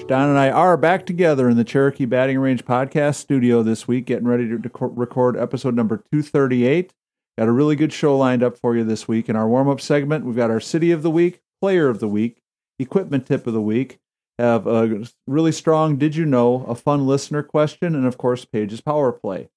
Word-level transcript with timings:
Coach 0.00 0.08
Don 0.08 0.30
and 0.30 0.38
I 0.38 0.50
are 0.50 0.78
back 0.78 1.04
together 1.04 1.50
in 1.50 1.58
the 1.58 1.64
Cherokee 1.64 2.06
Batting 2.06 2.38
Range 2.38 2.64
podcast 2.64 3.16
studio 3.16 3.62
this 3.62 3.86
week, 3.86 4.06
getting 4.06 4.26
ready 4.26 4.48
to 4.48 4.56
dec- 4.56 4.92
record 4.96 5.36
episode 5.36 5.74
number 5.74 5.98
238. 6.10 6.94
Got 7.36 7.48
a 7.48 7.52
really 7.52 7.76
good 7.76 7.92
show 7.92 8.16
lined 8.16 8.42
up 8.42 8.56
for 8.56 8.74
you 8.74 8.82
this 8.82 9.06
week. 9.06 9.28
In 9.28 9.36
our 9.36 9.46
warm 9.46 9.68
up 9.68 9.80
segment, 9.80 10.24
we've 10.24 10.36
got 10.36 10.50
our 10.50 10.60
City 10.60 10.90
of 10.90 11.02
the 11.02 11.10
Week, 11.10 11.40
Player 11.60 11.88
of 11.88 12.00
the 12.00 12.08
Week, 12.08 12.40
Equipment 12.78 13.26
Tip 13.26 13.46
of 13.46 13.52
the 13.52 13.60
Week, 13.60 13.98
have 14.38 14.66
a 14.66 15.04
really 15.26 15.52
strong 15.52 15.96
Did 15.96 16.16
You 16.16 16.24
Know, 16.24 16.64
a 16.64 16.74
fun 16.74 17.06
listener 17.06 17.42
question, 17.42 17.94
and 17.94 18.06
of 18.06 18.16
course, 18.16 18.46
Paige's 18.46 18.80
Power 18.80 19.12
Play. 19.12 19.50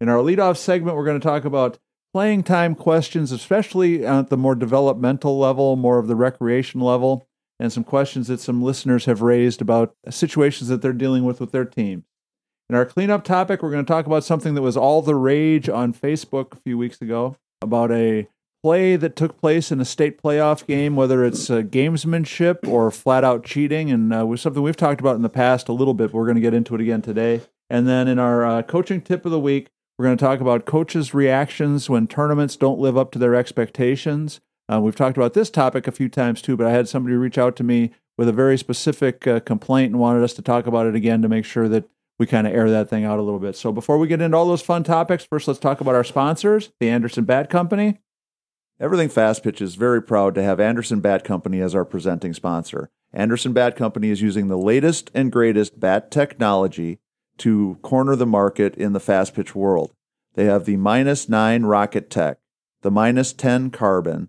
In 0.00 0.08
our 0.08 0.18
leadoff 0.18 0.58
segment, 0.58 0.96
we're 0.96 1.04
going 1.04 1.20
to 1.20 1.26
talk 1.26 1.44
about 1.44 1.78
playing 2.12 2.44
time 2.44 2.76
questions, 2.76 3.32
especially 3.32 4.06
at 4.06 4.28
the 4.28 4.36
more 4.36 4.54
developmental 4.54 5.38
level, 5.38 5.74
more 5.74 5.98
of 5.98 6.06
the 6.06 6.16
recreation 6.16 6.80
level, 6.80 7.27
and 7.60 7.72
some 7.72 7.84
questions 7.84 8.28
that 8.28 8.40
some 8.40 8.62
listeners 8.62 9.06
have 9.06 9.22
raised 9.22 9.60
about 9.60 9.94
situations 10.10 10.68
that 10.68 10.82
they're 10.82 10.92
dealing 10.92 11.24
with 11.24 11.40
with 11.40 11.52
their 11.52 11.64
team. 11.64 12.04
In 12.70 12.76
our 12.76 12.84
cleanup 12.84 13.24
topic, 13.24 13.62
we're 13.62 13.70
going 13.70 13.84
to 13.84 13.90
talk 13.90 14.06
about 14.06 14.24
something 14.24 14.54
that 14.54 14.62
was 14.62 14.76
all 14.76 15.00
the 15.00 15.14
rage 15.14 15.68
on 15.68 15.94
Facebook 15.94 16.52
a 16.52 16.60
few 16.60 16.76
weeks 16.76 17.00
ago 17.00 17.36
about 17.62 17.90
a 17.90 18.28
play 18.62 18.96
that 18.96 19.16
took 19.16 19.40
place 19.40 19.72
in 19.72 19.80
a 19.80 19.84
state 19.84 20.20
playoff 20.20 20.66
game, 20.66 20.94
whether 20.94 21.24
it's 21.24 21.48
uh, 21.48 21.62
gamesmanship 21.62 22.68
or 22.68 22.90
flat 22.90 23.24
out 23.24 23.44
cheating, 23.44 23.90
and 23.90 24.12
uh, 24.12 24.26
was 24.26 24.40
something 24.40 24.62
we've 24.62 24.76
talked 24.76 25.00
about 25.00 25.16
in 25.16 25.22
the 25.22 25.28
past 25.28 25.68
a 25.68 25.72
little 25.72 25.94
bit. 25.94 26.12
But 26.12 26.18
we're 26.18 26.26
going 26.26 26.34
to 26.36 26.42
get 26.42 26.54
into 26.54 26.74
it 26.74 26.80
again 26.80 27.00
today. 27.00 27.40
And 27.70 27.88
then 27.88 28.08
in 28.08 28.18
our 28.18 28.44
uh, 28.44 28.62
coaching 28.62 29.00
tip 29.00 29.24
of 29.24 29.32
the 29.32 29.40
week, 29.40 29.68
we're 29.98 30.06
going 30.06 30.16
to 30.16 30.24
talk 30.24 30.40
about 30.40 30.64
coaches' 30.64 31.14
reactions 31.14 31.88
when 31.90 32.06
tournaments 32.06 32.56
don't 32.56 32.78
live 32.78 32.96
up 32.96 33.10
to 33.12 33.18
their 33.18 33.34
expectations. 33.34 34.40
Uh, 34.70 34.80
we've 34.80 34.96
talked 34.96 35.16
about 35.16 35.34
this 35.34 35.50
topic 35.50 35.86
a 35.86 35.92
few 35.92 36.08
times 36.08 36.42
too, 36.42 36.56
but 36.56 36.66
I 36.66 36.72
had 36.72 36.88
somebody 36.88 37.16
reach 37.16 37.38
out 37.38 37.56
to 37.56 37.64
me 37.64 37.92
with 38.16 38.28
a 38.28 38.32
very 38.32 38.58
specific 38.58 39.26
uh, 39.26 39.40
complaint 39.40 39.92
and 39.92 40.00
wanted 40.00 40.22
us 40.22 40.34
to 40.34 40.42
talk 40.42 40.66
about 40.66 40.86
it 40.86 40.94
again 40.94 41.22
to 41.22 41.28
make 41.28 41.44
sure 41.44 41.68
that 41.68 41.88
we 42.18 42.26
kind 42.26 42.46
of 42.46 42.52
air 42.52 42.68
that 42.68 42.90
thing 42.90 43.04
out 43.04 43.18
a 43.18 43.22
little 43.22 43.38
bit. 43.38 43.56
So 43.56 43.72
before 43.72 43.96
we 43.96 44.08
get 44.08 44.20
into 44.20 44.36
all 44.36 44.46
those 44.46 44.60
fun 44.60 44.82
topics, 44.82 45.24
first 45.24 45.46
let's 45.46 45.60
talk 45.60 45.80
about 45.80 45.94
our 45.94 46.04
sponsors, 46.04 46.72
the 46.80 46.90
Anderson 46.90 47.24
Bat 47.24 47.48
Company. 47.48 47.98
Everything 48.80 49.08
Fast 49.08 49.42
Pitch 49.42 49.60
is 49.60 49.76
very 49.76 50.02
proud 50.02 50.34
to 50.34 50.42
have 50.42 50.60
Anderson 50.60 51.00
Bat 51.00 51.24
Company 51.24 51.60
as 51.60 51.74
our 51.74 51.84
presenting 51.84 52.34
sponsor. 52.34 52.90
Anderson 53.12 53.52
Bat 53.52 53.76
Company 53.76 54.10
is 54.10 54.20
using 54.20 54.48
the 54.48 54.58
latest 54.58 55.10
and 55.14 55.32
greatest 55.32 55.80
bat 55.80 56.10
technology 56.10 56.98
to 57.38 57.78
corner 57.82 58.16
the 58.16 58.26
market 58.26 58.74
in 58.74 58.92
the 58.92 59.00
fast 59.00 59.34
pitch 59.34 59.54
world. 59.54 59.92
They 60.34 60.44
have 60.44 60.64
the 60.64 60.76
minus 60.76 61.28
9 61.28 61.64
Rocket 61.64 62.10
Tech, 62.10 62.38
the 62.82 62.90
minus 62.90 63.32
10 63.32 63.70
Carbon, 63.70 64.28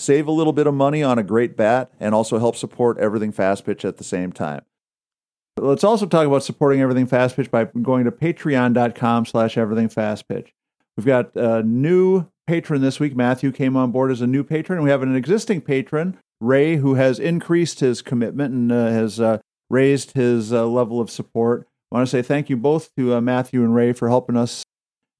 save 0.00 0.26
a 0.26 0.32
little 0.32 0.52
bit 0.52 0.66
of 0.66 0.74
money 0.74 1.02
on 1.02 1.18
a 1.18 1.22
great 1.22 1.56
bat 1.56 1.90
and 2.00 2.14
also 2.14 2.38
help 2.38 2.56
support 2.56 2.98
everything 2.98 3.32
fast 3.32 3.66
pitch 3.66 3.84
at 3.84 3.98
the 3.98 4.04
same 4.04 4.32
time. 4.32 4.62
Let's 5.58 5.84
also 5.84 6.06
talk 6.06 6.26
about 6.26 6.42
supporting 6.42 6.80
everything 6.80 7.06
fast 7.06 7.36
pitch 7.36 7.50
by 7.50 7.64
going 7.64 8.04
to 8.04 8.10
patreon.com 8.10 9.26
slash 9.26 9.58
everything 9.58 9.90
fast 9.90 10.26
pitch. 10.26 10.54
We've 10.96 11.06
got 11.06 11.36
a 11.36 11.62
new 11.62 12.26
patron 12.46 12.80
this 12.80 12.98
week. 12.98 13.14
Matthew 13.14 13.52
came 13.52 13.76
on 13.76 13.90
board 13.90 14.10
as 14.10 14.22
a 14.22 14.26
new 14.26 14.42
patron. 14.42 14.82
We 14.82 14.90
have 14.90 15.02
an 15.02 15.14
existing 15.14 15.60
patron, 15.60 16.16
Ray, 16.40 16.76
who 16.76 16.94
has 16.94 17.18
increased 17.18 17.80
his 17.80 18.00
commitment 18.00 18.54
and 18.54 18.72
uh, 18.72 18.86
has 18.86 19.20
uh, 19.20 19.38
raised 19.68 20.12
his 20.12 20.52
uh, 20.52 20.66
level 20.66 21.00
of 21.00 21.10
support. 21.10 21.68
I 21.92 21.96
want 21.96 22.08
to 22.08 22.10
say 22.10 22.22
thank 22.22 22.48
you 22.48 22.56
both 22.56 22.94
to 22.96 23.14
uh, 23.14 23.20
Matthew 23.20 23.62
and 23.62 23.74
Ray 23.74 23.92
for 23.92 24.08
helping 24.08 24.36
us. 24.36 24.62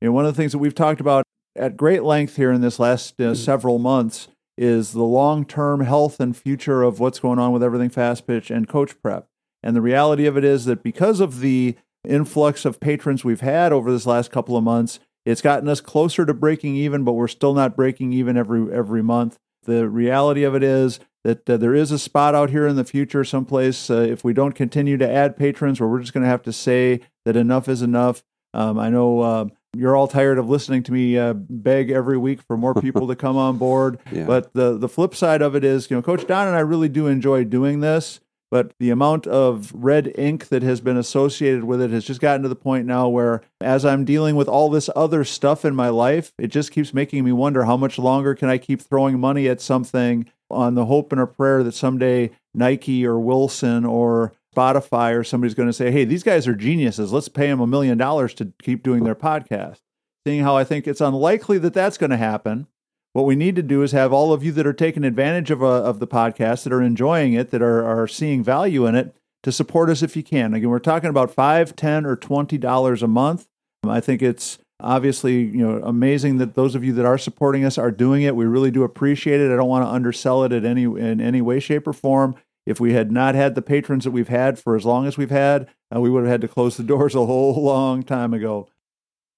You 0.00 0.08
know, 0.08 0.12
one 0.12 0.24
of 0.24 0.34
the 0.34 0.40
things 0.40 0.52
that 0.52 0.58
we've 0.58 0.74
talked 0.74 1.00
about 1.00 1.24
at 1.54 1.76
great 1.76 2.02
length 2.02 2.36
here 2.36 2.52
in 2.52 2.62
this 2.62 2.78
last 2.78 3.20
uh, 3.20 3.34
several 3.34 3.78
months 3.78 4.28
is 4.60 4.92
the 4.92 5.02
long 5.02 5.46
term 5.46 5.80
health 5.80 6.20
and 6.20 6.36
future 6.36 6.82
of 6.82 7.00
what's 7.00 7.18
going 7.18 7.38
on 7.38 7.50
with 7.50 7.62
everything 7.62 7.88
fast 7.88 8.26
pitch 8.26 8.50
and 8.50 8.68
coach 8.68 9.00
prep. 9.00 9.26
And 9.62 9.74
the 9.74 9.80
reality 9.80 10.26
of 10.26 10.36
it 10.36 10.44
is 10.44 10.66
that 10.66 10.82
because 10.82 11.18
of 11.18 11.40
the 11.40 11.76
influx 12.06 12.66
of 12.66 12.78
patrons 12.78 13.24
we've 13.24 13.40
had 13.40 13.72
over 13.72 13.90
this 13.90 14.04
last 14.04 14.30
couple 14.30 14.58
of 14.58 14.62
months, 14.62 15.00
it's 15.24 15.40
gotten 15.40 15.68
us 15.68 15.80
closer 15.80 16.26
to 16.26 16.34
breaking 16.34 16.76
even, 16.76 17.04
but 17.04 17.12
we're 17.12 17.26
still 17.28 17.54
not 17.54 17.74
breaking 17.74 18.12
even 18.12 18.36
every 18.36 18.72
every 18.72 19.02
month. 19.02 19.38
The 19.64 19.88
reality 19.88 20.44
of 20.44 20.54
it 20.54 20.62
is 20.62 21.00
that 21.24 21.48
uh, 21.48 21.56
there 21.56 21.74
is 21.74 21.90
a 21.90 21.98
spot 21.98 22.34
out 22.34 22.50
here 22.50 22.66
in 22.66 22.76
the 22.76 22.84
future, 22.84 23.24
someplace. 23.24 23.90
Uh, 23.90 24.00
if 24.00 24.24
we 24.24 24.34
don't 24.34 24.54
continue 24.54 24.98
to 24.98 25.10
add 25.10 25.36
patrons, 25.36 25.80
where 25.80 25.88
we're 25.88 26.00
just 26.00 26.12
going 26.12 26.24
to 26.24 26.30
have 26.30 26.42
to 26.42 26.52
say 26.52 27.00
that 27.24 27.36
enough 27.36 27.68
is 27.68 27.80
enough. 27.80 28.22
Um, 28.52 28.78
I 28.78 28.90
know 28.90 29.20
uh, 29.20 29.46
you're 29.74 29.96
all 29.96 30.08
tired 30.08 30.38
of 30.38 30.48
listening 30.48 30.82
to 30.84 30.92
me 30.92 31.16
uh, 31.16 31.32
beg 31.34 31.90
every 31.90 32.18
week 32.18 32.42
for 32.42 32.56
more 32.56 32.74
people 32.74 33.06
to 33.08 33.16
come 33.16 33.36
on 33.36 33.56
board. 33.58 33.98
Yeah. 34.12 34.24
But 34.24 34.52
the 34.54 34.76
the 34.76 34.88
flip 34.88 35.14
side 35.14 35.40
of 35.40 35.54
it 35.54 35.62
is, 35.62 35.88
you 35.88 35.96
know, 35.96 36.02
Coach 36.02 36.26
Don 36.26 36.48
and 36.48 36.56
I 36.56 36.60
really 36.60 36.88
do 36.88 37.06
enjoy 37.06 37.44
doing 37.44 37.80
this 37.80 38.20
but 38.50 38.72
the 38.80 38.90
amount 38.90 39.26
of 39.26 39.72
red 39.72 40.12
ink 40.18 40.48
that 40.48 40.62
has 40.62 40.80
been 40.80 40.96
associated 40.96 41.64
with 41.64 41.80
it 41.80 41.90
has 41.90 42.04
just 42.04 42.20
gotten 42.20 42.42
to 42.42 42.48
the 42.48 42.56
point 42.56 42.84
now 42.84 43.08
where 43.08 43.42
as 43.60 43.84
I'm 43.84 44.04
dealing 44.04 44.34
with 44.34 44.48
all 44.48 44.68
this 44.68 44.90
other 44.96 45.24
stuff 45.24 45.64
in 45.64 45.74
my 45.74 45.88
life, 45.88 46.32
it 46.38 46.48
just 46.48 46.72
keeps 46.72 46.92
making 46.92 47.24
me 47.24 47.32
wonder 47.32 47.64
how 47.64 47.76
much 47.76 47.98
longer 47.98 48.34
can 48.34 48.48
I 48.48 48.58
keep 48.58 48.82
throwing 48.82 49.20
money 49.20 49.48
at 49.48 49.60
something 49.60 50.30
on 50.50 50.74
the 50.74 50.86
hope 50.86 51.12
and 51.12 51.20
a 51.20 51.26
prayer 51.26 51.62
that 51.62 51.74
someday 51.74 52.30
Nike 52.52 53.06
or 53.06 53.20
Wilson 53.20 53.84
or 53.84 54.32
Spotify 54.54 55.16
or 55.16 55.24
somebody's 55.24 55.54
going 55.54 55.68
to 55.68 55.72
say, 55.72 55.90
"Hey, 55.90 56.04
these 56.04 56.22
guys 56.22 56.46
are 56.46 56.54
geniuses. 56.54 57.12
Let's 57.12 57.28
pay 57.28 57.46
them 57.48 57.60
a 57.60 57.66
million 57.66 57.98
dollars 57.98 58.34
to 58.34 58.52
keep 58.62 58.82
doing 58.82 59.04
their 59.04 59.14
podcast." 59.14 59.80
Seeing 60.26 60.42
how 60.42 60.56
I 60.56 60.64
think 60.64 60.86
it's 60.86 61.00
unlikely 61.00 61.58
that 61.58 61.72
that's 61.72 61.96
going 61.96 62.10
to 62.10 62.16
happen, 62.16 62.66
what 63.12 63.24
we 63.26 63.36
need 63.36 63.56
to 63.56 63.62
do 63.62 63.82
is 63.82 63.92
have 63.92 64.12
all 64.12 64.32
of 64.32 64.44
you 64.44 64.52
that 64.52 64.66
are 64.66 64.72
taking 64.72 65.04
advantage 65.04 65.50
of, 65.50 65.62
a, 65.62 65.66
uh, 65.66 65.80
of 65.80 65.98
the 65.98 66.06
podcast, 66.06 66.64
that 66.64 66.72
are 66.72 66.82
enjoying 66.82 67.32
it, 67.32 67.50
that 67.50 67.62
are, 67.62 67.84
are 67.84 68.06
seeing 68.06 68.44
value 68.44 68.86
in 68.86 68.94
it, 68.94 69.14
to 69.42 69.50
support 69.50 69.88
us 69.88 70.02
if 70.02 70.16
you 70.16 70.22
can. 70.22 70.54
Again, 70.54 70.68
we're 70.68 70.78
talking 70.78 71.10
about 71.10 71.30
five, 71.30 71.74
ten, 71.74 72.04
or 72.04 72.16
twenty 72.16 72.58
dollars 72.58 73.02
a 73.02 73.08
month. 73.08 73.48
I 73.82 74.00
think 74.00 74.22
it's 74.22 74.58
obviously 74.78 75.42
you 75.42 75.66
know 75.66 75.80
amazing 75.82 76.38
that 76.38 76.54
those 76.54 76.74
of 76.74 76.84
you 76.84 76.92
that 76.94 77.06
are 77.06 77.18
supporting 77.18 77.64
us 77.64 77.78
are 77.78 77.90
doing 77.90 78.22
it. 78.22 78.36
We 78.36 78.44
really 78.44 78.70
do 78.70 78.82
appreciate 78.82 79.40
it. 79.40 79.52
I 79.52 79.56
don't 79.56 79.68
want 79.68 79.84
to 79.84 79.90
undersell 79.90 80.44
it 80.44 80.52
at 80.52 80.64
any 80.64 80.84
in 80.84 81.20
any 81.20 81.40
way, 81.40 81.60
shape, 81.60 81.86
or 81.86 81.92
form. 81.92 82.34
If 82.70 82.78
we 82.78 82.92
had 82.92 83.10
not 83.10 83.34
had 83.34 83.56
the 83.56 83.62
patrons 83.62 84.04
that 84.04 84.12
we've 84.12 84.28
had 84.28 84.58
for 84.58 84.76
as 84.76 84.84
long 84.84 85.06
as 85.06 85.18
we've 85.18 85.30
had, 85.30 85.68
uh, 85.94 86.00
we 86.00 86.08
would 86.08 86.22
have 86.22 86.30
had 86.30 86.40
to 86.42 86.48
close 86.48 86.76
the 86.76 86.82
doors 86.94 87.16
a 87.16 87.26
whole 87.26 87.60
long 87.60 88.04
time 88.04 88.32
ago. 88.32 88.68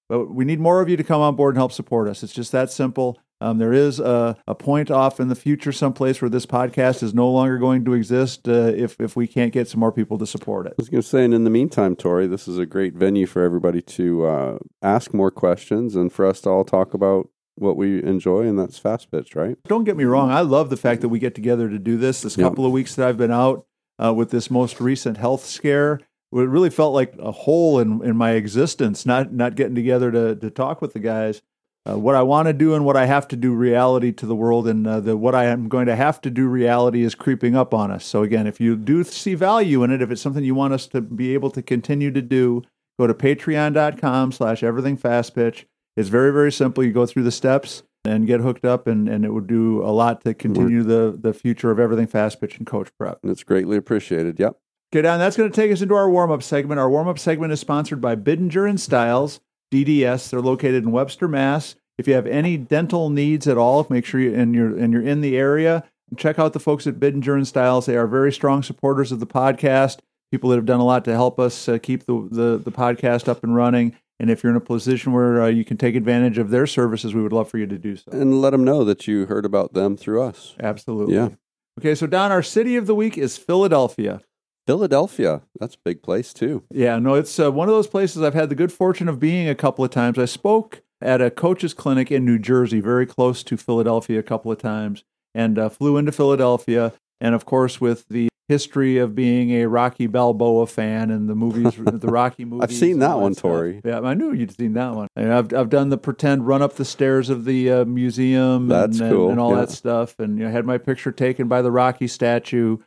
But 0.07 0.29
we 0.29 0.45
need 0.45 0.59
more 0.59 0.81
of 0.81 0.89
you 0.89 0.97
to 0.97 1.03
come 1.03 1.19
on 1.21 1.35
board 1.35 1.55
and 1.55 1.59
help 1.59 1.71
support 1.71 2.07
us. 2.07 2.21
It's 2.21 2.33
just 2.33 2.51
that 2.51 2.71
simple. 2.71 3.17
Um, 3.41 3.57
there 3.57 3.73
is 3.73 3.99
a, 3.99 4.37
a, 4.47 4.53
point 4.53 4.91
off 4.91 5.19
in 5.19 5.27
the 5.27 5.35
future, 5.35 5.71
someplace 5.71 6.21
where 6.21 6.29
this 6.29 6.45
podcast 6.45 7.01
is 7.01 7.13
no 7.13 7.29
longer 7.29 7.57
going 7.57 7.83
to 7.83 7.93
exist 7.93 8.47
uh, 8.47 8.71
if 8.75 9.01
if 9.01 9.17
we 9.17 9.27
can't 9.27 9.51
get 9.51 9.67
some 9.67 9.81
more 9.81 9.91
people 9.91 10.17
to 10.19 10.27
support 10.27 10.65
it. 10.65 10.73
I 10.73 10.75
was 10.77 10.87
going 10.87 11.01
to 11.01 11.07
say, 11.07 11.25
and 11.25 11.33
in 11.33 11.43
the 11.43 11.49
meantime, 11.49 11.97
Tori, 11.97 12.25
this 12.27 12.47
is 12.47 12.57
a 12.57 12.65
great 12.65 12.93
venue 12.93 13.25
for 13.25 13.43
everybody 13.43 13.81
to 13.81 14.25
uh, 14.25 14.57
ask 14.81 15.13
more 15.13 15.31
questions 15.31 15.95
and 15.95 16.13
for 16.13 16.25
us 16.25 16.39
to 16.41 16.49
all 16.49 16.63
talk 16.63 16.93
about 16.93 17.27
what 17.55 17.77
we 17.77 18.03
enjoy, 18.03 18.41
and 18.41 18.57
that's 18.57 18.77
fast 18.77 19.11
pitch, 19.11 19.35
right? 19.35 19.57
Don't 19.67 19.83
get 19.83 19.97
me 19.97 20.03
wrong. 20.03 20.31
I 20.31 20.41
love 20.41 20.69
the 20.69 20.77
fact 20.77 21.01
that 21.01 21.09
we 21.09 21.19
get 21.19 21.35
together 21.35 21.69
to 21.69 21.79
do 21.79 21.97
this. 21.97 22.21
This 22.21 22.37
yep. 22.37 22.49
couple 22.49 22.65
of 22.65 22.71
weeks 22.71 22.95
that 22.95 23.07
I've 23.07 23.17
been 23.17 23.31
out 23.31 23.65
uh, 24.03 24.13
with 24.13 24.31
this 24.31 24.49
most 24.49 24.79
recent 24.79 25.17
health 25.17 25.45
scare, 25.45 25.99
it 26.31 26.49
really 26.49 26.69
felt 26.69 26.93
like 26.93 27.15
a 27.19 27.31
hole 27.31 27.79
in, 27.79 28.03
in 28.03 28.17
my 28.17 28.31
existence, 28.31 29.05
not 29.05 29.33
not 29.33 29.55
getting 29.55 29.75
together 29.75 30.11
to 30.11 30.35
to 30.35 30.49
talk 30.49 30.81
with 30.81 30.93
the 30.93 30.99
guys 30.99 31.41
uh, 31.89 31.97
what 31.97 32.15
I 32.15 32.21
want 32.21 32.47
to 32.47 32.53
do 32.53 32.75
and 32.75 32.85
what 32.85 32.95
I 32.95 33.05
have 33.05 33.27
to 33.29 33.35
do 33.35 33.53
reality 33.53 34.11
to 34.13 34.25
the 34.25 34.35
world, 34.35 34.67
and 34.67 34.87
uh, 34.87 34.99
the 35.01 35.17
what 35.17 35.35
I 35.35 35.45
am 35.45 35.67
going 35.67 35.87
to 35.87 35.95
have 35.95 36.21
to 36.21 36.29
do 36.29 36.47
reality 36.47 37.03
is 37.03 37.13
creeping 37.13 37.55
up 37.55 37.73
on 37.73 37.91
us. 37.91 38.05
So 38.05 38.23
again, 38.23 38.47
if 38.47 38.61
you 38.61 38.77
do 38.77 39.03
see 39.03 39.35
value 39.35 39.83
in 39.83 39.91
it, 39.91 40.01
if 40.01 40.09
it's 40.09 40.21
something 40.21 40.43
you 40.43 40.55
want 40.55 40.73
us 40.73 40.87
to 40.87 41.01
be 41.01 41.33
able 41.33 41.51
to 41.51 41.61
continue 41.61 42.11
to 42.11 42.21
do, 42.21 42.63
go 42.97 43.07
to 43.07 43.13
Patreon.com/slash 43.13 44.63
Everything 44.63 44.95
Fast 44.95 45.35
Pitch. 45.35 45.67
It's 45.95 46.09
very 46.09 46.31
very 46.31 46.51
simple. 46.51 46.83
You 46.83 46.91
go 46.91 47.05
through 47.05 47.23
the 47.23 47.31
steps 47.31 47.83
and 48.05 48.27
get 48.27 48.41
hooked 48.41 48.65
up, 48.65 48.87
and, 48.87 49.07
and 49.07 49.23
it 49.23 49.31
would 49.31 49.47
do 49.47 49.81
a 49.81 49.91
lot 49.91 50.23
to 50.23 50.33
continue 50.33 50.83
the 50.83 51.17
the 51.19 51.33
future 51.33 51.71
of 51.71 51.79
Everything 51.79 52.07
Fast 52.07 52.41
Pitch 52.41 52.57
and 52.57 52.67
Coach 52.67 52.89
Prep. 52.97 53.19
It's 53.23 53.43
greatly 53.43 53.77
appreciated. 53.77 54.39
Yep. 54.39 54.57
Okay, 54.93 55.01
Don. 55.01 55.19
That's 55.19 55.37
going 55.37 55.49
to 55.49 55.55
take 55.55 55.71
us 55.71 55.81
into 55.81 55.95
our 55.95 56.09
warm 56.09 56.31
up 56.31 56.43
segment. 56.43 56.79
Our 56.79 56.89
warm 56.89 57.07
up 57.07 57.17
segment 57.17 57.51
is 57.53 57.59
sponsored 57.59 58.01
by 58.01 58.15
Bidinger 58.15 58.69
and 58.69 58.79
Styles. 58.79 59.39
DDS. 59.73 60.29
They're 60.29 60.41
located 60.41 60.83
in 60.83 60.91
Webster, 60.91 61.27
Mass. 61.27 61.75
If 61.97 62.07
you 62.07 62.13
have 62.13 62.27
any 62.27 62.57
dental 62.57 63.09
needs 63.09 63.47
at 63.47 63.57
all, 63.57 63.85
make 63.89 64.05
sure 64.05 64.19
you 64.19 64.33
and 64.33 64.53
you're 64.53 64.77
and 64.77 64.93
you're 64.93 65.01
in 65.01 65.21
the 65.21 65.37
area. 65.37 65.83
Check 66.15 66.37
out 66.37 66.53
the 66.53 66.59
folks 66.59 66.85
at 66.85 66.99
Bidinger 66.99 67.35
and 67.35 67.47
Styles. 67.47 67.87
They 67.87 67.97
are 67.97 68.07
very 68.07 68.31
strong 68.31 68.61
supporters 68.61 69.11
of 69.11 69.19
the 69.19 69.27
podcast. 69.27 69.99
People 70.31 70.49
that 70.49 70.57
have 70.57 70.65
done 70.65 70.79
a 70.79 70.85
lot 70.85 71.05
to 71.05 71.13
help 71.13 71.39
us 71.39 71.67
uh, 71.69 71.77
keep 71.79 72.05
the, 72.05 72.27
the 72.31 72.61
the 72.63 72.71
podcast 72.71 73.27
up 73.27 73.43
and 73.43 73.55
running. 73.55 73.95
And 74.23 74.31
if 74.31 74.41
you're 74.41 74.51
in 74.51 74.55
a 74.55 74.61
position 74.61 75.11
where 75.11 75.41
uh, 75.41 75.47
you 75.47 75.65
can 75.65 75.75
take 75.75 75.95
advantage 75.95 76.37
of 76.37 76.49
their 76.49 76.65
services, 76.65 77.13
we 77.13 77.21
would 77.21 77.33
love 77.33 77.49
for 77.49 77.57
you 77.57 77.67
to 77.67 77.77
do 77.77 77.97
so. 77.97 78.09
And 78.13 78.41
let 78.41 78.51
them 78.51 78.63
know 78.63 78.85
that 78.85 79.05
you 79.05 79.25
heard 79.25 79.43
about 79.43 79.73
them 79.73 79.97
through 79.97 80.23
us. 80.23 80.55
Absolutely. 80.61 81.15
Yeah. 81.15 81.31
Okay, 81.77 81.93
so 81.93 82.07
Don, 82.07 82.31
our 82.31 82.41
city 82.41 82.77
of 82.77 82.87
the 82.87 82.95
week 82.95 83.17
is 83.17 83.37
Philadelphia. 83.37 84.21
Philadelphia, 84.65 85.41
that's 85.59 85.75
a 85.75 85.79
big 85.83 86.01
place 86.01 86.33
too. 86.33 86.63
Yeah, 86.71 86.99
no, 86.99 87.15
it's 87.15 87.37
uh, 87.37 87.51
one 87.51 87.67
of 87.67 87.75
those 87.75 87.87
places 87.87 88.21
I've 88.21 88.33
had 88.33 88.47
the 88.47 88.55
good 88.55 88.71
fortune 88.71 89.09
of 89.09 89.19
being 89.19 89.49
a 89.49 89.55
couple 89.55 89.83
of 89.83 89.91
times. 89.91 90.17
I 90.17 90.23
spoke 90.23 90.83
at 91.01 91.19
a 91.19 91.29
coach's 91.29 91.73
clinic 91.73 92.09
in 92.09 92.23
New 92.23 92.39
Jersey, 92.39 92.79
very 92.79 93.05
close 93.05 93.43
to 93.43 93.57
Philadelphia, 93.57 94.19
a 94.19 94.23
couple 94.23 94.53
of 94.53 94.57
times, 94.57 95.03
and 95.35 95.59
uh, 95.59 95.67
flew 95.67 95.97
into 95.97 96.13
Philadelphia. 96.13 96.93
And 97.19 97.35
of 97.35 97.43
course, 97.43 97.81
with 97.81 98.07
the 98.07 98.29
history 98.49 98.97
of 98.97 99.15
being 99.15 99.51
a 99.51 99.67
Rocky 99.67 100.07
Balboa 100.07 100.67
fan 100.67 101.11
and 101.11 101.29
the 101.29 101.35
movies, 101.35 101.73
the 101.77 102.07
Rocky 102.07 102.45
movies. 102.45 102.63
I've 102.63 102.75
seen 102.75 102.99
that 102.99 103.19
one, 103.19 103.33
stuff. 103.33 103.43
Tori. 103.43 103.81
Yeah, 103.83 104.01
I 104.01 104.13
knew 104.13 104.33
you'd 104.33 104.55
seen 104.55 104.73
that 104.73 104.93
one. 104.93 105.07
And 105.15 105.33
I've 105.33 105.53
I've 105.53 105.69
done 105.69 105.89
the 105.89 105.97
pretend 105.97 106.47
run 106.47 106.61
up 106.61 106.75
the 106.75 106.85
stairs 106.85 107.29
of 107.29 107.45
the 107.45 107.71
uh, 107.71 107.85
museum. 107.85 108.67
That's 108.67 108.99
and, 108.99 109.11
cool, 109.11 109.29
and, 109.29 109.39
all 109.39 109.51
yeah. 109.51 109.61
that 109.61 109.71
stuff. 109.71 110.19
And 110.19 110.37
you 110.37 110.45
know, 110.45 110.51
had 110.51 110.65
my 110.65 110.77
picture 110.77 111.11
taken 111.11 111.47
by 111.47 111.61
the 111.61 111.71
Rocky 111.71 112.07
statue. 112.07 112.77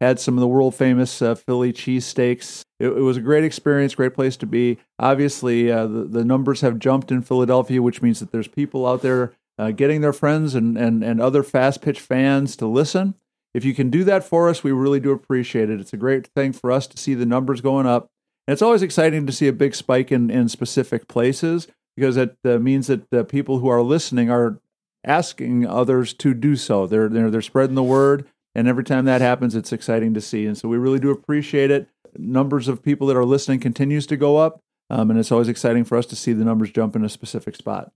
Had 0.00 0.18
some 0.18 0.34
of 0.34 0.40
the 0.40 0.48
world 0.48 0.74
famous 0.74 1.22
uh, 1.22 1.36
Philly 1.36 1.72
cheesesteaks. 1.72 2.64
It, 2.80 2.88
it 2.88 3.00
was 3.00 3.16
a 3.16 3.20
great 3.20 3.44
experience, 3.44 3.94
great 3.94 4.12
place 4.12 4.36
to 4.38 4.46
be. 4.46 4.78
Obviously, 4.98 5.70
uh, 5.70 5.86
the, 5.86 6.04
the 6.04 6.24
numbers 6.24 6.62
have 6.62 6.80
jumped 6.80 7.12
in 7.12 7.22
Philadelphia, 7.22 7.80
which 7.80 8.02
means 8.02 8.18
that 8.18 8.32
there's 8.32 8.48
people 8.48 8.86
out 8.86 9.02
there 9.02 9.32
uh, 9.56 9.70
getting 9.70 10.00
their 10.00 10.12
friends 10.12 10.54
and, 10.54 10.76
and, 10.76 11.02
and 11.04 11.20
other 11.20 11.42
fast 11.42 11.80
pitch 11.80 12.00
fans 12.00 12.56
to 12.56 12.66
listen. 12.66 13.14
If 13.54 13.64
you 13.64 13.72
can 13.72 13.88
do 13.88 14.02
that 14.04 14.24
for 14.24 14.48
us, 14.48 14.64
we 14.64 14.72
really 14.72 15.00
do 15.00 15.12
appreciate 15.12 15.70
it. 15.70 15.80
It's 15.80 15.92
a 15.92 15.96
great 15.96 16.26
thing 16.26 16.52
for 16.52 16.72
us 16.72 16.86
to 16.88 16.98
see 16.98 17.14
the 17.14 17.24
numbers 17.24 17.60
going 17.60 17.86
up. 17.86 18.10
And 18.46 18.52
it's 18.52 18.62
always 18.62 18.82
exciting 18.82 19.26
to 19.26 19.32
see 19.32 19.46
a 19.46 19.52
big 19.52 19.74
spike 19.74 20.10
in, 20.10 20.28
in 20.28 20.48
specific 20.48 21.06
places 21.08 21.68
because 21.96 22.16
it 22.16 22.36
uh, 22.44 22.58
means 22.58 22.88
that 22.88 23.08
the 23.10 23.24
people 23.24 23.60
who 23.60 23.68
are 23.68 23.80
listening 23.80 24.28
are 24.28 24.60
asking 25.04 25.66
others 25.66 26.12
to 26.14 26.34
do 26.34 26.56
so. 26.56 26.86
They're, 26.86 27.08
they're, 27.08 27.30
they're 27.30 27.42
spreading 27.42 27.76
the 27.76 27.82
word. 27.82 28.26
And 28.56 28.68
every 28.68 28.84
time 28.84 29.04
that 29.04 29.20
happens, 29.20 29.54
it's 29.54 29.72
exciting 29.72 30.14
to 30.14 30.20
see. 30.20 30.46
And 30.46 30.58
so 30.58 30.68
we 30.68 30.76
really 30.76 31.00
do 31.00 31.10
appreciate 31.10 31.70
it. 31.70 31.88
Numbers 32.16 32.68
of 32.68 32.82
people 32.82 33.06
that 33.08 33.16
are 33.16 33.24
listening 33.24 33.60
continues 33.60 34.06
to 34.08 34.16
go 34.16 34.36
up. 34.36 34.60
Um, 34.90 35.10
and 35.10 35.18
it's 35.18 35.32
always 35.32 35.48
exciting 35.48 35.84
for 35.84 35.96
us 35.96 36.06
to 36.06 36.16
see 36.16 36.32
the 36.32 36.44
numbers 36.44 36.70
jump 36.70 36.94
in 36.94 37.04
a 37.04 37.08
specific 37.08 37.56
spot. 37.56 37.92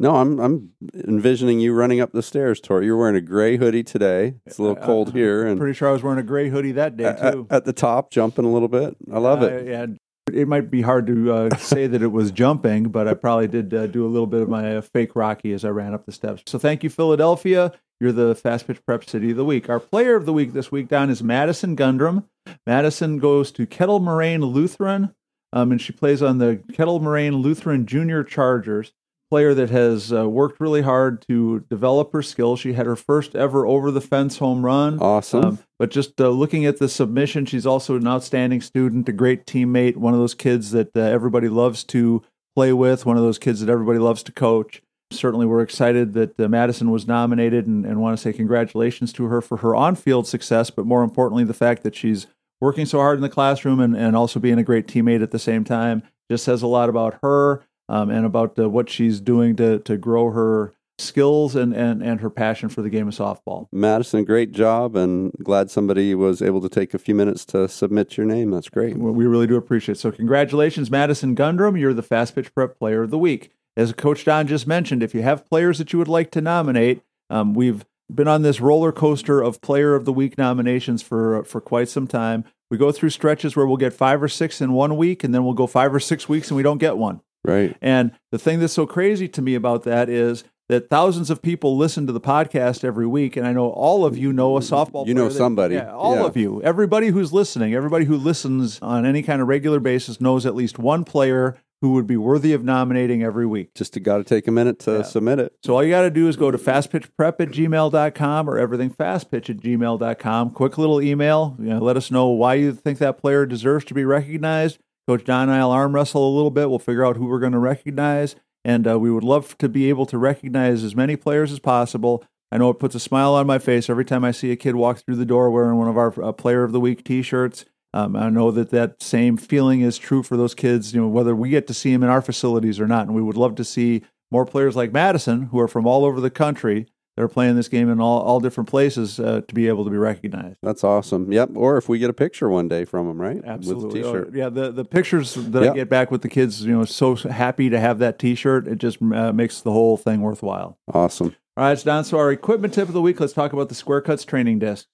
No, 0.00 0.16
I'm 0.16 0.40
I'm 0.40 0.70
envisioning 0.94 1.60
you 1.60 1.72
running 1.72 2.00
up 2.00 2.12
the 2.12 2.22
stairs, 2.22 2.60
Tori. 2.60 2.86
You're 2.86 2.96
wearing 2.96 3.16
a 3.16 3.20
gray 3.20 3.56
hoodie 3.56 3.84
today. 3.84 4.34
It's 4.44 4.58
a 4.58 4.62
little 4.62 4.76
Uh, 4.82 4.84
cold 4.86 5.12
here, 5.12 5.46
and 5.46 5.58
Pretty 5.58 5.74
sure 5.74 5.88
I 5.88 5.92
was 5.92 6.02
wearing 6.02 6.18
a 6.18 6.22
gray 6.24 6.48
hoodie 6.48 6.72
that 6.72 6.96
day, 6.96 7.04
at, 7.04 7.32
too. 7.32 7.46
at 7.50 7.64
the 7.64 7.72
top, 7.72 8.10
jumping 8.10 8.44
a 8.44 8.50
little 8.52 8.68
bit. 8.68 8.96
I 9.12 9.18
love 9.18 9.42
Uh, 9.42 9.46
it. 9.46 9.66
yeah, 9.68 9.86
it 10.32 10.48
might 10.48 10.68
be 10.70 10.82
hard 10.82 11.06
to 11.06 11.32
uh, 11.32 11.56
say 11.58 11.86
that 11.86 12.02
it 12.02 12.08
was 12.10 12.32
jumping, 12.32 12.84
but 12.88 13.06
I 13.06 13.14
probably 13.14 13.46
did 13.46 13.72
uh, 13.72 13.86
do 13.86 14.04
a 14.04 14.08
little 14.10 14.26
bit 14.26 14.42
of 14.42 14.48
my 14.48 14.76
uh, 14.76 14.80
fake 14.80 15.14
Rocky 15.14 15.52
as 15.52 15.64
I 15.64 15.68
ran 15.68 15.94
up 15.94 16.06
the 16.06 16.12
steps. 16.12 16.42
So 16.46 16.58
thank 16.58 16.82
you, 16.82 16.90
Philadelphia. 16.90 17.72
You're 18.00 18.10
the 18.12 18.34
fast 18.34 18.66
pitch 18.66 18.84
prep 18.84 19.04
city 19.08 19.30
of 19.30 19.36
the 19.36 19.44
week. 19.44 19.70
Our 19.70 19.78
player 19.78 20.16
of 20.16 20.26
the 20.26 20.32
week 20.32 20.52
this 20.52 20.72
week, 20.72 20.88
Don 20.88 21.08
is 21.08 21.22
Madison 21.22 21.76
Gundrum. 21.76 22.24
Madison 22.66 23.18
goes 23.18 23.52
to 23.52 23.64
Kettle 23.64 24.00
Moraine 24.00 24.42
Lutheran, 24.42 25.14
um, 25.52 25.70
and 25.70 25.80
she 25.80 25.92
plays 25.92 26.20
on 26.20 26.38
the 26.38 26.60
Kettle 26.72 26.98
Moraine 26.98 27.36
Lutheran 27.36 27.86
Junior 27.86 28.24
Chargers. 28.24 28.92
Player 29.34 29.52
that 29.52 29.70
has 29.70 30.12
uh, 30.12 30.30
worked 30.30 30.60
really 30.60 30.82
hard 30.82 31.20
to 31.26 31.58
develop 31.68 32.12
her 32.12 32.22
skills. 32.22 32.60
She 32.60 32.74
had 32.74 32.86
her 32.86 32.94
first 32.94 33.34
ever 33.34 33.66
over 33.66 33.90
the 33.90 34.00
fence 34.00 34.38
home 34.38 34.64
run. 34.64 35.00
Awesome. 35.00 35.44
Um, 35.44 35.58
but 35.76 35.90
just 35.90 36.20
uh, 36.20 36.28
looking 36.28 36.66
at 36.66 36.78
the 36.78 36.88
submission, 36.88 37.44
she's 37.44 37.66
also 37.66 37.96
an 37.96 38.06
outstanding 38.06 38.60
student, 38.60 39.08
a 39.08 39.12
great 39.12 39.44
teammate, 39.44 39.96
one 39.96 40.14
of 40.14 40.20
those 40.20 40.34
kids 40.34 40.70
that 40.70 40.96
uh, 40.96 41.00
everybody 41.00 41.48
loves 41.48 41.82
to 41.82 42.22
play 42.54 42.72
with, 42.72 43.06
one 43.06 43.16
of 43.16 43.24
those 43.24 43.40
kids 43.40 43.58
that 43.58 43.68
everybody 43.68 43.98
loves 43.98 44.22
to 44.22 44.30
coach. 44.30 44.82
Certainly, 45.10 45.46
we're 45.46 45.62
excited 45.62 46.12
that 46.12 46.38
uh, 46.38 46.46
Madison 46.46 46.92
was 46.92 47.08
nominated 47.08 47.66
and, 47.66 47.84
and 47.84 48.00
want 48.00 48.16
to 48.16 48.22
say 48.22 48.32
congratulations 48.32 49.12
to 49.14 49.24
her 49.24 49.40
for 49.40 49.56
her 49.56 49.74
on 49.74 49.96
field 49.96 50.28
success, 50.28 50.70
but 50.70 50.86
more 50.86 51.02
importantly, 51.02 51.42
the 51.42 51.52
fact 51.52 51.82
that 51.82 51.96
she's 51.96 52.28
working 52.60 52.86
so 52.86 52.98
hard 52.98 53.16
in 53.16 53.22
the 53.22 53.28
classroom 53.28 53.80
and, 53.80 53.96
and 53.96 54.14
also 54.14 54.38
being 54.38 54.60
a 54.60 54.62
great 54.62 54.86
teammate 54.86 55.24
at 55.24 55.32
the 55.32 55.40
same 55.40 55.64
time 55.64 56.04
just 56.30 56.44
says 56.44 56.62
a 56.62 56.68
lot 56.68 56.88
about 56.88 57.18
her 57.20 57.64
um, 57.88 58.10
and 58.10 58.24
about 58.26 58.58
uh, 58.58 58.68
what 58.68 58.88
she's 58.88 59.20
doing 59.20 59.56
to, 59.56 59.78
to 59.80 59.96
grow 59.96 60.30
her 60.30 60.72
skills 60.98 61.56
and, 61.56 61.74
and, 61.74 62.02
and 62.02 62.20
her 62.20 62.30
passion 62.30 62.68
for 62.68 62.82
the 62.82 62.90
game 62.90 63.08
of 63.08 63.14
softball. 63.14 63.66
Madison, 63.72 64.24
great 64.24 64.52
job, 64.52 64.94
and 64.96 65.32
glad 65.42 65.70
somebody 65.70 66.14
was 66.14 66.40
able 66.40 66.60
to 66.60 66.68
take 66.68 66.94
a 66.94 66.98
few 66.98 67.14
minutes 67.14 67.44
to 67.46 67.68
submit 67.68 68.16
your 68.16 68.26
name. 68.26 68.50
That's 68.50 68.68
great. 68.68 68.96
We 68.96 69.26
really 69.26 69.46
do 69.46 69.56
appreciate 69.56 69.96
it. 69.96 70.00
So, 70.00 70.12
congratulations, 70.12 70.90
Madison 70.90 71.34
Gundrum. 71.34 71.76
You're 71.76 71.94
the 71.94 72.02
Fast 72.02 72.34
Pitch 72.34 72.54
Prep 72.54 72.78
Player 72.78 73.02
of 73.02 73.10
the 73.10 73.18
Week. 73.18 73.50
As 73.76 73.92
Coach 73.92 74.24
Don 74.24 74.46
just 74.46 74.66
mentioned, 74.68 75.02
if 75.02 75.14
you 75.14 75.22
have 75.22 75.48
players 75.48 75.78
that 75.78 75.92
you 75.92 75.98
would 75.98 76.08
like 76.08 76.30
to 76.32 76.40
nominate, 76.40 77.02
um, 77.28 77.54
we've 77.54 77.84
been 78.12 78.28
on 78.28 78.42
this 78.42 78.60
roller 78.60 78.92
coaster 78.92 79.40
of 79.40 79.60
Player 79.60 79.96
of 79.96 80.04
the 80.04 80.12
Week 80.12 80.38
nominations 80.38 81.02
for 81.02 81.42
for 81.44 81.60
quite 81.60 81.88
some 81.88 82.06
time. 82.06 82.44
We 82.70 82.78
go 82.78 82.92
through 82.92 83.10
stretches 83.10 83.56
where 83.56 83.66
we'll 83.66 83.76
get 83.76 83.92
five 83.92 84.22
or 84.22 84.28
six 84.28 84.60
in 84.60 84.72
one 84.72 84.96
week, 84.96 85.24
and 85.24 85.34
then 85.34 85.44
we'll 85.44 85.54
go 85.54 85.66
five 85.66 85.92
or 85.92 86.00
six 86.00 86.28
weeks 86.28 86.50
and 86.50 86.56
we 86.56 86.62
don't 86.62 86.78
get 86.78 86.96
one. 86.96 87.20
Right. 87.44 87.76
And 87.82 88.12
the 88.32 88.38
thing 88.38 88.60
that's 88.60 88.72
so 88.72 88.86
crazy 88.86 89.28
to 89.28 89.42
me 89.42 89.54
about 89.54 89.82
that 89.84 90.08
is 90.08 90.44
that 90.70 90.88
thousands 90.88 91.28
of 91.28 91.42
people 91.42 91.76
listen 91.76 92.06
to 92.06 92.12
the 92.12 92.20
podcast 92.20 92.84
every 92.84 93.06
week, 93.06 93.36
and 93.36 93.46
I 93.46 93.52
know 93.52 93.68
all 93.68 94.06
of 94.06 94.16
you 94.16 94.32
know 94.32 94.56
a 94.56 94.60
softball. 94.60 95.06
You 95.06 95.12
know 95.12 95.28
that- 95.28 95.34
somebody. 95.34 95.74
yeah, 95.74 95.92
all 95.92 96.16
Yeah. 96.16 96.24
of 96.24 96.36
you, 96.38 96.62
everybody 96.62 97.08
who's 97.08 97.34
listening, 97.34 97.74
everybody 97.74 98.06
who 98.06 98.16
listens 98.16 98.78
on 98.80 99.04
any 99.04 99.22
kind 99.22 99.42
of 99.42 99.48
regular 99.48 99.78
basis 99.78 100.22
knows 100.22 100.46
at 100.46 100.54
least 100.54 100.78
one 100.78 101.04
player 101.04 101.56
who 101.82 101.90
would 101.92 102.06
be 102.06 102.16
worthy 102.16 102.54
of 102.54 102.64
nominating 102.64 103.22
every 103.22 103.44
week. 103.44 103.74
Just 103.74 104.02
got 104.02 104.16
to 104.16 104.24
take 104.24 104.48
a 104.48 104.50
minute 104.50 104.78
to 104.78 104.92
Yeah. 104.92 105.02
submit 105.02 105.38
it. 105.38 105.52
So 105.62 105.74
all 105.74 105.84
you 105.84 105.90
got 105.90 106.00
to 106.02 106.10
do 106.10 106.28
is 106.28 106.36
go 106.36 106.50
to 106.50 106.56
fastpitchprep 106.56 107.40
at 107.40 107.50
gmail.com 107.50 108.48
or 108.48 108.56
everythingfastpitch 108.58 109.50
at 109.50 109.58
gmail.com. 109.58 110.50
Quick 110.50 110.78
little 110.78 111.02
email. 111.02 111.56
You 111.58 111.66
know, 111.74 111.78
let 111.80 111.98
us 111.98 112.10
know 112.10 112.28
why 112.28 112.54
you 112.54 112.72
think 112.72 112.96
that 113.00 113.18
player 113.18 113.44
deserves 113.44 113.84
to 113.86 113.94
be 113.94 114.04
recognized. 114.06 114.78
Coach 115.06 115.24
Don 115.24 115.48
and 115.48 115.52
I 115.52 115.64
will 115.64 115.72
arm 115.72 115.94
wrestle 115.94 116.28
a 116.28 116.34
little 116.34 116.50
bit. 116.50 116.70
We'll 116.70 116.78
figure 116.78 117.04
out 117.04 117.16
who 117.16 117.26
we're 117.26 117.40
going 117.40 117.52
to 117.52 117.58
recognize. 117.58 118.36
And 118.64 118.88
uh, 118.88 118.98
we 118.98 119.10
would 119.10 119.24
love 119.24 119.58
to 119.58 119.68
be 119.68 119.88
able 119.88 120.06
to 120.06 120.16
recognize 120.16 120.82
as 120.82 120.96
many 120.96 121.16
players 121.16 121.52
as 121.52 121.58
possible. 121.58 122.24
I 122.50 122.58
know 122.58 122.70
it 122.70 122.78
puts 122.78 122.94
a 122.94 123.00
smile 123.00 123.34
on 123.34 123.46
my 123.46 123.58
face 123.58 123.90
every 123.90 124.04
time 124.04 124.24
I 124.24 124.30
see 124.30 124.50
a 124.50 124.56
kid 124.56 124.76
walk 124.76 124.98
through 124.98 125.16
the 125.16 125.26
door 125.26 125.50
wearing 125.50 125.76
one 125.76 125.88
of 125.88 125.98
our 125.98 126.22
uh, 126.22 126.32
Player 126.32 126.64
of 126.64 126.72
the 126.72 126.80
Week 126.80 127.04
T-shirts. 127.04 127.64
Um, 127.92 128.16
I 128.16 128.30
know 128.30 128.50
that 128.50 128.70
that 128.70 129.02
same 129.02 129.36
feeling 129.36 129.80
is 129.80 129.98
true 129.98 130.22
for 130.22 130.36
those 130.36 130.54
kids. 130.54 130.94
You 130.94 131.02
know, 131.02 131.08
whether 131.08 131.34
we 131.36 131.50
get 131.50 131.66
to 131.66 131.74
see 131.74 131.92
them 131.92 132.02
in 132.02 132.08
our 132.08 132.22
facilities 132.22 132.80
or 132.80 132.86
not, 132.86 133.06
and 133.06 133.14
we 133.14 133.22
would 133.22 133.36
love 133.36 133.54
to 133.56 133.64
see 133.64 134.02
more 134.30 134.46
players 134.46 134.74
like 134.74 134.92
Madison, 134.92 135.42
who 135.46 135.60
are 135.60 135.68
from 135.68 135.86
all 135.86 136.04
over 136.04 136.20
the 136.20 136.30
country, 136.30 136.86
that 137.16 137.22
are 137.22 137.28
playing 137.28 137.54
this 137.56 137.68
game 137.68 137.88
in 137.90 138.00
all, 138.00 138.20
all 138.22 138.40
different 138.40 138.68
places, 138.68 139.20
uh, 139.20 139.40
to 139.46 139.54
be 139.54 139.68
able 139.68 139.84
to 139.84 139.90
be 139.90 139.96
recognized. 139.96 140.58
That's 140.62 140.82
awesome. 140.82 141.30
Yep. 141.32 141.50
Or 141.54 141.76
if 141.76 141.88
we 141.88 141.98
get 141.98 142.10
a 142.10 142.14
picture 142.14 142.48
one 142.48 142.68
day 142.68 142.84
from 142.84 143.06
them, 143.06 143.20
right? 143.20 143.40
Absolutely. 143.44 144.00
With 144.00 144.08
a 144.08 144.12
t-shirt. 144.12 144.34
Yeah, 144.34 144.48
the, 144.48 144.72
the 144.72 144.84
pictures 144.84 145.34
that 145.34 145.62
Yep. 145.62 145.72
I 145.72 145.76
get 145.76 145.88
back 145.88 146.10
with 146.10 146.22
the 146.22 146.28
kids, 146.28 146.64
you 146.64 146.76
know, 146.76 146.84
so 146.84 147.14
happy 147.14 147.70
to 147.70 147.78
have 147.78 147.98
that 148.00 148.18
T-shirt. 148.18 148.66
It 148.66 148.78
just 148.78 149.00
uh, 149.00 149.32
makes 149.32 149.60
the 149.60 149.72
whole 149.72 149.96
thing 149.96 150.20
worthwhile. 150.20 150.78
Awesome. 150.92 151.36
All 151.56 151.64
right, 151.64 151.72
it's 151.72 151.84
Don. 151.84 152.04
So 152.04 152.18
our 152.18 152.32
equipment 152.32 152.74
tip 152.74 152.88
of 152.88 152.94
the 152.94 153.00
week. 153.00 153.20
Let's 153.20 153.32
talk 153.32 153.52
about 153.52 153.68
the 153.68 153.76
Square 153.76 154.00
Cuts 154.02 154.24
training 154.24 154.58
disc. 154.58 154.86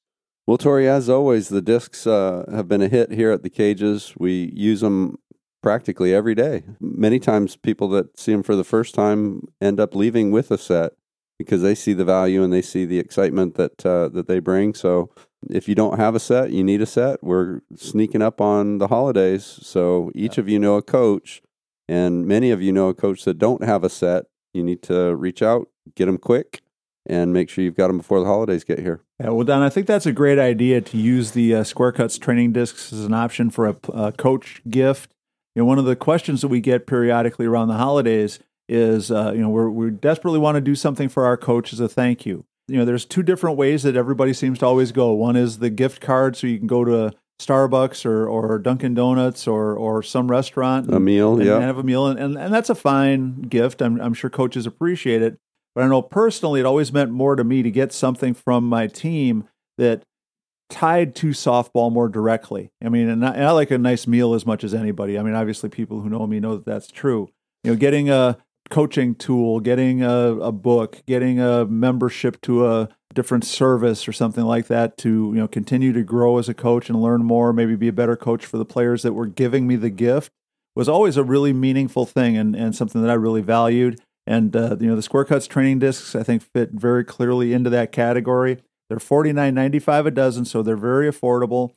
Well, 0.46 0.58
Tori, 0.58 0.88
as 0.88 1.08
always, 1.08 1.48
the 1.48 1.62
discs 1.62 2.06
uh, 2.06 2.44
have 2.52 2.68
been 2.68 2.82
a 2.82 2.88
hit 2.88 3.12
here 3.12 3.30
at 3.30 3.42
the 3.42 3.50
cages. 3.50 4.14
We 4.18 4.52
use 4.54 4.80
them 4.80 5.16
practically 5.62 6.14
every 6.14 6.34
day. 6.34 6.64
Many 6.80 7.18
times, 7.18 7.56
people 7.56 7.88
that 7.90 8.18
see 8.18 8.32
them 8.32 8.42
for 8.42 8.56
the 8.56 8.64
first 8.64 8.94
time 8.94 9.42
end 9.60 9.80
up 9.80 9.94
leaving 9.94 10.32
with 10.32 10.50
a 10.50 10.58
set 10.58 10.92
because 11.40 11.62
they 11.62 11.74
see 11.74 11.94
the 11.94 12.04
value 12.04 12.42
and 12.42 12.52
they 12.52 12.60
see 12.60 12.84
the 12.84 12.98
excitement 12.98 13.54
that 13.54 13.86
uh, 13.86 14.10
that 14.10 14.28
they 14.28 14.40
bring. 14.40 14.74
So, 14.74 15.08
if 15.48 15.70
you 15.70 15.74
don't 15.74 15.98
have 15.98 16.14
a 16.14 16.20
set, 16.20 16.50
you 16.50 16.62
need 16.62 16.82
a 16.82 16.86
set. 16.86 17.24
We're 17.24 17.62
sneaking 17.74 18.20
up 18.20 18.42
on 18.42 18.76
the 18.76 18.88
holidays, 18.88 19.58
so 19.62 20.12
each 20.14 20.36
of 20.36 20.50
you 20.50 20.58
know 20.58 20.76
a 20.76 20.82
coach, 20.82 21.40
and 21.88 22.26
many 22.26 22.50
of 22.50 22.60
you 22.60 22.72
know 22.72 22.90
a 22.90 22.94
coach 22.94 23.24
that 23.24 23.38
don't 23.38 23.64
have 23.64 23.84
a 23.84 23.88
set. 23.88 24.24
You 24.52 24.62
need 24.62 24.82
to 24.82 25.16
reach 25.16 25.40
out, 25.40 25.68
get 25.94 26.06
them 26.06 26.18
quick, 26.18 26.60
and 27.06 27.32
make 27.32 27.48
sure 27.48 27.64
you've 27.64 27.74
got 27.74 27.86
them 27.86 27.96
before 27.96 28.20
the 28.20 28.26
holidays 28.26 28.62
get 28.62 28.78
here. 28.78 29.00
Yeah, 29.18 29.30
well, 29.30 29.46
Don, 29.46 29.62
I 29.62 29.70
think 29.70 29.86
that's 29.86 30.04
a 30.04 30.12
great 30.12 30.38
idea 30.38 30.82
to 30.82 30.98
use 30.98 31.30
the 31.30 31.54
uh, 31.54 31.64
Square 31.64 31.92
Cuts 31.92 32.18
training 32.18 32.52
discs 32.52 32.92
as 32.92 33.06
an 33.06 33.14
option 33.14 33.48
for 33.48 33.66
a, 33.66 33.76
a 33.94 34.12
coach 34.12 34.60
gift. 34.68 35.14
You 35.54 35.62
know, 35.62 35.66
one 35.66 35.78
of 35.78 35.86
the 35.86 35.96
questions 35.96 36.42
that 36.42 36.48
we 36.48 36.60
get 36.60 36.86
periodically 36.86 37.46
around 37.46 37.68
the 37.68 37.78
holidays 37.78 38.40
is, 38.70 39.10
uh, 39.10 39.32
you 39.34 39.40
know, 39.40 39.50
we're, 39.50 39.68
we 39.68 39.90
desperately 39.90 40.38
want 40.38 40.54
to 40.54 40.60
do 40.60 40.76
something 40.76 41.08
for 41.08 41.26
our 41.26 41.36
coach 41.36 41.72
as 41.72 41.80
a 41.80 41.88
thank 41.88 42.24
you. 42.24 42.44
You 42.68 42.78
know, 42.78 42.84
there's 42.84 43.04
two 43.04 43.24
different 43.24 43.56
ways 43.56 43.82
that 43.82 43.96
everybody 43.96 44.32
seems 44.32 44.60
to 44.60 44.66
always 44.66 44.92
go. 44.92 45.12
One 45.12 45.34
is 45.34 45.58
the 45.58 45.70
gift 45.70 46.00
card, 46.00 46.36
so 46.36 46.46
you 46.46 46.56
can 46.56 46.68
go 46.68 46.84
to 46.84 47.12
Starbucks 47.40 48.06
or, 48.06 48.28
or 48.28 48.58
Dunkin' 48.58 48.94
Donuts 48.94 49.48
or 49.48 49.74
or 49.74 50.02
some 50.02 50.30
restaurant 50.30 50.92
A 50.92 51.00
meal, 51.00 51.36
and, 51.36 51.44
yeah. 51.44 51.56
and 51.56 51.64
have 51.64 51.78
a 51.78 51.82
meal, 51.82 52.06
and, 52.06 52.20
and, 52.20 52.36
and 52.38 52.54
that's 52.54 52.70
a 52.70 52.74
fine 52.74 53.40
gift. 53.42 53.82
I'm, 53.82 54.00
I'm 54.00 54.14
sure 54.14 54.30
coaches 54.30 54.66
appreciate 54.66 55.20
it. 55.20 55.36
But 55.74 55.84
I 55.84 55.88
know 55.88 56.02
personally, 56.02 56.60
it 56.60 56.66
always 56.66 56.92
meant 56.92 57.10
more 57.10 57.34
to 57.36 57.42
me 57.42 57.62
to 57.62 57.70
get 57.70 57.92
something 57.92 58.34
from 58.34 58.68
my 58.68 58.86
team 58.86 59.48
that 59.78 60.02
tied 60.68 61.16
to 61.16 61.28
softball 61.28 61.90
more 61.90 62.08
directly. 62.08 62.70
I 62.84 62.88
mean, 62.88 63.08
and 63.08 63.26
I, 63.26 63.32
and 63.32 63.44
I 63.44 63.50
like 63.50 63.70
a 63.72 63.78
nice 63.78 64.06
meal 64.06 64.34
as 64.34 64.44
much 64.44 64.62
as 64.62 64.74
anybody. 64.74 65.18
I 65.18 65.22
mean, 65.22 65.34
obviously, 65.34 65.70
people 65.70 66.02
who 66.02 66.08
know 66.08 66.26
me 66.26 66.40
know 66.40 66.56
that 66.56 66.66
that's 66.66 66.88
true. 66.88 67.30
you 67.64 67.72
know, 67.72 67.76
getting 67.76 68.10
a 68.10 68.38
coaching 68.70 69.14
tool, 69.14 69.60
getting 69.60 70.02
a, 70.02 70.36
a 70.36 70.52
book, 70.52 71.02
getting 71.06 71.40
a 71.40 71.66
membership 71.66 72.40
to 72.42 72.66
a 72.66 72.88
different 73.12 73.44
service 73.44 74.06
or 74.06 74.12
something 74.12 74.44
like 74.44 74.68
that 74.68 74.96
to 74.96 75.08
you 75.08 75.40
know 75.40 75.48
continue 75.48 75.92
to 75.92 76.02
grow 76.02 76.38
as 76.38 76.48
a 76.48 76.54
coach 76.54 76.88
and 76.88 77.02
learn 77.02 77.24
more, 77.24 77.52
maybe 77.52 77.76
be 77.76 77.88
a 77.88 77.92
better 77.92 78.16
coach 78.16 78.46
for 78.46 78.56
the 78.56 78.64
players 78.64 79.02
that 79.02 79.12
were 79.12 79.26
giving 79.26 79.66
me 79.66 79.76
the 79.76 79.90
gift 79.90 80.32
was 80.76 80.88
always 80.88 81.16
a 81.16 81.24
really 81.24 81.52
meaningful 81.52 82.06
thing 82.06 82.36
and, 82.36 82.54
and 82.54 82.74
something 82.74 83.02
that 83.02 83.10
I 83.10 83.14
really 83.14 83.42
valued. 83.42 84.00
And 84.26 84.54
uh, 84.54 84.76
you 84.78 84.86
know 84.86 84.96
the 84.96 85.02
Square 85.02 85.24
Cuts 85.26 85.46
training 85.46 85.80
discs 85.80 86.14
I 86.14 86.22
think 86.22 86.42
fit 86.54 86.70
very 86.72 87.04
clearly 87.04 87.52
into 87.52 87.70
that 87.70 87.90
category. 87.90 88.58
They're 88.88 89.00
forty 89.00 89.32
nine 89.32 89.54
ninety 89.54 89.78
five 89.78 90.06
a 90.06 90.10
dozen, 90.10 90.44
so 90.44 90.62
they're 90.62 90.76
very 90.76 91.10
affordable. 91.10 91.72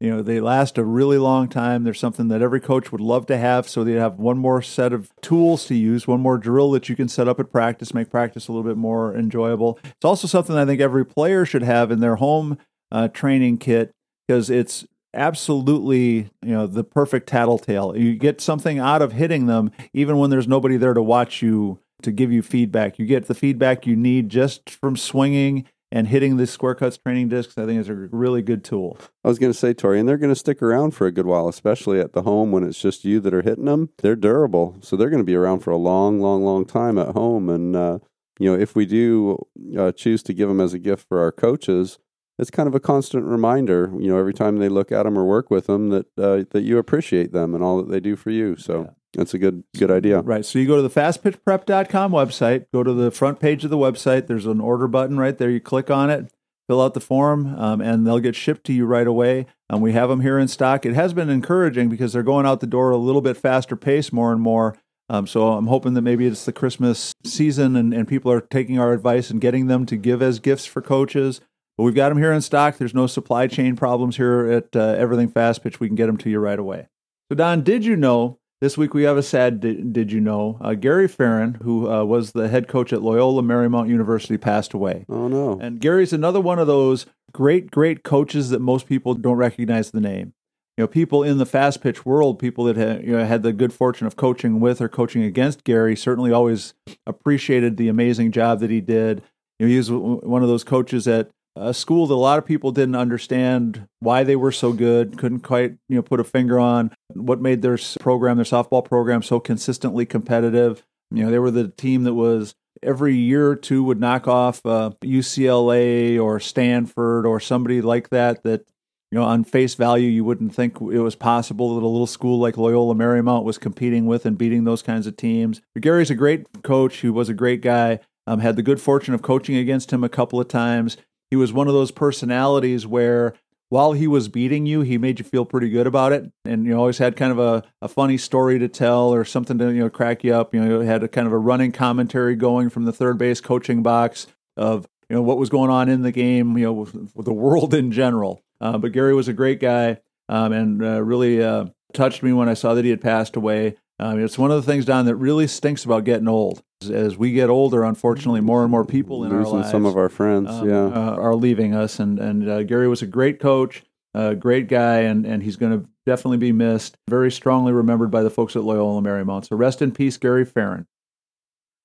You 0.00 0.16
know, 0.16 0.22
they 0.22 0.40
last 0.40 0.78
a 0.78 0.84
really 0.84 1.18
long 1.18 1.46
time. 1.46 1.84
There's 1.84 2.00
something 2.00 2.28
that 2.28 2.40
every 2.40 2.60
coach 2.60 2.90
would 2.90 3.02
love 3.02 3.26
to 3.26 3.36
have, 3.36 3.68
so 3.68 3.84
they 3.84 3.92
have 3.92 4.18
one 4.18 4.38
more 4.38 4.62
set 4.62 4.94
of 4.94 5.10
tools 5.20 5.66
to 5.66 5.74
use, 5.74 6.08
one 6.08 6.20
more 6.20 6.38
drill 6.38 6.70
that 6.70 6.88
you 6.88 6.96
can 6.96 7.08
set 7.08 7.28
up 7.28 7.38
at 7.38 7.52
practice, 7.52 7.92
make 7.92 8.08
practice 8.08 8.48
a 8.48 8.52
little 8.52 8.66
bit 8.66 8.78
more 8.78 9.14
enjoyable. 9.14 9.78
It's 9.84 10.04
also 10.04 10.26
something 10.26 10.56
I 10.56 10.64
think 10.64 10.80
every 10.80 11.04
player 11.04 11.44
should 11.44 11.62
have 11.62 11.90
in 11.90 12.00
their 12.00 12.16
home 12.16 12.56
uh, 12.90 13.08
training 13.08 13.58
kit 13.58 13.92
because 14.26 14.48
it's 14.48 14.86
absolutely 15.12 16.30
you 16.42 16.52
know 16.52 16.66
the 16.66 16.84
perfect 16.84 17.28
tattletale. 17.28 17.94
You 17.94 18.16
get 18.16 18.40
something 18.40 18.78
out 18.78 19.02
of 19.02 19.12
hitting 19.12 19.46
them, 19.46 19.70
even 19.92 20.16
when 20.16 20.30
there's 20.30 20.48
nobody 20.48 20.78
there 20.78 20.94
to 20.94 21.02
watch 21.02 21.42
you 21.42 21.78
to 22.02 22.10
give 22.10 22.32
you 22.32 22.40
feedback. 22.40 22.98
You 22.98 23.04
get 23.04 23.26
the 23.26 23.34
feedback 23.34 23.86
you 23.86 23.96
need 23.96 24.30
just 24.30 24.70
from 24.70 24.96
swinging 24.96 25.66
and 25.92 26.08
hitting 26.08 26.36
the 26.36 26.46
square 26.46 26.74
cuts 26.74 26.96
training 26.96 27.28
discs, 27.28 27.58
I 27.58 27.66
think 27.66 27.80
is 27.80 27.88
a 27.88 27.94
really 27.94 28.42
good 28.42 28.62
tool. 28.64 28.98
I 29.24 29.28
was 29.28 29.38
going 29.38 29.52
to 29.52 29.58
say, 29.58 29.74
Tori, 29.74 29.98
and 29.98 30.08
they're 30.08 30.18
going 30.18 30.32
to 30.32 30.38
stick 30.38 30.62
around 30.62 30.92
for 30.92 31.06
a 31.06 31.12
good 31.12 31.26
while, 31.26 31.48
especially 31.48 32.00
at 32.00 32.12
the 32.12 32.22
home 32.22 32.52
when 32.52 32.64
it's 32.64 32.80
just 32.80 33.04
you 33.04 33.20
that 33.20 33.34
are 33.34 33.42
hitting 33.42 33.64
them. 33.64 33.90
They're 33.98 34.16
durable, 34.16 34.78
so 34.80 34.96
they're 34.96 35.10
going 35.10 35.22
to 35.22 35.24
be 35.24 35.34
around 35.34 35.60
for 35.60 35.70
a 35.70 35.76
long, 35.76 36.20
long, 36.20 36.44
long 36.44 36.64
time 36.64 36.98
at 36.98 37.14
home. 37.14 37.48
And 37.48 37.74
uh, 37.74 37.98
you 38.38 38.50
know, 38.50 38.58
if 38.58 38.74
we 38.76 38.86
do 38.86 39.46
uh, 39.76 39.92
choose 39.92 40.22
to 40.24 40.32
give 40.32 40.48
them 40.48 40.60
as 40.60 40.72
a 40.72 40.78
gift 40.78 41.08
for 41.08 41.20
our 41.20 41.32
coaches, 41.32 41.98
it's 42.38 42.50
kind 42.50 42.68
of 42.68 42.74
a 42.74 42.80
constant 42.80 43.26
reminder. 43.26 43.92
You 43.98 44.08
know, 44.08 44.18
every 44.18 44.32
time 44.32 44.56
they 44.58 44.68
look 44.68 44.92
at 44.92 45.02
them 45.02 45.18
or 45.18 45.24
work 45.24 45.50
with 45.50 45.66
them, 45.66 45.90
that 45.90 46.06
uh, 46.16 46.44
that 46.50 46.62
you 46.62 46.78
appreciate 46.78 47.32
them 47.32 47.54
and 47.54 47.64
all 47.64 47.78
that 47.78 47.90
they 47.90 48.00
do 48.00 48.16
for 48.16 48.30
you. 48.30 48.56
So. 48.56 48.82
Yeah. 48.82 48.90
That's 49.14 49.34
a 49.34 49.38
good 49.38 49.64
good 49.76 49.90
idea. 49.90 50.20
Right. 50.20 50.44
So 50.44 50.58
you 50.58 50.66
go 50.66 50.76
to 50.76 50.82
the 50.82 50.90
fastpitchprep.com 50.90 52.12
website, 52.12 52.66
go 52.72 52.82
to 52.82 52.92
the 52.92 53.10
front 53.10 53.40
page 53.40 53.64
of 53.64 53.70
the 53.70 53.76
website. 53.76 54.26
There's 54.26 54.46
an 54.46 54.60
order 54.60 54.86
button 54.86 55.18
right 55.18 55.36
there. 55.36 55.50
You 55.50 55.60
click 55.60 55.90
on 55.90 56.10
it, 56.10 56.32
fill 56.68 56.80
out 56.80 56.94
the 56.94 57.00
form, 57.00 57.58
um, 57.58 57.80
and 57.80 58.06
they'll 58.06 58.20
get 58.20 58.36
shipped 58.36 58.64
to 58.66 58.72
you 58.72 58.86
right 58.86 59.06
away. 59.06 59.46
And 59.68 59.82
we 59.82 59.92
have 59.92 60.08
them 60.08 60.20
here 60.20 60.38
in 60.38 60.46
stock. 60.46 60.86
It 60.86 60.94
has 60.94 61.12
been 61.12 61.28
encouraging 61.28 61.88
because 61.88 62.12
they're 62.12 62.22
going 62.22 62.46
out 62.46 62.60
the 62.60 62.66
door 62.66 62.90
a 62.90 62.96
little 62.96 63.20
bit 63.20 63.36
faster 63.36 63.74
pace 63.74 64.12
more 64.12 64.32
and 64.32 64.40
more. 64.40 64.76
Um, 65.08 65.26
so 65.26 65.54
I'm 65.54 65.66
hoping 65.66 65.94
that 65.94 66.02
maybe 66.02 66.26
it's 66.26 66.44
the 66.44 66.52
Christmas 66.52 67.12
season 67.24 67.74
and, 67.74 67.92
and 67.92 68.06
people 68.06 68.30
are 68.30 68.40
taking 68.40 68.78
our 68.78 68.92
advice 68.92 69.28
and 69.28 69.40
getting 69.40 69.66
them 69.66 69.84
to 69.86 69.96
give 69.96 70.22
as 70.22 70.38
gifts 70.38 70.66
for 70.66 70.80
coaches. 70.80 71.40
But 71.76 71.84
we've 71.84 71.94
got 71.94 72.10
them 72.10 72.18
here 72.18 72.32
in 72.32 72.42
stock. 72.42 72.76
There's 72.76 72.94
no 72.94 73.08
supply 73.08 73.48
chain 73.48 73.74
problems 73.74 74.18
here 74.18 74.46
at 74.46 74.76
uh, 74.76 74.94
Everything 74.96 75.28
Fast 75.28 75.64
Pitch. 75.64 75.80
We 75.80 75.88
can 75.88 75.96
get 75.96 76.06
them 76.06 76.18
to 76.18 76.30
you 76.30 76.38
right 76.38 76.58
away. 76.58 76.86
So, 77.28 77.34
Don, 77.34 77.62
did 77.62 77.84
you 77.84 77.96
know 77.96 78.39
this 78.60 78.76
week 78.76 78.92
we 78.92 79.04
have 79.04 79.16
a 79.16 79.22
sad 79.22 79.60
did, 79.60 79.92
did 79.92 80.12
you 80.12 80.20
know? 80.20 80.58
Uh, 80.60 80.74
Gary 80.74 81.08
Ferrin, 81.08 81.54
who 81.62 81.90
uh, 81.90 82.04
was 82.04 82.32
the 82.32 82.48
head 82.48 82.68
coach 82.68 82.92
at 82.92 83.02
Loyola 83.02 83.42
Marymount 83.42 83.88
University, 83.88 84.36
passed 84.36 84.74
away. 84.74 85.06
Oh, 85.08 85.28
no. 85.28 85.58
And 85.60 85.80
Gary's 85.80 86.12
another 86.12 86.40
one 86.40 86.58
of 86.58 86.66
those 86.66 87.06
great, 87.32 87.70
great 87.70 88.02
coaches 88.02 88.50
that 88.50 88.60
most 88.60 88.86
people 88.86 89.14
don't 89.14 89.36
recognize 89.36 89.90
the 89.90 90.00
name. 90.00 90.34
You 90.76 90.84
know, 90.84 90.88
people 90.88 91.22
in 91.22 91.38
the 91.38 91.46
fast 91.46 91.82
pitch 91.82 92.06
world, 92.06 92.38
people 92.38 92.64
that 92.64 92.76
had, 92.76 93.04
you 93.04 93.12
know, 93.12 93.24
had 93.24 93.42
the 93.42 93.52
good 93.52 93.72
fortune 93.72 94.06
of 94.06 94.16
coaching 94.16 94.60
with 94.60 94.80
or 94.80 94.88
coaching 94.88 95.22
against 95.22 95.64
Gary, 95.64 95.96
certainly 95.96 96.32
always 96.32 96.74
appreciated 97.06 97.76
the 97.76 97.88
amazing 97.88 98.32
job 98.32 98.60
that 98.60 98.70
he 98.70 98.80
did. 98.80 99.22
You 99.58 99.66
know, 99.66 99.70
he 99.70 99.76
was 99.76 99.90
one 99.90 100.42
of 100.42 100.48
those 100.48 100.64
coaches 100.64 101.06
at 101.08 101.30
a 101.60 101.74
school 101.74 102.06
that 102.06 102.14
a 102.14 102.16
lot 102.16 102.38
of 102.38 102.46
people 102.46 102.72
didn't 102.72 102.94
understand 102.94 103.86
why 104.00 104.24
they 104.24 104.34
were 104.34 104.50
so 104.50 104.72
good, 104.72 105.18
couldn't 105.18 105.40
quite 105.40 105.76
you 105.88 105.96
know 105.96 106.02
put 106.02 106.18
a 106.18 106.24
finger 106.24 106.58
on 106.58 106.90
what 107.12 107.40
made 107.40 107.60
their 107.60 107.78
program, 108.00 108.36
their 108.36 108.44
softball 108.44 108.84
program, 108.84 109.22
so 109.22 109.38
consistently 109.38 110.06
competitive. 110.06 110.82
You 111.10 111.24
know, 111.24 111.30
they 111.30 111.38
were 111.38 111.50
the 111.50 111.68
team 111.68 112.04
that 112.04 112.14
was 112.14 112.54
every 112.82 113.14
year 113.14 113.48
or 113.48 113.56
two 113.56 113.84
would 113.84 114.00
knock 114.00 114.26
off 114.26 114.64
uh, 114.64 114.92
UCLA 115.02 116.20
or 116.20 116.40
Stanford 116.40 117.26
or 117.26 117.38
somebody 117.40 117.82
like 117.82 118.08
that. 118.08 118.42
That 118.42 118.64
you 119.10 119.18
know, 119.18 119.24
on 119.24 119.44
face 119.44 119.74
value, 119.74 120.08
you 120.08 120.24
wouldn't 120.24 120.54
think 120.54 120.80
it 120.80 121.00
was 121.00 121.14
possible 121.14 121.74
that 121.74 121.84
a 121.84 121.86
little 121.86 122.06
school 122.06 122.38
like 122.38 122.56
Loyola 122.56 122.94
Marymount 122.94 123.44
was 123.44 123.58
competing 123.58 124.06
with 124.06 124.24
and 124.24 124.38
beating 124.38 124.64
those 124.64 124.82
kinds 124.82 125.06
of 125.06 125.16
teams. 125.16 125.60
But 125.74 125.82
Gary's 125.82 126.10
a 126.10 126.14
great 126.14 126.62
coach. 126.62 126.98
He 126.98 127.10
was 127.10 127.28
a 127.28 127.34
great 127.34 127.60
guy. 127.60 128.00
Um, 128.26 128.38
had 128.38 128.54
the 128.54 128.62
good 128.62 128.80
fortune 128.80 129.12
of 129.12 129.22
coaching 129.22 129.56
against 129.56 129.92
him 129.92 130.04
a 130.04 130.08
couple 130.08 130.40
of 130.40 130.46
times 130.46 130.96
he 131.30 131.36
was 131.36 131.52
one 131.52 131.68
of 131.68 131.74
those 131.74 131.90
personalities 131.90 132.86
where 132.86 133.34
while 133.70 133.92
he 133.92 134.08
was 134.08 134.28
beating 134.28 134.66
you, 134.66 134.80
he 134.80 134.98
made 134.98 135.20
you 135.20 135.24
feel 135.24 135.44
pretty 135.44 135.70
good 135.70 135.86
about 135.86 136.12
it. 136.12 136.30
And 136.44 136.66
you 136.66 136.76
always 136.76 136.98
had 136.98 137.16
kind 137.16 137.30
of 137.30 137.38
a, 137.38 137.62
a 137.80 137.88
funny 137.88 138.18
story 138.18 138.58
to 138.58 138.68
tell 138.68 139.14
or 139.14 139.24
something 139.24 139.58
to, 139.58 139.72
you 139.72 139.80
know, 139.80 139.90
crack 139.90 140.24
you 140.24 140.34
up. 140.34 140.52
You 140.52 140.60
know, 140.60 140.80
had 140.80 141.04
a 141.04 141.08
kind 141.08 141.26
of 141.26 141.32
a 141.32 141.38
running 141.38 141.70
commentary 141.70 142.34
going 142.34 142.68
from 142.68 142.84
the 142.84 142.92
third 142.92 143.16
base 143.16 143.40
coaching 143.40 143.82
box 143.82 144.26
of, 144.56 144.88
you 145.08 145.14
know, 145.14 145.22
what 145.22 145.38
was 145.38 145.50
going 145.50 145.70
on 145.70 145.88
in 145.88 146.02
the 146.02 146.10
game, 146.12 146.58
you 146.58 146.64
know, 146.64 146.72
with, 146.72 146.94
with 147.14 147.26
the 147.26 147.32
world 147.32 147.72
in 147.72 147.92
general. 147.92 148.42
Uh, 148.60 148.76
but 148.76 148.92
Gary 148.92 149.14
was 149.14 149.28
a 149.28 149.32
great 149.32 149.60
guy 149.60 149.98
um, 150.28 150.52
and 150.52 150.82
uh, 150.82 151.00
really 151.00 151.42
uh, 151.42 151.66
touched 151.94 152.24
me 152.24 152.32
when 152.32 152.48
I 152.48 152.54
saw 152.54 152.74
that 152.74 152.84
he 152.84 152.90
had 152.90 153.00
passed 153.00 153.36
away. 153.36 153.76
Um, 154.00 154.18
it's 154.18 154.38
one 154.38 154.50
of 154.50 154.56
the 154.56 154.72
things, 154.72 154.86
Don, 154.86 155.04
that 155.04 155.16
really 155.16 155.46
stinks 155.46 155.84
about 155.84 156.04
getting 156.04 156.26
old. 156.26 156.62
As 156.90 157.18
we 157.18 157.32
get 157.32 157.50
older, 157.50 157.84
unfortunately, 157.84 158.40
more 158.40 158.62
and 158.62 158.70
more 158.70 158.86
people 158.86 159.24
in 159.24 159.30
Losing 159.30 159.46
our 159.46 159.60
lives, 159.60 159.70
some 159.70 159.84
of 159.84 159.98
our 159.98 160.08
friends, 160.08 160.48
um, 160.48 160.68
yeah, 160.68 160.86
uh, 160.86 161.16
are 161.16 161.34
leaving 161.34 161.74
us. 161.74 162.00
And 162.00 162.18
and 162.18 162.48
uh, 162.48 162.62
Gary 162.62 162.88
was 162.88 163.02
a 163.02 163.06
great 163.06 163.38
coach, 163.38 163.82
a 164.14 164.34
great 164.34 164.68
guy, 164.68 165.00
and 165.00 165.26
and 165.26 165.42
he's 165.42 165.56
going 165.56 165.78
to 165.78 165.86
definitely 166.06 166.38
be 166.38 166.52
missed. 166.52 166.96
Very 167.06 167.30
strongly 167.30 167.72
remembered 167.72 168.10
by 168.10 168.22
the 168.22 168.30
folks 168.30 168.56
at 168.56 168.64
Loyola 168.64 169.02
Marymount. 169.02 169.46
So 169.46 169.56
rest 169.56 169.82
in 169.82 169.92
peace, 169.92 170.16
Gary 170.16 170.46
Farron. 170.46 170.86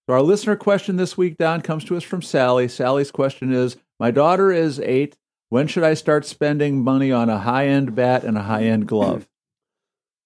So 0.08 0.14
our 0.14 0.22
listener 0.22 0.56
question 0.56 0.96
this 0.96 1.18
week, 1.18 1.38
Don, 1.38 1.62
comes 1.62 1.84
to 1.86 1.98
us 1.98 2.04
from 2.04 2.22
Sally. 2.22 2.70
Sally's 2.70 3.12
question 3.12 3.52
is: 3.52 3.76
My 4.00 4.12
daughter 4.12 4.54
is 4.54 4.80
eight. 4.80 5.18
When 5.50 5.68
should 5.68 5.84
I 5.84 5.94
start 5.94 6.26
spending 6.26 6.82
money 6.82 7.12
on 7.12 7.30
a 7.30 7.40
high-end 7.40 7.94
bat 7.94 8.24
and 8.24 8.38
a 8.38 8.44
high-end 8.44 8.88
glove? 8.88 9.28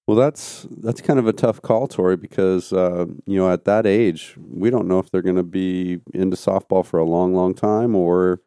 Well, 0.09 0.15
that's 0.15 0.65
that's 0.71 1.01
kind 1.01 1.19
of 1.19 1.27
a 1.27 1.33
tough 1.33 1.61
call, 1.61 1.87
Tori, 1.87 2.17
because 2.17 2.73
uh, 2.73 3.05
you 3.27 3.37
know 3.37 3.51
at 3.51 3.65
that 3.65 3.85
age 3.85 4.33
we 4.39 4.71
don't 4.71 4.87
know 4.87 4.97
if 4.97 5.11
they're 5.11 5.21
going 5.21 5.35
to 5.35 5.43
be 5.43 5.99
into 6.15 6.35
softball 6.35 6.83
for 6.83 6.97
a 6.97 7.05
long, 7.05 7.35
long 7.35 7.53
time, 7.53 7.95
or 7.95 8.41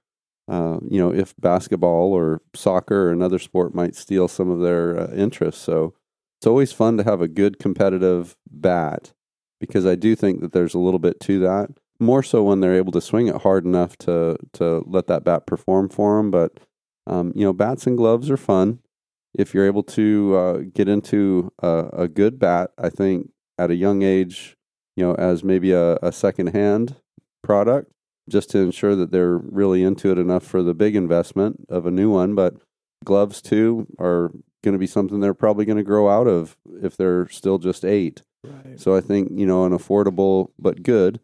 uh, 0.49 0.79
you 0.91 0.99
know 0.99 1.15
if 1.15 1.37
basketball 1.39 2.13
or 2.13 2.43
soccer 2.53 3.07
or 3.07 3.13
another 3.13 3.39
sport 3.39 3.77
might 3.77 3.95
steal 3.95 4.27
some 4.27 4.51
of 4.51 4.59
their 4.59 4.99
uh, 4.99 5.13
interests. 5.15 5.63
So 5.63 5.95
it's 6.41 6.49
always 6.49 6.73
fun 6.73 6.97
to 6.97 7.05
have 7.05 7.21
a 7.21 7.29
good 7.29 7.61
competitive 7.61 8.37
bat 8.51 9.13
because 9.61 9.87
I 9.87 9.95
do 9.95 10.17
think 10.17 10.41
that 10.41 10.51
there's 10.51 10.75
a 10.75 10.81
little 10.81 10.99
bit 10.99 11.21
to 11.21 11.39
that. 11.39 11.69
More 12.01 12.25
so 12.25 12.43
when 12.43 12.59
they're 12.59 12.75
able 12.75 12.91
to 12.91 13.01
swing 13.01 13.29
it 13.29 13.43
hard 13.43 13.65
enough 13.65 13.97
to 13.99 14.37
to 14.55 14.83
let 14.85 15.07
that 15.07 15.23
bat 15.23 15.47
perform 15.47 15.91
for 15.91 16.17
them. 16.17 16.33
But 16.33 16.59
um, 17.07 17.33
you 17.37 17.45
know, 17.45 17.53
bats 17.53 17.87
and 17.87 17.97
gloves 17.97 18.33
are 18.33 18.37
fun 18.37 18.81
if 19.35 19.55
you're 19.55 19.67
able 19.67 19.83
to 19.83 20.37
uh, 20.37 20.59
get 20.75 20.89
into 20.89 21.53
a, 21.63 21.89
a, 21.93 22.09
good 22.09 22.39
bat, 22.39 22.71
I 22.79 22.91
think 22.91 23.31
at 23.59 23.71
a 23.71 23.75
young 23.75 24.03
age, 24.03 24.57
you 24.97 25.05
know, 25.05 25.15
as 25.15 25.43
maybe 25.43 25.73
a, 25.73 25.97
a 25.97 26.13
second 26.13 26.49
hand 26.49 26.97
product, 27.43 27.91
just 28.29 28.51
to 28.51 28.59
ensure 28.59 28.95
that 28.95 29.11
they're 29.11 29.39
really 29.39 29.83
into 29.83 30.11
it 30.11 30.19
enough 30.19 30.45
for 30.45 30.63
the 30.63 30.75
big 30.75 30.95
investment 30.95 31.65
of 31.69 31.87
a 31.87 31.91
new 31.91 32.11
one. 32.11 32.35
But 32.35 32.55
gloves 33.05 33.41
too 33.43 33.87
are 33.99 34.31
going 34.63 34.73
to 34.73 34.79
be 34.79 34.87
something 34.87 35.21
they're 35.21 35.35
probably 35.35 35.65
going 35.65 35.79
to 35.79 35.83
grow 35.83 36.09
out 36.09 36.27
of 36.27 36.57
if 36.83 36.97
they're 36.97 37.29
still 37.29 37.59
just 37.59 37.85
eight. 37.85 38.23
Right. 38.45 38.79
So 38.81 38.95
I 38.95 39.01
think 39.01 39.31
you 39.35 39.47
know 39.47 39.65
an 39.65 39.73
affordable 39.73 40.51
but 40.59 40.83
good 40.83 41.21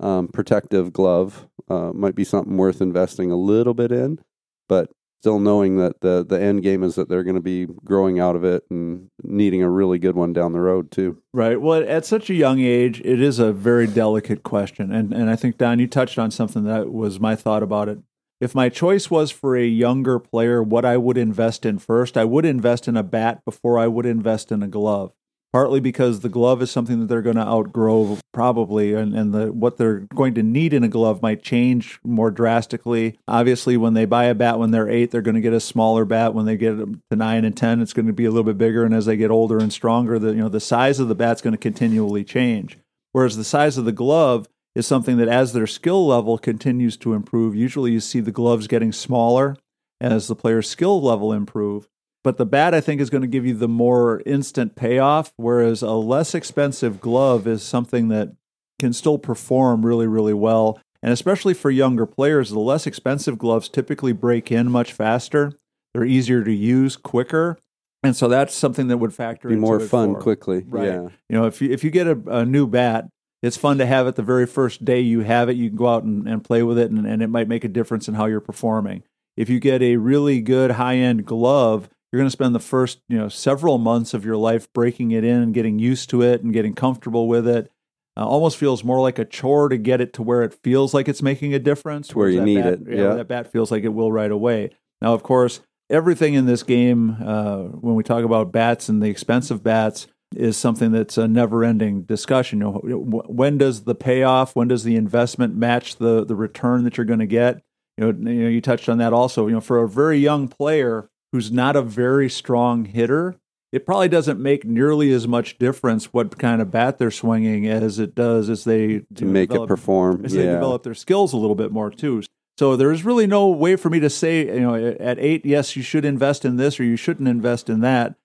um, 0.00 0.28
protective 0.28 0.92
glove 0.92 1.48
uh, 1.68 1.92
might 1.92 2.14
be 2.14 2.24
something 2.24 2.56
worth 2.56 2.80
investing 2.80 3.30
a 3.30 3.36
little 3.36 3.74
bit 3.74 3.92
in. 3.92 4.20
But 4.68 4.90
still 5.20 5.38
knowing 5.38 5.76
that 5.78 6.00
the 6.00 6.24
the 6.26 6.40
end 6.40 6.62
game 6.62 6.82
is 6.82 6.94
that 6.94 7.08
they're 7.08 7.24
going 7.24 7.36
to 7.36 7.40
be 7.40 7.66
growing 7.84 8.20
out 8.20 8.36
of 8.36 8.44
it 8.44 8.64
and 8.70 9.10
needing 9.22 9.62
a 9.62 9.70
really 9.70 9.98
good 9.98 10.16
one 10.16 10.32
down 10.32 10.52
the 10.52 10.60
road 10.60 10.90
too. 10.90 11.20
Right. 11.32 11.60
Well, 11.60 11.84
at 11.86 12.04
such 12.04 12.30
a 12.30 12.34
young 12.34 12.60
age, 12.60 13.00
it 13.04 13.20
is 13.20 13.38
a 13.38 13.52
very 13.52 13.86
delicate 13.86 14.42
question, 14.42 14.92
and 14.92 15.12
and 15.12 15.30
I 15.30 15.36
think 15.36 15.58
Don, 15.58 15.78
you 15.78 15.86
touched 15.86 16.18
on 16.18 16.30
something 16.30 16.64
that 16.64 16.92
was 16.92 17.20
my 17.20 17.36
thought 17.36 17.62
about 17.62 17.88
it. 17.88 17.98
If 18.40 18.54
my 18.54 18.68
choice 18.68 19.10
was 19.10 19.32
for 19.32 19.56
a 19.56 19.66
younger 19.66 20.20
player, 20.20 20.62
what 20.62 20.84
I 20.84 20.96
would 20.96 21.18
invest 21.18 21.66
in 21.66 21.78
first, 21.78 22.16
I 22.16 22.24
would 22.24 22.44
invest 22.44 22.86
in 22.86 22.96
a 22.96 23.02
bat 23.02 23.44
before 23.44 23.80
I 23.80 23.88
would 23.88 24.06
invest 24.06 24.52
in 24.52 24.62
a 24.62 24.68
glove 24.68 25.12
partly 25.52 25.80
because 25.80 26.20
the 26.20 26.28
glove 26.28 26.60
is 26.62 26.70
something 26.70 27.00
that 27.00 27.06
they're 27.06 27.22
going 27.22 27.36
to 27.36 27.42
outgrow 27.42 28.18
probably 28.32 28.94
and, 28.94 29.14
and 29.14 29.32
the 29.32 29.52
what 29.52 29.76
they're 29.76 30.00
going 30.14 30.34
to 30.34 30.42
need 30.42 30.72
in 30.72 30.84
a 30.84 30.88
glove 30.88 31.22
might 31.22 31.42
change 31.42 31.98
more 32.04 32.30
drastically. 32.30 33.18
Obviously 33.26 33.76
when 33.76 33.94
they 33.94 34.04
buy 34.04 34.24
a 34.24 34.34
bat 34.34 34.58
when 34.58 34.70
they're 34.70 34.88
eight 34.88 35.10
they're 35.10 35.22
going 35.22 35.34
to 35.34 35.40
get 35.40 35.52
a 35.52 35.60
smaller 35.60 36.04
bat. 36.04 36.34
When 36.34 36.46
they 36.46 36.56
get 36.56 36.76
to 36.76 37.16
nine 37.16 37.44
and 37.44 37.56
ten 37.56 37.80
it's 37.80 37.92
going 37.92 38.06
to 38.06 38.12
be 38.12 38.24
a 38.24 38.30
little 38.30 38.44
bit 38.44 38.58
bigger 38.58 38.84
and 38.84 38.94
as 38.94 39.06
they 39.06 39.16
get 39.16 39.30
older 39.30 39.58
and 39.58 39.72
stronger 39.72 40.18
the 40.18 40.28
you 40.28 40.40
know 40.40 40.48
the 40.48 40.60
size 40.60 41.00
of 41.00 41.08
the 41.08 41.14
bat's 41.14 41.42
going 41.42 41.52
to 41.52 41.58
continually 41.58 42.24
change. 42.24 42.78
Whereas 43.12 43.36
the 43.36 43.44
size 43.44 43.78
of 43.78 43.84
the 43.84 43.92
glove 43.92 44.48
is 44.74 44.86
something 44.86 45.16
that 45.16 45.28
as 45.28 45.52
their 45.52 45.66
skill 45.66 46.06
level 46.06 46.38
continues 46.38 46.96
to 46.98 47.14
improve, 47.14 47.56
usually 47.56 47.90
you 47.90 48.00
see 48.00 48.20
the 48.20 48.30
gloves 48.30 48.66
getting 48.66 48.92
smaller. 48.92 49.56
As 50.00 50.28
the 50.28 50.36
player's 50.36 50.70
skill 50.70 51.02
level 51.02 51.32
improve. 51.32 51.88
But 52.28 52.36
the 52.36 52.44
bat, 52.44 52.74
I 52.74 52.82
think, 52.82 53.00
is 53.00 53.08
going 53.08 53.22
to 53.22 53.26
give 53.26 53.46
you 53.46 53.54
the 53.54 53.68
more 53.68 54.20
instant 54.26 54.76
payoff, 54.76 55.32
whereas 55.38 55.80
a 55.80 55.92
less 55.92 56.34
expensive 56.34 57.00
glove 57.00 57.46
is 57.46 57.62
something 57.62 58.08
that 58.08 58.34
can 58.78 58.92
still 58.92 59.16
perform 59.16 59.86
really, 59.86 60.06
really 60.06 60.34
well. 60.34 60.78
And 61.02 61.10
especially 61.10 61.54
for 61.54 61.70
younger 61.70 62.04
players, 62.04 62.50
the 62.50 62.58
less 62.58 62.86
expensive 62.86 63.38
gloves 63.38 63.70
typically 63.70 64.12
break 64.12 64.52
in 64.52 64.70
much 64.70 64.92
faster. 64.92 65.54
They're 65.94 66.04
easier 66.04 66.44
to 66.44 66.52
use, 66.52 66.98
quicker. 66.98 67.56
And 68.02 68.14
so 68.14 68.28
that's 68.28 68.54
something 68.54 68.88
that 68.88 68.98
would 68.98 69.14
factor 69.14 69.48
in. 69.48 69.54
Be 69.54 69.60
more 69.62 69.80
fun 69.80 70.12
for- 70.12 70.20
quickly. 70.20 70.64
Right. 70.68 70.88
Yeah. 70.88 71.08
You 71.30 71.40
know, 71.40 71.46
if 71.46 71.62
you 71.62 71.70
if 71.70 71.82
you 71.82 71.90
get 71.90 72.08
a, 72.08 72.20
a 72.26 72.44
new 72.44 72.66
bat, 72.66 73.08
it's 73.42 73.56
fun 73.56 73.78
to 73.78 73.86
have 73.86 74.06
it 74.06 74.16
the 74.16 74.22
very 74.22 74.46
first 74.46 74.84
day 74.84 75.00
you 75.00 75.20
have 75.20 75.48
it. 75.48 75.56
You 75.56 75.70
can 75.70 75.78
go 75.78 75.88
out 75.88 76.02
and, 76.02 76.28
and 76.28 76.44
play 76.44 76.62
with 76.62 76.78
it, 76.78 76.90
and, 76.90 77.06
and 77.06 77.22
it 77.22 77.28
might 77.28 77.48
make 77.48 77.64
a 77.64 77.68
difference 77.68 78.06
in 78.06 78.12
how 78.12 78.26
you're 78.26 78.42
performing. 78.42 79.02
If 79.34 79.48
you 79.48 79.60
get 79.60 79.80
a 79.80 79.96
really 79.96 80.42
good 80.42 80.72
high 80.72 80.96
end 80.96 81.24
glove, 81.24 81.88
you're 82.12 82.18
going 82.20 82.26
to 82.26 82.32
spend 82.32 82.54
the 82.54 82.60
first 82.60 83.00
you 83.08 83.18
know 83.18 83.28
several 83.28 83.78
months 83.78 84.14
of 84.14 84.24
your 84.24 84.36
life 84.36 84.72
breaking 84.72 85.10
it 85.10 85.24
in 85.24 85.42
and 85.42 85.54
getting 85.54 85.78
used 85.78 86.10
to 86.10 86.22
it 86.22 86.42
and 86.42 86.52
getting 86.52 86.74
comfortable 86.74 87.28
with 87.28 87.46
it. 87.46 87.70
Uh, 88.16 88.26
almost 88.26 88.56
feels 88.56 88.82
more 88.82 89.00
like 89.00 89.18
a 89.18 89.24
chore 89.24 89.68
to 89.68 89.76
get 89.76 90.00
it 90.00 90.12
to 90.14 90.22
where 90.22 90.42
it 90.42 90.52
feels 90.64 90.92
like 90.92 91.08
it's 91.08 91.22
making 91.22 91.54
a 91.54 91.58
difference. 91.58 92.14
Where 92.14 92.28
you 92.28 92.40
need 92.40 92.62
bat- 92.62 92.72
it, 92.72 92.80
Yeah, 92.88 92.96
yeah. 92.96 93.14
that 93.14 93.28
bat 93.28 93.52
feels 93.52 93.70
like 93.70 93.84
it 93.84 93.90
will 93.90 94.10
right 94.10 94.30
away. 94.30 94.70
Now, 95.00 95.14
of 95.14 95.22
course, 95.22 95.60
everything 95.88 96.34
in 96.34 96.46
this 96.46 96.64
game, 96.64 97.16
uh, 97.24 97.58
when 97.64 97.94
we 97.94 98.02
talk 98.02 98.24
about 98.24 98.50
bats 98.50 98.88
and 98.88 99.00
the 99.00 99.08
expensive 99.08 99.62
bats, 99.62 100.08
is 100.34 100.56
something 100.56 100.92
that's 100.92 101.16
a 101.16 101.26
never-ending 101.26 102.02
discussion. 102.02 102.58
You 102.58 102.64
know, 102.64 103.22
when 103.28 103.56
does 103.56 103.84
the 103.84 103.94
payoff, 103.94 104.54
when 104.54 104.68
does 104.68 104.84
the 104.84 104.96
investment 104.96 105.54
match 105.54 105.96
the 105.96 106.24
the 106.24 106.34
return 106.34 106.84
that 106.84 106.96
you're 106.96 107.06
going 107.06 107.20
to 107.20 107.26
get? 107.26 107.62
You 107.96 108.12
know, 108.12 108.30
you 108.30 108.42
know, 108.42 108.48
you 108.48 108.60
touched 108.60 108.88
on 108.88 108.98
that 108.98 109.12
also. 109.12 109.46
You 109.46 109.54
know, 109.54 109.60
for 109.60 109.82
a 109.82 109.88
very 109.88 110.18
young 110.18 110.48
player 110.48 111.08
who's 111.32 111.50
not 111.52 111.76
a 111.76 111.82
very 111.82 112.28
strong 112.30 112.84
hitter, 112.84 113.36
it 113.70 113.84
probably 113.84 114.08
doesn't 114.08 114.40
make 114.40 114.64
nearly 114.64 115.12
as 115.12 115.28
much 115.28 115.58
difference 115.58 116.12
what 116.12 116.38
kind 116.38 116.62
of 116.62 116.70
bat 116.70 116.98
they're 116.98 117.10
swinging 117.10 117.66
as 117.66 117.98
it 117.98 118.14
does 118.14 118.48
as 118.48 118.64
they 118.64 119.02
To 119.16 119.24
make 119.26 119.52
it 119.52 119.66
perform. 119.68 120.24
as 120.24 120.32
they 120.32 120.44
develop 120.44 120.82
their 120.84 120.94
skills 120.94 121.32
a 121.32 121.36
little 121.36 121.56
bit 121.56 121.70
more 121.70 121.90
too. 121.90 122.22
So 122.58 122.76
there's 122.76 123.04
really 123.04 123.26
no 123.26 123.48
way 123.48 123.76
for 123.76 123.88
me 123.90 124.00
to 124.00 124.10
say, 124.10 124.46
you 124.46 124.60
know, 124.60 124.74
at 124.74 125.18
eight, 125.18 125.44
yes, 125.46 125.76
you 125.76 125.82
should 125.82 126.04
invest 126.04 126.44
in 126.44 126.56
this 126.56 126.80
or 126.80 126.84
you 126.84 126.96
shouldn't 126.96 127.28
invest 127.28 127.68
in 127.68 127.80
that. 127.82 128.16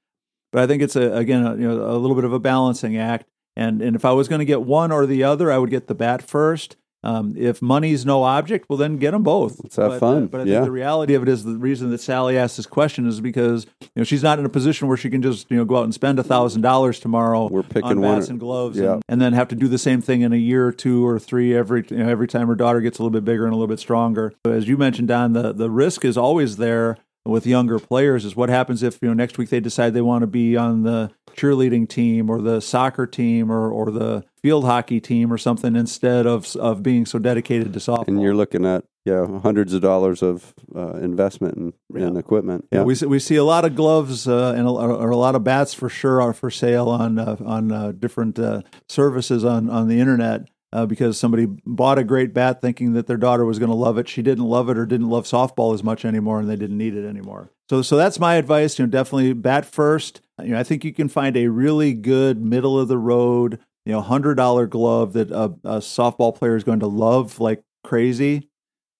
But 0.51 0.63
I 0.63 0.67
think 0.67 0.81
it's 0.81 0.95
a 0.95 1.13
again, 1.13 1.45
a, 1.45 1.55
you 1.55 1.67
know, 1.67 1.89
a 1.91 1.98
little 1.98 2.15
bit 2.15 2.24
of 2.25 2.33
a 2.33 2.39
balancing 2.39 2.98
act. 2.98 3.27
And 3.55 3.81
and 3.81 3.95
if 3.95 4.05
I 4.05 4.12
was 4.13 4.27
going 4.27 4.39
to 4.39 4.45
get 4.45 4.63
one 4.63 4.91
or 4.91 5.05
the 5.05 5.24
other, 5.24 5.51
I 5.51 5.57
would 5.57 5.69
get 5.69 5.88
the 5.88 5.93
bat 5.95 6.22
first. 6.24 6.77
Um, 7.03 7.36
if 7.38 7.62
money's 7.62 8.05
no 8.05 8.24
object, 8.24 8.65
well, 8.69 8.77
then 8.77 8.98
get 8.98 9.12
them 9.12 9.24
both. 9.24 9.60
Let's 9.62 9.75
have 9.75 9.91
but, 9.91 10.00
fun. 10.00 10.24
Uh, 10.24 10.27
but 10.27 10.42
I 10.42 10.44
Yeah. 10.46 10.53
think 10.59 10.66
the 10.66 10.72
reality 10.72 11.13
of 11.16 11.24
it 11.24 11.27
is 11.29 11.44
the 11.44 11.57
reason 11.57 11.89
that 11.92 12.00
Sally 12.00 12.37
asked 12.37 12.55
this 12.57 12.66
question 12.66 13.05
is 13.07 13.20
because 13.20 13.66
you 13.81 13.87
know 13.98 14.03
she's 14.03 14.24
not 14.24 14.39
in 14.39 14.46
a 14.46 14.50
position 14.50 14.87
where 14.87 14.96
she 14.98 15.09
can 15.09 15.22
just 15.22 15.50
you 15.51 15.57
know 15.57 15.66
go 15.66 15.77
out 15.77 15.83
and 15.83 15.94
spend 15.94 16.18
a 16.20 16.24
thousand 16.24 16.61
dollars 16.61 17.00
tomorrow 17.00 17.48
We're 17.50 17.63
picking 17.63 17.83
on 17.92 18.01
one- 18.01 18.16
bats 18.20 18.29
and 18.29 18.39
gloves 18.39 18.77
Yeah. 18.77 18.94
and, 18.94 19.03
and 19.09 19.22
then 19.22 19.33
have 19.33 19.50
to 19.50 19.55
do 19.55 19.68
the 19.68 19.77
same 19.77 20.01
thing 20.01 20.22
in 20.22 20.31
a 20.33 20.37
year 20.37 20.66
or 20.68 20.72
two 20.72 21.05
or 21.05 21.20
three 21.20 21.53
every 21.55 21.83
you 21.89 21.98
know, 21.98 22.07
every 22.09 22.27
time 22.27 22.48
her 22.48 22.55
daughter 22.55 22.79
gets 22.81 23.00
a 23.00 23.01
little 23.01 23.11
bit 23.11 23.25
bigger 23.25 23.44
and 23.46 23.53
a 23.53 23.57
little 23.57 23.68
bit 23.68 23.79
stronger. 23.79 24.33
But 24.44 24.53
as 24.53 24.68
you 24.68 24.77
mentioned, 24.77 25.09
Don, 25.09 25.33
the 25.33 25.51
the 25.53 25.70
risk 25.70 26.05
is 26.05 26.18
always 26.18 26.55
there 26.57 26.98
with 27.25 27.46
younger 27.46 27.79
players. 27.79 28.25
Is 28.25 28.35
what 28.35 28.50
happens 28.50 28.81
if 28.83 28.98
you 29.01 29.07
know 29.09 29.13
next 29.13 29.37
week 29.37 29.50
they 29.50 29.59
decide 29.59 29.94
they 29.94 30.01
want 30.01 30.22
to 30.22 30.27
be 30.27 30.55
on 30.57 30.83
the 30.83 31.11
cheerleading 31.35 31.87
team 31.89 32.29
or 32.29 32.42
the 32.42 32.61
soccer 32.61 33.05
team 33.05 33.51
or 33.51 33.70
or 33.72 33.92
the 33.92 34.24
field 34.44 34.66
hockey 34.66 35.00
team 35.00 35.32
or 35.34 35.38
something 35.38 35.75
instead 35.75 36.27
of 36.27 36.56
of 36.58 36.84
being 36.84 37.06
so 37.06 37.18
dedicated 37.18 37.74
to 37.74 37.79
softball. 37.79 38.08
And 38.08 38.22
you're 38.22 38.36
looking 38.36 38.66
at 38.66 38.84
yeah 39.06 39.40
hundreds 39.40 39.74
of 39.74 39.82
dollars 39.82 40.22
of 40.22 40.53
uh, 40.75 40.94
investment 40.98 41.58
in, 41.58 41.74
in 42.00 42.18
equipment. 42.18 42.68
Yeah, 42.72 42.79
Yeah. 42.79 42.84
we 42.86 42.96
see, 42.96 43.06
we 43.08 43.20
see 43.20 43.38
a 43.38 43.44
lot 43.44 43.66
of 43.66 43.75
gloves 43.75 44.27
uh, 44.27 44.53
and 44.56 44.68
a, 44.68 44.72
or 44.72 45.10
a 45.10 45.18
lot 45.18 45.36
of 45.36 45.44
bats 45.44 45.74
for 45.74 45.90
sure 45.90 46.22
are 46.22 46.34
for 46.34 46.51
sale 46.51 46.90
on 46.90 47.18
uh, 47.18 47.38
on 47.44 47.72
uh, 47.72 47.94
different 47.94 48.38
uh, 48.38 48.62
services 48.90 49.44
on 49.46 49.70
on 49.70 49.88
the 49.88 50.00
internet 50.00 50.42
uh, 50.74 50.86
because 50.86 51.18
somebody 51.18 51.48
bought 51.66 51.98
a 51.98 52.03
great 52.03 52.34
bat 52.34 52.62
thinking 52.62 52.94
that 52.94 53.08
their 53.08 53.18
daughter 53.18 53.46
was 53.46 53.60
going 53.60 53.70
to 53.72 53.77
love 53.77 53.98
it. 53.98 54.10
She 54.10 54.22
didn't 54.22 54.46
love 54.46 54.70
it 54.70 54.77
or 54.77 54.86
didn't 54.86 55.10
love 55.10 55.25
softball 55.25 55.74
as 55.74 55.84
much 55.84 56.03
anymore, 56.03 56.40
and 56.40 56.50
they 56.50 56.56
didn't 56.58 56.77
need 56.77 56.96
it 56.96 57.08
anymore. 57.08 57.50
So 57.70 57.82
so 57.82 57.96
that's 57.96 58.20
my 58.20 58.36
advice. 58.36 58.77
You 58.77 58.86
know, 58.86 58.92
definitely 58.92 59.32
bat 59.34 59.66
first. 59.66 60.20
You 60.42 60.50
know, 60.50 60.60
I 60.60 60.64
think 60.64 60.84
you 60.84 60.92
can 60.94 61.08
find 61.08 61.38
a 61.38 61.48
really 61.48 61.94
good 61.94 62.44
middle 62.44 62.77
of 62.79 62.88
the 62.88 62.98
road, 62.98 63.60
you 63.85 63.91
know, 63.91 64.01
hundred 64.01 64.35
dollar 64.35 64.67
glove 64.67 65.13
that 65.13 65.31
a, 65.31 65.46
a 65.63 65.77
softball 65.79 66.33
player 66.35 66.55
is 66.55 66.63
going 66.63 66.79
to 66.79 66.87
love 66.87 67.39
like 67.39 67.63
crazy. 67.83 68.50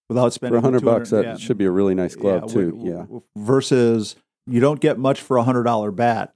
Without 0.09 0.25
For 0.25 0.31
spending 0.31 0.57
a 0.57 0.61
the 0.61 0.67
hundred 0.67 0.83
bucks, 0.85 1.09
that 1.11 1.23
yeah 1.23 1.37
should 1.37 1.57
be 1.57 1.65
a 1.65 1.71
really 1.71 1.95
nice 1.95 2.15
glove 2.15 2.43
yeah, 2.47 2.53
too. 2.53 2.71
w- 2.71 2.91
yeah. 2.91 3.01
w- 3.03 3.21
Versus 3.37 4.15
you 4.45 4.59
don't 4.59 4.81
get 4.81 4.99
much 4.99 5.21
for 5.21 5.37
a 5.37 5.43
hundred 5.43 5.63
dollar 5.63 5.91
bat, 5.91 6.33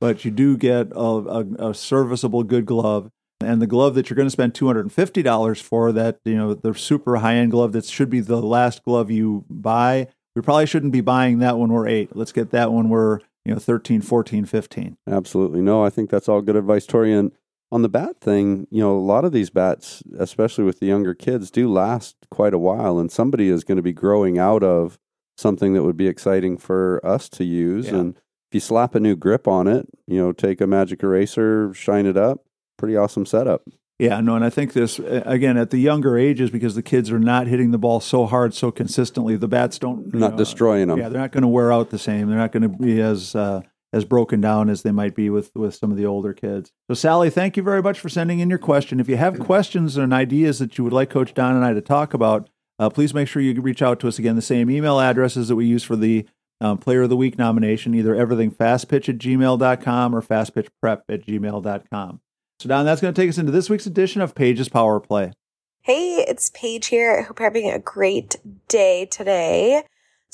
but 0.00 0.24
you 0.24 0.30
do 0.30 0.56
get 0.56 0.88
a, 0.92 0.98
a, 0.98 1.68
a 1.70 1.74
serviceable 1.74 2.42
good 2.42 2.66
glove. 2.66 3.10
And 3.44 3.60
the 3.60 3.66
glove 3.66 3.94
that 3.96 4.08
you're 4.08 4.16
going 4.16 4.26
to 4.26 4.30
spend 4.30 4.54
two 4.54 4.66
hundred 4.66 4.80
and 4.86 4.92
fifty 4.92 5.22
dollars 5.22 5.60
for, 5.60 5.92
that 5.92 6.20
you 6.24 6.36
know 6.36 6.54
the 6.54 6.72
super 6.74 7.16
high 7.16 7.34
end 7.34 7.50
glove 7.50 7.72
that 7.72 7.84
should 7.84 8.08
be 8.08 8.20
the 8.20 8.40
last 8.40 8.82
glove 8.84 9.10
you 9.10 9.44
buy. 9.50 10.08
We 10.34 10.42
probably 10.42 10.66
shouldn't 10.66 10.92
be 10.92 11.02
buying 11.02 11.40
that 11.40 11.58
when 11.58 11.70
we're 11.70 11.88
eight. 11.88 12.16
Let's 12.16 12.32
get 12.32 12.50
that 12.52 12.72
when 12.72 12.88
we're 12.88 13.18
you 13.44 13.52
know 13.52 13.58
13, 13.58 14.00
14, 14.00 14.44
15. 14.46 14.96
Absolutely. 15.08 15.60
No, 15.60 15.84
I 15.84 15.90
think 15.90 16.08
that's 16.08 16.28
all 16.28 16.40
good 16.40 16.56
advice, 16.56 16.86
Tori. 16.86 17.12
And 17.12 17.32
on 17.72 17.80
the 17.80 17.88
bat 17.88 18.20
thing, 18.20 18.66
you 18.70 18.80
know, 18.80 18.94
a 18.94 19.00
lot 19.00 19.24
of 19.24 19.32
these 19.32 19.48
bats, 19.48 20.02
especially 20.18 20.62
with 20.62 20.78
the 20.78 20.86
younger 20.86 21.14
kids, 21.14 21.50
do 21.50 21.72
last 21.72 22.16
quite 22.30 22.52
a 22.52 22.58
while. 22.58 22.98
And 22.98 23.10
somebody 23.10 23.48
is 23.48 23.64
going 23.64 23.76
to 23.76 23.82
be 23.82 23.94
growing 23.94 24.38
out 24.38 24.62
of 24.62 24.98
something 25.38 25.72
that 25.72 25.82
would 25.82 25.96
be 25.96 26.06
exciting 26.06 26.58
for 26.58 27.00
us 27.02 27.30
to 27.30 27.44
use. 27.44 27.86
Yeah. 27.86 27.96
And 27.96 28.16
if 28.16 28.54
you 28.54 28.60
slap 28.60 28.94
a 28.94 29.00
new 29.00 29.16
grip 29.16 29.48
on 29.48 29.66
it, 29.66 29.88
you 30.06 30.18
know, 30.18 30.32
take 30.32 30.60
a 30.60 30.66
magic 30.66 31.02
eraser, 31.02 31.72
shine 31.72 32.04
it 32.04 32.18
up, 32.18 32.44
pretty 32.76 32.94
awesome 32.94 33.24
setup. 33.24 33.62
Yeah, 33.98 34.20
no, 34.20 34.34
and 34.34 34.44
I 34.44 34.50
think 34.50 34.72
this 34.72 34.98
again 34.98 35.56
at 35.56 35.70
the 35.70 35.78
younger 35.78 36.18
ages 36.18 36.50
because 36.50 36.74
the 36.74 36.82
kids 36.82 37.12
are 37.12 37.20
not 37.20 37.46
hitting 37.46 37.70
the 37.70 37.78
ball 37.78 38.00
so 38.00 38.26
hard 38.26 38.52
so 38.52 38.72
consistently. 38.72 39.36
The 39.36 39.46
bats 39.46 39.78
don't 39.78 40.12
Not 40.12 40.32
know, 40.32 40.36
destroying 40.36 40.88
them. 40.88 40.98
Yeah, 40.98 41.08
they're 41.08 41.20
not 41.20 41.30
going 41.30 41.42
to 41.42 41.48
wear 41.48 41.72
out 41.72 41.90
the 41.90 41.98
same. 41.98 42.28
They're 42.28 42.36
not 42.36 42.50
going 42.50 42.64
to 42.64 42.68
be 42.68 43.00
as 43.00 43.36
uh, 43.36 43.60
as 43.92 44.04
broken 44.04 44.40
down 44.40 44.70
as 44.70 44.82
they 44.82 44.92
might 44.92 45.14
be 45.14 45.28
with 45.28 45.50
with 45.54 45.74
some 45.74 45.90
of 45.90 45.96
the 45.96 46.06
older 46.06 46.32
kids. 46.32 46.72
So, 46.88 46.94
Sally, 46.94 47.30
thank 47.30 47.56
you 47.56 47.62
very 47.62 47.82
much 47.82 48.00
for 48.00 48.08
sending 48.08 48.38
in 48.38 48.48
your 48.48 48.58
question. 48.58 49.00
If 49.00 49.08
you 49.08 49.16
have 49.16 49.38
questions 49.38 49.96
and 49.96 50.12
ideas 50.12 50.58
that 50.58 50.78
you 50.78 50.84
would 50.84 50.92
like 50.92 51.10
Coach 51.10 51.34
Don 51.34 51.54
and 51.54 51.64
I 51.64 51.72
to 51.72 51.80
talk 51.80 52.14
about, 52.14 52.48
uh, 52.78 52.90
please 52.90 53.14
make 53.14 53.28
sure 53.28 53.42
you 53.42 53.60
reach 53.60 53.82
out 53.82 54.00
to 54.00 54.08
us 54.08 54.18
again. 54.18 54.36
The 54.36 54.42
same 54.42 54.70
email 54.70 54.98
addresses 54.98 55.48
that 55.48 55.56
we 55.56 55.66
use 55.66 55.84
for 55.84 55.96
the 55.96 56.26
um, 56.60 56.78
Player 56.78 57.02
of 57.02 57.10
the 57.10 57.16
Week 57.16 57.36
nomination, 57.36 57.94
either 57.94 58.14
everythingfastpitch 58.14 59.08
at 59.08 59.18
gmail.com 59.18 60.14
or 60.14 60.22
fastpitchprep 60.22 61.02
at 61.08 61.26
gmail.com. 61.26 62.20
So, 62.60 62.68
Don, 62.68 62.84
that's 62.84 63.00
going 63.00 63.12
to 63.12 63.20
take 63.20 63.28
us 63.28 63.38
into 63.38 63.52
this 63.52 63.68
week's 63.68 63.86
edition 63.86 64.20
of 64.22 64.34
Paige's 64.34 64.68
Power 64.68 65.00
Play. 65.00 65.32
Hey, 65.80 66.24
it's 66.28 66.50
Paige 66.54 66.86
here. 66.86 67.18
I 67.18 67.22
hope 67.22 67.40
you're 67.40 67.48
having 67.48 67.68
a 67.68 67.80
great 67.80 68.36
day 68.68 69.06
today. 69.06 69.82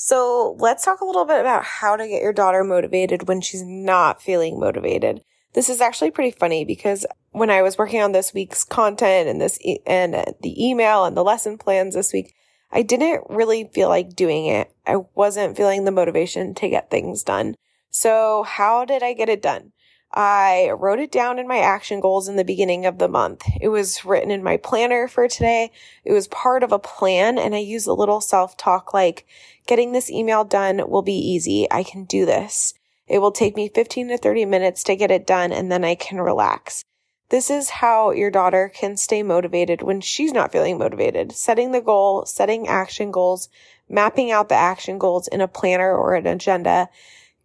So 0.01 0.55
let's 0.59 0.85
talk 0.85 1.01
a 1.01 1.05
little 1.05 1.25
bit 1.25 1.41
about 1.41 1.65
how 1.65 1.97
to 1.97 2.07
get 2.07 2.21
your 2.21 2.31
daughter 2.31 2.63
motivated 2.63 3.27
when 3.27 3.41
she's 3.41 3.63
not 3.63 4.21
feeling 4.21 4.57
motivated. 4.57 5.21
This 5.55 5.67
is 5.67 5.81
actually 5.81 6.11
pretty 6.11 6.31
funny 6.31 6.63
because 6.63 7.05
when 7.31 7.49
I 7.49 7.61
was 7.61 7.77
working 7.77 8.01
on 8.01 8.13
this 8.13 8.33
week's 8.33 8.63
content 8.63 9.27
and 9.27 9.41
this 9.41 9.59
e- 9.59 9.81
and 9.85 10.13
the 10.13 10.65
email 10.65 11.03
and 11.03 11.17
the 11.17 11.23
lesson 11.23 11.57
plans 11.57 11.95
this 11.95 12.13
week, 12.13 12.33
I 12.71 12.81
didn't 12.81 13.25
really 13.29 13.69
feel 13.73 13.89
like 13.89 14.15
doing 14.15 14.45
it. 14.45 14.71
I 14.87 15.01
wasn't 15.15 15.57
feeling 15.57 15.83
the 15.83 15.91
motivation 15.91 16.53
to 16.55 16.69
get 16.69 16.89
things 16.89 17.21
done. 17.21 17.55
So 17.89 18.43
how 18.43 18.85
did 18.85 19.03
I 19.03 19.11
get 19.11 19.27
it 19.27 19.41
done? 19.41 19.73
I 20.11 20.71
wrote 20.71 20.99
it 20.99 21.11
down 21.11 21.37
in 21.37 21.47
my 21.47 21.59
action 21.59 21.99
goals 21.99 22.27
in 22.27 22.35
the 22.35 22.43
beginning 22.43 22.85
of 22.85 22.97
the 22.97 23.07
month. 23.07 23.43
It 23.61 23.67
was 23.67 24.03
written 24.03 24.31
in 24.31 24.43
my 24.43 24.57
planner 24.57 25.07
for 25.07 25.27
today. 25.27 25.71
It 26.03 26.13
was 26.13 26.27
part 26.27 26.63
of 26.63 26.71
a 26.71 26.79
plan 26.79 27.37
and 27.37 27.53
I 27.53 27.59
use 27.59 27.85
a 27.85 27.93
little 27.93 28.19
self 28.19 28.57
talk 28.57 28.93
like 28.93 29.27
getting 29.67 29.91
this 29.91 30.09
email 30.09 30.43
done 30.43 30.89
will 30.89 31.03
be 31.03 31.13
easy. 31.13 31.67
I 31.69 31.83
can 31.83 32.05
do 32.05 32.25
this. 32.25 32.73
It 33.07 33.19
will 33.19 33.31
take 33.31 33.55
me 33.55 33.69
15 33.69 34.09
to 34.09 34.17
30 34.17 34.45
minutes 34.45 34.83
to 34.85 34.95
get 34.95 35.11
it 35.11 35.27
done 35.27 35.51
and 35.51 35.71
then 35.71 35.83
I 35.83 35.93
can 35.93 36.19
relax. 36.19 36.83
This 37.29 37.51
is 37.51 37.69
how 37.69 38.09
your 38.09 38.31
daughter 38.31 38.71
can 38.73 38.97
stay 38.97 39.21
motivated 39.21 39.83
when 39.83 40.01
she's 40.01 40.33
not 40.33 40.51
feeling 40.51 40.79
motivated. 40.79 41.31
Setting 41.31 41.71
the 41.71 41.81
goal, 41.81 42.25
setting 42.25 42.67
action 42.67 43.11
goals, 43.11 43.49
mapping 43.87 44.31
out 44.31 44.49
the 44.49 44.55
action 44.55 44.97
goals 44.97 45.27
in 45.27 45.39
a 45.39 45.47
planner 45.47 45.95
or 45.95 46.15
an 46.15 46.25
agenda, 46.25 46.89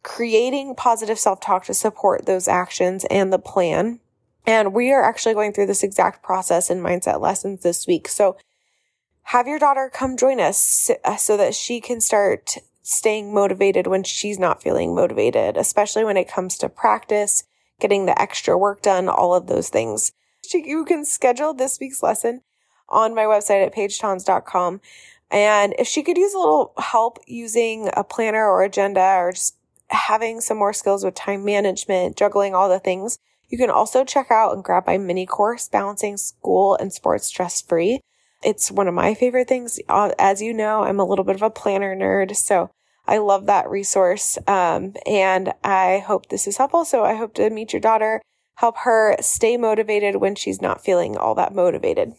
creating 0.05 0.77
positive 0.77 1.19
self 1.19 1.41
talk 1.41 1.65
to 1.65 1.75
support 1.75 2.27
those 2.27 2.47
actions 2.47 3.05
and 3.11 3.33
the 3.33 3.39
plan. 3.39 3.99
And 4.47 4.73
we 4.73 4.93
are 4.93 5.03
actually 5.03 5.35
going 5.35 5.53
through 5.53 5.67
this 5.67 5.83
exact 5.83 6.23
process 6.23 6.71
in 6.71 6.81
mindset 6.81 7.21
lessons 7.21 7.63
this 7.63 7.87
week. 7.87 8.07
So 8.07 8.37
have 9.29 9.49
your 9.49 9.59
daughter 9.59 9.91
come 9.93 10.17
join 10.17 10.39
us 10.39 10.91
uh, 11.03 11.17
so 11.17 11.37
that 11.39 11.55
she 11.55 11.81
can 11.81 12.01
start 12.01 12.59
staying 12.83 13.33
motivated 13.33 13.87
when 13.87 14.05
she's 14.05 14.39
not 14.39 14.63
feeling 14.63 14.95
motivated, 14.95 15.57
especially 15.57 16.05
when 16.05 16.19
it 16.19 16.29
comes 16.29 16.59
to 16.59 16.69
practice, 16.69 17.45
getting 17.81 18.05
the 18.05 18.21
extra 18.21 18.57
work 18.59 18.83
done, 18.83 19.09
all 19.09 19.35
of 19.35 19.47
those 19.47 19.71
things. 19.71 20.13
You 20.53 20.85
can 20.85 21.07
schedule 21.07 21.55
this 21.55 21.81
week's 21.81 22.03
lesson 22.03 22.43
on 22.91 23.15
my 23.15 23.23
website 23.23 23.65
at 23.65 23.75
paigetonz.com. 23.75 24.83
And 25.31 25.75
if 25.79 25.89
she 25.89 26.03
could 26.03 26.19
use 26.19 26.35
a 26.35 26.39
little 26.39 26.75
help 26.77 27.19
using 27.27 27.89
a 27.95 28.05
planner 28.05 28.47
or 28.47 28.63
agenda 28.63 29.01
or 29.01 29.33
just 29.33 29.57
having 29.91 30.41
some 30.41 30.59
more 30.59 30.73
skills 30.73 31.05
with 31.05 31.15
time 31.15 31.45
management, 31.45 32.17
juggling 32.17 32.55
all 32.55 32.69
the 32.69 32.79
things, 32.79 33.19
you 33.49 33.59
can 33.59 33.71
also 33.71 34.05
check 34.05 34.31
out 34.31 34.55
and 34.55 34.65
grab 34.65 34.87
my 34.87 34.99
mini 34.99 35.27
course, 35.27 35.69
Balancing 35.69 36.17
School 36.17 36.77
and 36.77 36.93
Sports 36.93 37.27
Stress 37.27 37.61
Free. 37.61 38.01
It's 38.43 38.71
one 38.71 38.89
of 38.89 38.95
my 38.95 39.15
favorite 39.15 39.49
things. 39.49 39.79
Uh, 39.89 40.13
as 40.19 40.43
you 40.43 40.53
know, 40.53 40.83
I'm 40.83 41.01
a 41.01 41.05
little 41.05 41.25
bit 41.25 41.37
of 41.37 41.43
a 41.43 41.51
planner 41.51 41.97
nerd, 41.97 42.35
so 42.37 42.71
I 43.07 43.19
love 43.19 43.47
that 43.47 43.69
resource. 43.69 44.39
Um, 44.47 44.95
and 45.07 45.53
I 45.63 46.03
hope 46.07 46.29
this 46.29 46.47
is 46.47 46.57
helpful. 46.57 46.85
So 46.85 47.05
I 47.05 47.15
hope 47.15 47.35
to 47.35 47.51
meet 47.51 47.73
your 47.73 47.81
daughter, 47.81 48.23
help 48.57 48.79
her 48.79 49.17
stay 49.21 49.57
motivated 49.57 50.17
when 50.17 50.35
she's 50.35 50.63
not 50.63 50.85
feeling 50.85 51.17
all 51.17 51.35
that 51.37 51.55
motivated. 51.55 52.15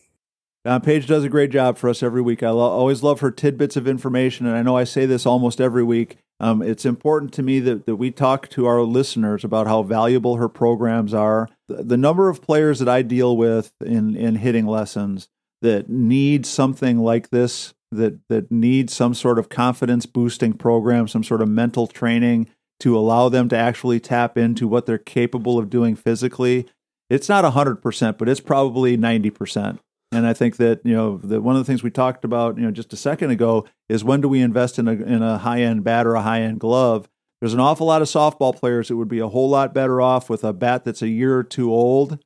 Uh, 0.65 0.79
Paige 0.79 1.05
does 1.05 1.23
a 1.23 1.29
great 1.29 1.51
job 1.51 1.77
for 1.77 1.89
us 1.89 2.01
every 2.01 2.21
week. 2.21 2.41
I 2.41 2.49
lo- 2.49 2.69
always 2.69 3.03
love 3.03 3.19
her 3.19 3.29
tidbits 3.29 3.77
of 3.77 3.87
information, 3.87 4.47
and 4.47 4.57
I 4.57 4.63
know 4.63 4.75
I 4.75 4.83
say 4.83 5.05
this 5.05 5.25
almost 5.25 5.61
every 5.61 5.83
week. 5.83 6.17
Um, 6.39 6.61
it's 6.61 6.85
important 6.85 7.33
to 7.33 7.43
me 7.43 7.59
that, 7.59 7.85
that 7.85 7.95
we 7.95 8.09
talk 8.11 8.49
to 8.49 8.65
our 8.65 8.81
listeners 8.81 9.43
about 9.43 9.67
how 9.67 9.83
valuable 9.83 10.37
her 10.37 10.49
programs 10.49 11.13
are. 11.13 11.47
The, 11.67 11.83
the 11.83 11.97
number 11.97 12.29
of 12.29 12.41
players 12.41 12.79
that 12.79 12.89
I 12.89 13.03
deal 13.03 13.37
with 13.37 13.73
in, 13.79 14.15
in 14.15 14.35
hitting 14.35 14.65
lessons 14.65 15.29
that 15.61 15.87
need 15.87 16.45
something 16.45 16.99
like 16.99 17.29
this, 17.29 17.73
that, 17.91 18.19
that 18.29 18.51
need 18.51 18.89
some 18.89 19.13
sort 19.13 19.39
of 19.39 19.49
confidence 19.49 20.05
boosting 20.05 20.53
program, 20.53 21.07
some 21.07 21.23
sort 21.23 21.41
of 21.41 21.47
mental 21.47 21.87
training 21.87 22.49
to 22.79 22.97
allow 22.97 23.29
them 23.29 23.47
to 23.49 23.57
actually 23.57 23.99
tap 23.99 24.37
into 24.37 24.67
what 24.67 24.85
they're 24.85 24.97
capable 24.97 25.57
of 25.57 25.69
doing 25.69 25.95
physically. 25.95 26.65
It's 27.09 27.29
not 27.29 27.45
100%, 27.45 28.17
but 28.17 28.27
it's 28.27 28.41
probably 28.41 28.97
90%. 28.97 29.79
And 30.15 30.25
I 30.25 30.33
think 30.33 30.57
that 30.57 30.81
you 30.83 30.93
know 30.93 31.17
that 31.23 31.41
one 31.41 31.55
of 31.55 31.59
the 31.59 31.65
things 31.65 31.83
we 31.83 31.91
talked 31.91 32.23
about 32.23 32.57
you 32.57 32.63
know 32.63 32.71
just 32.71 32.93
a 32.93 32.97
second 32.97 33.31
ago 33.31 33.65
is 33.89 34.03
when 34.03 34.21
do 34.21 34.29
we 34.29 34.41
invest 34.41 34.79
in 34.79 34.87
a 34.87 34.93
in 34.93 35.21
a 35.21 35.37
high 35.39 35.61
end 35.61 35.83
bat 35.83 36.07
or 36.07 36.15
a 36.15 36.21
high 36.21 36.41
end 36.41 36.59
glove? 36.59 37.09
There's 37.41 37.53
an 37.53 37.59
awful 37.59 37.87
lot 37.87 38.01
of 38.01 38.07
softball 38.07 38.55
players 38.55 38.87
that 38.87 38.95
would 38.95 39.09
be 39.09 39.19
a 39.19 39.27
whole 39.27 39.49
lot 39.49 39.73
better 39.73 39.99
off 39.99 40.29
with 40.29 40.43
a 40.43 40.53
bat 40.53 40.85
that's 40.85 41.01
a 41.01 41.09
year 41.09 41.37
or 41.37 41.43
two 41.43 41.71
old, 41.71 42.19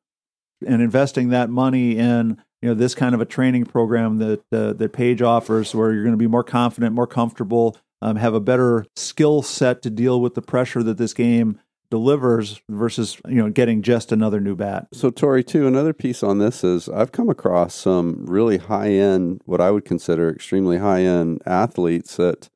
and 0.65 0.82
investing 0.82 1.30
that 1.30 1.49
money 1.49 1.97
in 1.97 2.41
you 2.62 2.69
know 2.69 2.75
this 2.75 2.93
kind 2.93 3.15
of 3.15 3.21
a 3.21 3.25
training 3.25 3.65
program 3.65 4.17
that 4.17 4.43
uh, 4.52 4.73
that 4.73 4.93
Paige 4.93 5.21
offers, 5.21 5.73
where 5.73 5.91
you're 5.91 6.04
going 6.04 6.13
to 6.13 6.17
be 6.17 6.28
more 6.28 6.43
confident, 6.43 6.93
more 6.93 7.08
comfortable, 7.08 7.75
um, 8.02 8.17
have 8.17 8.34
a 8.34 8.39
better 8.39 8.86
skill 8.95 9.41
set 9.41 9.82
to 9.82 9.89
deal 9.89 10.21
with 10.21 10.36
the 10.36 10.41
pressure 10.41 10.84
that 10.84 10.97
this 10.97 11.13
game 11.13 11.60
delivers 11.89 12.62
versus 12.69 13.19
you 13.28 13.36
know 13.36 13.49
getting 13.49 13.82
just 13.82 14.12
another 14.12 14.39
new 14.39 14.56
bat. 14.56 14.88
So 14.93 15.10
Tori, 15.10 15.43
too, 15.43 15.67
another 15.67 15.93
piece 15.93 16.23
on 16.23 16.39
this 16.39 16.63
is 16.63 16.88
I've 16.89 17.12
come 17.12 17.30
across 17.30 17.75
some 17.75 18.25
really 18.25 18.58
high 18.58 18.91
end, 18.91 19.41
what 19.45 19.62
I 19.62 19.71
would 19.71 19.86
consider 19.86 20.30
extremely 20.30 20.78
high 20.78 21.02
end 21.02 21.41
athletes 21.45 22.17
that 22.17 22.49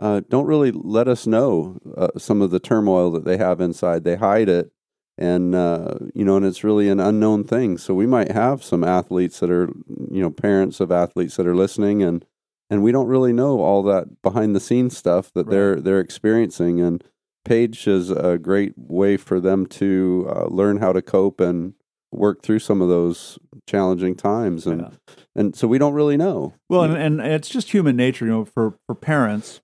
uh, 0.00 0.22
don't 0.28 0.46
really 0.46 0.72
let 0.72 1.08
us 1.08 1.26
know 1.26 1.78
uh, 1.96 2.08
some 2.18 2.42
of 2.42 2.50
the 2.50 2.60
turmoil 2.60 3.10
that 3.12 3.24
they 3.24 3.36
have 3.36 3.60
inside. 3.60 4.04
They 4.04 4.16
hide 4.16 4.48
it, 4.48 4.70
and 5.16 5.54
uh, 5.54 5.94
you 6.14 6.24
know, 6.24 6.36
and 6.36 6.46
it's 6.46 6.64
really 6.64 6.88
an 6.88 7.00
unknown 7.00 7.44
thing. 7.44 7.78
So 7.78 7.94
we 7.94 8.06
might 8.06 8.30
have 8.30 8.62
some 8.62 8.84
athletes 8.84 9.40
that 9.40 9.50
are 9.50 9.68
you 10.10 10.20
know 10.20 10.30
parents 10.30 10.80
of 10.80 10.92
athletes 10.92 11.36
that 11.36 11.46
are 11.46 11.56
listening 11.56 12.02
and. 12.02 12.24
And 12.70 12.82
we 12.82 12.92
don't 12.92 13.08
really 13.08 13.34
know 13.34 13.60
all 13.60 13.82
that 13.84 14.22
behind 14.22 14.56
the 14.56 14.58
scenes 14.58 14.96
stuff 14.96 15.30
that 15.34 15.46
right. 15.46 15.50
they're 15.50 15.80
they're 15.80 16.00
experiencing, 16.00 16.80
and 16.80 17.04
Paige 17.44 17.86
is 17.86 18.10
a 18.10 18.38
great 18.38 18.72
way 18.76 19.16
for 19.16 19.40
them 19.40 19.66
to 19.66 20.26
uh, 20.28 20.46
learn 20.46 20.78
how 20.78 20.92
to 20.92 21.02
cope 21.02 21.40
and 21.40 21.74
work 22.10 22.42
through 22.42 22.60
some 22.60 22.80
of 22.80 22.88
those 22.88 23.38
challenging 23.66 24.14
times 24.14 24.66
and 24.66 24.82
yeah. 24.82 25.14
and 25.34 25.56
so 25.56 25.66
we 25.66 25.78
don't 25.78 25.94
really 25.94 26.16
know. 26.16 26.54
Well 26.68 26.82
and, 26.82 26.96
and 26.96 27.20
it's 27.20 27.48
just 27.48 27.72
human 27.72 27.96
nature 27.96 28.24
you 28.24 28.30
know 28.30 28.44
for 28.44 28.78
for 28.86 28.94
parents 28.94 29.60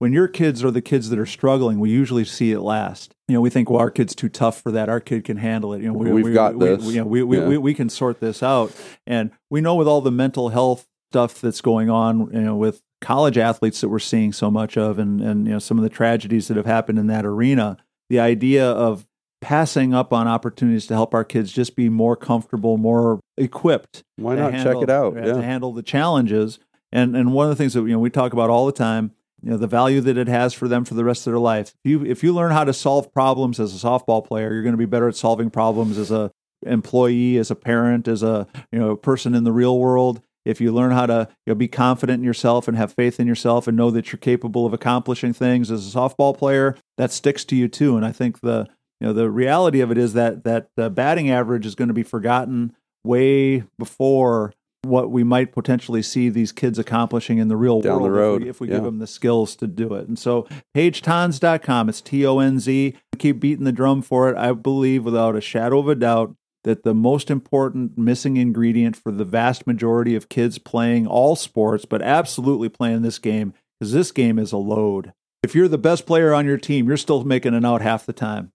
when 0.00 0.12
your 0.12 0.28
kids 0.28 0.62
are 0.62 0.70
the 0.70 0.82
kids 0.82 1.08
that 1.10 1.18
are 1.18 1.26
struggling 1.26 1.78
we 1.80 1.90
usually 1.90 2.24
see 2.24 2.52
it 2.52 2.60
last. 2.60 3.14
You 3.26 3.34
know 3.34 3.40
we 3.40 3.50
think 3.50 3.70
well 3.70 3.80
our 3.80 3.90
kid's 3.90 4.14
too 4.14 4.28
tough 4.28 4.60
for 4.60 4.70
that. 4.72 4.88
Our 4.88 5.00
kid 5.00 5.24
can 5.24 5.38
handle 5.38 5.72
it. 5.72 5.80
You 5.80 5.88
know 5.88 5.94
we, 5.94 6.22
have 6.22 6.34
got 6.34 6.56
we, 6.56 6.66
this. 6.66 6.84
we, 6.84 6.94
you 6.94 7.00
know, 7.00 7.06
we, 7.06 7.22
we, 7.22 7.38
yeah. 7.38 7.46
we, 7.46 7.58
we 7.58 7.74
can 7.74 7.88
sort 7.88 8.20
this 8.20 8.42
out. 8.42 8.72
And 9.06 9.30
we 9.50 9.60
know 9.60 9.74
with 9.74 9.88
all 9.88 10.00
the 10.00 10.12
mental 10.12 10.50
health 10.50 10.86
stuff 11.10 11.40
that's 11.40 11.60
going 11.60 11.88
on 11.88 12.32
you 12.32 12.40
know 12.40 12.56
with 12.56 12.82
college 13.04 13.36
athletes 13.36 13.82
that 13.82 13.90
we're 13.90 13.98
seeing 13.98 14.32
so 14.32 14.50
much 14.50 14.78
of 14.78 14.98
and, 14.98 15.20
and 15.20 15.46
you 15.46 15.52
know 15.52 15.58
some 15.58 15.76
of 15.76 15.84
the 15.84 15.90
tragedies 15.90 16.48
that 16.48 16.56
have 16.56 16.64
happened 16.64 16.98
in 16.98 17.06
that 17.06 17.26
arena 17.26 17.76
the 18.08 18.18
idea 18.18 18.66
of 18.66 19.06
passing 19.42 19.92
up 19.92 20.10
on 20.10 20.26
opportunities 20.26 20.86
to 20.86 20.94
help 20.94 21.12
our 21.12 21.22
kids 21.22 21.52
just 21.52 21.76
be 21.76 21.90
more 21.90 22.16
comfortable 22.16 22.78
more 22.78 23.20
equipped 23.36 24.02
why 24.16 24.34
not 24.34 24.54
handle, 24.54 24.72
check 24.72 24.82
it 24.82 24.90
out? 24.90 25.14
yeah. 25.14 25.34
to 25.34 25.42
handle 25.42 25.72
the 25.72 25.82
challenges. 25.82 26.58
And 26.92 27.14
and 27.14 27.34
one 27.34 27.46
of 27.46 27.50
the 27.50 27.56
things 27.56 27.74
that 27.74 27.82
you 27.82 27.92
know 27.92 27.98
we 27.98 28.08
talk 28.08 28.32
about 28.32 28.48
all 28.48 28.66
the 28.66 28.72
time 28.72 29.12
you 29.42 29.50
know 29.50 29.58
the 29.58 29.66
value 29.66 30.00
that 30.00 30.16
it 30.16 30.28
has 30.28 30.54
for 30.54 30.66
them 30.68 30.84
for 30.84 30.94
the 30.94 31.04
rest 31.04 31.26
of 31.26 31.32
their 31.32 31.40
life. 31.40 31.74
If 31.84 31.90
you 31.90 32.04
if 32.06 32.22
you 32.22 32.32
learn 32.32 32.52
how 32.52 32.64
to 32.64 32.72
solve 32.72 33.12
problems 33.12 33.60
as 33.60 33.74
a 33.74 33.86
softball 33.86 34.24
player 34.24 34.52
you're 34.52 34.62
going 34.62 34.72
to 34.74 34.78
be 34.78 34.86
better 34.86 35.08
at 35.08 35.16
solving 35.16 35.50
problems 35.50 35.98
as 35.98 36.10
a 36.10 36.30
employee 36.64 37.36
as 37.36 37.50
a 37.50 37.54
parent 37.54 38.08
as 38.08 38.22
a 38.22 38.46
you 38.72 38.78
know 38.78 38.96
person 38.96 39.34
in 39.34 39.44
the 39.44 39.52
real 39.52 39.78
world 39.78 40.22
if 40.44 40.60
you 40.60 40.72
learn 40.72 40.92
how 40.92 41.06
to 41.06 41.28
you 41.46 41.50
know, 41.50 41.54
be 41.54 41.68
confident 41.68 42.20
in 42.20 42.24
yourself 42.24 42.68
and 42.68 42.76
have 42.76 42.92
faith 42.92 43.18
in 43.18 43.26
yourself 43.26 43.66
and 43.66 43.76
know 43.76 43.90
that 43.90 44.12
you're 44.12 44.18
capable 44.18 44.66
of 44.66 44.72
accomplishing 44.72 45.32
things 45.32 45.70
as 45.70 45.94
a 45.94 45.98
softball 45.98 46.36
player, 46.36 46.76
that 46.96 47.12
sticks 47.12 47.44
to 47.46 47.56
you 47.56 47.68
too. 47.68 47.96
And 47.96 48.04
I 48.04 48.12
think 48.12 48.40
the 48.40 48.68
you 49.00 49.08
know 49.08 49.12
the 49.12 49.30
reality 49.30 49.80
of 49.80 49.90
it 49.90 49.98
is 49.98 50.12
that 50.14 50.44
that 50.44 50.68
uh, 50.78 50.88
batting 50.88 51.30
average 51.30 51.66
is 51.66 51.74
going 51.74 51.88
to 51.88 51.94
be 51.94 52.02
forgotten 52.02 52.74
way 53.04 53.64
before 53.78 54.52
what 54.84 55.10
we 55.10 55.24
might 55.24 55.52
potentially 55.52 56.02
see 56.02 56.28
these 56.28 56.52
kids 56.52 56.78
accomplishing 56.78 57.38
in 57.38 57.48
the 57.48 57.56
real 57.56 57.80
Down 57.80 58.00
world 58.00 58.04
the 58.04 58.10
road. 58.10 58.42
if 58.42 58.44
we, 58.44 58.50
if 58.50 58.60
we 58.60 58.68
yeah. 58.68 58.74
give 58.74 58.84
them 58.84 58.98
the 58.98 59.06
skills 59.06 59.56
to 59.56 59.66
do 59.66 59.94
it. 59.94 60.06
And 60.08 60.18
so 60.18 60.46
paigetonz.com, 60.76 61.88
it's 61.88 62.00
T 62.00 62.24
O 62.26 62.38
N 62.38 62.60
Z. 62.60 62.94
Keep 63.18 63.40
beating 63.40 63.64
the 63.64 63.72
drum 63.72 64.02
for 64.02 64.28
it. 64.28 64.36
I 64.36 64.52
believe 64.52 65.04
without 65.04 65.36
a 65.36 65.40
shadow 65.40 65.78
of 65.78 65.88
a 65.88 65.94
doubt 65.94 66.36
that 66.64 66.82
the 66.82 66.94
most 66.94 67.30
important 67.30 67.96
missing 67.96 68.36
ingredient 68.36 68.96
for 68.96 69.12
the 69.12 69.24
vast 69.24 69.66
majority 69.66 70.16
of 70.16 70.28
kids 70.28 70.58
playing 70.58 71.06
all 71.06 71.36
sports, 71.36 71.84
but 71.84 72.02
absolutely 72.02 72.68
playing 72.68 73.02
this 73.02 73.18
game, 73.18 73.54
because 73.78 73.92
this 73.92 74.10
game 74.10 74.38
is 74.38 74.52
a 74.52 74.56
load. 74.56 75.12
If 75.42 75.54
you're 75.54 75.68
the 75.68 75.78
best 75.78 76.06
player 76.06 76.34
on 76.34 76.46
your 76.46 76.56
team, 76.56 76.88
you're 76.88 76.96
still 76.96 77.22
making 77.22 77.54
it 77.54 77.64
out 77.64 77.82
half 77.82 78.06
the 78.06 78.14
time. 78.14 78.50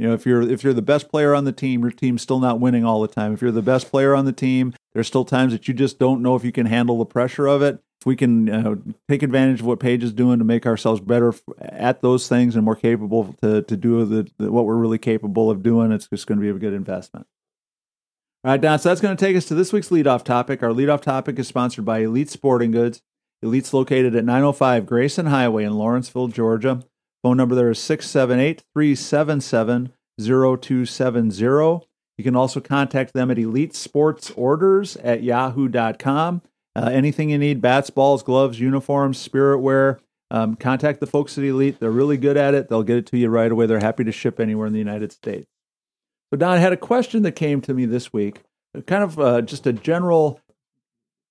You 0.00 0.08
know, 0.08 0.14
if 0.14 0.26
you're 0.26 0.42
if 0.42 0.64
you're 0.64 0.72
the 0.72 0.82
best 0.82 1.08
player 1.08 1.32
on 1.32 1.44
the 1.44 1.52
team, 1.52 1.82
your 1.82 1.92
team's 1.92 2.22
still 2.22 2.40
not 2.40 2.58
winning 2.58 2.84
all 2.84 3.00
the 3.00 3.08
time. 3.08 3.32
If 3.32 3.40
you're 3.40 3.52
the 3.52 3.62
best 3.62 3.88
player 3.90 4.16
on 4.16 4.24
the 4.24 4.32
team, 4.32 4.74
there's 4.92 5.06
still 5.06 5.24
times 5.24 5.52
that 5.52 5.68
you 5.68 5.74
just 5.74 6.00
don't 6.00 6.20
know 6.20 6.34
if 6.34 6.44
you 6.44 6.50
can 6.50 6.66
handle 6.66 6.98
the 6.98 7.04
pressure 7.04 7.46
of 7.46 7.62
it. 7.62 7.78
If 8.00 8.06
we 8.06 8.16
can 8.16 8.50
uh, 8.50 8.74
take 9.08 9.22
advantage 9.22 9.60
of 9.60 9.66
what 9.66 9.78
Paige 9.78 10.02
is 10.02 10.12
doing 10.12 10.40
to 10.40 10.44
make 10.44 10.66
ourselves 10.66 11.00
better 11.00 11.32
at 11.60 12.02
those 12.02 12.28
things 12.28 12.56
and 12.56 12.64
more 12.64 12.74
capable 12.74 13.36
to 13.40 13.62
to 13.62 13.76
do 13.76 14.04
the, 14.04 14.28
the, 14.38 14.50
what 14.50 14.66
we're 14.66 14.74
really 14.74 14.98
capable 14.98 15.48
of 15.48 15.62
doing, 15.62 15.92
it's 15.92 16.08
just 16.08 16.26
going 16.26 16.38
to 16.38 16.42
be 16.42 16.50
a 16.50 16.54
good 16.54 16.74
investment. 16.74 17.28
All 18.44 18.50
right, 18.50 18.60
Don, 18.60 18.78
so 18.78 18.90
that's 18.90 19.00
going 19.00 19.16
to 19.16 19.24
take 19.24 19.38
us 19.38 19.46
to 19.46 19.54
this 19.54 19.72
week's 19.72 19.88
leadoff 19.88 20.22
topic. 20.22 20.62
Our 20.62 20.68
leadoff 20.68 21.00
topic 21.00 21.38
is 21.38 21.48
sponsored 21.48 21.86
by 21.86 22.00
Elite 22.00 22.28
Sporting 22.28 22.72
Goods. 22.72 23.00
Elite's 23.42 23.72
located 23.72 24.14
at 24.14 24.26
905 24.26 24.84
Grayson 24.84 25.26
Highway 25.26 25.64
in 25.64 25.72
Lawrenceville, 25.72 26.28
Georgia. 26.28 26.82
Phone 27.22 27.38
number 27.38 27.54
there 27.54 27.70
is 27.70 27.78
678 27.78 28.62
377 28.74 29.94
0270. 30.20 31.86
You 32.18 32.22
can 32.22 32.36
also 32.36 32.60
contact 32.60 33.14
them 33.14 33.30
at 33.30 33.38
Elite 33.38 33.74
Sports 33.74 34.30
Orders 34.32 34.96
at 34.98 35.22
yahoo.com. 35.22 36.42
Uh, 36.76 36.90
anything 36.92 37.30
you 37.30 37.38
need 37.38 37.62
bats, 37.62 37.88
balls, 37.88 38.22
gloves, 38.22 38.60
uniforms, 38.60 39.16
spirit 39.16 39.60
wear, 39.60 40.00
um, 40.30 40.54
contact 40.54 41.00
the 41.00 41.06
folks 41.06 41.38
at 41.38 41.44
Elite. 41.44 41.80
They're 41.80 41.90
really 41.90 42.18
good 42.18 42.36
at 42.36 42.52
it. 42.52 42.68
They'll 42.68 42.82
get 42.82 42.98
it 42.98 43.06
to 43.06 43.16
you 43.16 43.30
right 43.30 43.50
away. 43.50 43.64
They're 43.64 43.80
happy 43.80 44.04
to 44.04 44.12
ship 44.12 44.38
anywhere 44.38 44.66
in 44.66 44.74
the 44.74 44.78
United 44.78 45.12
States. 45.12 45.46
But 46.34 46.40
Don, 46.40 46.56
I 46.56 46.58
had 46.58 46.72
a 46.72 46.76
question 46.76 47.22
that 47.22 47.36
came 47.36 47.60
to 47.60 47.72
me 47.72 47.86
this 47.86 48.12
week, 48.12 48.42
kind 48.88 49.04
of 49.04 49.20
uh, 49.20 49.40
just 49.42 49.68
a 49.68 49.72
general. 49.72 50.40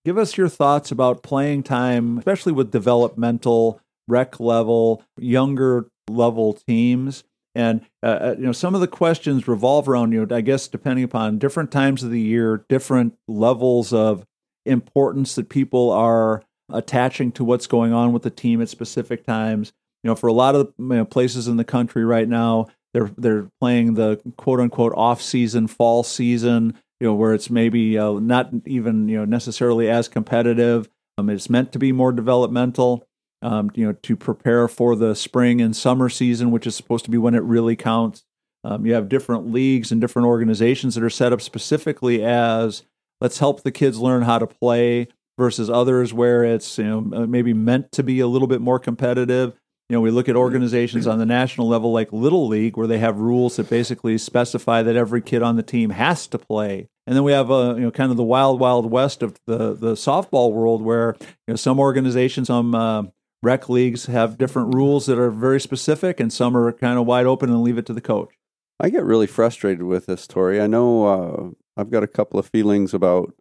Give 0.05 0.17
us 0.17 0.37
your 0.37 0.47
thoughts 0.47 0.91
about 0.91 1.23
playing 1.23 1.63
time, 1.63 2.19
especially 2.19 2.53
with 2.53 2.71
developmental, 2.71 3.81
rec 4.07 4.39
level, 4.39 5.03
younger 5.17 5.89
level 6.07 6.53
teams. 6.53 7.25
And 7.53 7.81
uh, 8.01 8.05
uh, 8.05 8.35
you 8.37 8.45
know, 8.45 8.53
some 8.53 8.75
of 8.75 8.79
the 8.79 8.87
questions 8.87 9.45
revolve 9.45 9.89
around 9.89 10.13
you 10.13 10.25
know, 10.25 10.33
I 10.33 10.39
guess 10.39 10.69
depending 10.69 11.03
upon 11.03 11.37
different 11.37 11.69
times 11.69 12.01
of 12.03 12.09
the 12.09 12.21
year, 12.21 12.63
different 12.69 13.17
levels 13.27 13.91
of 13.91 14.25
importance 14.65 15.35
that 15.35 15.49
people 15.49 15.91
are 15.91 16.43
attaching 16.71 17.33
to 17.33 17.43
what's 17.43 17.67
going 17.67 17.91
on 17.91 18.13
with 18.13 18.23
the 18.23 18.29
team 18.29 18.61
at 18.61 18.69
specific 18.69 19.25
times. 19.25 19.73
You 20.01 20.11
know, 20.11 20.15
for 20.15 20.27
a 20.27 20.33
lot 20.33 20.55
of 20.55 20.73
you 20.79 20.85
know, 20.85 21.03
places 21.03 21.49
in 21.49 21.57
the 21.57 21.65
country 21.65 22.05
right 22.05 22.29
now, 22.29 22.67
they're 22.93 23.11
they're 23.17 23.49
playing 23.59 23.95
the 23.95 24.21
quote 24.37 24.59
unquote 24.59 24.93
off 24.95 25.21
season, 25.21 25.67
fall 25.67 26.03
season, 26.03 26.77
you 26.99 27.07
know, 27.07 27.13
where 27.13 27.33
it's 27.33 27.49
maybe 27.49 27.97
uh, 27.97 28.13
not 28.13 28.51
even 28.65 29.07
you 29.07 29.17
know 29.17 29.25
necessarily 29.25 29.89
as 29.89 30.07
competitive. 30.07 30.89
Um, 31.17 31.29
it's 31.29 31.49
meant 31.49 31.71
to 31.73 31.79
be 31.79 31.91
more 31.91 32.11
developmental, 32.11 33.05
um, 33.41 33.71
you 33.75 33.85
know, 33.85 33.93
to 34.03 34.15
prepare 34.15 34.67
for 34.67 34.95
the 34.95 35.15
spring 35.15 35.61
and 35.61 35.75
summer 35.75 36.09
season, 36.09 36.51
which 36.51 36.65
is 36.65 36.75
supposed 36.75 37.05
to 37.05 37.11
be 37.11 37.17
when 37.17 37.35
it 37.35 37.43
really 37.43 37.75
counts. 37.75 38.23
Um, 38.63 38.85
you 38.85 38.93
have 38.93 39.09
different 39.09 39.51
leagues 39.51 39.91
and 39.91 39.99
different 39.99 40.27
organizations 40.27 40.95
that 40.95 41.03
are 41.03 41.09
set 41.09 41.33
up 41.33 41.41
specifically 41.41 42.23
as 42.23 42.83
let's 43.19 43.39
help 43.39 43.61
the 43.61 43.71
kids 43.71 43.99
learn 43.99 44.23
how 44.23 44.39
to 44.39 44.47
play 44.47 45.07
versus 45.37 45.69
others 45.69 46.13
where 46.13 46.43
it's 46.43 46.77
you 46.77 46.85
know 46.85 47.01
maybe 47.01 47.53
meant 47.53 47.91
to 47.91 48.03
be 48.03 48.19
a 48.19 48.27
little 48.27 48.47
bit 48.47 48.61
more 48.61 48.79
competitive. 48.79 49.53
You 49.93 49.99
know, 49.99 50.01
we 50.01 50.09
look 50.09 50.27
at 50.27 50.35
organizations 50.35 51.05
on 51.05 51.19
the 51.19 51.25
national 51.27 51.67
level 51.67 51.91
like 51.91 52.11
Little 52.11 52.47
League 52.47 52.77
where 52.77 52.87
they 52.87 52.97
have 52.97 53.19
rules 53.19 53.57
that 53.57 53.69
basically 53.69 54.17
specify 54.17 54.81
that 54.81 54.95
every 54.95 55.21
kid 55.21 55.43
on 55.43 55.55
the 55.55 55.61
team 55.61 55.91
has 55.91 56.25
to 56.29 56.39
play. 56.39 56.89
And 57.05 57.15
then 57.15 57.23
we 57.23 57.31
have 57.31 57.51
a 57.51 57.75
you 57.77 57.81
know 57.81 57.91
kind 57.91 58.09
of 58.09 58.17
the 58.17 58.23
wild 58.23 58.59
wild 58.59 58.89
west 58.89 59.21
of 59.21 59.39
the 59.45 59.75
the 59.75 59.93
softball 59.93 60.51
world 60.51 60.81
where 60.81 61.15
you 61.21 61.51
know 61.51 61.55
some 61.55 61.79
organizations 61.79 62.49
on 62.49 62.73
uh, 62.73 63.03
rec 63.43 63.69
leagues 63.69 64.07
have 64.07 64.39
different 64.39 64.73
rules 64.73 65.05
that 65.05 65.19
are 65.19 65.29
very 65.29 65.61
specific 65.61 66.19
and 66.19 66.33
some 66.33 66.57
are 66.57 66.71
kind 66.71 66.97
of 66.97 67.05
wide 67.05 67.27
open 67.27 67.51
and 67.51 67.61
leave 67.61 67.77
it 67.77 67.85
to 67.85 67.93
the 67.93 68.01
coach. 68.01 68.33
I 68.79 68.89
get 68.89 69.03
really 69.03 69.27
frustrated 69.27 69.83
with 69.83 70.07
this, 70.07 70.25
Tori. 70.25 70.59
I 70.59 70.65
know 70.65 71.05
uh, 71.05 71.79
I've 71.79 71.91
got 71.91 72.01
a 72.01 72.07
couple 72.07 72.39
of 72.39 72.47
feelings 72.47 72.95
about 72.95 73.31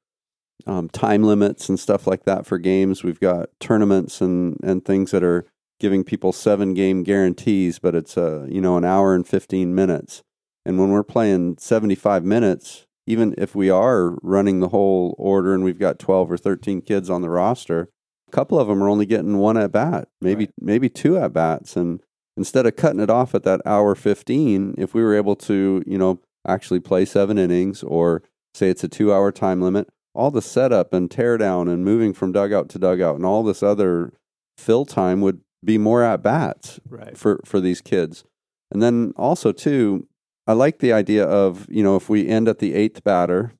um, 0.67 0.91
time 0.91 1.23
limits 1.23 1.71
and 1.71 1.81
stuff 1.81 2.07
like 2.07 2.25
that 2.25 2.45
for 2.45 2.59
games. 2.59 3.03
We've 3.03 3.19
got 3.19 3.49
tournaments 3.59 4.21
and, 4.21 4.59
and 4.62 4.85
things 4.85 5.12
that 5.12 5.25
are 5.25 5.47
giving 5.83 6.05
people 6.05 6.33
seven 6.33 6.73
game 6.73 7.03
guarantees, 7.03 7.81
but 7.81 7.95
it's 7.95 8.16
a 8.16 8.42
uh, 8.42 8.47
you 8.47 8.61
know 8.61 8.79
an 8.79 8.85
hour 8.85 9.14
and 9.14 9.27
fifteen 9.27 9.75
minutes. 9.75 10.23
And 10.64 10.79
when 10.79 10.90
we're 10.90 11.03
playing 11.03 11.57
seventy 11.59 11.97
five 11.97 12.25
minutes, 12.25 12.87
even 13.07 13.35
if 13.37 13.55
we 13.55 13.68
are 13.68 14.16
running 14.23 14.61
the 14.61 14.68
whole 14.68 15.14
order 15.18 15.53
and 15.53 15.64
we've 15.64 15.81
got 15.81 15.99
twelve 15.99 16.31
or 16.31 16.38
thirteen 16.38 16.81
kids 16.81 17.11
on 17.11 17.21
the 17.21 17.29
roster, 17.29 17.88
a 18.29 18.31
couple 18.31 18.59
of 18.59 18.68
them 18.68 18.83
are 18.83 18.88
only 18.88 19.05
getting 19.05 19.38
one 19.38 19.59
at 19.59 19.73
bat, 19.73 20.09
maybe 20.21 20.45
right. 20.45 20.55
maybe 20.61 20.88
two 20.88 21.18
at 21.18 21.33
bats, 21.33 21.77
and 21.77 22.01
instead 22.37 22.64
of 22.64 22.77
cutting 22.77 23.01
it 23.01 23.11
off 23.11 23.35
at 23.35 23.42
that 23.42 23.61
hour 23.66 23.97
fifteen, 23.97 24.75
if 24.79 24.95
we 24.95 25.03
were 25.03 25.16
able 25.16 25.35
to 25.37 25.83
you 25.85 25.99
know 25.99 26.21
actually 26.47 26.81
play 26.81 27.05
seven 27.05 27.38
innings 27.38 27.83
or 27.83 28.23
say 28.55 28.71
it's 28.71 28.85
a 28.85 28.88
two 28.88 29.12
hour 29.12 29.33
time 29.33 29.61
limit 29.61 29.88
all 30.14 30.31
the 30.31 30.42
setup 30.42 30.92
and 30.92 31.11
tear 31.11 31.38
down 31.38 31.68
and 31.68 31.85
moving 31.85 32.12
from 32.12 32.33
dugout 32.33 32.68
to 32.68 32.79
dugout 32.79 33.16
and 33.16 33.25
all 33.25 33.42
this 33.42 33.62
other 33.62 34.12
fill 34.59 34.85
time 34.85 35.21
would 35.21 35.40
be 35.64 35.79
more 35.79 36.03
at 36.03 36.22
bats 36.22 36.81
right. 36.88 37.16
for 37.16 37.40
for 37.44 37.61
these 37.61 37.81
kids. 37.81 38.25
And 38.70 38.83
then 38.83 39.12
also 39.16 39.53
too, 39.53 40.09
I 40.46 40.55
like 40.55 40.79
the 40.79 40.92
idea 40.92 41.25
of 41.25 41.66
you 41.68 41.83
know 41.83 41.96
if 41.96 42.09
we 42.09 42.27
end 42.27 42.48
at 42.48 42.59
the 42.59 42.75
eighth 42.75 43.05
batter 43.05 43.53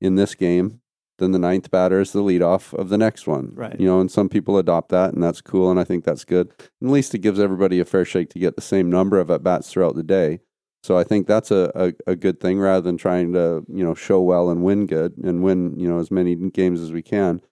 in 0.00 0.16
this 0.16 0.34
game, 0.34 0.80
then 1.18 1.32
the 1.32 1.38
ninth 1.38 1.70
batter 1.70 2.00
is 2.00 2.12
the 2.12 2.22
leadoff 2.22 2.72
of 2.74 2.88
the 2.88 2.98
next 2.98 3.26
one. 3.26 3.52
Right. 3.54 3.78
You 3.78 3.86
know, 3.86 4.00
and 4.00 4.10
some 4.10 4.28
people 4.28 4.58
adopt 4.58 4.88
that, 4.90 5.12
and 5.12 5.22
that's 5.22 5.40
cool, 5.40 5.70
and 5.70 5.78
I 5.78 5.84
think 5.84 6.04
that's 6.04 6.24
good. 6.24 6.50
at 6.58 6.88
least 6.88 7.14
it 7.14 7.18
gives 7.18 7.38
everybody 7.38 7.78
a 7.78 7.84
fair 7.84 8.04
shake 8.04 8.30
to 8.30 8.38
get 8.38 8.56
the 8.56 8.62
same 8.62 8.90
number 8.90 9.20
of 9.20 9.30
at 9.30 9.42
bats 9.42 9.70
throughout 9.70 9.94
the 9.94 10.02
day. 10.02 10.40
So 10.82 10.96
I 10.96 11.04
think 11.04 11.26
that's 11.26 11.50
a, 11.50 11.70
a, 11.74 12.12
a, 12.12 12.16
good 12.16 12.40
thing 12.40 12.58
rather 12.58 12.80
than 12.80 12.96
trying 12.96 13.34
to, 13.34 13.62
you 13.68 13.84
know, 13.84 13.94
show 13.94 14.22
well 14.22 14.48
and 14.48 14.64
win 14.64 14.86
good 14.86 15.14
and 15.18 15.42
win, 15.42 15.78
you 15.78 15.86
know, 15.86 15.98
as 15.98 16.10
many 16.10 16.34
games 16.34 16.80
as 16.80 16.90
we 16.90 17.02
can. 17.02 17.42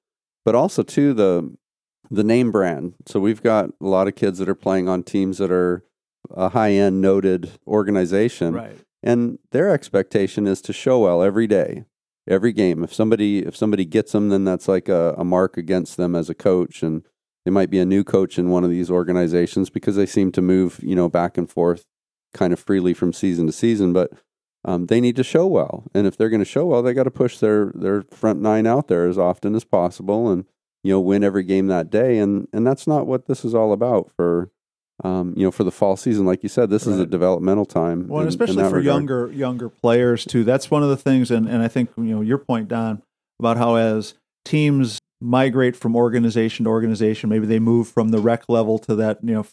But 0.46 0.54
also 0.54 0.82
too 0.82 1.12
the 1.12 1.54
the 2.10 2.24
name 2.24 2.50
brand. 2.50 2.94
So 3.06 3.20
we've 3.20 3.42
got 3.42 3.70
a 3.80 3.86
lot 3.86 4.08
of 4.08 4.14
kids 4.14 4.38
that 4.38 4.48
are 4.48 4.54
playing 4.54 4.88
on 4.88 5.02
teams 5.02 5.38
that 5.38 5.50
are 5.50 5.84
a 6.30 6.50
high 6.50 6.72
end 6.72 7.00
noted 7.00 7.52
organization. 7.66 8.54
Right. 8.54 8.78
And 9.02 9.38
their 9.52 9.70
expectation 9.70 10.46
is 10.46 10.60
to 10.62 10.72
show 10.72 11.00
well 11.00 11.22
every 11.22 11.46
day, 11.46 11.84
every 12.26 12.52
game. 12.52 12.82
If 12.82 12.92
somebody 12.92 13.40
if 13.40 13.56
somebody 13.56 13.84
gets 13.84 14.12
them, 14.12 14.28
then 14.28 14.44
that's 14.44 14.68
like 14.68 14.88
a, 14.88 15.14
a 15.16 15.24
mark 15.24 15.56
against 15.56 15.96
them 15.96 16.14
as 16.14 16.28
a 16.28 16.34
coach. 16.34 16.82
And 16.82 17.04
they 17.44 17.50
might 17.50 17.70
be 17.70 17.78
a 17.78 17.86
new 17.86 18.04
coach 18.04 18.38
in 18.38 18.50
one 18.50 18.64
of 18.64 18.70
these 18.70 18.90
organizations 18.90 19.70
because 19.70 19.96
they 19.96 20.06
seem 20.06 20.32
to 20.32 20.42
move, 20.42 20.80
you 20.82 20.96
know, 20.96 21.08
back 21.08 21.38
and 21.38 21.48
forth 21.48 21.86
kind 22.34 22.52
of 22.52 22.58
freely 22.58 22.94
from 22.94 23.12
season 23.12 23.46
to 23.46 23.52
season, 23.52 23.92
but 23.92 24.12
um, 24.64 24.86
they 24.86 25.00
need 25.00 25.16
to 25.16 25.24
show 25.24 25.46
well. 25.46 25.84
And 25.94 26.06
if 26.06 26.16
they're 26.16 26.28
going 26.28 26.40
to 26.40 26.44
show 26.44 26.66
well, 26.66 26.82
they 26.82 26.92
got 26.92 27.04
to 27.04 27.10
push 27.10 27.38
their 27.38 27.72
their 27.74 28.02
front 28.02 28.40
nine 28.40 28.66
out 28.66 28.88
there 28.88 29.08
as 29.08 29.18
often 29.18 29.54
as 29.54 29.64
possible, 29.64 30.30
and 30.30 30.44
you 30.82 30.92
know 30.92 31.00
win 31.00 31.24
every 31.24 31.44
game 31.44 31.66
that 31.68 31.90
day. 31.90 32.18
And 32.18 32.48
and 32.52 32.66
that's 32.66 32.86
not 32.86 33.06
what 33.06 33.26
this 33.26 33.44
is 33.44 33.54
all 33.54 33.72
about 33.72 34.10
for. 34.16 34.50
Um, 35.04 35.32
you 35.36 35.44
know, 35.44 35.52
for 35.52 35.62
the 35.62 35.70
fall 35.70 35.96
season, 35.96 36.26
like 36.26 36.42
you 36.42 36.48
said, 36.48 36.70
this 36.70 36.84
right. 36.84 36.94
is 36.94 36.98
a 36.98 37.06
developmental 37.06 37.64
time. 37.64 38.08
Well, 38.08 38.22
in, 38.22 38.28
especially 38.28 38.56
for 38.64 38.64
regard. 38.64 38.84
younger 38.84 39.32
younger 39.32 39.68
players 39.68 40.24
too. 40.24 40.42
That's 40.42 40.72
one 40.72 40.82
of 40.82 40.88
the 40.88 40.96
things, 40.96 41.30
and, 41.30 41.48
and 41.48 41.62
I 41.62 41.68
think 41.68 41.90
you 41.96 42.02
know 42.02 42.20
your 42.20 42.38
point, 42.38 42.66
Don, 42.66 43.02
about 43.38 43.58
how 43.58 43.76
as 43.76 44.14
teams 44.44 44.98
migrate 45.20 45.76
from 45.76 45.94
organization 45.94 46.64
to 46.64 46.70
organization, 46.70 47.30
maybe 47.30 47.46
they 47.46 47.60
move 47.60 47.86
from 47.86 48.08
the 48.08 48.18
rec 48.18 48.48
level 48.48 48.76
to 48.80 48.96
that 48.96 49.18
you 49.22 49.34
know 49.34 49.46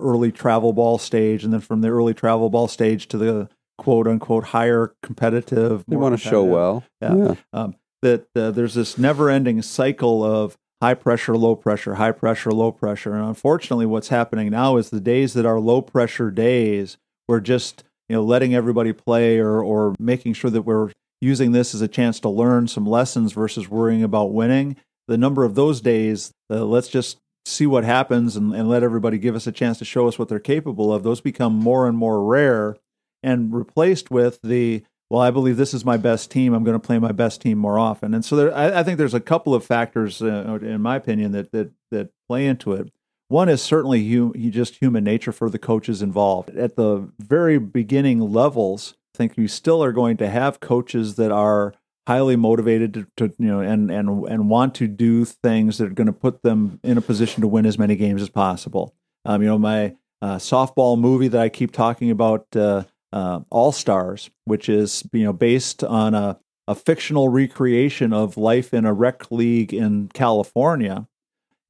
early 0.00 0.32
travel 0.32 0.72
ball 0.72 0.96
stage, 0.96 1.44
and 1.44 1.52
then 1.52 1.60
from 1.60 1.82
the 1.82 1.88
early 1.88 2.14
travel 2.14 2.48
ball 2.48 2.66
stage 2.66 3.08
to 3.08 3.18
the 3.18 3.50
quote 3.76 4.06
unquote 4.06 4.44
higher 4.44 4.94
competitive. 5.02 5.84
They 5.86 5.96
want 5.96 6.18
to 6.18 6.28
show 6.28 6.44
well. 6.44 6.84
Yeah. 7.02 7.14
yeah. 7.14 7.34
Um, 7.52 7.76
that 8.02 8.26
uh, 8.36 8.50
there's 8.50 8.74
this 8.74 8.98
never 8.98 9.30
ending 9.30 9.62
cycle 9.62 10.22
of 10.24 10.56
high 10.80 10.94
pressure, 10.94 11.36
low 11.36 11.56
pressure, 11.56 11.96
high 11.96 12.12
pressure, 12.12 12.52
low 12.52 12.72
pressure. 12.72 13.14
And 13.14 13.26
unfortunately, 13.26 13.86
what's 13.86 14.08
happening 14.08 14.50
now 14.50 14.76
is 14.76 14.90
the 14.90 15.00
days 15.00 15.34
that 15.34 15.46
are 15.46 15.58
low 15.58 15.82
pressure 15.82 16.30
days, 16.30 16.98
we're 17.26 17.40
just 17.40 17.84
you 18.08 18.16
know 18.16 18.22
letting 18.22 18.54
everybody 18.54 18.92
play 18.92 19.38
or 19.38 19.62
or 19.62 19.94
making 19.98 20.34
sure 20.34 20.50
that 20.50 20.62
we're 20.62 20.92
using 21.20 21.52
this 21.52 21.74
as 21.74 21.80
a 21.80 21.88
chance 21.88 22.20
to 22.20 22.28
learn 22.28 22.68
some 22.68 22.86
lessons 22.86 23.32
versus 23.32 23.68
worrying 23.68 24.02
about 24.02 24.32
winning. 24.32 24.76
The 25.08 25.18
number 25.18 25.44
of 25.44 25.54
those 25.54 25.80
days, 25.80 26.32
uh, 26.50 26.64
let's 26.64 26.88
just 26.88 27.18
see 27.44 27.66
what 27.66 27.82
happens 27.82 28.36
and, 28.36 28.54
and 28.54 28.68
let 28.68 28.82
everybody 28.82 29.18
give 29.18 29.34
us 29.34 29.46
a 29.46 29.52
chance 29.52 29.78
to 29.78 29.84
show 29.84 30.06
us 30.06 30.18
what 30.18 30.28
they're 30.28 30.38
capable 30.38 30.92
of, 30.92 31.02
those 31.02 31.20
become 31.20 31.54
more 31.54 31.88
and 31.88 31.96
more 31.96 32.22
rare 32.22 32.76
and 33.22 33.52
replaced 33.52 34.10
with 34.10 34.40
the 34.42 34.84
well, 35.10 35.22
I 35.22 35.30
believe 35.30 35.56
this 35.56 35.72
is 35.72 35.84
my 35.84 35.96
best 35.96 36.30
team. 36.30 36.52
I'm 36.52 36.64
going 36.64 36.78
to 36.78 36.86
play 36.86 36.98
my 36.98 37.12
best 37.12 37.40
team 37.40 37.58
more 37.58 37.78
often. 37.78 38.12
And 38.12 38.24
so 38.24 38.36
there, 38.36 38.54
I, 38.54 38.80
I 38.80 38.82
think 38.82 38.98
there's 38.98 39.14
a 39.14 39.20
couple 39.20 39.54
of 39.54 39.64
factors, 39.64 40.20
uh, 40.20 40.58
in 40.60 40.82
my 40.82 40.96
opinion, 40.96 41.32
that 41.32 41.52
that 41.52 41.70
that 41.90 42.10
play 42.28 42.46
into 42.46 42.72
it. 42.72 42.92
One 43.28 43.48
is 43.48 43.62
certainly 43.62 44.10
hum, 44.10 44.32
just 44.50 44.76
human 44.76 45.04
nature 45.04 45.32
for 45.32 45.50
the 45.50 45.58
coaches 45.58 46.00
involved. 46.02 46.50
At 46.50 46.76
the 46.76 47.10
very 47.18 47.58
beginning 47.58 48.20
levels, 48.20 48.94
I 49.14 49.18
think 49.18 49.36
you 49.36 49.48
still 49.48 49.82
are 49.82 49.92
going 49.92 50.16
to 50.18 50.28
have 50.28 50.60
coaches 50.60 51.16
that 51.16 51.30
are 51.30 51.74
highly 52.06 52.36
motivated 52.36 52.94
to, 52.94 53.06
to, 53.18 53.34
you 53.38 53.48
know 53.48 53.60
and 53.60 53.90
and 53.90 54.26
and 54.28 54.48
want 54.48 54.74
to 54.74 54.88
do 54.88 55.24
things 55.26 55.76
that 55.78 55.86
are 55.86 55.94
going 55.94 56.06
to 56.06 56.12
put 56.12 56.42
them 56.42 56.80
in 56.82 56.96
a 56.96 57.02
position 57.02 57.42
to 57.42 57.48
win 57.48 57.66
as 57.66 57.78
many 57.78 57.96
games 57.96 58.22
as 58.22 58.30
possible. 58.30 58.94
Um, 59.24 59.42
you 59.42 59.48
know, 59.48 59.58
my 59.58 59.94
uh, 60.22 60.36
softball 60.36 60.98
movie 60.98 61.28
that 61.28 61.40
I 61.40 61.48
keep 61.48 61.72
talking 61.72 62.10
about, 62.10 62.46
uh, 62.56 62.84
uh, 63.12 63.40
All 63.50 63.72
Stars, 63.72 64.30
which 64.44 64.68
is 64.68 65.04
you 65.12 65.24
know 65.24 65.32
based 65.32 65.84
on 65.84 66.14
a 66.14 66.38
a 66.68 66.74
fictional 66.74 67.30
recreation 67.30 68.12
of 68.12 68.36
life 68.36 68.74
in 68.74 68.84
a 68.84 68.92
rec 68.92 69.30
league 69.30 69.72
in 69.72 70.08
California. 70.12 71.08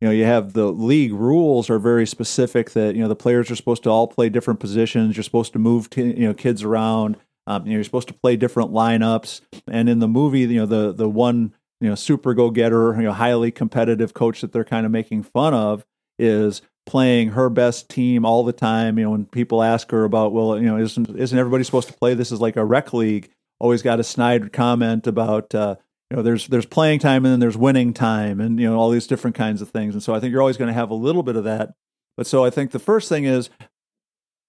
You 0.00 0.08
know, 0.08 0.12
you 0.12 0.24
have 0.24 0.52
the 0.52 0.66
league 0.72 1.12
rules 1.12 1.70
are 1.70 1.78
very 1.78 2.06
specific 2.06 2.70
that 2.72 2.94
you 2.94 3.02
know 3.02 3.08
the 3.08 3.16
players 3.16 3.50
are 3.50 3.56
supposed 3.56 3.84
to 3.84 3.90
all 3.90 4.08
play 4.08 4.28
different 4.28 4.60
positions. 4.60 5.16
You're 5.16 5.24
supposed 5.24 5.52
to 5.52 5.58
move 5.58 5.88
t- 5.88 6.02
you 6.02 6.26
know 6.26 6.34
kids 6.34 6.62
around. 6.62 7.16
Um, 7.46 7.64
you 7.64 7.70
know, 7.70 7.74
you're 7.76 7.84
supposed 7.84 8.08
to 8.08 8.14
play 8.14 8.36
different 8.36 8.72
lineups, 8.72 9.40
and 9.66 9.88
in 9.88 10.00
the 10.00 10.08
movie, 10.08 10.40
you 10.40 10.60
know, 10.60 10.66
the 10.66 10.92
the 10.92 11.08
one 11.08 11.54
you 11.80 11.88
know 11.88 11.94
super 11.94 12.34
go 12.34 12.50
getter, 12.50 12.94
you 12.96 13.02
know, 13.02 13.12
highly 13.12 13.50
competitive 13.50 14.14
coach 14.14 14.40
that 14.40 14.52
they're 14.52 14.64
kind 14.64 14.84
of 14.84 14.92
making 14.92 15.22
fun 15.22 15.54
of 15.54 15.86
is 16.18 16.62
playing 16.88 17.28
her 17.30 17.50
best 17.50 17.88
team 17.88 18.24
all 18.24 18.42
the 18.42 18.52
time. 18.52 18.98
You 18.98 19.04
know, 19.04 19.10
when 19.10 19.26
people 19.26 19.62
ask 19.62 19.90
her 19.90 20.04
about, 20.04 20.32
well, 20.32 20.58
you 20.58 20.66
know, 20.66 20.78
isn't 20.78 21.08
isn't 21.16 21.38
everybody 21.38 21.62
supposed 21.62 21.88
to 21.88 21.94
play 21.94 22.14
this 22.14 22.32
as 22.32 22.40
like 22.40 22.56
a 22.56 22.64
rec 22.64 22.92
league? 22.92 23.30
Always 23.60 23.82
got 23.82 24.00
a 24.00 24.04
snide 24.04 24.52
comment 24.52 25.06
about. 25.06 25.54
Uh, 25.54 25.76
you 26.10 26.16
know, 26.16 26.22
there's 26.22 26.46
there's 26.46 26.66
playing 26.66 27.00
time 27.00 27.26
and 27.26 27.32
then 27.32 27.40
there's 27.40 27.56
winning 27.56 27.92
time, 27.92 28.40
and 28.40 28.58
you 28.58 28.68
know 28.68 28.78
all 28.78 28.90
these 28.90 29.06
different 29.06 29.36
kinds 29.36 29.60
of 29.60 29.68
things. 29.68 29.94
And 29.94 30.02
so 30.02 30.14
I 30.14 30.20
think 30.20 30.32
you're 30.32 30.40
always 30.40 30.56
going 30.56 30.68
to 30.68 30.74
have 30.74 30.90
a 30.90 30.94
little 30.94 31.22
bit 31.22 31.36
of 31.36 31.44
that. 31.44 31.74
But 32.16 32.26
so 32.26 32.44
I 32.44 32.50
think 32.50 32.70
the 32.70 32.78
first 32.78 33.08
thing 33.08 33.24
is 33.24 33.50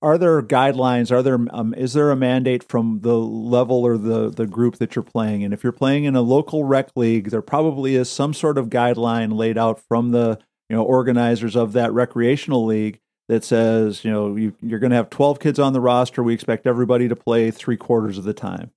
are 0.02 0.18
there 0.18 0.42
guidelines 0.42 1.12
are 1.12 1.22
there 1.22 1.38
um, 1.52 1.74
is 1.74 1.92
there 1.94 2.10
a 2.10 2.16
mandate 2.16 2.64
from 2.64 3.02
the 3.02 3.18
level 3.18 3.86
or 3.86 3.98
the 3.98 4.30
the 4.30 4.48
group 4.48 4.78
that 4.78 4.96
you're 4.96 5.04
playing 5.04 5.42
in 5.42 5.52
if 5.52 5.62
you're 5.62 5.74
playing 5.74 6.06
in 6.06 6.16
a 6.16 6.22
local 6.22 6.64
rec 6.64 6.90
league 6.96 7.30
there 7.32 7.42
probably 7.42 7.96
is 7.96 8.10
some 8.10 8.34
sort 8.34 8.58
of 8.58 8.70
guideline 8.70 9.36
laid 9.36 9.58
out 9.58 9.78
from 9.90 10.12
the 10.12 10.40
you 10.70 10.76
know 10.76 10.84
organizers 10.84 11.56
of 11.56 11.74
that 11.74 11.92
recreational 11.94 12.66
league 12.66 13.00
that 13.28 13.44
says 13.44 14.04
you 14.04 14.12
know 14.12 14.36
you, 14.36 14.56
you're 14.62 14.80
going 14.80 14.92
to 14.92 14.96
have 14.96 15.10
12 15.10 15.40
kids 15.40 15.60
on 15.60 15.74
the 15.74 15.82
roster. 15.82 16.24
We 16.24 16.34
expect 16.34 16.68
everybody 16.68 17.08
to 17.08 17.16
play 17.16 17.52
three 17.52 17.78
quarters 17.78 18.18
of 18.18 18.24
the 18.24 18.34
time. 18.34 18.72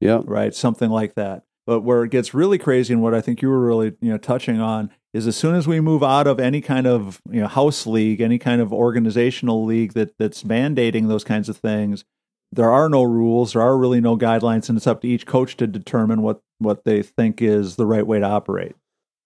Yeah. 0.00 0.20
Right? 0.24 0.54
Something 0.54 0.90
like 0.90 1.14
that. 1.14 1.44
But 1.66 1.80
where 1.80 2.04
it 2.04 2.10
gets 2.10 2.34
really 2.34 2.58
crazy 2.58 2.92
and 2.92 3.02
what 3.02 3.14
i 3.14 3.22
think 3.22 3.40
you 3.40 3.48
were 3.48 3.64
really 3.64 3.94
you 4.00 4.10
know 4.10 4.18
touching 4.18 4.60
on 4.60 4.90
is 5.14 5.28
as 5.28 5.36
soon 5.36 5.54
as 5.54 5.66
we 5.66 5.80
move 5.80 6.02
out 6.02 6.26
of 6.26 6.40
any 6.40 6.60
kind 6.60 6.86
of 6.86 7.22
you 7.30 7.40
know 7.40 7.46
house 7.46 7.86
league, 7.86 8.20
any 8.20 8.38
kind 8.38 8.60
of 8.60 8.72
organizational 8.72 9.64
league 9.64 9.94
that 9.94 10.12
that's 10.18 10.42
mandating 10.42 11.08
those 11.08 11.24
kinds 11.24 11.48
of 11.48 11.56
things, 11.56 12.04
there 12.52 12.70
are 12.70 12.88
no 12.88 13.02
rules, 13.04 13.52
there 13.52 13.62
are 13.62 13.78
really 13.78 14.00
no 14.00 14.18
guidelines, 14.18 14.68
and 14.68 14.76
it's 14.76 14.86
up 14.86 15.00
to 15.00 15.08
each 15.08 15.24
coach 15.24 15.56
to 15.56 15.66
determine 15.66 16.20
what 16.20 16.40
what 16.58 16.84
they 16.84 17.00
think 17.00 17.40
is 17.40 17.76
the 17.76 17.86
right 17.86 18.06
way 18.06 18.18
to 18.18 18.26
operate. 18.26 18.74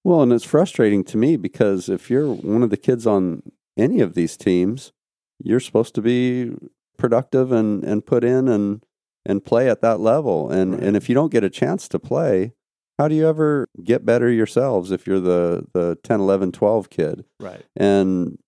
Well, 0.08 0.22
and 0.22 0.32
it's 0.32 0.42
frustrating 0.42 1.04
to 1.04 1.18
me 1.18 1.36
because 1.36 1.90
if 1.90 2.08
you're 2.08 2.32
one 2.32 2.62
of 2.62 2.70
the 2.70 2.78
kids 2.78 3.06
on 3.06 3.42
any 3.76 4.00
of 4.00 4.14
these 4.14 4.38
teams, 4.38 4.90
you're 5.38 5.60
supposed 5.60 5.94
to 5.96 6.00
be 6.00 6.54
productive 6.96 7.52
and 7.52 7.84
and 7.84 8.06
put 8.06 8.24
in 8.24 8.48
and 8.48 8.82
and 9.26 9.44
play 9.44 9.68
at 9.68 9.82
that 9.82 10.00
level. 10.00 10.50
And 10.50 10.72
Right. 10.72 10.82
and 10.82 10.96
if 10.96 11.10
you 11.10 11.14
don't 11.14 11.30
get 11.30 11.44
a 11.44 11.50
chance 11.50 11.88
to 11.88 11.98
play, 11.98 12.54
how 12.98 13.08
do 13.08 13.14
you 13.14 13.28
ever 13.28 13.68
get 13.84 14.06
better 14.06 14.30
yourselves 14.30 14.90
if 14.92 15.06
you're 15.06 15.20
the 15.20 15.66
the 15.74 15.98
10, 16.02 16.20
11, 16.20 16.52
12 16.52 16.88
kid? 16.88 17.26
Right. 17.38 17.66
And 17.76 18.38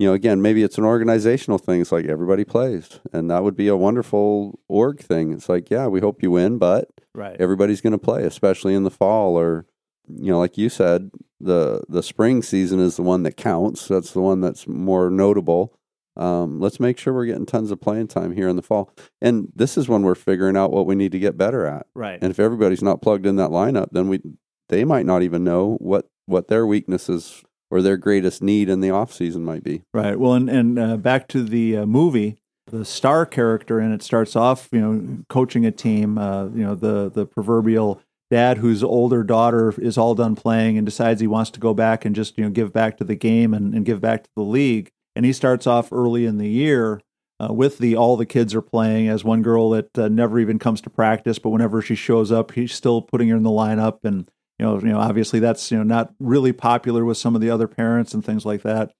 you 0.00 0.08
know, 0.08 0.12
again, 0.12 0.42
maybe 0.42 0.64
it's 0.64 0.76
an 0.76 0.84
organizational 0.84 1.58
thing. 1.58 1.82
It's 1.82 1.92
like 1.92 2.06
everybody 2.06 2.42
plays, 2.44 2.98
and 3.12 3.30
that 3.30 3.44
would 3.44 3.54
be 3.54 3.68
a 3.68 3.76
wonderful 3.76 4.58
org 4.68 4.98
thing. 4.98 5.32
It's 5.32 5.48
like, 5.48 5.70
yeah, 5.70 5.86
we 5.86 6.00
hope 6.00 6.20
you 6.20 6.32
win, 6.32 6.58
but 6.58 6.88
Right. 7.14 7.36
everybody's 7.38 7.80
going 7.80 7.92
to 7.92 8.06
play, 8.10 8.24
especially 8.24 8.74
in 8.74 8.82
the 8.82 8.90
fall 8.90 9.38
or 9.38 9.66
you 10.08 10.30
know, 10.30 10.38
like 10.38 10.58
you 10.58 10.68
said, 10.68 11.10
the 11.40 11.82
the 11.88 12.02
spring 12.02 12.42
season 12.42 12.80
is 12.80 12.96
the 12.96 13.02
one 13.02 13.22
that 13.24 13.36
counts. 13.36 13.88
That's 13.88 14.12
the 14.12 14.20
one 14.20 14.40
that's 14.40 14.66
more 14.66 15.10
notable. 15.10 15.74
Um, 16.16 16.60
let's 16.60 16.80
make 16.80 16.98
sure 16.98 17.12
we're 17.12 17.26
getting 17.26 17.44
tons 17.44 17.70
of 17.70 17.80
playing 17.80 18.08
time 18.08 18.32
here 18.32 18.48
in 18.48 18.56
the 18.56 18.62
fall, 18.62 18.90
and 19.20 19.52
this 19.54 19.76
is 19.76 19.88
when 19.88 20.02
we're 20.02 20.14
figuring 20.14 20.56
out 20.56 20.72
what 20.72 20.86
we 20.86 20.94
need 20.94 21.12
to 21.12 21.18
get 21.18 21.36
better 21.36 21.66
at. 21.66 21.86
Right. 21.94 22.18
And 22.22 22.30
if 22.30 22.40
everybody's 22.40 22.82
not 22.82 23.02
plugged 23.02 23.26
in 23.26 23.36
that 23.36 23.50
lineup, 23.50 23.88
then 23.92 24.08
we 24.08 24.20
they 24.68 24.84
might 24.84 25.06
not 25.06 25.22
even 25.22 25.44
know 25.44 25.76
what 25.80 26.08
what 26.24 26.48
their 26.48 26.66
weaknesses 26.66 27.44
or 27.70 27.82
their 27.82 27.96
greatest 27.96 28.42
need 28.42 28.68
in 28.68 28.80
the 28.80 28.90
off 28.90 29.12
season 29.12 29.44
might 29.44 29.64
be. 29.64 29.82
Right. 29.92 30.18
Well, 30.18 30.34
and, 30.34 30.48
and 30.48 30.78
uh, 30.78 30.96
back 30.96 31.28
to 31.28 31.42
the 31.42 31.78
uh, 31.78 31.86
movie, 31.86 32.38
the 32.66 32.84
star 32.84 33.26
character 33.26 33.80
in 33.80 33.92
it 33.92 34.02
starts 34.02 34.36
off, 34.36 34.68
you 34.72 34.80
know, 34.80 35.24
coaching 35.28 35.66
a 35.66 35.70
team. 35.70 36.18
Uh, 36.18 36.46
you 36.46 36.64
know, 36.64 36.74
the 36.74 37.10
the 37.10 37.26
proverbial 37.26 38.00
dad 38.30 38.58
whose 38.58 38.82
older 38.82 39.22
daughter 39.22 39.72
is 39.78 39.96
all 39.96 40.14
done 40.14 40.36
playing 40.36 40.76
and 40.76 40.84
decides 40.84 41.20
he 41.20 41.26
wants 41.26 41.50
to 41.50 41.60
go 41.60 41.74
back 41.74 42.04
and 42.04 42.14
just 42.14 42.36
you 42.36 42.44
know 42.44 42.50
give 42.50 42.72
back 42.72 42.96
to 42.98 43.04
the 43.04 43.14
game 43.14 43.54
and, 43.54 43.74
and 43.74 43.84
give 43.84 44.00
back 44.00 44.24
to 44.24 44.30
the 44.36 44.42
league. 44.42 44.90
And 45.14 45.24
he 45.24 45.32
starts 45.32 45.66
off 45.66 45.92
early 45.92 46.26
in 46.26 46.38
the 46.38 46.48
year. 46.48 47.00
Uh, 47.38 47.52
with 47.52 47.76
the 47.76 47.94
all 47.94 48.16
the 48.16 48.24
kids 48.24 48.54
are 48.54 48.62
playing 48.62 49.08
as 49.08 49.22
one 49.22 49.42
girl 49.42 49.68
that 49.68 49.98
uh, 49.98 50.08
never 50.08 50.38
even 50.38 50.58
comes 50.58 50.80
to 50.80 50.88
practice, 50.88 51.38
but 51.38 51.50
whenever 51.50 51.82
she 51.82 51.94
shows 51.94 52.32
up, 52.32 52.52
he's 52.52 52.72
still 52.72 53.02
putting 53.02 53.28
her 53.28 53.36
in 53.36 53.42
the 53.42 53.50
lineup, 53.50 53.98
and 54.04 54.30
you 54.58 54.64
know, 54.64 54.78
you 54.78 54.86
know, 54.86 54.98
obviously 54.98 55.38
that's 55.38 55.70
you 55.70 55.76
know 55.76 55.82
not 55.82 56.14
really 56.18 56.52
popular 56.52 57.04
with 57.04 57.18
some 57.18 57.34
of 57.34 57.42
the 57.42 57.50
other 57.50 57.68
parents 57.68 58.14
and 58.14 58.24
things 58.24 58.46
like 58.46 58.62
that 58.62 58.90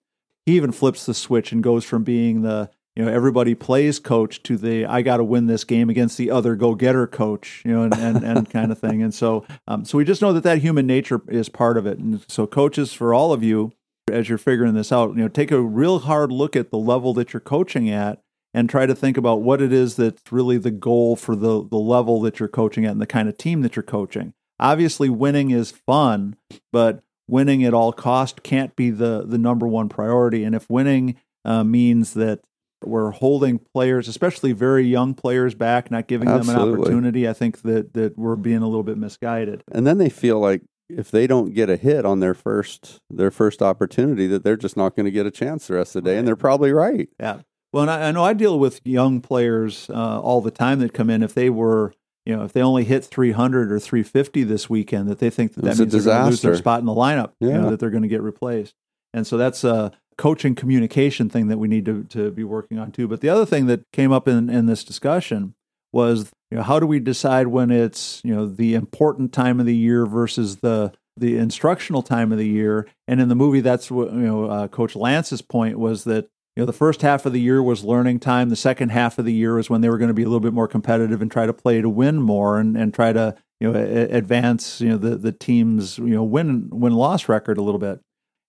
he 0.46 0.54
even 0.54 0.72
flips 0.72 1.04
the 1.04 1.12
switch 1.12 1.52
and 1.52 1.62
goes 1.62 1.84
from 1.84 2.04
being 2.04 2.42
the 2.42 2.70
you 2.96 3.04
know 3.04 3.12
everybody 3.12 3.54
plays 3.54 3.98
coach 3.98 4.42
to 4.44 4.56
the 4.56 4.86
I 4.86 5.02
got 5.02 5.18
to 5.18 5.24
win 5.24 5.46
this 5.46 5.64
game 5.64 5.90
against 5.90 6.16
the 6.16 6.30
other 6.30 6.56
go 6.56 6.74
getter 6.74 7.06
coach 7.06 7.62
you 7.64 7.72
know 7.72 7.82
and, 7.82 7.94
and, 7.94 8.24
and 8.24 8.50
kind 8.56 8.72
of 8.72 8.78
thing. 8.78 9.02
And 9.02 9.14
so 9.14 9.46
um, 9.68 9.84
so 9.84 9.98
we 9.98 10.04
just 10.04 10.22
know 10.22 10.32
that 10.32 10.42
that 10.44 10.58
human 10.58 10.86
nature 10.86 11.20
is 11.28 11.48
part 11.48 11.76
of 11.76 11.86
it. 11.86 11.98
And 11.98 12.24
so 12.28 12.46
coaches 12.46 12.92
for 12.92 13.14
all 13.14 13.32
of 13.32 13.42
you 13.42 13.72
as 14.10 14.28
you're 14.28 14.38
figuring 14.38 14.74
this 14.74 14.92
out 14.92 15.10
you 15.10 15.22
know 15.22 15.28
take 15.28 15.50
a 15.50 15.60
real 15.60 16.00
hard 16.00 16.32
look 16.32 16.56
at 16.56 16.70
the 16.70 16.78
level 16.78 17.12
that 17.14 17.32
you're 17.32 17.40
coaching 17.40 17.90
at 17.90 18.22
and 18.54 18.70
try 18.70 18.86
to 18.86 18.94
think 18.94 19.16
about 19.16 19.42
what 19.42 19.60
it 19.60 19.72
is 19.72 19.96
that's 19.96 20.22
really 20.30 20.56
the 20.56 20.70
goal 20.70 21.16
for 21.16 21.36
the 21.36 21.66
the 21.68 21.76
level 21.76 22.20
that 22.20 22.38
you're 22.38 22.48
coaching 22.48 22.84
at 22.84 22.92
and 22.92 23.00
the 23.00 23.06
kind 23.06 23.28
of 23.28 23.36
team 23.36 23.62
that 23.62 23.76
you're 23.76 23.82
coaching. 23.82 24.32
Obviously 24.58 25.10
winning 25.10 25.50
is 25.50 25.70
fun 25.70 26.36
but 26.72 27.02
winning 27.28 27.64
at 27.64 27.74
all 27.74 27.92
cost 27.92 28.42
can't 28.42 28.74
be 28.76 28.90
the 28.90 29.24
the 29.26 29.38
number 29.38 29.66
one 29.66 29.88
priority. 29.88 30.44
And 30.44 30.54
if 30.54 30.70
winning 30.70 31.16
uh, 31.44 31.64
means 31.64 32.14
that 32.14 32.40
we're 32.84 33.10
holding 33.10 33.58
players 33.58 34.06
especially 34.08 34.52
very 34.52 34.86
young 34.86 35.14
players 35.14 35.54
back 35.54 35.90
not 35.90 36.06
giving 36.06 36.28
them 36.28 36.48
an 36.48 36.56
opportunity. 36.56 37.28
I 37.28 37.32
think 37.32 37.62
that 37.62 37.94
that 37.94 38.18
we're 38.18 38.36
being 38.36 38.58
a 38.62 38.66
little 38.66 38.82
bit 38.82 38.98
misguided. 38.98 39.64
And 39.72 39.86
then 39.86 39.98
they 39.98 40.08
feel 40.10 40.38
like 40.38 40.62
if 40.88 41.10
they 41.10 41.26
don't 41.26 41.52
get 41.52 41.68
a 41.68 41.76
hit 41.76 42.04
on 42.04 42.20
their 42.20 42.34
first 42.34 43.00
their 43.10 43.30
first 43.30 43.62
opportunity, 43.62 44.26
that 44.28 44.44
they're 44.44 44.56
just 44.56 44.76
not 44.76 44.94
going 44.94 45.06
to 45.06 45.10
get 45.10 45.26
a 45.26 45.30
chance 45.30 45.66
the 45.66 45.74
rest 45.74 45.96
of 45.96 46.04
the 46.04 46.10
day, 46.10 46.18
and 46.18 46.28
they're 46.28 46.36
probably 46.36 46.72
right. 46.72 47.08
yeah. 47.18 47.40
Well 47.72 47.82
and 47.82 47.90
I, 47.90 48.08
I 48.08 48.12
know 48.12 48.24
i 48.24 48.32
deal 48.32 48.58
with 48.58 48.80
young 48.84 49.20
players 49.20 49.90
uh, 49.90 50.20
all 50.20 50.40
the 50.40 50.50
time 50.50 50.78
that 50.80 50.92
come 50.92 51.10
in. 51.10 51.22
If 51.22 51.34
they 51.34 51.50
were 51.50 51.92
you 52.24 52.36
know 52.36 52.44
if 52.44 52.52
they 52.52 52.62
only 52.62 52.84
hit 52.84 53.04
300 53.04 53.72
or 53.72 53.78
350 53.80 54.44
this 54.44 54.70
weekend 54.70 55.08
that 55.08 55.18
they 55.18 55.30
think 55.30 55.54
that 55.54 55.62
that 55.64 55.78
means 55.78 55.92
they're 55.92 56.02
going 56.02 56.24
to 56.24 56.30
lose 56.30 56.42
their 56.42 56.56
spot 56.56 56.80
in 56.80 56.86
the 56.86 56.92
lineup 56.92 57.32
you 57.40 57.50
know, 57.50 57.64
Yeah. 57.64 57.70
that 57.70 57.80
they're 57.80 57.90
going 57.90 58.02
to 58.02 58.08
get 58.08 58.22
replaced. 58.22 58.74
And 59.12 59.26
so 59.26 59.36
that's 59.36 59.64
a 59.64 59.92
coaching 60.18 60.54
communication 60.54 61.28
thing 61.28 61.48
that 61.48 61.58
we 61.58 61.68
need 61.68 61.84
to, 61.84 62.04
to 62.04 62.30
be 62.30 62.44
working 62.44 62.78
on 62.78 62.92
too. 62.92 63.06
But 63.08 63.20
the 63.20 63.28
other 63.28 63.46
thing 63.46 63.66
that 63.66 63.82
came 63.92 64.12
up 64.12 64.26
in, 64.26 64.48
in 64.48 64.66
this 64.66 64.84
discussion 64.84 65.54
was 65.92 66.30
you 66.50 66.58
know 66.58 66.62
how 66.62 66.78
do 66.78 66.86
we 66.86 67.00
decide 67.00 67.48
when 67.48 67.70
it's 67.70 68.20
you 68.24 68.34
know 68.34 68.46
the 68.46 68.74
important 68.74 69.32
time 69.32 69.60
of 69.60 69.66
the 69.66 69.76
year 69.76 70.06
versus 70.06 70.56
the 70.56 70.92
the 71.16 71.36
instructional 71.36 72.02
time 72.02 72.32
of 72.32 72.38
the 72.38 72.48
year? 72.48 72.86
And 73.08 73.20
in 73.20 73.28
the 73.28 73.34
movie 73.34 73.60
that's 73.60 73.90
what 73.90 74.12
you 74.12 74.20
know 74.20 74.44
uh, 74.44 74.68
coach 74.68 74.94
lance's 74.94 75.42
point 75.42 75.78
was 75.78 76.04
that 76.04 76.28
you 76.54 76.62
know 76.62 76.66
the 76.66 76.72
first 76.72 77.02
half 77.02 77.26
of 77.26 77.32
the 77.32 77.40
year 77.40 77.62
was 77.62 77.84
learning 77.84 78.20
time. 78.20 78.48
The 78.48 78.56
second 78.56 78.90
half 78.90 79.18
of 79.18 79.24
the 79.24 79.32
year 79.32 79.56
was 79.56 79.68
when 79.68 79.80
they 79.80 79.88
were 79.88 79.98
going 79.98 80.08
to 80.08 80.14
be 80.14 80.22
a 80.22 80.26
little 80.26 80.40
bit 80.40 80.54
more 80.54 80.68
competitive 80.68 81.20
and 81.20 81.30
try 81.30 81.46
to 81.46 81.52
play 81.52 81.80
to 81.80 81.88
win 81.88 82.20
more 82.20 82.58
and, 82.58 82.76
and 82.76 82.94
try 82.94 83.12
to 83.12 83.34
you 83.60 83.72
know 83.72 83.78
a- 83.78 84.16
advance 84.16 84.80
you 84.80 84.88
know 84.88 84.96
the 84.98 85.16
the 85.16 85.32
team's 85.32 85.98
you 85.98 86.14
know 86.14 86.24
win 86.24 86.68
win 86.70 86.92
loss 86.92 87.28
record 87.28 87.58
a 87.58 87.62
little 87.62 87.78
bit 87.78 88.00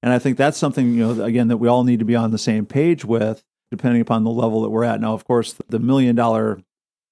and 0.02 0.14
i 0.14 0.20
think 0.20 0.38
that's 0.38 0.58
something 0.58 0.94
you 0.94 1.06
know 1.06 1.24
again 1.24 1.48
that 1.48 1.58
we 1.58 1.68
all 1.68 1.84
need 1.84 2.00
to 2.00 2.06
be 2.06 2.16
on 2.16 2.32
the 2.32 2.38
same 2.38 2.66
page 2.66 3.04
with 3.06 3.44
depending 3.72 4.02
upon 4.02 4.24
the 4.24 4.30
level 4.30 4.62
that 4.62 4.70
we're 4.70 4.84
at 4.84 5.02
now 5.02 5.14
of 5.14 5.26
course 5.26 5.54
the 5.70 5.80
million 5.80 6.16
dollar 6.16 6.60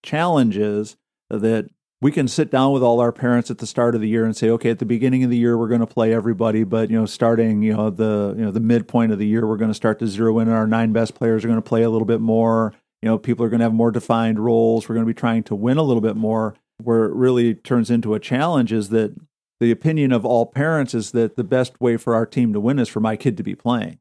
challenge 0.04 0.58
is 0.58 0.96
that 1.30 1.70
we 2.02 2.12
can 2.12 2.28
sit 2.28 2.52
down 2.52 2.72
with 2.72 2.84
all 2.84 3.00
our 3.00 3.12
parents 3.12 3.50
at 3.50 3.58
the 3.58 3.66
start 3.66 3.96
of 3.96 4.02
the 4.02 4.08
year 4.08 4.26
and 4.26 4.36
say, 4.36 4.50
okay, 4.50 4.70
at 4.70 4.80
the 4.80 4.86
beginning 4.86 5.24
of 5.24 5.30
the 5.30 5.38
year 5.38 5.58
we're 5.58 5.68
going 5.68 5.80
to 5.80 5.88
play 5.88 6.14
everybody, 6.14 6.64
but 6.64 6.90
you 6.90 7.00
know, 7.00 7.06
starting 7.06 7.64
you 7.64 7.74
know 7.74 7.90
the 7.90 8.36
you 8.38 8.44
know 8.44 8.52
the 8.52 8.60
midpoint 8.60 9.12
of 9.12 9.20
the 9.20 9.26
year 9.26 9.48
we're 9.48 9.58
going 9.58 9.72
to 9.72 9.76
start 9.76 10.00
to 10.00 10.08
zero 10.08 10.38
in. 10.40 10.48
on 10.48 10.54
Our 10.54 10.68
nine 10.68 10.94
best 10.94 11.16
players 11.16 11.44
are 11.44 11.48
going 11.48 11.62
to 11.62 11.68
play 11.68 11.84
a 11.84 11.90
little 11.90 12.06
bit 12.06 12.22
more. 12.22 12.74
You 13.02 13.10
know, 13.10 13.18
people 13.18 13.46
are 13.46 13.50
going 13.50 13.60
to 13.60 13.66
have 13.66 13.74
more 13.74 13.92
defined 13.92 14.40
roles. 14.40 14.88
We're 14.88 14.96
going 14.96 15.06
to 15.08 15.14
be 15.14 15.20
trying 15.20 15.44
to 15.44 15.56
win 15.56 15.78
a 15.78 15.84
little 15.84 16.02
bit 16.02 16.16
more. 16.16 16.56
Where 16.84 17.06
it 17.06 17.14
really 17.14 17.56
turns 17.56 17.90
into 17.90 18.14
a 18.14 18.20
challenge 18.20 18.74
is 18.74 18.90
that 18.90 19.16
the 19.60 19.72
opinion 19.72 20.12
of 20.12 20.26
all 20.26 20.46
parents 20.46 20.94
is 20.94 21.12
that 21.12 21.36
the 21.36 21.44
best 21.44 21.80
way 21.80 21.98
for 21.98 22.14
our 22.14 22.26
team 22.26 22.54
to 22.54 22.60
win 22.60 22.80
is 22.80 22.90
for 22.90 23.00
my 23.00 23.16
kid 23.16 23.38
to 23.38 23.44
be 23.44 23.56
playing. 23.56 24.00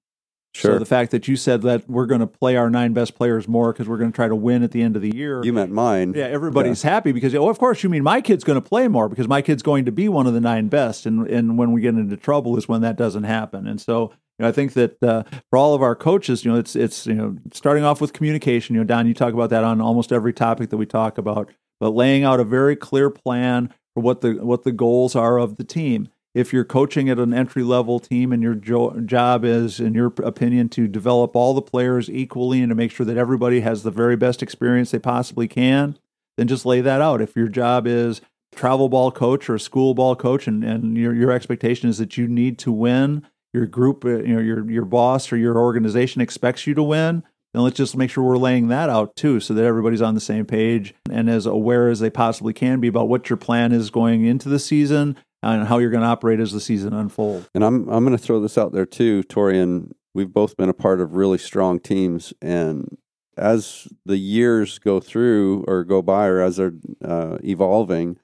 Sure, 0.54 0.74
So 0.74 0.78
the 0.78 0.86
fact 0.86 1.10
that 1.10 1.26
you 1.26 1.34
said 1.34 1.62
that 1.62 1.90
we're 1.90 2.06
going 2.06 2.20
to 2.20 2.28
play 2.28 2.54
our 2.54 2.70
nine 2.70 2.92
best 2.92 3.16
players 3.16 3.48
more 3.48 3.72
because 3.72 3.88
we're 3.88 3.98
going 3.98 4.12
to 4.12 4.14
try 4.14 4.28
to 4.28 4.36
win 4.36 4.62
at 4.62 4.70
the 4.70 4.82
end 4.82 4.94
of 4.94 5.02
the 5.02 5.14
year. 5.14 5.44
you 5.44 5.52
meant 5.52 5.72
mine. 5.72 6.12
Yeah, 6.14 6.26
everybody's 6.26 6.82
happy 6.82 7.10
because 7.10 7.34
oh, 7.34 7.48
of 7.48 7.58
course 7.58 7.82
you 7.82 7.88
mean 7.88 8.04
my 8.04 8.20
kid's 8.20 8.44
going 8.44 8.60
to 8.60 8.66
play 8.66 8.86
more 8.86 9.08
because 9.08 9.26
my 9.26 9.42
kid's 9.42 9.64
going 9.64 9.84
to 9.86 9.92
be 9.92 10.08
one 10.08 10.28
of 10.28 10.32
the 10.32 10.40
nine 10.40 10.68
best, 10.68 11.06
and 11.06 11.26
and 11.26 11.58
when 11.58 11.72
we 11.72 11.80
get 11.80 11.94
into 11.94 12.16
trouble 12.16 12.56
is 12.56 12.68
when 12.68 12.82
that 12.82 12.96
doesn't 12.96 13.24
happen. 13.24 13.66
And 13.66 13.80
so 13.80 14.12
you 14.38 14.44
know, 14.44 14.48
I 14.48 14.52
think 14.52 14.74
that 14.74 15.02
uh, 15.02 15.24
for 15.50 15.56
all 15.56 15.74
of 15.74 15.82
our 15.82 15.96
coaches, 15.96 16.44
you 16.44 16.52
know, 16.52 16.58
it's 16.58 16.76
it's 16.76 17.04
you 17.04 17.14
know 17.14 17.36
starting 17.52 17.82
off 17.82 18.00
with 18.00 18.12
communication. 18.12 18.76
You 18.76 18.82
know, 18.82 18.86
Don, 18.86 19.08
you 19.08 19.14
talk 19.14 19.34
about 19.34 19.50
that 19.50 19.64
on 19.64 19.80
almost 19.80 20.12
every 20.12 20.32
topic 20.32 20.70
that 20.70 20.76
we 20.76 20.86
talk 20.86 21.18
about, 21.18 21.50
but 21.80 21.90
laying 21.90 22.22
out 22.22 22.38
a 22.38 22.44
very 22.44 22.76
clear 22.76 23.10
plan 23.10 23.74
what 23.94 24.20
the 24.20 24.34
what 24.34 24.64
the 24.64 24.72
goals 24.72 25.14
are 25.16 25.38
of 25.38 25.56
the 25.56 25.64
team. 25.64 26.08
If 26.34 26.52
you're 26.52 26.64
coaching 26.64 27.08
at 27.08 27.20
an 27.20 27.32
entry 27.32 27.62
level 27.62 28.00
team 28.00 28.32
and 28.32 28.42
your 28.42 28.56
jo- 28.56 28.98
job 29.00 29.44
is, 29.44 29.78
in 29.78 29.94
your 29.94 30.12
opinion, 30.24 30.68
to 30.70 30.88
develop 30.88 31.36
all 31.36 31.54
the 31.54 31.62
players 31.62 32.10
equally 32.10 32.60
and 32.60 32.70
to 32.70 32.74
make 32.74 32.90
sure 32.90 33.06
that 33.06 33.16
everybody 33.16 33.60
has 33.60 33.84
the 33.84 33.92
very 33.92 34.16
best 34.16 34.42
experience 34.42 34.90
they 34.90 34.98
possibly 34.98 35.46
can, 35.46 35.96
then 36.36 36.48
just 36.48 36.66
lay 36.66 36.80
that 36.80 37.00
out. 37.00 37.22
If 37.22 37.36
your 37.36 37.46
job 37.46 37.86
is 37.86 38.20
travel 38.52 38.88
ball 38.88 39.12
coach 39.12 39.48
or 39.48 39.58
school 39.58 39.94
ball 39.94 40.16
coach 40.16 40.48
and, 40.48 40.64
and 40.64 40.96
your, 40.96 41.14
your 41.14 41.30
expectation 41.30 41.88
is 41.88 41.98
that 41.98 42.16
you 42.16 42.26
need 42.26 42.58
to 42.58 42.72
win, 42.72 43.24
your 43.52 43.66
group, 43.66 44.04
uh, 44.04 44.22
you 44.22 44.34
know, 44.34 44.40
your, 44.40 44.68
your 44.68 44.84
boss 44.84 45.30
or 45.32 45.36
your 45.36 45.56
organization 45.56 46.20
expects 46.20 46.66
you 46.66 46.74
to 46.74 46.82
win, 46.82 47.22
then 47.54 47.62
let's 47.62 47.76
just 47.76 47.96
make 47.96 48.10
sure 48.10 48.24
we're 48.24 48.36
laying 48.36 48.68
that 48.68 48.90
out 48.90 49.14
too 49.16 49.38
so 49.38 49.54
that 49.54 49.64
everybody's 49.64 50.02
on 50.02 50.14
the 50.14 50.20
same 50.20 50.44
page 50.44 50.92
and 51.10 51.30
as 51.30 51.46
aware 51.46 51.88
as 51.88 52.00
they 52.00 52.10
possibly 52.10 52.52
can 52.52 52.80
be 52.80 52.88
about 52.88 53.08
what 53.08 53.30
your 53.30 53.36
plan 53.36 53.72
is 53.72 53.90
going 53.90 54.24
into 54.24 54.48
the 54.48 54.58
season 54.58 55.16
and 55.42 55.68
how 55.68 55.78
you're 55.78 55.90
going 55.90 56.02
to 56.02 56.08
operate 56.08 56.40
as 56.40 56.52
the 56.52 56.60
season 56.60 56.92
unfolds. 56.92 57.48
And 57.54 57.64
I'm 57.64 57.88
I'm 57.88 58.04
going 58.04 58.16
to 58.16 58.22
throw 58.22 58.40
this 58.40 58.58
out 58.58 58.72
there 58.72 58.86
too, 58.86 59.22
Tori. 59.22 59.58
And 59.58 59.94
we've 60.14 60.32
both 60.32 60.56
been 60.56 60.68
a 60.68 60.74
part 60.74 61.00
of 61.00 61.14
really 61.14 61.38
strong 61.38 61.78
teams, 61.78 62.32
and 62.42 62.96
as 63.36 63.88
the 64.04 64.16
years 64.16 64.78
go 64.78 65.00
through 65.00 65.64
or 65.68 65.84
go 65.84 66.02
by, 66.02 66.26
or 66.26 66.40
as 66.40 66.56
they're 66.56 66.74
uh, 67.04 67.38
evolving, 67.44 68.18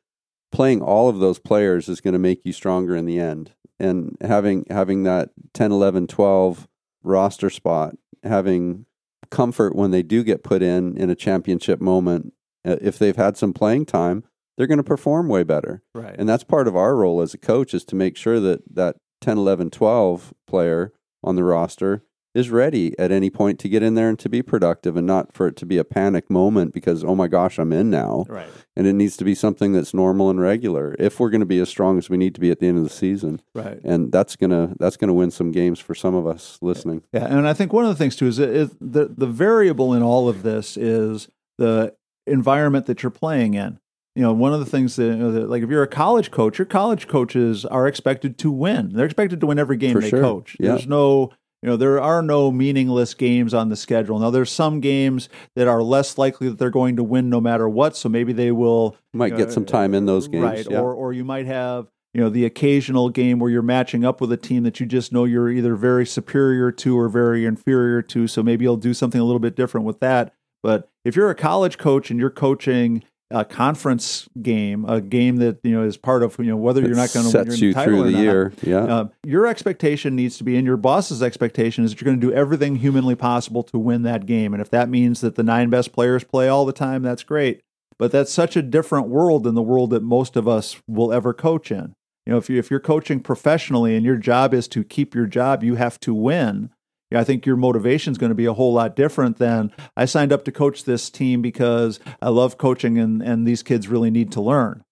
playing 0.50 0.82
all 0.82 1.08
of 1.08 1.18
those 1.18 1.38
players 1.38 1.88
is 1.88 2.00
going 2.00 2.12
to 2.12 2.18
make 2.18 2.40
you 2.44 2.52
stronger 2.52 2.96
in 2.96 3.06
the 3.06 3.20
end. 3.20 3.52
And 3.78 4.16
having 4.20 4.66
having 4.70 5.04
that 5.04 5.30
10, 5.54 5.72
11, 5.72 6.06
12 6.06 6.68
roster 7.02 7.48
spot, 7.48 7.94
having 8.22 8.86
comfort 9.30 9.74
when 9.74 9.90
they 9.90 10.02
do 10.02 10.22
get 10.22 10.44
put 10.44 10.62
in 10.62 10.96
in 10.96 11.10
a 11.10 11.14
championship 11.14 11.80
moment, 11.80 12.32
uh, 12.66 12.76
if 12.80 12.98
they've 12.98 13.16
had 13.16 13.36
some 13.36 13.52
playing 13.52 13.86
time, 13.86 14.24
they're 14.56 14.66
going 14.66 14.78
to 14.78 14.84
perform 14.84 15.28
way 15.28 15.42
better. 15.42 15.82
Right. 15.94 16.14
And 16.18 16.28
that's 16.28 16.44
part 16.44 16.68
of 16.68 16.76
our 16.76 16.94
role 16.96 17.22
as 17.22 17.32
a 17.32 17.38
coach 17.38 17.72
is 17.72 17.84
to 17.86 17.96
make 17.96 18.16
sure 18.16 18.40
that 18.40 18.74
that 18.74 18.96
10, 19.20 19.38
11, 19.38 19.70
12 19.70 20.34
player 20.46 20.92
on 21.22 21.36
the 21.36 21.44
roster 21.44 22.02
is 22.34 22.50
ready 22.50 22.96
at 22.98 23.10
any 23.10 23.28
point 23.30 23.58
to 23.58 23.68
get 23.68 23.82
in 23.82 23.94
there 23.94 24.08
and 24.08 24.18
to 24.18 24.28
be 24.28 24.42
productive 24.42 24.96
and 24.96 25.06
not 25.06 25.32
for 25.34 25.46
it 25.48 25.56
to 25.56 25.66
be 25.66 25.78
a 25.78 25.84
panic 25.84 26.30
moment 26.30 26.72
because 26.72 27.02
oh 27.02 27.14
my 27.14 27.26
gosh 27.26 27.58
i'm 27.58 27.72
in 27.72 27.90
now 27.90 28.24
Right. 28.28 28.48
and 28.76 28.86
it 28.86 28.92
needs 28.92 29.16
to 29.16 29.24
be 29.24 29.34
something 29.34 29.72
that's 29.72 29.92
normal 29.92 30.30
and 30.30 30.40
regular 30.40 30.94
if 30.98 31.18
we're 31.18 31.30
going 31.30 31.40
to 31.40 31.46
be 31.46 31.58
as 31.60 31.68
strong 31.68 31.98
as 31.98 32.08
we 32.08 32.16
need 32.16 32.34
to 32.36 32.40
be 32.40 32.50
at 32.50 32.60
the 32.60 32.68
end 32.68 32.78
of 32.78 32.84
the 32.84 32.90
season 32.90 33.40
Right. 33.54 33.80
and 33.84 34.12
that's 34.12 34.36
going 34.36 34.50
to 34.50 34.74
that's 34.78 34.96
going 34.96 35.08
to 35.08 35.14
win 35.14 35.30
some 35.30 35.50
games 35.50 35.80
for 35.80 35.94
some 35.94 36.14
of 36.14 36.26
us 36.26 36.58
listening 36.62 37.02
Yeah, 37.12 37.26
and 37.26 37.48
I 37.48 37.52
think 37.52 37.72
one 37.72 37.84
of 37.84 37.90
the 37.90 37.96
things 37.96 38.14
too 38.16 38.26
is, 38.28 38.38
is 38.38 38.70
the 38.80 39.12
the 39.16 39.26
variable 39.26 39.92
in 39.94 40.02
all 40.02 40.28
of 40.28 40.42
this 40.42 40.76
is 40.76 41.28
the 41.58 41.94
environment 42.26 42.86
that 42.86 43.02
you're 43.02 43.10
playing 43.10 43.54
in. 43.54 43.78
You 44.16 44.22
know, 44.22 44.32
one 44.32 44.52
of 44.52 44.58
the 44.60 44.66
things 44.66 44.96
that, 44.96 45.04
you 45.04 45.16
know, 45.16 45.32
that 45.32 45.48
like 45.48 45.62
if 45.62 45.70
you're 45.70 45.84
a 45.84 45.88
college 45.88 46.30
coach, 46.30 46.58
your 46.58 46.66
college 46.66 47.06
coaches 47.06 47.64
are 47.64 47.86
expected 47.86 48.38
to 48.38 48.50
win. 48.50 48.90
They're 48.92 49.06
expected 49.06 49.40
to 49.40 49.46
win 49.46 49.58
every 49.58 49.76
game 49.76 49.92
For 49.94 50.00
they 50.00 50.10
sure. 50.10 50.20
coach. 50.20 50.56
Yeah. 50.58 50.70
There's 50.70 50.86
no 50.86 51.30
you 51.62 51.68
know, 51.68 51.76
there 51.76 52.00
are 52.00 52.22
no 52.22 52.50
meaningless 52.50 53.12
games 53.12 53.52
on 53.52 53.68
the 53.68 53.76
schedule. 53.76 54.18
Now, 54.18 54.30
there's 54.30 54.50
some 54.50 54.80
games 54.80 55.28
that 55.56 55.68
are 55.68 55.82
less 55.82 56.16
likely 56.16 56.48
that 56.48 56.58
they're 56.58 56.70
going 56.70 56.96
to 56.96 57.04
win 57.04 57.28
no 57.28 57.40
matter 57.40 57.68
what. 57.68 57.96
So 57.96 58.08
maybe 58.08 58.32
they 58.32 58.50
will 58.50 58.96
might 59.12 59.34
uh, 59.34 59.36
get 59.36 59.52
some 59.52 59.66
time 59.66 59.94
in 59.94 60.06
those 60.06 60.26
games 60.26 60.42
right? 60.42 60.66
yeah. 60.70 60.80
Or 60.80 60.94
or 60.94 61.12
you 61.12 61.24
might 61.24 61.46
have 61.46 61.88
you 62.14 62.20
know 62.20 62.30
the 62.30 62.46
occasional 62.46 63.10
game 63.10 63.38
where 63.38 63.50
you're 63.50 63.62
matching 63.62 64.04
up 64.04 64.20
with 64.20 64.32
a 64.32 64.38
team 64.38 64.62
that 64.62 64.80
you 64.80 64.86
just 64.86 65.12
know 65.12 65.24
you're 65.24 65.50
either 65.50 65.74
very 65.76 66.06
superior 66.06 66.72
to 66.72 66.98
or 66.98 67.08
very 67.08 67.44
inferior 67.44 68.00
to. 68.02 68.26
So 68.26 68.42
maybe 68.42 68.64
you'll 68.64 68.76
do 68.76 68.94
something 68.94 69.20
a 69.20 69.24
little 69.24 69.40
bit 69.40 69.54
different 69.54 69.86
with 69.86 70.00
that. 70.00 70.32
But 70.62 70.90
if 71.04 71.14
you're 71.14 71.30
a 71.30 71.34
college 71.34 71.78
coach 71.78 72.10
and 72.10 72.18
you're 72.18 72.30
coaching 72.30 73.02
a 73.30 73.44
conference 73.44 74.28
game, 74.42 74.84
a 74.84 75.00
game 75.00 75.36
that 75.36 75.58
you 75.62 75.72
know 75.72 75.84
is 75.84 75.96
part 75.96 76.22
of 76.22 76.36
you 76.38 76.46
know 76.46 76.56
whether 76.56 76.80
you're 76.80 76.96
not 76.96 77.12
going 77.12 77.30
to 77.30 77.38
win 77.38 77.46
sets 77.46 77.60
you 77.60 77.72
title 77.72 77.94
through 77.94 78.02
or 78.02 78.06
the 78.06 78.12
not, 78.12 78.20
year 78.20 78.52
yeah 78.62 78.82
um, 78.82 79.10
your 79.24 79.46
expectation 79.46 80.16
needs 80.16 80.36
to 80.38 80.44
be, 80.44 80.56
and 80.56 80.66
your 80.66 80.76
boss's 80.76 81.22
expectation 81.22 81.84
is 81.84 81.92
that 81.92 82.00
you're 82.00 82.06
going 82.06 82.20
to 82.20 82.26
do 82.26 82.32
everything 82.32 82.76
humanly 82.76 83.14
possible 83.14 83.62
to 83.62 83.78
win 83.78 84.02
that 84.02 84.26
game. 84.26 84.52
And 84.52 84.60
if 84.60 84.70
that 84.70 84.88
means 84.88 85.20
that 85.20 85.36
the 85.36 85.42
nine 85.42 85.70
best 85.70 85.92
players 85.92 86.24
play 86.24 86.48
all 86.48 86.64
the 86.64 86.72
time, 86.72 87.02
that's 87.02 87.22
great. 87.22 87.60
But 87.98 88.12
that's 88.12 88.32
such 88.32 88.56
a 88.56 88.62
different 88.62 89.08
world 89.08 89.44
than 89.44 89.54
the 89.54 89.62
world 89.62 89.90
that 89.90 90.02
most 90.02 90.36
of 90.36 90.48
us 90.48 90.80
will 90.88 91.12
ever 91.12 91.34
coach 91.34 91.70
in. 91.70 91.94
You 92.26 92.32
know, 92.32 92.38
if 92.38 92.48
you 92.48 92.58
if 92.58 92.70
you're 92.70 92.80
coaching 92.80 93.20
professionally 93.20 93.94
and 93.94 94.04
your 94.04 94.16
job 94.16 94.54
is 94.54 94.68
to 94.68 94.84
keep 94.84 95.14
your 95.14 95.26
job, 95.26 95.62
you 95.62 95.74
have 95.74 96.00
to 96.00 96.14
win. 96.14 96.70
Yeah, 97.10 97.20
I 97.20 97.24
think 97.24 97.44
your 97.44 97.56
motivation 97.56 98.12
is 98.12 98.18
going 98.18 98.30
to 98.30 98.36
be 98.36 98.46
a 98.46 98.52
whole 98.52 98.72
lot 98.72 98.94
different 98.94 99.38
than 99.38 99.72
I 99.96 100.04
signed 100.04 100.32
up 100.32 100.44
to 100.44 100.52
coach 100.52 100.84
this 100.84 101.10
team 101.10 101.42
because 101.42 101.98
I 102.22 102.28
love 102.28 102.56
coaching 102.56 102.98
and, 102.98 103.20
and 103.20 103.46
these 103.46 103.62
kids 103.62 103.88
really 103.88 104.10
need 104.10 104.30
to 104.32 104.40
learn. 104.40 104.84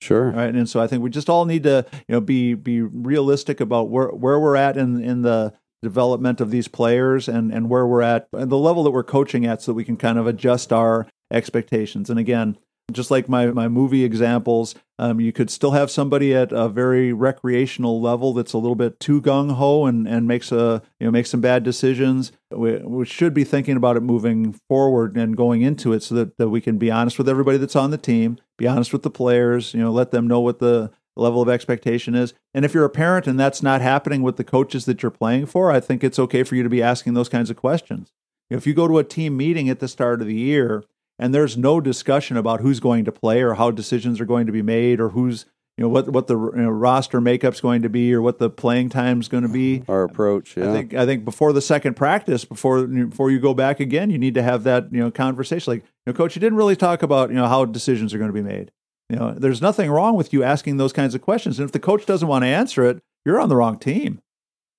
Sure. 0.00 0.32
Right 0.32 0.54
and 0.54 0.68
so 0.68 0.80
i 0.80 0.86
think 0.86 1.02
we 1.02 1.08
just 1.08 1.30
all 1.30 1.46
need 1.46 1.62
to 1.62 1.86
you 1.92 2.12
know 2.12 2.20
be 2.20 2.52
be 2.52 2.82
realistic 2.82 3.58
about 3.58 3.88
where 3.88 4.08
where 4.08 4.38
we're 4.38 4.56
at 4.56 4.76
in 4.76 5.02
in 5.02 5.22
the 5.22 5.54
development 5.82 6.42
of 6.42 6.50
these 6.50 6.68
players 6.68 7.26
and 7.26 7.50
and 7.50 7.70
where 7.70 7.86
we're 7.86 8.02
at 8.02 8.28
and 8.34 8.52
the 8.52 8.58
level 8.58 8.82
that 8.82 8.90
we're 8.90 9.02
coaching 9.02 9.46
at 9.46 9.62
so 9.62 9.72
that 9.72 9.76
we 9.76 9.84
can 9.84 9.96
kind 9.96 10.18
of 10.18 10.26
adjust 10.26 10.74
our 10.74 11.06
expectations. 11.30 12.10
And 12.10 12.18
again 12.18 12.58
just 12.92 13.10
like 13.10 13.28
my 13.28 13.46
my 13.46 13.68
movie 13.68 14.04
examples 14.04 14.74
um, 14.98 15.20
you 15.20 15.32
could 15.32 15.50
still 15.50 15.72
have 15.72 15.90
somebody 15.90 16.34
at 16.34 16.52
a 16.52 16.68
very 16.68 17.12
recreational 17.12 18.00
level 18.00 18.32
that's 18.32 18.52
a 18.52 18.58
little 18.58 18.76
bit 18.76 19.00
too 19.00 19.20
gung-ho 19.20 19.86
and 19.86 20.06
and 20.06 20.28
makes 20.28 20.52
a 20.52 20.82
you 21.00 21.06
know 21.06 21.10
makes 21.10 21.30
some 21.30 21.40
bad 21.40 21.64
decisions. 21.64 22.30
We, 22.50 22.76
we 22.76 23.04
should 23.04 23.34
be 23.34 23.42
thinking 23.42 23.76
about 23.76 23.96
it 23.96 24.02
moving 24.02 24.52
forward 24.68 25.16
and 25.16 25.36
going 25.36 25.62
into 25.62 25.92
it 25.92 26.04
so 26.04 26.14
that, 26.14 26.36
that 26.38 26.48
we 26.48 26.60
can 26.60 26.78
be 26.78 26.90
honest 26.92 27.18
with 27.18 27.28
everybody 27.28 27.58
that's 27.58 27.74
on 27.74 27.90
the 27.90 27.98
team 27.98 28.38
be 28.56 28.68
honest 28.68 28.92
with 28.92 29.02
the 29.02 29.10
players 29.10 29.74
you 29.74 29.80
know 29.80 29.90
let 29.90 30.12
them 30.12 30.28
know 30.28 30.40
what 30.40 30.60
the 30.60 30.92
level 31.16 31.42
of 31.42 31.48
expectation 31.48 32.14
is. 32.14 32.34
And 32.52 32.64
if 32.64 32.74
you're 32.74 32.84
a 32.84 32.90
parent 32.90 33.26
and 33.26 33.38
that's 33.38 33.62
not 33.62 33.80
happening 33.80 34.22
with 34.22 34.36
the 34.36 34.44
coaches 34.44 34.84
that 34.84 35.02
you're 35.02 35.10
playing 35.10 35.46
for 35.46 35.70
i 35.70 35.80
think 35.80 36.04
it's 36.04 36.18
okay 36.18 36.42
for 36.44 36.54
you 36.54 36.62
to 36.62 36.68
be 36.68 36.82
asking 36.82 37.14
those 37.14 37.28
kinds 37.28 37.50
of 37.50 37.56
questions. 37.56 38.12
If 38.48 38.66
you 38.66 38.74
go 38.74 38.86
to 38.86 38.98
a 38.98 39.04
team 39.04 39.36
meeting 39.36 39.68
at 39.68 39.80
the 39.80 39.88
start 39.88 40.20
of 40.20 40.28
the 40.28 40.34
year 40.34 40.84
and 41.18 41.34
there's 41.34 41.56
no 41.56 41.80
discussion 41.80 42.36
about 42.36 42.60
who's 42.60 42.80
going 42.80 43.04
to 43.04 43.12
play 43.12 43.42
or 43.42 43.54
how 43.54 43.70
decisions 43.70 44.20
are 44.20 44.24
going 44.24 44.46
to 44.46 44.52
be 44.52 44.62
made 44.62 45.00
or 45.00 45.10
who's 45.10 45.46
you 45.76 45.82
know 45.82 45.88
what 45.88 46.08
what 46.08 46.28
the 46.28 46.38
you 46.38 46.52
know, 46.56 46.70
roster 46.70 47.20
makeup's 47.20 47.60
going 47.60 47.82
to 47.82 47.88
be 47.88 48.14
or 48.14 48.22
what 48.22 48.38
the 48.38 48.48
playing 48.48 48.88
time's 48.88 49.28
going 49.28 49.42
to 49.42 49.48
be 49.48 49.82
our 49.88 50.04
approach 50.04 50.56
yeah 50.56 50.70
I 50.70 50.72
think 50.72 50.94
I 50.94 51.04
think 51.04 51.24
before 51.24 51.52
the 51.52 51.62
second 51.62 51.94
practice, 51.94 52.44
before 52.44 52.86
before 52.86 53.30
you 53.30 53.40
go 53.40 53.54
back 53.54 53.80
again, 53.80 54.10
you 54.10 54.18
need 54.18 54.34
to 54.34 54.42
have 54.42 54.64
that 54.64 54.92
you 54.92 55.00
know 55.00 55.10
conversation. 55.10 55.72
Like, 55.72 55.82
you 55.82 56.12
know, 56.12 56.12
coach, 56.12 56.36
you 56.36 56.40
didn't 56.40 56.58
really 56.58 56.76
talk 56.76 57.02
about 57.02 57.30
you 57.30 57.36
know 57.36 57.48
how 57.48 57.64
decisions 57.64 58.14
are 58.14 58.18
going 58.18 58.30
to 58.30 58.34
be 58.34 58.42
made. 58.42 58.70
You 59.10 59.16
know, 59.16 59.34
there's 59.34 59.60
nothing 59.60 59.90
wrong 59.90 60.16
with 60.16 60.32
you 60.32 60.42
asking 60.42 60.76
those 60.76 60.92
kinds 60.92 61.14
of 61.14 61.22
questions, 61.22 61.58
and 61.58 61.66
if 61.66 61.72
the 61.72 61.80
coach 61.80 62.06
doesn't 62.06 62.28
want 62.28 62.44
to 62.44 62.48
answer 62.48 62.84
it, 62.84 63.02
you're 63.24 63.40
on 63.40 63.48
the 63.48 63.56
wrong 63.56 63.78
team. 63.78 64.20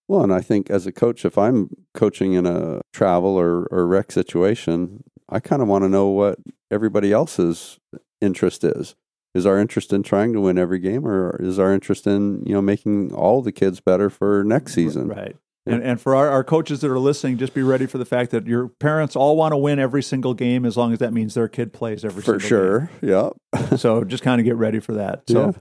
Well, 0.07 0.23
and 0.23 0.33
I 0.33 0.41
think 0.41 0.69
as 0.69 0.85
a 0.85 0.91
coach, 0.91 1.25
if 1.25 1.37
I'm 1.37 1.69
coaching 1.93 2.33
in 2.33 2.45
a 2.45 2.81
travel 2.93 3.37
or, 3.37 3.65
or 3.65 3.87
rec 3.87 4.11
situation, 4.11 5.03
I 5.29 5.39
kind 5.39 5.61
of 5.61 5.67
want 5.67 5.83
to 5.83 5.89
know 5.89 6.07
what 6.07 6.39
everybody 6.71 7.11
else's 7.11 7.79
interest 8.21 8.63
is. 8.63 8.95
Is 9.33 9.45
our 9.45 9.59
interest 9.59 9.91
in 9.91 10.01
trying 10.01 10.31
to 10.31 10.39
win 10.39 10.57
every 10.57 10.79
game, 10.79 11.05
or 11.05 11.35
is 11.41 11.59
our 11.59 11.73
interest 11.73 12.07
in 12.07 12.41
you 12.45 12.53
know 12.53 12.61
making 12.61 13.13
all 13.13 13.41
the 13.41 13.51
kids 13.51 13.81
better 13.81 14.09
for 14.09 14.43
next 14.45 14.73
season? 14.73 15.09
right? 15.09 15.35
And, 15.67 15.81
and 15.81 15.99
for 15.99 16.15
our, 16.15 16.29
our 16.29 16.43
coaches 16.43 16.81
that 16.81 16.91
are 16.91 16.99
listening, 16.99 17.37
just 17.37 17.55
be 17.55 17.63
ready 17.63 17.87
for 17.87 17.97
the 17.97 18.05
fact 18.05 18.29
that 18.31 18.45
your 18.45 18.67
parents 18.67 19.15
all 19.15 19.35
want 19.35 19.51
to 19.51 19.57
win 19.57 19.79
every 19.79 20.03
single 20.03 20.35
game, 20.35 20.63
as 20.63 20.77
long 20.77 20.93
as 20.93 20.99
that 20.99 21.11
means 21.11 21.33
their 21.33 21.47
kid 21.47 21.73
plays 21.73 22.05
every 22.05 22.21
single 22.21 22.33
game. 22.33 22.41
For 22.41 22.47
sure. 22.47 22.89
Yeah. 23.01 23.29
game. 23.69 23.77
So 23.79 24.03
just 24.03 24.21
kind 24.21 24.39
of 24.39 24.45
get 24.45 24.55
ready 24.57 24.79
for 24.79 24.93
that. 24.93 25.23
So 25.27 25.47
Yeah. 25.47 25.51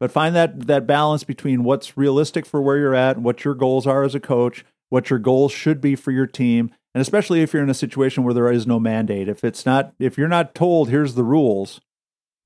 but 0.00 0.10
find 0.10 0.34
that 0.34 0.66
that 0.66 0.86
balance 0.86 1.22
between 1.22 1.62
what's 1.62 1.96
realistic 1.96 2.44
for 2.44 2.60
where 2.60 2.76
you're 2.76 2.94
at, 2.94 3.18
what 3.18 3.44
your 3.44 3.54
goals 3.54 3.86
are 3.86 4.02
as 4.02 4.16
a 4.16 4.20
coach, 4.20 4.64
what 4.88 5.10
your 5.10 5.20
goals 5.20 5.52
should 5.52 5.80
be 5.80 5.94
for 5.94 6.10
your 6.10 6.26
team, 6.26 6.72
and 6.94 7.02
especially 7.02 7.42
if 7.42 7.52
you're 7.52 7.62
in 7.62 7.70
a 7.70 7.74
situation 7.74 8.24
where 8.24 8.34
there 8.34 8.50
is 8.50 8.66
no 8.66 8.80
mandate. 8.80 9.28
If 9.28 9.44
it's 9.44 9.64
not, 9.64 9.92
if 9.98 10.18
you're 10.18 10.28
not 10.28 10.54
told 10.54 10.88
here's 10.88 11.14
the 11.14 11.24
rules, 11.24 11.80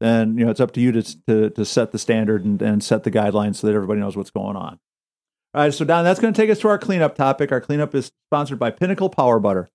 then 0.00 0.36
you 0.38 0.44
know 0.44 0.50
it's 0.50 0.60
up 0.60 0.72
to 0.72 0.80
you 0.80 0.92
to 0.92 1.26
to, 1.26 1.50
to 1.50 1.64
set 1.64 1.92
the 1.92 1.98
standard 1.98 2.44
and, 2.44 2.60
and 2.60 2.82
set 2.82 3.04
the 3.04 3.10
guidelines 3.10 3.56
so 3.56 3.66
that 3.66 3.74
everybody 3.74 4.00
knows 4.00 4.16
what's 4.16 4.30
going 4.30 4.56
on. 4.56 4.78
All 5.54 5.62
right, 5.62 5.72
so 5.72 5.84
Don, 5.84 6.04
that's 6.04 6.18
going 6.18 6.34
to 6.34 6.40
take 6.40 6.50
us 6.50 6.58
to 6.60 6.68
our 6.68 6.78
cleanup 6.78 7.14
topic. 7.14 7.52
Our 7.52 7.60
cleanup 7.60 7.94
is 7.94 8.10
sponsored 8.28 8.58
by 8.58 8.70
Pinnacle 8.70 9.08
Power 9.08 9.38
Butter. 9.38 9.68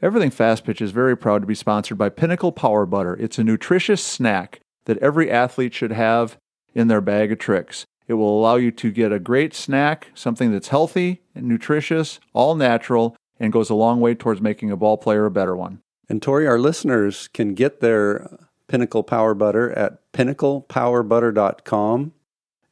Everything 0.00 0.30
Fast 0.30 0.64
Pitch 0.64 0.80
is 0.80 0.92
very 0.92 1.16
proud 1.16 1.40
to 1.40 1.46
be 1.46 1.56
sponsored 1.56 1.98
by 1.98 2.08
Pinnacle 2.08 2.52
Power 2.52 2.86
Butter. 2.86 3.14
It's 3.18 3.38
a 3.38 3.44
nutritious 3.44 4.02
snack 4.02 4.60
that 4.84 4.98
every 4.98 5.30
athlete 5.30 5.74
should 5.74 5.92
have 5.92 6.36
in 6.74 6.88
their 6.88 7.00
bag 7.00 7.32
of 7.32 7.38
tricks. 7.38 7.84
It 8.06 8.14
will 8.14 8.38
allow 8.38 8.56
you 8.56 8.70
to 8.70 8.92
get 8.92 9.12
a 9.12 9.18
great 9.18 9.54
snack, 9.54 10.10
something 10.14 10.52
that's 10.52 10.68
healthy 10.68 11.22
and 11.34 11.48
nutritious, 11.48 12.20
all 12.32 12.54
natural, 12.54 13.16
and 13.44 13.52
goes 13.52 13.70
a 13.70 13.74
long 13.74 14.00
way 14.00 14.14
towards 14.14 14.40
making 14.40 14.70
a 14.70 14.76
ball 14.76 14.96
player 14.96 15.26
a 15.26 15.30
better 15.30 15.54
one. 15.54 15.80
And 16.08 16.20
Tori, 16.20 16.46
our 16.46 16.58
listeners 16.58 17.28
can 17.28 17.54
get 17.54 17.80
their 17.80 18.38
Pinnacle 18.66 19.02
Power 19.02 19.34
Butter 19.34 19.70
at 19.72 20.10
pinnaclepowerbutter.com 20.12 22.12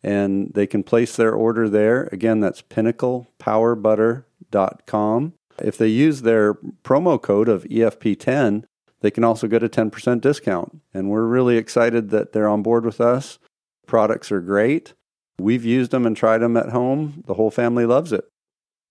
and 0.02 0.50
they 0.54 0.66
can 0.66 0.82
place 0.82 1.14
their 1.14 1.32
order 1.32 1.68
there. 1.68 2.08
Again, 2.10 2.40
that's 2.40 2.62
pinnaclepowerbutter.com. 2.62 5.32
If 5.58 5.78
they 5.78 5.88
use 5.88 6.22
their 6.22 6.54
promo 6.54 7.22
code 7.22 7.48
of 7.48 7.62
EFP10, 7.64 8.64
they 9.00 9.10
can 9.10 9.24
also 9.24 9.46
get 9.46 9.62
a 9.62 9.68
10% 9.68 10.20
discount. 10.20 10.80
And 10.92 11.10
we're 11.10 11.26
really 11.26 11.56
excited 11.56 12.10
that 12.10 12.32
they're 12.32 12.48
on 12.48 12.62
board 12.62 12.84
with 12.84 13.00
us. 13.00 13.38
Products 13.86 14.32
are 14.32 14.40
great. 14.40 14.94
We've 15.38 15.64
used 15.64 15.90
them 15.90 16.06
and 16.06 16.16
tried 16.16 16.38
them 16.38 16.56
at 16.56 16.70
home. 16.70 17.22
The 17.26 17.34
whole 17.34 17.50
family 17.50 17.86
loves 17.86 18.12
it. 18.12 18.24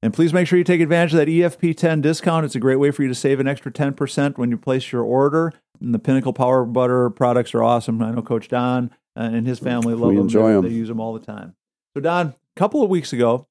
And 0.03 0.13
please 0.13 0.33
make 0.33 0.47
sure 0.47 0.57
you 0.57 0.63
take 0.63 0.81
advantage 0.81 1.13
of 1.13 1.17
that 1.19 1.27
EFP10 1.27 2.01
discount. 2.01 2.43
It's 2.45 2.55
a 2.55 2.59
great 2.59 2.77
way 2.77 2.89
for 2.91 3.03
you 3.03 3.07
to 3.07 3.15
save 3.15 3.39
an 3.39 3.47
extra 3.47 3.71
10% 3.71 4.37
when 4.37 4.49
you 4.49 4.57
place 4.57 4.91
your 4.91 5.03
order. 5.03 5.53
And 5.79 5.93
the 5.93 5.99
Pinnacle 5.99 6.33
Power 6.33 6.65
Butter 6.65 7.09
products 7.11 7.53
are 7.53 7.63
awesome. 7.63 8.01
I 8.01 8.11
know 8.11 8.21
Coach 8.23 8.47
Don 8.47 8.89
uh, 9.15 9.29
and 9.31 9.45
his 9.45 9.59
family 9.59 9.93
love 9.93 10.09
We 10.09 10.15
them. 10.15 10.23
enjoy 10.25 10.49
they, 10.51 10.57
'em. 10.57 10.63
They 10.63 10.69
use 10.69 10.87
them 10.87 10.99
all 10.99 11.13
the 11.13 11.19
time. 11.25 11.55
So, 11.95 12.01
Don, 12.01 12.27
a 12.27 12.35
couple 12.55 12.81
of 12.83 12.89
weeks 12.89 13.13
ago, 13.13 13.47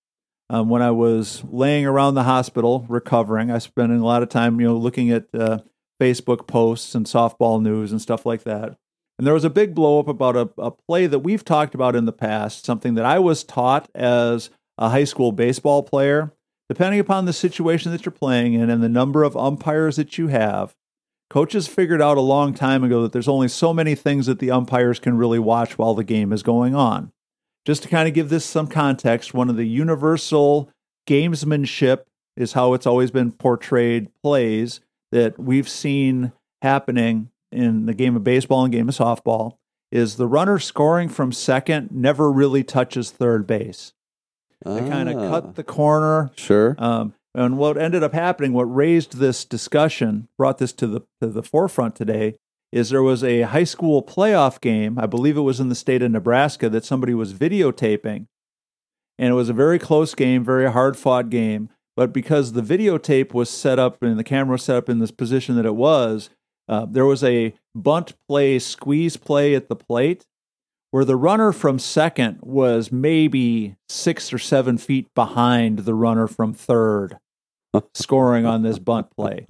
um, 0.49 0.69
when 0.69 0.83
I 0.83 0.91
was 0.91 1.45
laying 1.51 1.87
around 1.87 2.15
the 2.15 2.25
hospital 2.25 2.85
recovering, 2.89 3.51
I 3.51 3.59
spent 3.59 3.93
a 3.93 3.97
lot 4.05 4.23
of 4.23 4.29
time, 4.29 4.61
you 4.61 4.67
know, 4.67 4.77
looking 4.77 5.11
at 5.11 5.27
uh, 5.33 5.59
Facebook 6.01 6.49
posts 6.49 6.95
and 6.97 7.07
softball 7.07 7.63
news 7.63 7.93
and 7.93 8.01
stuff 8.03 8.27
like 8.27 8.43
that. 8.45 8.77
And 9.19 9.27
there 9.27 9.35
was 9.35 9.45
a 9.45 9.51
big 9.51 9.75
blow 9.75 10.01
up 10.01 10.09
about 10.09 10.35
a, 10.37 10.49
a 10.59 10.71
play 10.73 11.07
that 11.07 11.21
we've 11.21 11.45
talked 11.45 11.75
about 11.77 11.95
in 11.95 12.07
the 12.07 12.13
past, 12.13 12.65
something 12.65 12.95
that 12.95 13.05
I 13.05 13.19
was 13.21 13.45
taught 13.45 13.89
as 13.95 14.51
a 14.79 14.89
high 14.89 15.05
school 15.05 15.31
baseball 15.31 15.83
player. 15.85 16.33
Depending 16.71 17.01
upon 17.01 17.25
the 17.25 17.33
situation 17.33 17.91
that 17.91 18.05
you're 18.07 18.12
playing 18.12 18.55
in 18.55 18.71
and 18.71 18.81
the 18.81 18.89
number 18.89 19.25
of 19.25 19.37
umpires 19.37 19.97
that 19.97 20.16
you 20.18 20.29
have, 20.29 20.77
coaches 21.29 21.66
figured 21.66 22.01
out 22.01 22.16
a 22.16 22.21
long 22.21 22.55
time 22.55 22.85
ago 22.85 23.03
that 23.03 23.11
there's 23.11 23.27
only 23.27 23.49
so 23.49 23.75
many 23.75 23.97
things 23.97 24.27
that 24.27 24.39
the 24.39 24.53
umpires 24.53 25.01
can 25.01 25.16
really 25.16 25.41
watch 25.41 25.77
while 25.77 25.95
the 25.95 26.05
game 26.05 26.33
is 26.33 26.45
going 26.45 26.77
on. 26.77 27.11
Just 27.66 27.83
to 27.83 27.89
kind 27.89 28.07
of 28.07 28.14
give 28.14 28.29
this 28.29 28.45
some 28.45 28.68
context, 28.68 29.35
one 29.35 29.51
of 29.51 29.57
the 29.57 29.66
universal 29.66 30.71
gamesmanship 31.09 32.05
is 32.37 32.53
how 32.53 32.73
it's 32.75 32.87
always 32.87 33.11
been 33.11 33.33
portrayed 33.33 34.09
plays 34.23 34.81
that 35.11 35.41
we've 35.41 35.68
seen 35.68 36.31
happening 36.62 37.31
in 37.51 37.87
the 37.87 37.95
game 37.95 38.14
of 38.14 38.23
baseball 38.23 38.62
and 38.62 38.73
game 38.73 38.89
of 38.89 38.95
softball 38.95 39.57
is 39.91 40.18
the 40.18 40.29
runner 40.29 40.61
scoring 40.61 41.09
from 41.09 41.33
second 41.33 41.91
never 41.91 42.31
really 42.31 42.62
touches 42.62 43.11
third 43.11 43.45
base. 43.45 43.93
They 44.65 44.81
kind 44.89 45.09
of 45.09 45.17
Ah, 45.17 45.29
cut 45.31 45.55
the 45.55 45.65
corner. 45.65 46.31
Sure. 46.37 46.75
Um, 46.79 47.15
And 47.35 47.57
what 47.59 47.79
ended 47.79 48.03
up 48.03 48.13
happening, 48.13 48.53
what 48.53 48.65
raised 48.65 49.19
this 49.19 49.45
discussion, 49.45 50.27
brought 50.37 50.59
this 50.59 50.73
to 50.75 50.87
the 50.89 51.01
to 51.21 51.29
the 51.29 51.43
forefront 51.45 51.95
today, 51.95 52.35
is 52.73 52.91
there 52.91 53.03
was 53.05 53.23
a 53.23 53.43
high 53.43 53.65
school 53.65 54.03
playoff 54.03 54.61
game. 54.61 54.99
I 54.99 55.07
believe 55.07 55.37
it 55.37 55.43
was 55.43 55.61
in 55.61 55.69
the 55.69 55.75
state 55.77 56.03
of 56.03 56.11
Nebraska 56.11 56.69
that 56.69 56.85
somebody 56.85 57.15
was 57.15 57.33
videotaping, 57.33 58.27
and 59.19 59.31
it 59.31 59.35
was 59.35 59.49
a 59.49 59.53
very 59.55 59.79
close 59.79 60.15
game, 60.15 60.45
very 60.45 60.71
hard 60.71 60.97
fought 60.97 61.31
game. 61.31 61.69
But 61.97 62.13
because 62.13 62.53
the 62.53 62.63
videotape 62.63 63.33
was 63.35 63.49
set 63.51 63.79
up 63.79 64.03
and 64.03 64.19
the 64.19 64.25
camera 64.25 64.53
was 64.55 64.63
set 64.65 64.77
up 64.77 64.89
in 64.89 64.99
this 65.01 65.11
position 65.11 65.55
that 65.57 65.67
it 65.67 65.75
was, 65.77 66.31
uh, 66.69 66.87
there 66.91 67.05
was 67.07 67.23
a 67.23 67.55
bunt 67.75 68.15
play, 68.29 68.59
squeeze 68.59 69.17
play 69.17 69.55
at 69.55 69.69
the 69.69 69.77
plate, 69.77 70.27
where 70.91 71.05
the 71.05 71.16
runner 71.16 71.53
from 71.53 71.78
second 71.78 72.38
was 72.43 72.91
maybe 72.91 73.76
six 73.88 74.32
or 74.32 74.38
seven 74.38 74.78
feet 74.78 75.09
behind 75.14 75.80
the 75.80 75.95
runner 75.95 76.26
from 76.26 76.53
third 76.53 77.18
scoring 77.95 78.47
on 78.47 78.62
this 78.62 78.78
bunt 78.78 79.09
play. 79.16 79.47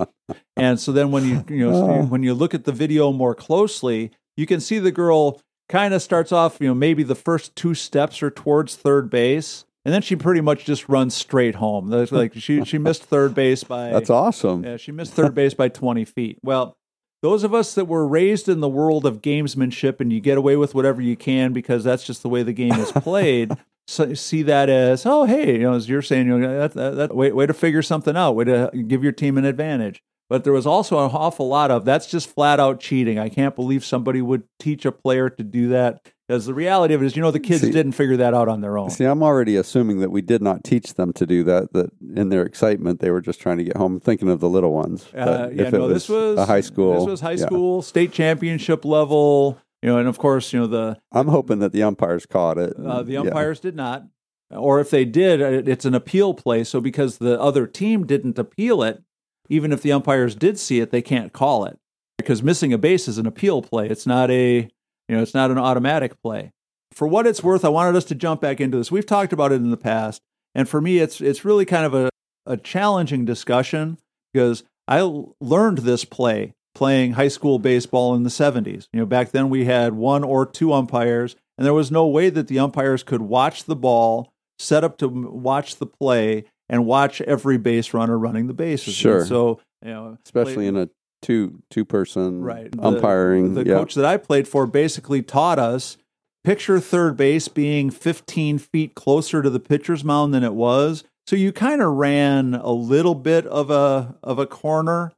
And 0.57 0.79
so 0.79 0.93
then 0.93 1.11
when 1.11 1.25
you 1.25 1.45
you 1.49 1.71
know 1.71 1.91
ah. 1.91 2.05
when 2.05 2.23
you 2.23 2.35
look 2.35 2.55
at 2.55 2.65
the 2.65 2.73
video 2.73 3.13
more 3.13 3.35
closely, 3.35 4.11
you 4.37 4.47
can 4.47 4.61
see 4.61 4.79
the 4.79 4.93
girl 4.93 5.41
kind 5.69 5.95
of 5.95 6.03
starts 6.03 6.33
off, 6.33 6.59
you 6.61 6.69
know, 6.69 6.75
maybe 6.75 7.03
the 7.03 7.15
first 7.15 7.55
two 7.57 7.75
steps 7.75 8.23
are 8.23 8.31
towards 8.31 8.77
third 8.77 9.09
base. 9.09 9.65
And 9.85 9.95
then 9.95 10.03
she 10.03 10.15
pretty 10.15 10.43
much 10.43 10.67
just 10.67 10.91
runs 10.91 11.15
straight 11.15 11.55
home. 11.55 11.89
That's 11.89 12.13
Like 12.13 12.35
she 12.35 12.63
she 12.65 12.77
missed 12.77 13.05
third 13.05 13.35
base 13.35 13.65
by 13.65 13.89
That's 13.91 14.11
awesome. 14.11 14.63
yeah, 14.63 14.77
she 14.77 14.93
missed 14.93 15.15
third 15.15 15.35
base 15.35 15.55
by 15.55 15.69
20 15.69 16.05
feet. 16.05 16.39
Well, 16.43 16.77
those 17.23 17.45
of 17.45 17.53
us 17.53 17.75
that 17.75 17.87
were 17.87 18.07
raised 18.07 18.49
in 18.49 18.61
the 18.61 18.69
world 18.69 19.05
of 19.05 19.21
gamesmanship 19.21 20.01
and 20.01 20.13
you 20.13 20.21
get 20.21 20.39
away 20.39 20.57
with 20.57 20.75
whatever 20.75 21.03
you 21.03 21.17
can 21.17 21.53
because 21.53 21.85
that's 21.85 22.05
just 22.05 22.23
the 22.23 22.29
way 22.29 22.43
the 22.43 22.53
game 22.53 22.73
is 22.73 22.93
played, 22.93 23.53
so, 23.87 24.15
see 24.15 24.43
that 24.43 24.69
as, 24.69 25.05
oh, 25.05 25.25
hey, 25.25 25.53
you 25.53 25.63
know, 25.63 25.75
as 25.75 25.89
you're 25.89 26.03
saying, 26.03 26.29
you 26.29 26.39
know, 26.39 26.59
that, 26.61 26.75
that, 26.75 26.97
that 26.97 27.15
way, 27.15 27.33
way 27.33 27.47
to 27.47 27.55
figure 27.55 27.83
something 27.83 28.17
out, 28.17 28.33
way 28.33 28.45
to 28.45 28.71
give 28.87 29.03
your 29.03 29.13
team 29.13 29.37
an 29.37 29.45
advantage. 29.45 30.03
But 30.29 30.45
there 30.45 30.53
was 30.53 30.67
also 30.67 31.05
an 31.05 31.11
awful 31.13 31.49
lot 31.49 31.73
of 31.73 31.85
that's 31.85 32.07
just 32.07 32.33
flat 32.33 32.61
out 32.61 32.79
cheating. 32.79 33.19
I 33.19 33.29
can't 33.29 33.57
believe 33.57 33.85
somebody 33.85 34.23
would 34.23 34.45
teach 34.61 34.85
a 34.85 34.93
player 34.93 35.29
to 35.29 35.43
do 35.43 35.69
that 35.71 36.09
because 36.31 36.47
the 36.47 36.55
reality 36.55 36.95
of 36.95 37.03
it 37.03 37.07
is, 37.07 37.17
you 37.17 37.23
know, 37.23 37.33
the 37.33 37.41
kids 37.41 37.63
See- 37.63 37.73
didn't 37.73 37.93
figure 37.93 38.17
that 38.19 38.35
out 38.35 38.49
on 38.49 38.61
their 38.61 38.79
own. 38.79 38.89
See, 38.89 39.05
I'm 39.05 39.21
already 39.21 39.57
assuming 39.57 39.99
that 39.99 40.11
we 40.11 40.23
did 40.23 40.41
not 40.41 40.63
teach 40.63 40.95
them 40.95 41.13
to 41.15 41.27
do 41.27 41.43
that. 41.43 41.73
That 41.73 41.91
in 42.15 42.29
their 42.29 42.43
excitement, 42.45 43.01
they 43.01 43.11
were 43.11 43.21
just 43.21 43.41
trying 43.41 43.59
to 43.59 43.65
get 43.65 43.77
home, 43.77 43.99
thinking 43.99 44.29
of 44.29 44.39
the 44.39 44.49
little 44.49 44.73
ones. 44.73 45.09
Uh, 45.13 45.51
yeah, 45.53 45.71
no, 45.71 45.89
this 45.89 46.09
was 46.09 46.39
a 46.39 46.47
high 46.47 46.61
school. 46.61 47.01
This 47.01 47.11
was 47.11 47.21
high 47.21 47.33
yeah. 47.33 47.47
school, 47.47 47.83
state 47.83 48.13
championship 48.13 48.85
level. 48.85 49.59
You 49.83 49.89
know, 49.89 49.99
and 49.99 50.07
of 50.07 50.19
course, 50.19 50.53
you 50.53 50.61
know 50.61 50.69
the 50.69 51.01
I'm 51.11 51.27
hoping 51.27 51.59
that 51.59 51.73
the 51.73 51.83
umpires 51.83 52.27
caught 52.27 52.59
it. 52.59 52.75
Uh, 52.77 53.03
the 53.03 53.15
Yeah. 53.15 53.21
umpires 53.21 53.59
did 53.59 53.75
not, 53.75 54.05
or 54.53 54.79
if 54.79 54.91
they 54.91 55.05
did, 55.05 55.41
it's 55.67 55.85
an 55.85 55.95
appeal 55.97 56.35
play. 56.35 56.63
So 56.63 56.81
because 56.81 57.19
the 57.19 57.41
other 57.41 57.67
team 57.67 58.07
didn't 58.07 58.39
appeal 58.39 58.85
it, 58.85 59.03
even 59.49 59.73
if 59.73 59.83
the 59.83 59.91
umpires 59.91 60.37
did 60.37 60.61
see 60.61 60.79
it, 60.79 60.93
they 60.93 61.03
can't 61.03 61.33
call 61.33 61.65
it 61.65 61.77
because 62.19 62.41
missing 62.41 62.73
a 62.73 62.79
base 62.79 63.09
is 63.09 63.19
an 63.19 63.27
appeal 63.27 63.63
play. 63.63 63.89
It's 63.89 64.07
not 64.07 64.31
a 64.31 64.69
you 65.11 65.17
know 65.17 65.23
it's 65.23 65.35
not 65.35 65.51
an 65.51 65.59
automatic 65.59 66.23
play. 66.23 66.53
For 66.93 67.07
what 67.07 67.27
it's 67.27 67.43
worth, 67.43 67.65
I 67.65 67.69
wanted 67.69 67.97
us 67.97 68.05
to 68.07 68.15
jump 68.15 68.41
back 68.41 68.61
into 68.61 68.79
this. 68.79 68.93
We've 68.93 69.05
talked 69.05 69.33
about 69.33 69.51
it 69.51 69.57
in 69.57 69.71
the 69.71 69.77
past, 69.77 70.23
and 70.55 70.69
for 70.69 70.81
me, 70.81 70.99
it's 70.99 71.21
it's 71.21 71.45
really 71.45 71.65
kind 71.65 71.85
of 71.85 71.95
a, 71.95 72.11
a 72.47 72.57
challenging 72.57 73.25
discussion 73.25 73.99
because 74.33 74.63
I 74.87 75.01
learned 75.41 75.79
this 75.79 76.05
play 76.05 76.55
playing 76.77 77.13
high 77.13 77.29
school 77.29 77.59
baseball 77.59 78.15
in 78.15 78.23
the 78.23 78.31
70s. 78.31 78.87
You 78.93 79.01
know, 79.01 79.07
back 79.07 79.33
then 79.33 79.51
we 79.51 79.65
had 79.65 79.95
one 79.95 80.23
or 80.23 80.47
two 80.47 80.73
umpires, 80.73 81.35
and 81.59 81.67
there 81.67 81.75
was 81.75 81.91
no 81.91 82.07
way 82.07 82.31
that 82.31 82.47
the 82.47 82.61
umpires 82.61 83.03
could 83.03 83.23
watch 83.23 83.65
the 83.65 83.77
ball, 83.77 84.33
set 84.61 84.85
up 84.85 84.97
to 84.99 85.09
watch 85.09 85.77
the 85.77 85.87
play, 85.87 86.45
and 86.69 86.87
watch 86.87 87.21
every 87.23 87.59
base 87.59 87.93
runner 87.93 88.17
running 88.17 88.47
the 88.47 88.55
bases. 88.55 88.95
Sure. 88.95 89.19
And 89.19 89.29
so, 89.29 89.61
you 89.85 89.91
know, 89.91 90.19
especially 90.25 90.69
in 90.69 90.77
a 90.77 90.89
two 91.23 91.63
two 91.71 91.85
person 91.85 92.43
right 92.43 92.71
the- 92.73 92.83
umpiring. 92.83 93.55
The, 93.55 93.67
yeah. 93.67 93.75
coach 93.75 93.95
that 93.95 94.05
I 94.05 94.17
played 94.17 94.49
for 94.49 94.67
basically 94.67 95.23
taught 95.23 95.59
us 95.59 95.97
picture 96.45 96.81
third 96.81 97.17
base 97.17 97.49
being 97.49 97.91
15 97.91 98.59
feet 98.59 98.95
closer 98.95 99.43
to 99.43 99.51
the 99.51 99.61
pitcher's 99.61 100.05
mound 100.05 100.33
than 100.35 100.43
it 100.43 100.55
was. 100.55 101.05
So 101.27 101.37
you 101.37 101.53
kind 101.53 101.83
of 101.83 101.93
ran 101.93 102.55
a 102.55 102.73
little 102.73 103.15
bit 103.15 103.47
of 103.47 103.71
a 103.71 104.17
of 104.23 104.39
a 104.39 104.47
corner, 104.47 105.13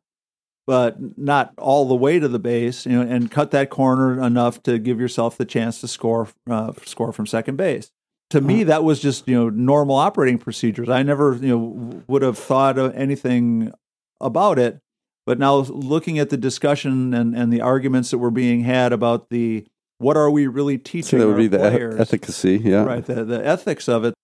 but 0.67 1.19
not 1.19 1.53
all 1.57 1.87
the 1.87 1.95
way 1.95 2.19
to 2.19 2.29
the 2.29 2.39
base, 2.39 2.85
you 2.85 2.93
know, 2.93 3.03
and 3.03 3.31
cut 3.31 3.51
that 3.53 3.71
corner 3.71 4.23
enough 4.23 4.63
to 4.65 4.79
give 4.79 5.01
yourself 5.01 5.39
the 5.39 5.45
chance 5.45 5.81
to 5.81 5.89
score 5.89 6.29
uh, 6.51 6.73
score 6.85 7.13
from 7.13 7.27
second 7.27 7.57
base. 7.57 7.91
To 8.31 8.41
me, 8.41 8.65
that 8.65 8.83
was 8.83 9.01
just 9.01 9.29
you 9.29 9.37
know 9.37 9.49
normal 9.51 9.97
operating 9.97 10.39
procedures. 10.39 10.89
I 10.89 11.03
never 11.03 11.37
you 11.37 11.49
know 11.49 12.03
would 12.09 12.23
have 12.23 12.39
thought 12.39 12.79
of 12.79 12.95
anything 12.95 13.73
about 14.21 14.59
it. 14.59 14.81
But 15.25 15.39
now 15.39 15.57
looking 15.57 16.19
at 16.19 16.31
the 16.31 16.37
discussion 16.37 17.15
and, 17.15 17.37
and 17.37 17.53
the 17.53 17.61
arguments 17.61 18.11
that 18.11 18.19
were 18.19 18.31
being 18.31 18.65
had 18.65 18.93
about 18.93 19.29
the 19.31 19.67
what 19.99 20.17
are 20.17 20.31
we 20.31 20.49
really 20.49 20.79
teaching 20.79 21.03
so 21.05 21.19
that 21.19 21.27
would 21.27 21.35
our 21.35 21.39
be 21.39 21.47
the 21.47 21.65
eth- 21.65 22.01
efficacy. 22.01 22.61
Yeah. 22.63 22.85
right 22.85 23.05
the, 23.05 23.25
the 23.25 23.47
ethics 23.47 23.89
of 23.89 24.05
it 24.05 24.15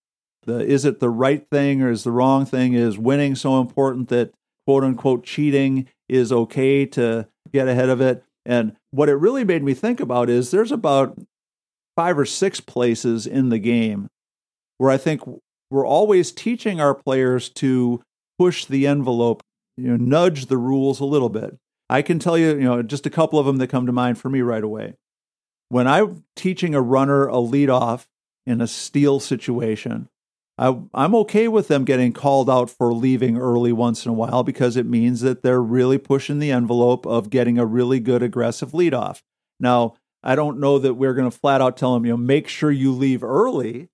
the 0.43 0.59
is 0.59 0.85
it 0.85 0.99
the 0.99 1.09
right 1.09 1.47
thing 1.49 1.83
or 1.83 1.91
is 1.91 2.03
the 2.03 2.11
wrong 2.11 2.45
thing 2.45 2.73
is 2.73 2.99
winning 2.99 3.37
so 3.37 3.61
important 3.61 4.09
that 4.09 4.33
quote 4.67 4.83
unquote 4.83 5.25
cheating 5.25 5.87
is 6.09 6.33
okay 6.33 6.85
to 6.85 7.29
get 7.53 7.69
ahead 7.69 7.89
of 7.89 8.01
it 8.01 8.25
and 8.45 8.75
what 8.91 9.09
it 9.09 9.15
really 9.15 9.45
made 9.45 9.63
me 9.63 9.73
think 9.73 10.01
about 10.01 10.29
is 10.29 10.51
there's 10.51 10.73
about 10.73 11.17
five 11.95 12.19
or 12.19 12.27
six 12.27 12.61
places 12.61 13.27
in 13.27 13.51
the 13.51 13.59
game 13.59 14.09
where 14.79 14.91
i 14.91 14.97
think 14.97 15.21
we're 15.71 15.87
always 15.87 16.33
teaching 16.33 16.81
our 16.81 16.95
players 16.95 17.49
to 17.49 18.03
push 18.39 18.65
the 18.65 18.87
envelope 18.87 19.43
you 19.79 19.89
know 19.89 19.97
nudge 19.97 20.47
the 20.47 20.57
rules 20.59 21.01
a 21.01 21.05
little 21.05 21.29
bit 21.29 21.57
i 21.89 22.03
can 22.03 22.19
tell 22.19 22.37
you 22.37 22.49
you 22.49 22.65
know 22.65 22.83
just 22.83 23.07
a 23.07 23.11
couple 23.11 23.39
of 23.39 23.47
them 23.47 23.57
that 23.59 23.69
come 23.69 23.87
to 23.87 23.93
mind 23.93 24.19
for 24.19 24.29
me 24.29 24.41
right 24.41 24.65
away 24.65 24.95
when 25.71 25.87
I'm 25.87 26.25
teaching 26.35 26.75
a 26.75 26.81
runner 26.81 27.29
a 27.29 27.35
leadoff 27.35 28.07
in 28.47 28.63
a 28.63 28.67
steal 28.67 29.21
situation, 29.21 30.09
I, 30.57 30.81
I'm 30.95 31.15
okay 31.15 31.47
with 31.47 31.69
them 31.69 31.85
getting 31.85 32.15
called 32.15 32.49
out 32.49 32.71
for 32.71 32.95
leaving 32.95 33.37
early 33.37 33.73
once 33.73 34.07
in 34.07 34.11
a 34.11 34.15
while 34.15 34.43
because 34.43 34.77
it 34.79 34.87
means 34.87 35.21
that 35.21 35.43
they're 35.43 35.63
really 35.63 35.99
pushing 35.99 36.39
the 36.39 36.51
envelope 36.51 37.07
of 37.07 37.29
getting 37.29 37.59
a 37.59 37.67
really 37.67 38.01
good 38.01 38.23
aggressive 38.23 38.73
leadoff. 38.73 39.21
Now, 39.61 39.97
I 40.23 40.35
don't 40.35 40.59
know 40.59 40.79
that 40.79 40.95
we're 40.95 41.13
going 41.15 41.31
to 41.31 41.37
flat 41.37 41.61
out 41.61 41.77
tell 41.77 41.93
them, 41.93 42.07
you 42.07 42.13
know, 42.13 42.17
make 42.17 42.49
sure 42.49 42.71
you 42.71 42.93
leave 42.93 43.23
early, 43.23 43.89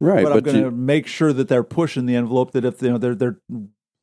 Right. 0.00 0.24
but, 0.24 0.32
I'm 0.32 0.40
going 0.40 0.64
to 0.64 0.70
make 0.72 1.06
sure 1.06 1.32
that 1.32 1.46
they're 1.46 1.62
pushing 1.62 2.06
the 2.06 2.16
envelope. 2.16 2.50
That 2.52 2.64
if 2.64 2.82
you 2.82 2.90
know 2.90 2.98
they're 2.98 3.14
they're 3.14 3.38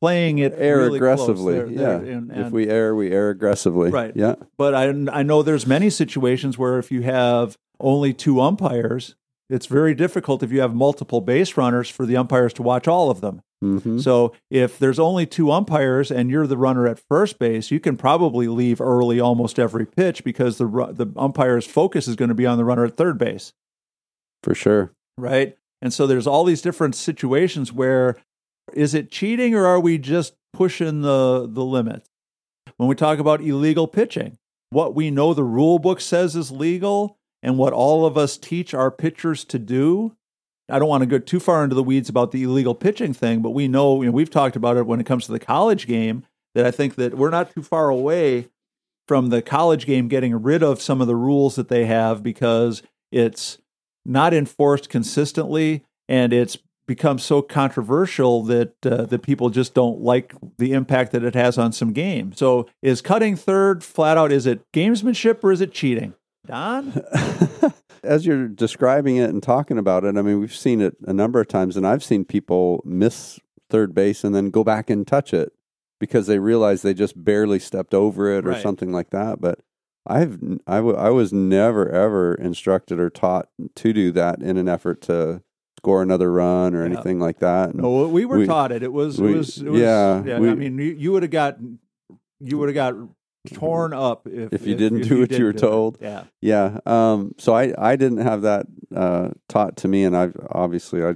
playing 0.00 0.38
it 0.38 0.54
air 0.56 0.78
really 0.78 0.96
aggressively. 0.98 1.54
They're- 1.54 1.66
yeah. 1.68 1.78
they're- 1.98 2.12
and- 2.12 2.32
if 2.32 2.52
we 2.52 2.68
err, 2.68 2.94
we 2.94 3.10
err 3.10 3.30
aggressively. 3.30 3.90
Right. 3.90 4.12
Yeah. 4.14 4.36
but 4.56 4.74
I, 4.74 4.88
I 5.12 5.22
know 5.22 5.42
there's 5.42 5.66
many 5.66 5.90
situations 5.90 6.56
where 6.58 6.78
if 6.78 6.90
you 6.92 7.02
have 7.02 7.56
only 7.80 8.12
two 8.12 8.40
umpires, 8.40 9.14
it's 9.50 9.66
very 9.66 9.94
difficult 9.94 10.42
if 10.42 10.52
you 10.52 10.60
have 10.60 10.74
multiple 10.74 11.20
base 11.20 11.56
runners 11.56 11.88
for 11.88 12.04
the 12.06 12.16
umpires 12.16 12.52
to 12.54 12.62
watch 12.62 12.86
all 12.86 13.10
of 13.10 13.20
them. 13.20 13.40
hmm 13.62 13.98
So 13.98 14.32
if 14.50 14.78
there's 14.78 14.98
only 14.98 15.26
two 15.26 15.50
umpires 15.50 16.10
and 16.10 16.30
you're 16.30 16.46
the 16.46 16.58
runner 16.58 16.86
at 16.86 17.00
first 17.08 17.38
base, 17.38 17.70
you 17.70 17.80
can 17.80 17.96
probably 17.96 18.46
leave 18.46 18.80
early 18.80 19.18
almost 19.20 19.58
every 19.58 19.86
pitch 19.86 20.22
because 20.22 20.58
the 20.58 20.66
the 20.66 21.06
umpire's 21.16 21.66
focus 21.66 22.06
is 22.06 22.14
going 22.14 22.28
to 22.28 22.34
be 22.34 22.46
on 22.46 22.56
the 22.58 22.64
runner 22.64 22.84
at 22.84 22.96
third 22.96 23.16
base, 23.18 23.52
For 24.44 24.54
sure. 24.54 24.92
right? 25.16 25.56
And 25.80 25.92
so 25.92 26.06
there's 26.06 26.26
all 26.26 26.44
these 26.44 26.60
different 26.62 26.94
situations 26.94 27.72
where 27.72 28.16
is 28.78 28.94
it 28.94 29.10
cheating 29.10 29.56
or 29.56 29.66
are 29.66 29.80
we 29.80 29.98
just 29.98 30.34
pushing 30.52 31.02
the 31.02 31.48
the 31.50 31.64
limits? 31.64 32.08
When 32.76 32.88
we 32.88 32.94
talk 32.94 33.18
about 33.18 33.40
illegal 33.40 33.88
pitching, 33.88 34.38
what 34.70 34.94
we 34.94 35.10
know 35.10 35.34
the 35.34 35.42
rule 35.42 35.80
book 35.80 36.00
says 36.00 36.36
is 36.36 36.52
legal 36.52 37.18
and 37.42 37.58
what 37.58 37.72
all 37.72 38.06
of 38.06 38.16
us 38.16 38.36
teach 38.36 38.74
our 38.74 38.90
pitchers 38.90 39.44
to 39.46 39.58
do. 39.58 40.16
I 40.70 40.78
don't 40.78 40.88
want 40.88 41.02
to 41.02 41.06
go 41.06 41.18
too 41.18 41.40
far 41.40 41.64
into 41.64 41.74
the 41.74 41.82
weeds 41.82 42.08
about 42.08 42.30
the 42.30 42.44
illegal 42.44 42.74
pitching 42.74 43.14
thing, 43.14 43.42
but 43.42 43.50
we 43.50 43.66
know, 43.66 44.02
you 44.02 44.08
know 44.08 44.12
we've 44.12 44.30
talked 44.30 44.54
about 44.54 44.76
it 44.76 44.86
when 44.86 45.00
it 45.00 45.06
comes 45.06 45.26
to 45.26 45.32
the 45.32 45.40
college 45.40 45.86
game 45.86 46.24
that 46.54 46.64
I 46.64 46.70
think 46.70 46.94
that 46.96 47.14
we're 47.16 47.30
not 47.30 47.52
too 47.54 47.62
far 47.62 47.88
away 47.88 48.48
from 49.08 49.30
the 49.30 49.42
college 49.42 49.86
game 49.86 50.06
getting 50.06 50.40
rid 50.40 50.62
of 50.62 50.82
some 50.82 51.00
of 51.00 51.06
the 51.06 51.16
rules 51.16 51.56
that 51.56 51.68
they 51.68 51.86
have 51.86 52.22
because 52.22 52.82
it's 53.10 53.58
not 54.04 54.34
enforced 54.34 54.88
consistently 54.88 55.84
and 56.08 56.32
it's 56.32 56.58
become 56.88 57.20
so 57.20 57.40
controversial 57.40 58.42
that 58.44 58.74
uh, 58.84 59.04
that 59.04 59.22
people 59.22 59.50
just 59.50 59.74
don't 59.74 60.00
like 60.00 60.34
the 60.56 60.72
impact 60.72 61.12
that 61.12 61.22
it 61.22 61.36
has 61.36 61.56
on 61.56 61.70
some 61.70 61.92
games. 61.92 62.38
So 62.38 62.66
is 62.82 63.00
cutting 63.00 63.36
third 63.36 63.84
flat 63.84 64.16
out 64.18 64.32
is 64.32 64.46
it 64.46 64.60
gamesmanship 64.72 65.44
or 65.44 65.52
is 65.52 65.60
it 65.60 65.70
cheating? 65.72 66.14
Don? 66.46 67.00
As 68.02 68.24
you're 68.24 68.48
describing 68.48 69.16
it 69.16 69.28
and 69.30 69.42
talking 69.42 69.76
about 69.76 70.04
it, 70.04 70.16
I 70.16 70.22
mean, 70.22 70.40
we've 70.40 70.54
seen 70.54 70.80
it 70.80 70.96
a 71.04 71.12
number 71.12 71.40
of 71.40 71.48
times, 71.48 71.76
and 71.76 71.86
I've 71.86 72.02
seen 72.04 72.24
people 72.24 72.80
miss 72.84 73.38
third 73.70 73.92
base 73.94 74.24
and 74.24 74.34
then 74.34 74.50
go 74.50 74.64
back 74.64 74.88
and 74.88 75.06
touch 75.06 75.34
it 75.34 75.52
because 76.00 76.26
they 76.26 76.38
realize 76.38 76.82
they 76.82 76.94
just 76.94 77.22
barely 77.22 77.58
stepped 77.58 77.92
over 77.92 78.30
it 78.30 78.46
or 78.46 78.50
Right. 78.50 78.62
something 78.62 78.92
like 78.92 79.10
that. 79.10 79.40
But 79.40 79.58
I've 80.06 80.38
I, 80.66 80.76
w- 80.76 80.96
I 80.96 81.10
was 81.10 81.32
never 81.34 81.90
ever 81.90 82.34
instructed 82.34 82.98
or 82.98 83.10
taught 83.10 83.48
to 83.74 83.92
do 83.92 84.10
that 84.12 84.40
in 84.40 84.56
an 84.56 84.68
effort 84.68 85.02
to 85.02 85.42
score 85.78 86.02
another 86.02 86.30
run 86.32 86.74
or 86.74 86.80
Yeah. 86.84 86.92
anything 86.92 87.18
like 87.20 87.38
that. 87.38 87.70
And 87.70 87.82
No, 87.82 88.08
we 88.08 88.24
were 88.26 88.38
We- 88.38 88.46
taught 88.46 88.72
it. 88.72 88.82
It 88.82 88.92
was. 88.92 89.20
we- 89.20 89.32
it 89.32 89.36
was. 89.36 89.58
It 89.62 89.70
was 89.70 89.80
yeah, 89.80 90.22
yeah. 90.24 90.38
we- 90.40 90.50
I 90.50 90.54
mean, 90.54 90.76
you, 90.78 90.92
you 90.92 91.12
would 91.12 91.22
have 91.22 91.30
got. 91.32 91.56
You 92.40 92.58
would 92.58 92.68
have 92.68 92.74
got 92.74 92.94
torn 93.54 93.92
up 93.94 94.26
if, 94.26 94.52
If 94.52 94.66
you 94.66 94.74
didn't 94.74 95.02
do 95.08 95.20
what 95.20 95.30
you 95.32 95.44
were 95.44 95.52
do 95.52 95.58
it. 95.58 95.60
told. 95.60 95.98
Yeah. 96.00 96.24
Yeah. 96.40 96.78
Um, 96.86 97.34
so 97.38 97.54
I, 97.54 97.72
I 97.78 97.96
didn't 97.96 98.18
have 98.18 98.42
that 98.42 98.66
uh, 98.94 99.30
taught 99.48 99.76
to 99.78 99.88
me, 99.88 100.04
and 100.04 100.16
I've 100.16 100.36
obviously 100.50 101.02
I 101.04 101.14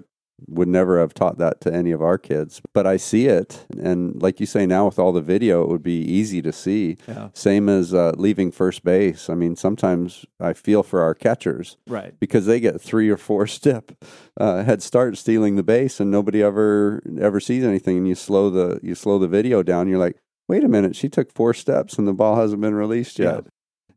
would 0.49 0.69
never 0.69 0.99
have 1.01 1.15
taught 1.15 1.39
that 1.39 1.61
to 1.63 1.73
any 1.73 1.91
of 1.93 2.03
our 2.03 2.19
kids. 2.19 2.61
But 2.73 2.87
I 2.87 2.97
see 2.97 3.27
it, 3.27 3.67
and 3.79 4.21
like 4.23 4.41
you 4.41 4.47
say 4.47 4.67
now, 4.67 4.87
with 4.87 4.99
all 4.99 5.13
the 5.13 5.21
video, 5.21 5.63
it 5.63 5.69
would 5.69 5.83
be 5.83 6.01
easy 6.01 6.43
to 6.43 6.53
see. 6.53 6.97
Yeah. 7.09 7.29
Same 7.35 7.69
as 7.69 7.93
uh, 7.95 8.13
leaving 8.17 8.51
first 8.53 8.85
base. 8.85 9.29
I 9.31 9.35
mean, 9.35 9.57
sometimes 9.57 10.25
I 10.41 10.53
feel 10.53 10.83
for 10.83 11.01
our 11.01 11.15
catchers 11.15 11.77
Right. 11.87 12.19
because 12.21 12.47
they 12.47 12.61
get 12.61 12.81
three 12.81 13.09
or 13.11 13.17
four 13.17 13.47
step 13.59 13.93
uh, 14.41 14.63
head 14.65 14.83
start 14.83 15.17
stealing 15.19 15.57
the 15.57 15.63
base, 15.63 16.01
and 16.01 16.11
nobody 16.11 16.43
ever 16.43 17.03
ever 17.21 17.41
sees 17.41 17.65
anything. 17.65 17.99
And 17.99 18.09
you 18.09 18.15
slow 18.15 18.51
the 18.51 18.81
you 18.83 18.95
slow 18.95 19.19
the 19.19 19.29
video 19.29 19.63
down. 19.63 19.89
You're 19.89 19.99
like, 19.99 20.17
wait 20.49 20.65
a 20.65 20.69
minute, 20.69 20.97
she 20.97 21.09
took 21.09 21.33
four 21.33 21.55
steps, 21.55 21.99
and 21.99 22.07
the 22.09 22.13
ball 22.13 22.37
hasn't 22.37 22.61
been 22.61 22.75
released 22.75 23.19
yet. 23.19 23.45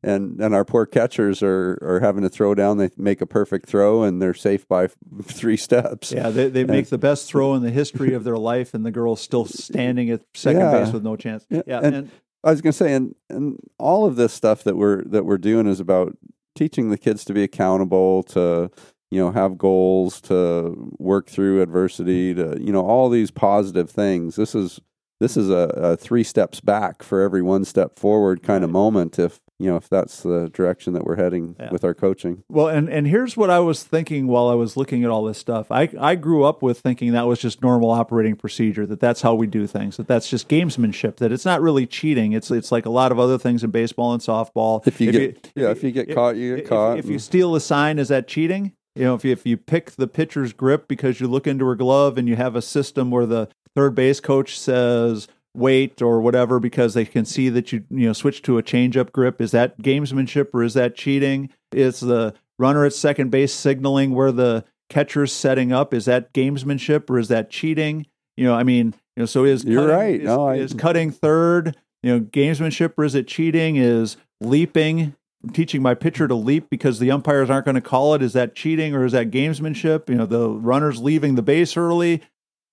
And 0.05 0.39
and 0.39 0.53
our 0.53 0.63
poor 0.63 0.85
catchers 0.85 1.41
are 1.41 1.77
are 1.81 1.99
having 1.99 2.21
to 2.23 2.29
throw 2.29 2.53
down. 2.55 2.77
They 2.77 2.89
make 2.97 3.21
a 3.21 3.25
perfect 3.25 3.67
throw, 3.67 4.03
and 4.03 4.21
they're 4.21 4.33
safe 4.33 4.67
by 4.67 4.87
three 5.23 5.57
steps. 5.57 6.11
Yeah, 6.11 6.29
they, 6.29 6.49
they 6.49 6.63
make 6.63 6.87
the 6.89 6.97
best 6.97 7.27
throw 7.27 7.53
in 7.55 7.63
the 7.63 7.71
history 7.71 8.13
of 8.13 8.23
their 8.23 8.37
life, 8.37 8.73
and 8.73 8.85
the 8.85 8.91
girl's 8.91 9.21
still 9.21 9.45
standing 9.45 10.09
at 10.11 10.21
second 10.33 10.61
Yeah. 10.61 10.71
base 10.83 10.93
with 10.93 11.03
no 11.03 11.15
chance. 11.15 11.45
Yeah, 11.49 11.61
Yeah, 11.67 11.79
and- 11.83 11.95
and, 11.95 12.11
I 12.43 12.51
was 12.51 12.61
going 12.61 12.73
to 12.73 12.77
say, 12.77 12.93
and 12.93 13.15
and 13.29 13.57
all 13.79 14.05
of 14.05 14.15
this 14.17 14.31
stuff 14.31 14.63
that 14.65 14.77
we're 14.77 15.03
that 15.05 15.25
we're 15.25 15.39
doing 15.39 15.65
is 15.65 15.79
about 15.79 16.15
teaching 16.53 16.91
the 16.91 16.97
kids 16.97 17.25
to 17.25 17.33
be 17.33 17.41
accountable, 17.41 18.21
to 18.23 18.69
you 19.09 19.19
know 19.19 19.31
have 19.31 19.57
goals, 19.57 20.21
to 20.21 20.93
work 20.99 21.27
through 21.27 21.63
adversity, 21.63 22.35
to 22.35 22.55
you 22.61 22.71
know 22.71 22.85
all 22.85 23.09
these 23.09 23.31
positive 23.31 23.89
things. 23.89 24.35
This 24.35 24.53
is 24.53 24.79
this 25.19 25.35
is 25.37 25.49
a, 25.49 25.71
a 25.75 25.97
three 25.97 26.23
steps 26.23 26.59
back 26.61 27.01
for 27.01 27.21
every 27.21 27.41
one 27.41 27.65
step 27.65 27.97
forward 27.97 28.43
kind 28.43 28.63
of 28.63 28.69
moment. 28.69 29.17
If 29.17 29.39
you 29.59 29.69
know 29.69 29.77
if 29.77 29.87
that's 29.87 30.21
the 30.23 30.49
direction 30.53 30.93
that 30.93 31.05
we're 31.05 31.15
heading 31.15 31.55
Yeah. 31.59 31.69
with 31.71 31.83
our 31.83 31.93
coaching. 31.93 32.43
well, 32.49 32.67
and 32.67 32.89
and 32.89 33.07
here's 33.07 33.37
what 33.37 33.49
I 33.49 33.59
was 33.59 33.83
thinking 33.83 34.27
while 34.27 34.47
I 34.49 34.53
was 34.53 34.75
looking 34.75 35.03
at 35.03 35.09
all 35.09 35.23
this 35.23 35.37
stuff. 35.37 35.71
I 35.71 35.89
I 35.99 36.15
grew 36.15 36.43
up 36.43 36.61
with 36.61 36.79
thinking 36.79 37.13
that 37.13 37.27
was 37.27 37.39
just 37.39 37.61
normal 37.61 37.89
operating 37.91 38.35
procedure. 38.35 38.85
That 38.85 38.99
that's 38.99 39.21
how 39.21 39.33
we 39.35 39.47
do 39.47 39.65
things. 39.67 39.97
That 39.97 40.07
that's 40.07 40.29
just 40.29 40.49
gamesmanship. 40.49 41.17
That 41.17 41.31
it's 41.31 41.45
not 41.45 41.61
really 41.61 41.87
cheating. 41.87 42.33
It's 42.33 42.51
it's 42.51 42.71
like 42.71 42.85
a 42.85 42.89
lot 42.91 43.11
of 43.11 43.19
other 43.19 43.37
things 43.37 43.63
in 43.63 43.71
baseball 43.71 44.13
and 44.13 44.21
softball. 44.21 44.85
If 44.85 44.99
you 44.99 45.11
get 45.11 45.51
yeah, 45.55 45.71
if 45.71 45.83
you 45.83 45.91
get 45.91 46.13
caught, 46.13 46.35
you 46.35 46.55
get 46.55 46.63
if, 46.63 46.69
caught. 46.69 46.97
If 46.99 47.05
you 47.07 47.19
steal 47.19 47.55
a 47.55 47.61
sign, 47.61 47.99
is 47.99 48.09
that 48.09 48.27
cheating? 48.27 48.73
You 48.97 49.03
know, 49.03 49.15
if 49.15 49.25
you, 49.25 49.33
if 49.33 49.45
you 49.45 49.57
pick 49.57 49.91
the 49.91 50.07
pitcher's 50.07 50.53
grip 50.53 50.87
because 50.87 51.19
you 51.19 51.27
look 51.27 51.47
into 51.47 51.65
her 51.65 51.75
glove 51.75 52.17
and 52.17 52.29
you 52.29 52.37
have 52.37 52.55
a 52.55 52.61
system 52.61 53.11
where 53.11 53.25
the 53.25 53.49
third 53.75 53.93
base 53.93 54.21
coach 54.21 54.57
says 54.57 55.27
wait 55.55 56.01
or 56.01 56.21
whatever 56.21 56.59
because 56.59 56.93
they 56.93 57.05
can 57.05 57.25
see 57.25 57.49
that 57.49 57.71
you 57.71 57.83
you 57.89 58.07
know 58.07 58.13
switch 58.13 58.41
to 58.43 58.57
a 58.57 58.63
changeup 58.63 59.11
grip, 59.11 59.41
is 59.41 59.51
that 59.51 59.81
gamesmanship 59.81 60.49
or 60.53 60.63
is 60.63 60.73
that 60.73 60.95
cheating? 60.95 61.49
Is 61.71 61.99
the 61.99 62.33
runner 62.57 62.85
at 62.85 62.93
second 62.93 63.31
base 63.31 63.53
signaling 63.53 64.13
where 64.13 64.31
the 64.31 64.65
catcher's 64.89 65.31
setting 65.33 65.71
up? 65.71 65.93
Is 65.93 66.05
that 66.05 66.33
gamesmanship 66.33 67.09
or 67.09 67.17
is 67.17 67.27
that 67.29 67.49
cheating? 67.49 68.05
You 68.37 68.45
know, 68.45 68.53
I 68.53 68.63
mean, 68.63 68.87
you 69.15 69.21
know, 69.21 69.25
so 69.25 69.45
is 69.45 69.63
You're 69.63 69.87
right. 69.87 70.19
Is, 70.19 70.25
No, 70.25 70.47
I- 70.47 70.55
is 70.55 70.73
cutting 70.73 71.11
third, 71.11 71.75
you 72.03 72.11
know, 72.11 72.19
gamesmanship 72.19 72.93
or 72.97 73.05
is 73.05 73.15
it 73.15 73.27
cheating? 73.27 73.77
Is 73.77 74.17
leaping 74.41 75.15
teaching 75.53 75.81
my 75.81 75.93
pitcher 75.93 76.27
to 76.27 76.35
leap 76.35 76.69
because 76.69 76.99
the 76.99 77.11
umpires 77.11 77.49
aren't 77.49 77.65
going 77.65 77.75
to 77.75 77.81
call 77.81 78.13
it? 78.13 78.21
Is 78.21 78.33
that 78.33 78.55
cheating 78.55 78.95
or 78.95 79.05
is 79.05 79.11
that 79.11 79.31
gamesmanship? 79.31 80.09
You 80.09 80.15
know, 80.15 80.25
the 80.25 80.49
runners 80.49 80.99
leaving 80.99 81.35
the 81.35 81.41
base 81.41 81.77
early, 81.77 82.21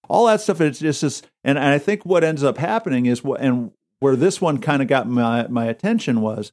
all 0.09 0.27
that 0.27 0.41
stuff. 0.41 0.61
It's 0.61 0.79
just 0.81 1.01
this, 1.03 1.23
and, 1.45 1.59
and 1.59 1.69
I 1.69 1.79
think 1.79 2.05
what 2.05 2.25
ends 2.25 2.43
up 2.45 2.59
happening 2.59 3.07
is 3.07 3.23
what, 3.25 3.41
and 3.41 3.71
where 4.01 4.17
this 4.17 4.41
one 4.41 4.59
kind 4.59 4.83
of 4.83 4.89
got 4.89 5.09
my 5.09 5.47
my 5.49 5.67
attention 5.67 6.21
was, 6.21 6.53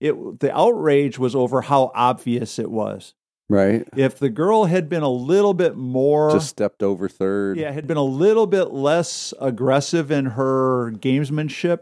it 0.00 0.40
the 0.40 0.56
outrage 0.56 1.18
was 1.18 1.34
over 1.34 1.62
how 1.62 1.90
obvious 1.94 2.58
it 2.58 2.70
was. 2.70 3.14
right, 3.48 3.86
If 3.96 4.18
the 4.18 4.30
girl 4.30 4.64
had 4.66 4.88
been 4.88 5.02
a 5.02 5.08
little 5.10 5.54
bit 5.54 5.76
more 5.76 6.30
just 6.32 6.48
stepped 6.50 6.82
over 6.82 7.08
third. 7.08 7.56
yeah, 7.56 7.70
had 7.72 7.86
been 7.86 7.96
a 7.96 8.02
little 8.02 8.46
bit 8.46 8.72
less 8.72 9.32
aggressive 9.40 10.10
in 10.10 10.26
her 10.26 10.92
gamesmanship. 10.92 11.80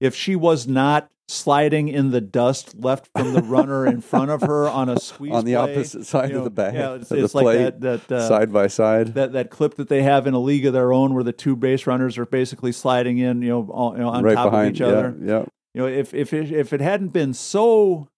If 0.00 0.14
she 0.14 0.34
was 0.36 0.66
not 0.66 1.08
sliding 1.32 1.88
in 1.88 2.10
the 2.10 2.20
dust 2.20 2.74
left 2.78 3.08
from 3.16 3.32
the 3.32 3.42
runner 3.42 3.86
in 3.86 4.00
front 4.12 4.30
of 4.30 4.42
her 4.42 4.68
on 4.68 4.88
a 4.88 5.00
squeeze 5.00 5.32
on 5.32 5.44
the 5.44 5.54
play, 5.54 5.72
opposite 5.72 6.06
side 6.06 6.28
you 6.28 6.34
know, 6.34 6.38
of 6.40 6.44
the 6.44 6.50
bag, 6.50 6.74
yeah, 6.74 6.94
it's, 6.94 7.10
it's 7.10 7.34
like 7.34 7.44
plate, 7.44 7.80
that 7.80 8.06
that 8.08 8.12
uh, 8.12 8.28
side 8.28 8.52
by 8.52 8.66
side. 8.66 9.14
that 9.14 9.32
that 9.32 9.50
clip 9.50 9.74
that 9.76 9.88
they 9.88 10.02
have 10.02 10.26
in 10.26 10.34
a 10.34 10.38
league 10.38 10.66
of 10.66 10.72
their 10.72 10.92
own, 10.92 11.14
where 11.14 11.24
the 11.24 11.32
two 11.32 11.56
base 11.56 11.86
runners 11.86 12.18
are 12.18 12.26
basically 12.26 12.72
sliding 12.72 13.18
in, 13.18 13.42
you 13.42 13.48
know, 13.48 13.68
all, 13.70 13.92
you 13.92 14.00
know 14.00 14.08
on 14.08 14.22
right 14.22 14.34
top 14.34 14.50
behind 14.50 14.68
of 14.68 14.74
each 14.74 14.80
other. 14.80 15.16
Yeah, 15.20 15.26
yeah. 15.26 15.44
You 15.74 15.80
know, 15.80 15.86
if 15.86 16.12
if 16.12 16.32
it, 16.32 16.52
if 16.52 16.72
it 16.72 16.80
hadn't 16.80 17.08
been 17.08 17.32
so 17.32 18.08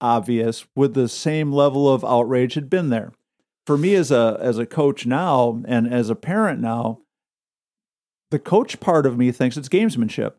obvious, 0.00 0.64
would 0.76 0.94
the 0.94 1.08
same 1.08 1.52
level 1.52 1.92
of 1.92 2.04
outrage 2.04 2.54
had 2.54 2.70
been 2.70 2.90
there? 2.90 3.12
For 3.66 3.76
me, 3.76 3.94
as 3.94 4.10
a 4.10 4.38
as 4.40 4.58
a 4.58 4.66
coach 4.66 5.06
now, 5.06 5.62
and 5.66 5.92
as 5.92 6.10
a 6.10 6.14
parent 6.14 6.60
now, 6.60 7.00
the 8.30 8.38
coach 8.38 8.80
part 8.80 9.06
of 9.06 9.18
me 9.18 9.32
thinks 9.32 9.56
it's 9.56 9.68
gamesmanship. 9.68 10.34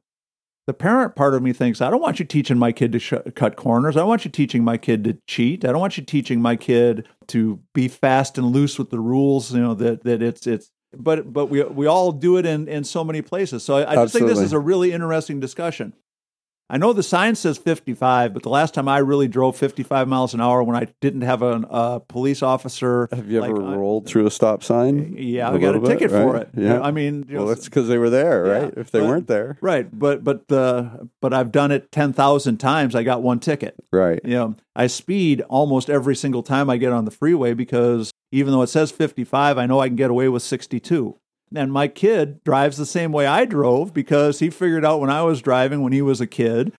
The 0.67 0.73
parent 0.73 1.15
part 1.15 1.35
of 1.35 1.43
me 1.43 1.53
thinks 1.53 1.79
I 1.79 1.91
don't 1.91 2.01
want 2.01 2.17
you 2.17 2.25
teaching 2.25 2.57
my 2.57 2.71
kid 2.71 2.91
to 2.93 2.99
sh- 2.99 3.13
cut 3.35 3.55
corners. 3.55 3.95
I 3.95 3.99
don't 3.99 4.09
want 4.09 4.25
you 4.25 4.31
teaching 4.31 4.63
my 4.63 4.77
kid 4.77 5.03
to 5.03 5.17
cheat. 5.27 5.63
I 5.63 5.71
don't 5.71 5.79
want 5.79 5.97
you 5.97 6.03
teaching 6.03 6.41
my 6.41 6.55
kid 6.55 7.07
to 7.27 7.59
be 7.73 7.87
fast 7.87 8.39
and 8.39 8.47
loose 8.47 8.79
with 8.79 8.89
the 8.89 8.99
rules. 8.99 9.53
You 9.53 9.61
know 9.61 9.73
that 9.75 10.03
that 10.03 10.23
it's 10.23 10.47
it's. 10.47 10.71
But 10.97 11.31
but 11.31 11.47
we 11.47 11.61
we 11.61 11.85
all 11.85 12.11
do 12.11 12.37
it 12.37 12.45
in 12.45 12.67
in 12.67 12.83
so 12.83 13.03
many 13.03 13.21
places. 13.21 13.63
So 13.63 13.77
I, 13.77 13.91
I 13.91 13.95
just 13.95 14.13
think 14.13 14.27
this 14.27 14.39
is 14.39 14.53
a 14.53 14.59
really 14.59 14.91
interesting 14.91 15.39
discussion. 15.39 15.93
I 16.67 16.77
know 16.79 16.93
the 16.93 17.03
sign 17.03 17.35
says 17.35 17.59
55, 17.59 18.33
but 18.33 18.41
the 18.41 18.49
last 18.49 18.73
time 18.73 18.87
I 18.87 18.97
really 18.97 19.27
drove 19.27 19.55
55 19.55 20.07
miles 20.07 20.33
an 20.33 20.41
hour 20.41 20.63
when 20.63 20.75
I 20.75 20.87
didn't 20.99 21.21
have 21.21 21.43
a 21.43 21.57
uh, 21.69 21.99
police 21.99 22.41
officer. 22.41 23.07
Have 23.11 23.29
you 23.29 23.39
like, 23.39 23.51
ever 23.51 23.61
I- 23.63 23.75
rolled 23.75 24.07
through 24.07 24.25
a 24.25 24.31
stop 24.31 24.63
sign? 24.63 25.15
Yeah, 25.15 25.51
I 25.51 25.59
got 25.59 25.75
a 25.75 25.79
bit, 25.79 25.89
ticket 25.89 26.09
for 26.09 26.37
it. 26.37 26.49
Yeah. 26.55 26.81
I 26.81 26.89
mean, 26.89 27.27
well, 27.29 27.45
that's 27.45 27.65
because 27.65 27.87
they 27.87 27.99
were 27.99 28.09
there, 28.09 28.47
Yeah, 28.47 28.51
right? 28.63 28.73
If 28.77 28.89
they 28.89 28.99
but- 28.99 29.07
weren't 29.09 29.27
there, 29.27 29.57
right. 29.61 29.87
But 29.97 30.23
but 30.23 30.47
the 30.47 31.07
but 31.21 31.33
I've 31.33 31.51
done 31.51 31.69
it 31.71 31.91
10,000 31.91 32.57
times. 32.57 32.95
I 32.95 33.03
got 33.03 33.21
one 33.21 33.39
ticket. 33.39 33.75
right? 33.91 34.19
You 34.23 34.33
know, 34.33 34.55
I 34.75 34.87
speed 34.87 35.41
almost 35.41 35.87
every 35.89 36.15
single 36.15 36.41
time 36.41 36.69
I 36.71 36.77
get 36.77 36.91
on 36.91 37.05
the 37.05 37.11
freeway 37.11 37.53
because 37.53 38.11
even 38.31 38.51
though 38.51 38.63
it 38.63 38.67
says 38.67 38.89
55, 38.91 39.59
I 39.59 39.67
know 39.67 39.79
I 39.81 39.87
can 39.87 39.95
get 39.95 40.09
away 40.09 40.29
with 40.29 40.41
62. 40.41 41.15
And 41.53 41.71
my 41.71 41.87
kid 41.87 42.43
drives 42.43 42.77
the 42.77 42.85
same 42.85 43.11
way 43.11 43.25
I 43.25 43.45
drove 43.45 43.93
because 43.93 44.39
he 44.39 44.49
figured 44.49 44.85
out 44.85 44.99
when 44.99 45.09
I 45.09 45.23
was 45.23 45.41
driving 45.41 45.81
when 45.81 45.93
he 45.93 46.01
was 46.01 46.21
a 46.21 46.27
kid 46.27 46.73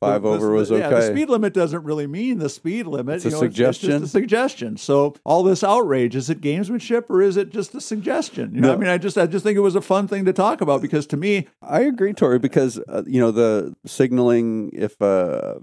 Five 0.00 0.22
the- 0.22 0.28
over 0.28 0.46
the- 0.46 0.52
was 0.52 0.70
okay. 0.70 0.80
Yeah, 0.80 0.90
the 0.90 1.02
speed 1.02 1.28
limit 1.28 1.52
doesn't 1.52 1.82
really 1.82 2.06
mean 2.06 2.38
the 2.38 2.48
speed 2.48 2.86
limit. 2.86 3.16
It's 3.16 3.24
a 3.24 3.28
you 3.28 3.34
know, 3.34 3.40
suggestion. 3.40 3.90
It's, 3.90 4.00
just 4.02 4.14
a 4.14 4.18
suggestion. 4.18 4.76
So 4.76 5.14
all 5.24 5.42
this 5.42 5.64
outrage 5.64 6.14
is 6.14 6.30
it 6.30 6.40
gamesmanship 6.40 7.04
or 7.08 7.20
is 7.20 7.36
it 7.36 7.50
just 7.50 7.74
a 7.74 7.80
suggestion? 7.80 8.54
You 8.54 8.60
know, 8.60 8.68
No. 8.68 8.74
I 8.74 8.76
mean, 8.76 8.88
I 8.88 8.98
just 8.98 9.18
I 9.18 9.26
just 9.26 9.44
think 9.44 9.56
it 9.56 9.60
was 9.60 9.74
a 9.74 9.80
fun 9.80 10.06
thing 10.06 10.24
to 10.26 10.32
talk 10.32 10.60
about 10.60 10.82
because 10.82 11.06
to 11.08 11.16
me, 11.16 11.48
I 11.60 11.80
agree, 11.80 12.12
Tori, 12.12 12.38
because 12.38 12.78
uh, 12.88 13.02
you 13.06 13.20
know 13.20 13.32
the 13.32 13.74
signaling. 13.86 14.70
If 14.72 15.02
uh, 15.02 15.54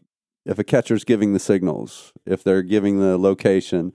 if 0.45 0.59
a 0.59 0.63
catcher's 0.65 1.05
giving 1.05 1.31
the 1.31 1.39
signals, 1.39 2.11
if 2.25 2.43
they're 2.43 2.61
giving 2.61 2.99
the 2.99 3.17
location, 3.17 3.93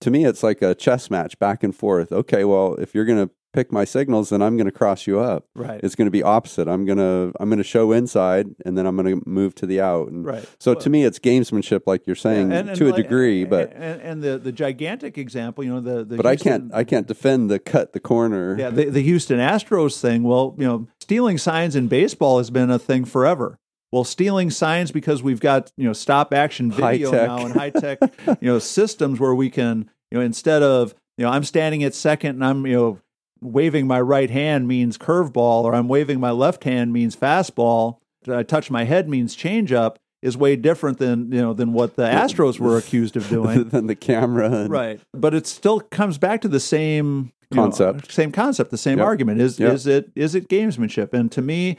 to 0.00 0.10
me 0.10 0.24
it's 0.24 0.42
like 0.42 0.62
a 0.62 0.74
chess 0.74 1.10
match 1.10 1.38
back 1.38 1.62
and 1.62 1.76
forth. 1.76 2.12
Okay, 2.12 2.44
well, 2.44 2.76
if 2.76 2.94
you're 2.94 3.04
going 3.04 3.28
to 3.28 3.34
pick 3.52 3.70
my 3.72 3.84
signals, 3.84 4.30
then 4.30 4.40
I'm 4.42 4.56
going 4.56 4.66
to 4.66 4.72
cross 4.72 5.06
you 5.06 5.20
up. 5.20 5.46
right, 5.54 5.80
It's 5.82 5.94
going 5.94 6.06
to 6.06 6.10
be 6.10 6.22
opposite. 6.22 6.68
I'm 6.68 6.84
going 6.84 6.98
to 6.98 7.32
I'm 7.38 7.48
going 7.48 7.58
to 7.58 7.64
show 7.64 7.92
inside, 7.92 8.46
and 8.64 8.76
then 8.76 8.86
I'm 8.86 8.96
going 8.96 9.20
to 9.20 9.28
move 9.28 9.54
to 9.56 9.66
the 9.66 9.80
out. 9.80 10.08
And 10.08 10.24
right. 10.24 10.48
so 10.58 10.74
to 10.74 10.90
me, 10.90 11.04
it's 11.04 11.18
gamesmanship, 11.18 11.82
like 11.86 12.06
you're 12.06 12.16
saying, 12.16 12.52
And- 12.52 12.70
and 12.70 12.78
to 12.78 12.86
a 12.86 12.92
like- 12.92 12.96
degree. 13.02 13.44
But 13.44 13.72
and, 13.74 14.00
and 14.00 14.22
the 14.22 14.38
the 14.38 14.52
gigantic 14.52 15.18
example, 15.18 15.64
you 15.64 15.70
know, 15.74 15.80
the, 15.80 16.04
the 16.04 16.16
but 16.16 16.26
I 16.26 16.36
can't 16.36 16.72
I 16.74 16.84
can't 16.84 17.06
defend 17.06 17.50
the 17.50 17.58
cut 17.58 17.92
the 17.92 18.00
corner. 18.00 18.56
Yeah, 18.58 18.70
the, 18.70 18.86
the 18.90 19.02
Houston 19.02 19.38
Astros 19.38 20.00
thing. 20.00 20.22
Well, 20.22 20.54
you 20.58 20.66
know, 20.66 20.88
stealing 21.00 21.38
signs 21.38 21.76
in 21.76 21.88
baseball 21.88 22.38
has 22.38 22.50
been 22.50 22.70
a 22.70 22.78
thing 22.78 23.04
forever. 23.04 23.58
Well, 23.90 24.04
stealing 24.04 24.50
signs 24.50 24.90
because 24.90 25.22
we've 25.22 25.40
got 25.40 25.70
you 25.76 25.84
know 25.84 25.92
stop 25.92 26.32
action 26.32 26.70
video 26.72 27.10
now 27.10 27.44
and 27.44 27.52
high 27.54 27.68
tech 27.70 27.98
you 28.40 28.48
know 28.48 28.58
systems 28.58 29.20
where 29.20 29.34
we 29.34 29.50
can 29.50 29.90
you 30.10 30.18
know 30.18 30.24
instead 30.24 30.62
of 30.62 30.94
you 31.18 31.24
know 31.26 31.30
I'm 31.30 31.44
standing 31.44 31.84
at 31.84 31.94
second 31.94 32.30
and 32.36 32.44
I'm 32.44 32.66
you 32.66 32.76
know 32.76 32.98
waving 33.42 33.86
my 33.86 34.00
right 34.00 34.30
hand 34.30 34.68
means 34.68 34.96
curveball 34.96 35.64
or 35.64 35.74
I'm 35.74 35.88
waving 35.88 36.20
my 36.20 36.30
left 36.30 36.64
hand 36.64 36.92
means 36.92 37.16
fastball. 37.16 37.98
I 38.28 38.42
touch 38.44 38.70
my 38.70 38.84
head 38.84 39.08
means 39.08 39.36
changeup 39.36 39.96
is 40.22 40.36
way 40.36 40.54
different 40.54 40.98
than 40.98 41.32
you 41.32 41.40
know 41.40 41.52
than 41.52 41.72
what 41.72 41.96
the 41.96 42.04
Astros 42.04 42.58
were 42.60 42.78
accused 42.82 43.16
of 43.16 43.28
doing. 43.28 43.64
than 43.70 43.88
the 43.88 43.96
camera. 43.96 44.50
And, 44.50 44.70
right 44.70 45.00
but 45.12 45.34
it 45.34 45.46
still 45.46 45.80
comes 45.80 46.18
back 46.18 46.40
to 46.42 46.48
the 46.48 46.60
same 46.60 47.32
you 47.50 47.56
know, 47.56 47.62
Concept. 47.64 48.10
same 48.12 48.32
concept 48.32 48.70
the 48.70 48.78
same 48.78 48.98
Yep. 48.98 49.06
argument 49.06 49.40
is 49.40 49.58
Yep. 49.58 49.72
is 49.74 49.86
it 49.86 50.10
is 50.14 50.34
it 50.34 50.48
gamesmanship 50.48 51.12
and 51.12 51.30
to 51.32 51.42
me 51.42 51.78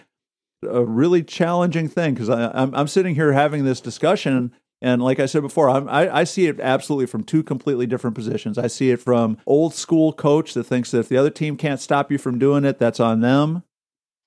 a 0.69 0.83
really 0.85 1.23
challenging 1.23 1.87
thing 1.89 2.13
because 2.13 2.29
i'm 2.29 2.73
i'm 2.75 2.87
sitting 2.87 3.15
here 3.15 3.33
having 3.33 3.65
this 3.65 3.81
discussion 3.81 4.53
And 4.83 5.01
like 5.01 5.21
I 5.21 5.27
said 5.27 5.41
before, 5.41 5.69
I, 5.69 6.09
I 6.09 6.23
see 6.25 6.47
it 6.47 6.59
absolutely 6.59 7.05
from 7.05 7.23
two 7.23 7.41
completely 7.41 7.87
different 7.87 8.17
positions. 8.17 8.57
I 8.57 8.67
see 8.67 8.91
it 8.91 8.99
from 8.99 9.37
old 9.45 9.73
school 9.73 10.11
coach 10.11 10.53
that 10.55 10.65
thinks 10.65 10.91
that 10.91 10.99
if 10.99 11.09
the 11.09 11.15
other 11.15 11.29
team 11.29 11.55
can't 11.55 11.79
stop 11.79 12.11
you 12.11 12.17
from 12.17 12.37
doing 12.37 12.65
it, 12.65 12.79
that's 12.79 12.99
on 12.99 13.21
them, 13.21 13.63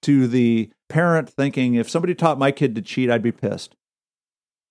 to 0.00 0.26
the 0.26 0.70
parent 0.88 1.28
thinking 1.28 1.74
if 1.74 1.90
somebody 1.90 2.14
taught 2.14 2.38
my 2.38 2.52
kid 2.52 2.74
to 2.74 2.80
cheat, 2.80 3.10
I'd 3.10 3.22
be 3.22 3.32
pissed. 3.32 3.76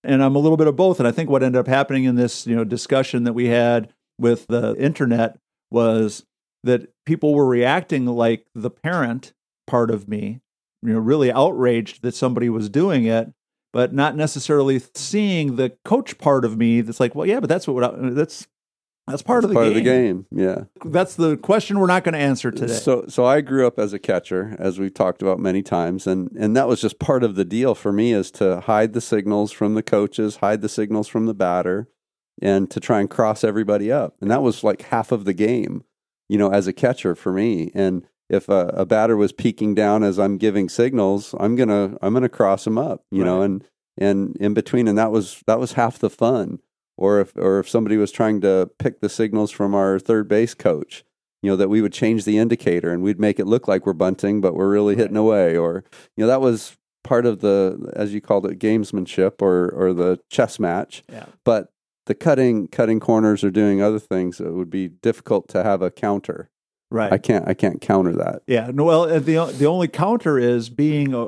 And 0.04 0.24
I'm 0.24 0.36
a 0.36 0.40
little 0.40 0.58
bit 0.58 0.68
of 0.68 0.76
both. 0.76 1.00
And 1.00 1.08
I 1.08 1.12
think 1.12 1.30
what 1.30 1.44
ended 1.44 1.60
up 1.60 1.68
happening 1.68 2.06
in 2.06 2.16
this 2.16 2.48
you 2.48 2.56
know 2.56 2.64
discussion 2.64 3.24
that 3.26 3.34
we 3.34 3.46
had 3.46 3.94
with 4.18 4.48
the 4.48 4.76
internet 4.78 5.38
was 5.70 6.26
that 6.64 6.90
people 7.06 7.36
were 7.36 7.46
reacting 7.46 8.08
like 8.08 8.48
the 8.56 8.72
parent 8.72 9.34
part 9.68 9.92
of 9.92 10.08
me, 10.08 10.42
you 10.82 10.94
know, 10.94 11.00
really 11.00 11.32
outraged 11.32 12.02
that 12.02 12.16
somebody 12.16 12.50
was 12.50 12.70
doing 12.70 13.06
it, 13.06 13.32
but 13.76 13.93
not 13.93 14.15
necessarily 14.15 14.82
seeing 14.93 15.57
the 15.57 15.69
coach 15.84 16.17
part 16.17 16.45
of 16.45 16.55
me 16.57 16.80
that's 16.80 17.01
like, 17.01 17.13
well, 17.13 17.26
yeah, 17.26 17.41
but 17.41 17.49
that's 17.49 17.67
what 17.67 17.84
I, 17.84 18.09
that's 18.11 18.47
that's 19.05 19.21
part 19.21 19.41
That's 19.41 19.43
of 19.43 19.49
the 19.49 19.53
part 19.53 19.65
game. 19.65 19.71
of 19.71 19.76
the 19.76 19.89
game. 19.89 20.26
Yeah. 20.32 20.63
That's 20.86 21.15
the 21.15 21.36
question 21.36 21.78
we're 21.78 21.86
not 21.86 22.05
going 22.05 22.13
to 22.13 22.19
answer 22.19 22.51
today. 22.51 22.73
So, 22.73 23.03
so 23.09 23.26
I 23.26 23.41
grew 23.41 23.67
up 23.67 23.78
as 23.78 23.91
a 23.91 23.99
catcher, 23.99 24.55
as 24.59 24.80
we've 24.80 24.93
talked 24.93 25.21
about 25.21 25.39
many 25.39 25.61
times, 25.61 26.07
and 26.07 26.32
and 26.39 26.55
that 26.55 26.69
was 26.69 26.80
just 26.80 26.99
part 26.99 27.21
of 27.26 27.36
the 27.36 27.43
deal 27.43 27.76
for 27.76 27.91
me 27.91 28.13
is 28.13 28.32
to 28.32 28.61
hide 28.61 28.93
the 28.93 29.01
signals 29.01 29.51
from 29.51 29.73
the 29.73 29.84
coaches, 29.84 30.38
hide 30.38 30.61
the 30.61 30.69
signals 30.69 31.09
from 31.09 31.26
the 31.26 31.36
batter, 31.36 31.89
and 32.41 32.71
to 32.71 32.80
try 32.80 33.01
and 33.01 33.09
cross 33.09 33.43
everybody 33.43 33.91
up. 33.91 34.15
And 34.21 34.32
that 34.32 34.41
was 34.41 34.63
like 34.63 34.84
half 34.84 35.11
of 35.11 35.26
the 35.26 35.34
game, 35.34 35.84
you 36.30 36.38
know, 36.38 36.49
as 36.49 36.65
a 36.65 36.73
catcher 36.73 37.13
for 37.13 37.34
me. 37.34 37.71
And 37.76 38.07
if 38.30 38.49
a, 38.49 38.67
a 38.73 38.86
batter 38.86 39.15
was 39.15 39.32
peeking 39.32 39.76
down 39.76 40.03
as 40.03 40.19
I'm 40.19 40.38
giving 40.38 40.69
signals, 40.69 41.36
I'm 41.39 41.55
gonna 41.55 41.97
I'm 42.01 42.13
gonna 42.13 42.30
cross 42.30 42.65
him 42.65 42.78
up, 42.78 43.03
you 43.11 43.23
know, 43.23 43.41
and 43.41 43.63
and 43.97 44.36
in 44.38 44.53
between, 44.53 44.88
and 44.88 44.97
that 44.97 45.11
was 45.11 45.43
that 45.47 45.59
was 45.59 45.73
half 45.73 45.99
the 45.99 46.09
fun. 46.09 46.59
Or 46.97 47.19
if 47.19 47.36
or 47.36 47.59
if 47.59 47.69
somebody 47.69 47.97
was 47.97 48.11
trying 48.11 48.41
to 48.41 48.69
pick 48.80 49.01
the 49.01 49.09
signals 49.09 49.51
from 49.51 49.76
our 49.76 49.99
third 49.99 50.28
base 50.28 50.53
coach, 50.53 51.03
you 51.45 51.51
know, 51.51 51.57
that 51.57 51.69
we 51.69 51.80
would 51.80 51.93
change 51.93 52.26
the 52.26 52.39
indicator 52.39 52.91
and 52.91 53.03
we'd 53.03 53.19
make 53.19 53.39
it 53.39 53.45
look 53.45 53.67
like 53.67 53.86
we're 53.86 53.93
bunting, 53.93 54.41
but 54.41 54.55
we're 54.55 54.67
really 54.67 54.95
hitting 54.95 55.15
away. 55.15 55.55
Or, 55.55 55.84
you 56.17 56.23
know, 56.23 56.28
that 56.28 56.41
was 56.41 56.76
part 57.03 57.28
of 57.28 57.41
the, 57.41 57.91
as 57.95 58.15
you 58.15 58.19
called 58.19 58.47
it, 58.47 58.57
gamesmanship 58.57 59.43
or, 59.43 59.69
or 59.69 59.93
the 59.93 60.19
chess 60.32 60.59
match. 60.59 61.03
Yeah. 61.07 61.28
But 61.43 61.69
the 62.07 62.15
cutting, 62.15 62.67
cutting 62.67 62.99
corners 62.99 63.43
or 63.43 63.51
doing 63.51 63.80
other 63.80 63.99
things, 63.99 64.39
it 64.39 64.53
would 64.53 64.71
be 64.71 64.88
difficult 64.88 65.47
to 65.49 65.63
have 65.63 65.84
a 65.84 65.91
counter. 65.91 66.49
Right. 66.92 67.12
I 67.12 67.18
can't, 67.18 67.48
I 67.48 67.54
can't 67.54 67.82
counter 67.82 68.14
that. 68.14 68.42
yeah. 68.48 68.72
No, 68.74 68.84
well, 68.84 69.04
uh, 69.04 69.20
the 69.20 69.46
the 69.58 69.66
only 69.66 69.88
counter 69.88 70.38
is 70.40 70.70
being 70.70 71.14
uh, 71.16 71.28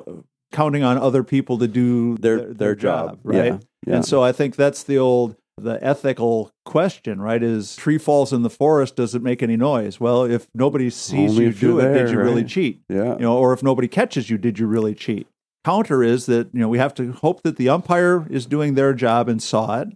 counting 0.51 0.83
on 0.83 0.97
other 0.97 1.23
people 1.23 1.57
to 1.59 1.67
do 1.67 2.17
Their, 2.17 2.53
their, 2.53 2.75
job. 2.75 3.19
right? 3.23 3.45
Yeah. 3.53 3.57
yeah. 3.85 3.95
And 3.97 4.05
so 4.05 4.23
I 4.23 4.31
think 4.31 4.55
that's 4.55 4.83
the 4.83 4.97
old 4.97 5.35
the 5.59 5.83
ethical 5.83 6.51
question, 6.65 7.19
right? 7.19 7.41
Is 7.41 7.75
tree 7.75 7.97
falls 7.97 8.31
in 8.31 8.43
the 8.43 8.49
forest, 8.49 8.95
does 8.95 9.15
it 9.15 9.23
make 9.23 9.41
any 9.41 9.57
noise? 9.57 9.99
Well, 9.99 10.23
if 10.23 10.47
nobody 10.53 10.91
sees 10.91 11.31
Only 11.31 11.45
you 11.45 11.51
do 11.53 11.79
it, 11.79 11.83
did 11.85 11.95
there, 11.95 12.09
you 12.11 12.19
really 12.19 12.43
right? 12.43 12.47
cheat? 12.49 12.81
yeah. 12.89 13.13
You 13.15 13.21
know, 13.21 13.37
or 13.37 13.53
if 13.53 13.63
nobody 13.63 13.87
catches 13.87 14.29
you, 14.29 14.37
did 14.37 14.59
you 14.59 14.67
really 14.67 14.93
cheat? 14.93 15.25
Counter 15.65 16.03
is 16.03 16.27
that, 16.27 16.49
you 16.53 16.59
know, 16.59 16.69
we 16.69 16.77
have 16.77 16.93
to 16.95 17.11
hope 17.11 17.41
that 17.41 17.57
the 17.57 17.69
umpire 17.69 18.27
is 18.29 18.45
doing 18.45 18.75
their 18.75 18.93
job 18.93 19.27
and 19.27 19.41
saw 19.41 19.81
it. 19.81 19.89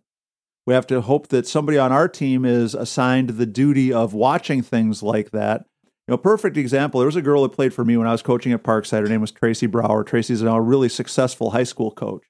We 0.68 0.74
have 0.74 0.88
to 0.88 1.02
hope 1.02 1.30
that 1.30 1.48
somebody 1.48 1.78
on 1.78 1.92
our 1.92 2.08
team 2.08 2.46
is 2.46 2.76
assigned 2.76 3.32
the 3.32 3.46
duty 3.46 3.92
of 3.92 4.14
watching 4.14 4.62
things 4.62 5.02
like 5.02 5.32
that. 5.32 5.66
You 6.08 6.14
know, 6.14 6.18
perfect 6.18 6.58
example. 6.58 7.00
There 7.00 7.08
was 7.08 7.16
a 7.16 7.22
girl 7.22 7.44
that 7.44 7.54
played 7.54 7.74
for 7.74 7.84
me 7.84 7.98
when 7.98 8.08
I 8.08 8.12
was 8.12 8.22
coaching 8.22 8.52
at 8.52 8.64
Parkside. 8.64 9.02
Her 9.02 9.08
name 9.08 9.22
was 9.22 9.32
Tracy 9.32 9.68
Brower. 9.68 10.04
Tracy's 10.04 10.42
now 10.42 10.58
a 10.58 10.62
really 10.62 10.90
successful 10.90 11.52
high 11.52 11.64
school 11.64 11.92
coach. 11.92 12.24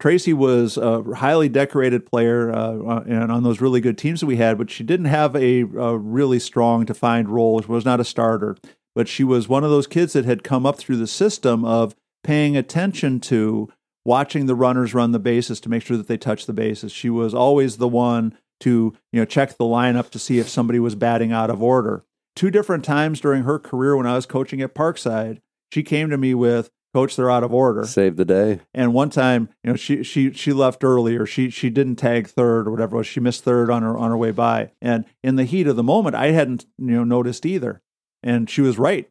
Tracy 0.00 0.32
was 0.32 0.78
a 0.78 1.02
highly 1.16 1.48
decorated 1.48 2.06
player 2.06 2.50
uh, 2.50 3.02
and 3.02 3.30
on 3.30 3.42
those 3.42 3.60
really 3.60 3.82
good 3.82 3.98
teams 3.98 4.20
that 4.20 4.26
we 4.26 4.36
had, 4.36 4.56
but 4.56 4.70
she 4.70 4.82
didn't 4.82 5.06
have 5.06 5.36
a, 5.36 5.60
a 5.60 5.98
really 5.98 6.38
strong 6.38 6.86
defined 6.86 7.28
role. 7.28 7.60
She 7.60 7.68
was 7.68 7.84
not 7.84 8.00
a 8.00 8.04
starter, 8.04 8.56
but 8.94 9.08
she 9.08 9.22
was 9.22 9.48
one 9.48 9.62
of 9.62 9.70
those 9.70 9.86
kids 9.86 10.14
that 10.14 10.24
had 10.24 10.42
come 10.42 10.64
up 10.64 10.78
through 10.78 10.96
the 10.96 11.06
system 11.06 11.66
of 11.66 11.94
paying 12.24 12.56
attention 12.56 13.20
to 13.20 13.68
watching 14.04 14.46
the 14.46 14.54
runners 14.54 14.94
run 14.94 15.12
the 15.12 15.18
bases 15.18 15.60
to 15.60 15.68
make 15.68 15.82
sure 15.82 15.96
that 15.96 16.08
they 16.08 16.16
touch 16.16 16.46
the 16.46 16.52
bases. 16.52 16.92
She 16.92 17.10
was 17.10 17.34
always 17.34 17.76
the 17.76 17.88
one 17.88 18.36
to 18.60 18.94
you 19.12 19.20
know 19.20 19.24
check 19.24 19.56
the 19.56 19.64
lineup 19.64 20.10
to 20.10 20.18
see 20.18 20.38
if 20.38 20.48
somebody 20.48 20.78
was 20.78 20.94
batting 20.94 21.32
out 21.32 21.50
of 21.50 21.62
order. 21.62 22.04
Two 22.36 22.50
different 22.50 22.84
times 22.84 23.20
during 23.20 23.42
her 23.42 23.58
career 23.58 23.96
when 23.96 24.06
I 24.06 24.14
was 24.14 24.26
coaching 24.26 24.62
at 24.62 24.74
Parkside, 24.74 25.40
she 25.72 25.82
came 25.82 26.10
to 26.10 26.16
me 26.16 26.34
with, 26.34 26.70
"Coach, 26.94 27.16
they're 27.16 27.30
out 27.30 27.42
of 27.42 27.52
order." 27.52 27.84
Save 27.84 28.16
the 28.16 28.24
day. 28.24 28.60
And 28.72 28.94
one 28.94 29.10
time, 29.10 29.48
you 29.64 29.70
know, 29.70 29.76
she 29.76 30.02
she 30.02 30.32
she 30.32 30.52
left 30.52 30.84
early, 30.84 31.16
or 31.16 31.26
she 31.26 31.50
she 31.50 31.70
didn't 31.70 31.96
tag 31.96 32.28
third, 32.28 32.68
or 32.68 32.70
whatever 32.70 32.96
it 32.96 32.98
was. 32.98 33.06
She 33.06 33.20
missed 33.20 33.44
third 33.44 33.70
on 33.70 33.82
her 33.82 33.96
on 33.96 34.10
her 34.10 34.16
way 34.16 34.30
by. 34.30 34.70
And 34.80 35.04
in 35.22 35.36
the 35.36 35.44
heat 35.44 35.66
of 35.66 35.76
the 35.76 35.82
moment, 35.82 36.14
I 36.14 36.30
hadn't 36.30 36.66
you 36.78 36.86
know 36.86 37.04
noticed 37.04 37.44
either. 37.44 37.82
And 38.22 38.48
she 38.48 38.60
was 38.60 38.78
right. 38.78 39.10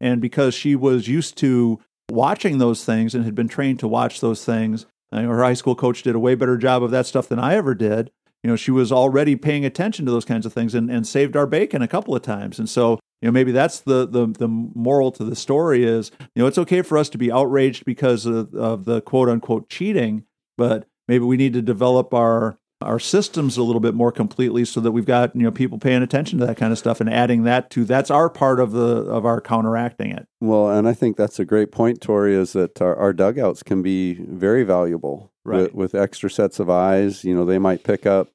And 0.00 0.20
because 0.20 0.54
she 0.54 0.76
was 0.76 1.08
used 1.08 1.36
to 1.38 1.80
watching 2.10 2.58
those 2.58 2.84
things 2.84 3.14
and 3.14 3.24
had 3.24 3.34
been 3.34 3.48
trained 3.48 3.78
to 3.80 3.88
watch 3.88 4.20
those 4.20 4.44
things, 4.44 4.86
her 5.12 5.42
high 5.42 5.54
school 5.54 5.74
coach 5.74 6.02
did 6.02 6.14
a 6.14 6.18
way 6.18 6.34
better 6.34 6.56
job 6.56 6.82
of 6.82 6.90
that 6.90 7.06
stuff 7.06 7.28
than 7.28 7.38
I 7.38 7.54
ever 7.54 7.74
did. 7.74 8.10
You 8.42 8.50
know, 8.50 8.56
she 8.56 8.70
was 8.70 8.92
already 8.92 9.34
paying 9.34 9.64
attention 9.64 10.04
to 10.06 10.12
those 10.12 10.24
kinds 10.24 10.46
of 10.46 10.52
things 10.52 10.74
and, 10.74 10.90
and 10.90 11.06
saved 11.06 11.36
our 11.36 11.46
bacon 11.46 11.82
a 11.82 11.88
couple 11.88 12.14
of 12.14 12.22
times. 12.22 12.58
And 12.58 12.68
so, 12.68 13.00
you 13.20 13.26
know, 13.26 13.32
maybe 13.32 13.50
that's 13.50 13.80
the, 13.80 14.06
the 14.06 14.26
the 14.26 14.46
moral 14.46 15.10
to 15.12 15.24
the 15.24 15.34
story 15.34 15.84
is, 15.84 16.12
you 16.20 16.42
know, 16.42 16.46
it's 16.46 16.58
okay 16.58 16.82
for 16.82 16.98
us 16.98 17.08
to 17.10 17.18
be 17.18 17.32
outraged 17.32 17.84
because 17.84 18.26
of, 18.26 18.54
of 18.54 18.84
the 18.84 19.00
quote 19.00 19.28
unquote 19.28 19.68
cheating, 19.68 20.24
but 20.56 20.86
maybe 21.08 21.24
we 21.24 21.36
need 21.36 21.54
to 21.54 21.62
develop 21.62 22.12
our 22.12 22.58
our 22.82 22.98
systems 22.98 23.56
a 23.56 23.62
little 23.62 23.80
bit 23.80 23.94
more 23.94 24.12
completely 24.12 24.64
so 24.64 24.80
that 24.80 24.92
we've 24.92 25.06
got 25.06 25.34
you 25.34 25.42
know 25.42 25.50
people 25.50 25.78
paying 25.78 26.02
attention 26.02 26.38
to 26.38 26.46
that 26.46 26.56
kind 26.58 26.72
of 26.72 26.78
stuff 26.78 27.00
and 27.00 27.08
adding 27.12 27.44
that 27.44 27.70
to 27.70 27.84
that's 27.84 28.10
our 28.10 28.28
part 28.28 28.60
of 28.60 28.72
the 28.72 28.86
of 29.06 29.24
our 29.24 29.40
counteracting 29.40 30.10
it. 30.10 30.26
Well, 30.40 30.70
and 30.70 30.86
I 30.86 30.92
think 30.92 31.16
that's 31.16 31.38
a 31.38 31.44
great 31.44 31.72
point, 31.72 32.00
Tori, 32.00 32.34
is 32.34 32.52
that 32.52 32.80
our, 32.82 32.94
our 32.96 33.12
dugouts 33.12 33.62
can 33.62 33.82
be 33.82 34.14
very 34.14 34.62
valuable 34.62 35.32
Right. 35.44 35.62
with, 35.72 35.74
with 35.74 35.94
extra 35.94 36.28
sets 36.28 36.58
of 36.58 36.68
eyes. 36.68 37.22
You 37.24 37.34
know, 37.34 37.44
they 37.44 37.58
might 37.58 37.84
pick 37.84 38.04
up, 38.04 38.28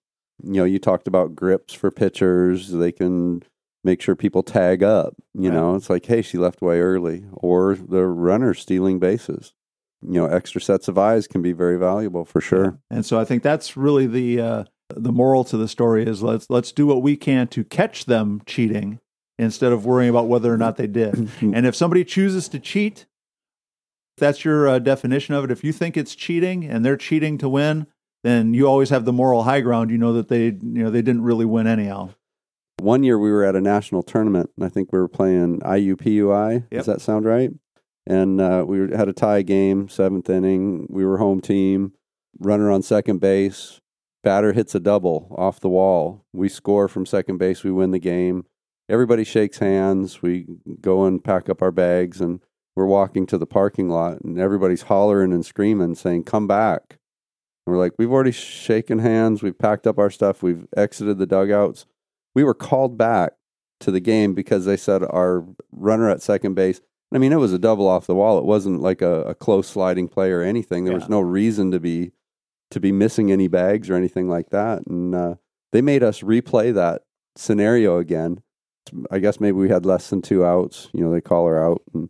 you 0.44 0.54
know, 0.54 0.64
you 0.64 0.80
talked 0.80 1.08
about 1.08 1.36
grips 1.36 1.74
for 1.74 1.92
pitchers. 1.92 2.70
They 2.72 2.94
can 2.94 3.44
make 3.84 4.02
sure 4.02 4.16
people 4.16 4.44
tag 4.44 4.82
up. 4.82 5.14
You 5.34 5.50
Right. 5.50 5.56
know, 5.56 5.76
it's 5.76 5.90
like, 5.90 6.06
hey, 6.06 6.22
she 6.22 6.38
left 6.38 6.62
way 6.62 6.80
early, 6.80 7.26
or 7.34 7.76
the 7.76 8.06
runner 8.06 8.54
stealing 8.54 8.98
bases. 8.98 9.54
You 10.02 10.14
know, 10.14 10.26
extra 10.26 10.60
sets 10.60 10.88
of 10.88 10.98
eyes 10.98 11.28
can 11.28 11.42
be 11.42 11.52
very 11.52 11.78
valuable 11.78 12.26
for 12.26 12.42
sure. 12.42 12.80
And 12.90 13.06
so 13.06 13.20
I 13.20 13.26
think 13.26 13.44
that's 13.44 13.78
really 13.78 14.08
the 14.08 14.42
uh, 14.42 14.64
the 14.96 15.12
moral 15.12 15.44
to 15.46 15.58
the 15.58 15.68
story 15.68 16.06
is 16.06 16.24
let's 16.24 16.50
let's 16.50 16.72
do 16.72 16.88
what 16.88 17.02
we 17.02 17.16
can 17.16 17.48
to 17.50 17.64
catch 17.64 18.06
them 18.06 18.42
cheating 18.46 19.00
instead 19.38 19.72
of 19.72 19.86
worrying 19.86 20.10
about 20.10 20.28
whether 20.28 20.54
or 20.54 20.58
not 20.58 20.78
they 20.78 20.88
did. 20.88 21.30
and 21.42 21.66
if 21.66 21.76
somebody 21.76 22.04
chooses 22.04 22.48
to 22.50 22.60
cheat, 22.60 23.06
if 24.16 24.20
that's 24.20 24.44
your 24.46 24.68
uh, 24.68 24.80
definition 24.80 25.34
of 25.36 25.44
it. 25.44 25.52
If 25.52 25.64
you 25.64 25.72
think 25.72 25.98
it's 25.98 26.16
cheating 26.16 26.66
and 26.66 26.86
they're 26.86 26.98
cheating 26.98 27.38
to 27.40 27.50
win, 27.50 27.88
then 28.24 28.54
you 28.54 28.68
always 28.68 28.90
have 28.90 29.06
the 29.06 29.14
moral 29.14 29.44
high 29.44 29.62
ground. 29.62 29.90
You 29.90 29.98
know 29.98 30.14
that 30.14 30.28
they 30.28 30.46
you 30.46 30.60
know 30.62 30.90
they 30.90 31.02
didn't 31.02 31.24
really 31.24 31.46
win 31.46 31.68
anyhow. 31.68 32.10
One 32.78 33.04
year 33.04 33.20
we 33.20 33.32
were 33.32 33.44
at 33.44 33.56
a 33.56 33.62
national 33.62 34.04
tournament, 34.04 34.50
and 34.58 34.66
I 34.66 34.70
think 34.70 34.92
we 34.92 35.00
were 35.00 35.08
playing 35.08 35.60
IUPUI. 35.60 36.54
Yep. 36.54 36.70
Does 36.72 36.86
that 36.88 37.02
sound 37.02 37.26
right? 37.26 37.52
And 38.08 38.42
uh, 38.42 38.66
we 38.68 38.96
had 38.96 39.10
a 39.10 39.14
tie 39.14 39.42
game, 39.42 39.88
seventh 39.88 40.30
inning. 40.30 40.88
We 40.90 41.06
were 41.06 41.18
home 41.18 41.42
team. 41.42 41.94
Runner 42.40 42.72
on 42.72 42.82
second 42.82 43.20
base. 43.20 43.80
Batter 44.24 44.54
hits 44.54 44.76
a 44.76 44.80
double 44.80 45.34
off 45.38 45.60
the 45.60 45.70
wall. 45.70 46.26
We 46.34 46.50
score 46.50 46.88
from 46.88 47.06
second 47.06 47.38
base. 47.38 47.64
We 47.64 47.72
win 47.72 47.92
the 47.92 48.00
game. 48.00 48.46
Everybody 48.90 49.24
shakes 49.24 49.60
hands. 49.60 50.22
We 50.22 50.46
go 50.80 51.06
and 51.06 51.24
pack 51.24 51.50
up 51.50 51.62
our 51.62 51.72
bags, 51.72 52.22
and 52.22 52.40
we're 52.76 52.86
walking 52.86 53.26
to 53.28 53.38
the 53.38 53.46
parking 53.46 53.90
lot, 53.90 54.22
and 54.22 54.38
everybody's 54.38 54.84
hollering 54.84 55.32
and 55.32 55.46
screaming, 55.46 55.96
saying, 55.96 56.26
"Come 56.26 56.46
back!" 56.46 57.00
And 57.66 57.74
we're 57.74 57.80
like, 57.80 57.94
"We've 57.98 58.12
already 58.12 58.32
shaken 58.32 59.00
hands. 59.00 59.42
We've 59.42 59.58
packed 59.58 59.88
up 59.88 59.98
our 59.98 60.10
stuff. 60.10 60.44
We've 60.44 60.68
exited 60.76 61.18
the 61.18 61.26
dugouts." 61.26 61.86
we 62.34 62.44
were 62.44 62.54
called 62.54 62.98
back 62.98 63.34
to 63.80 63.92
the 63.92 64.00
game 64.00 64.34
because 64.34 64.66
they 64.66 64.78
said 64.78 65.04
our 65.04 65.46
runner 65.72 66.10
at 66.10 66.22
second 66.22 66.54
base. 66.54 66.82
I 67.14 67.18
mean, 67.18 67.34
it 67.34 67.38
was 67.38 67.52
a 67.54 67.60
double 67.60 67.88
off 67.88 68.08
the 68.08 68.16
wall. 68.16 68.38
It 68.38 68.46
wasn't 68.46 68.82
like 68.82 69.02
a, 69.02 69.24
a 69.24 69.36
close 69.36 69.68
sliding 69.68 70.08
play 70.08 70.32
or 70.32 70.42
anything. 70.42 70.86
There 70.86 70.94
Yeah. 70.94 71.00
was 71.00 71.10
no 71.10 71.20
reason 71.20 71.72
to 71.72 71.80
be 71.80 72.12
to 72.72 72.80
be 72.80 72.94
missing 72.94 73.32
any 73.34 73.50
bags 73.50 73.90
or 73.90 73.96
anything 73.96 74.30
like 74.30 74.50
that. 74.52 74.88
And 74.88 75.14
uh, 75.14 75.36
they 75.74 75.82
made 75.82 76.04
us 76.04 76.22
replay 76.22 76.74
that 76.74 77.02
scenario 77.36 77.98
again. 77.98 78.42
I 79.12 79.20
guess 79.20 79.42
maybe 79.42 79.58
we 79.58 79.68
had 79.68 79.86
less 79.86 80.10
than 80.10 80.22
two 80.22 80.46
outs. 80.46 80.88
You 80.94 81.04
know, 81.04 81.12
they 81.12 81.20
call 81.22 81.48
her 81.48 81.62
out, 81.62 81.82
and 81.94 82.10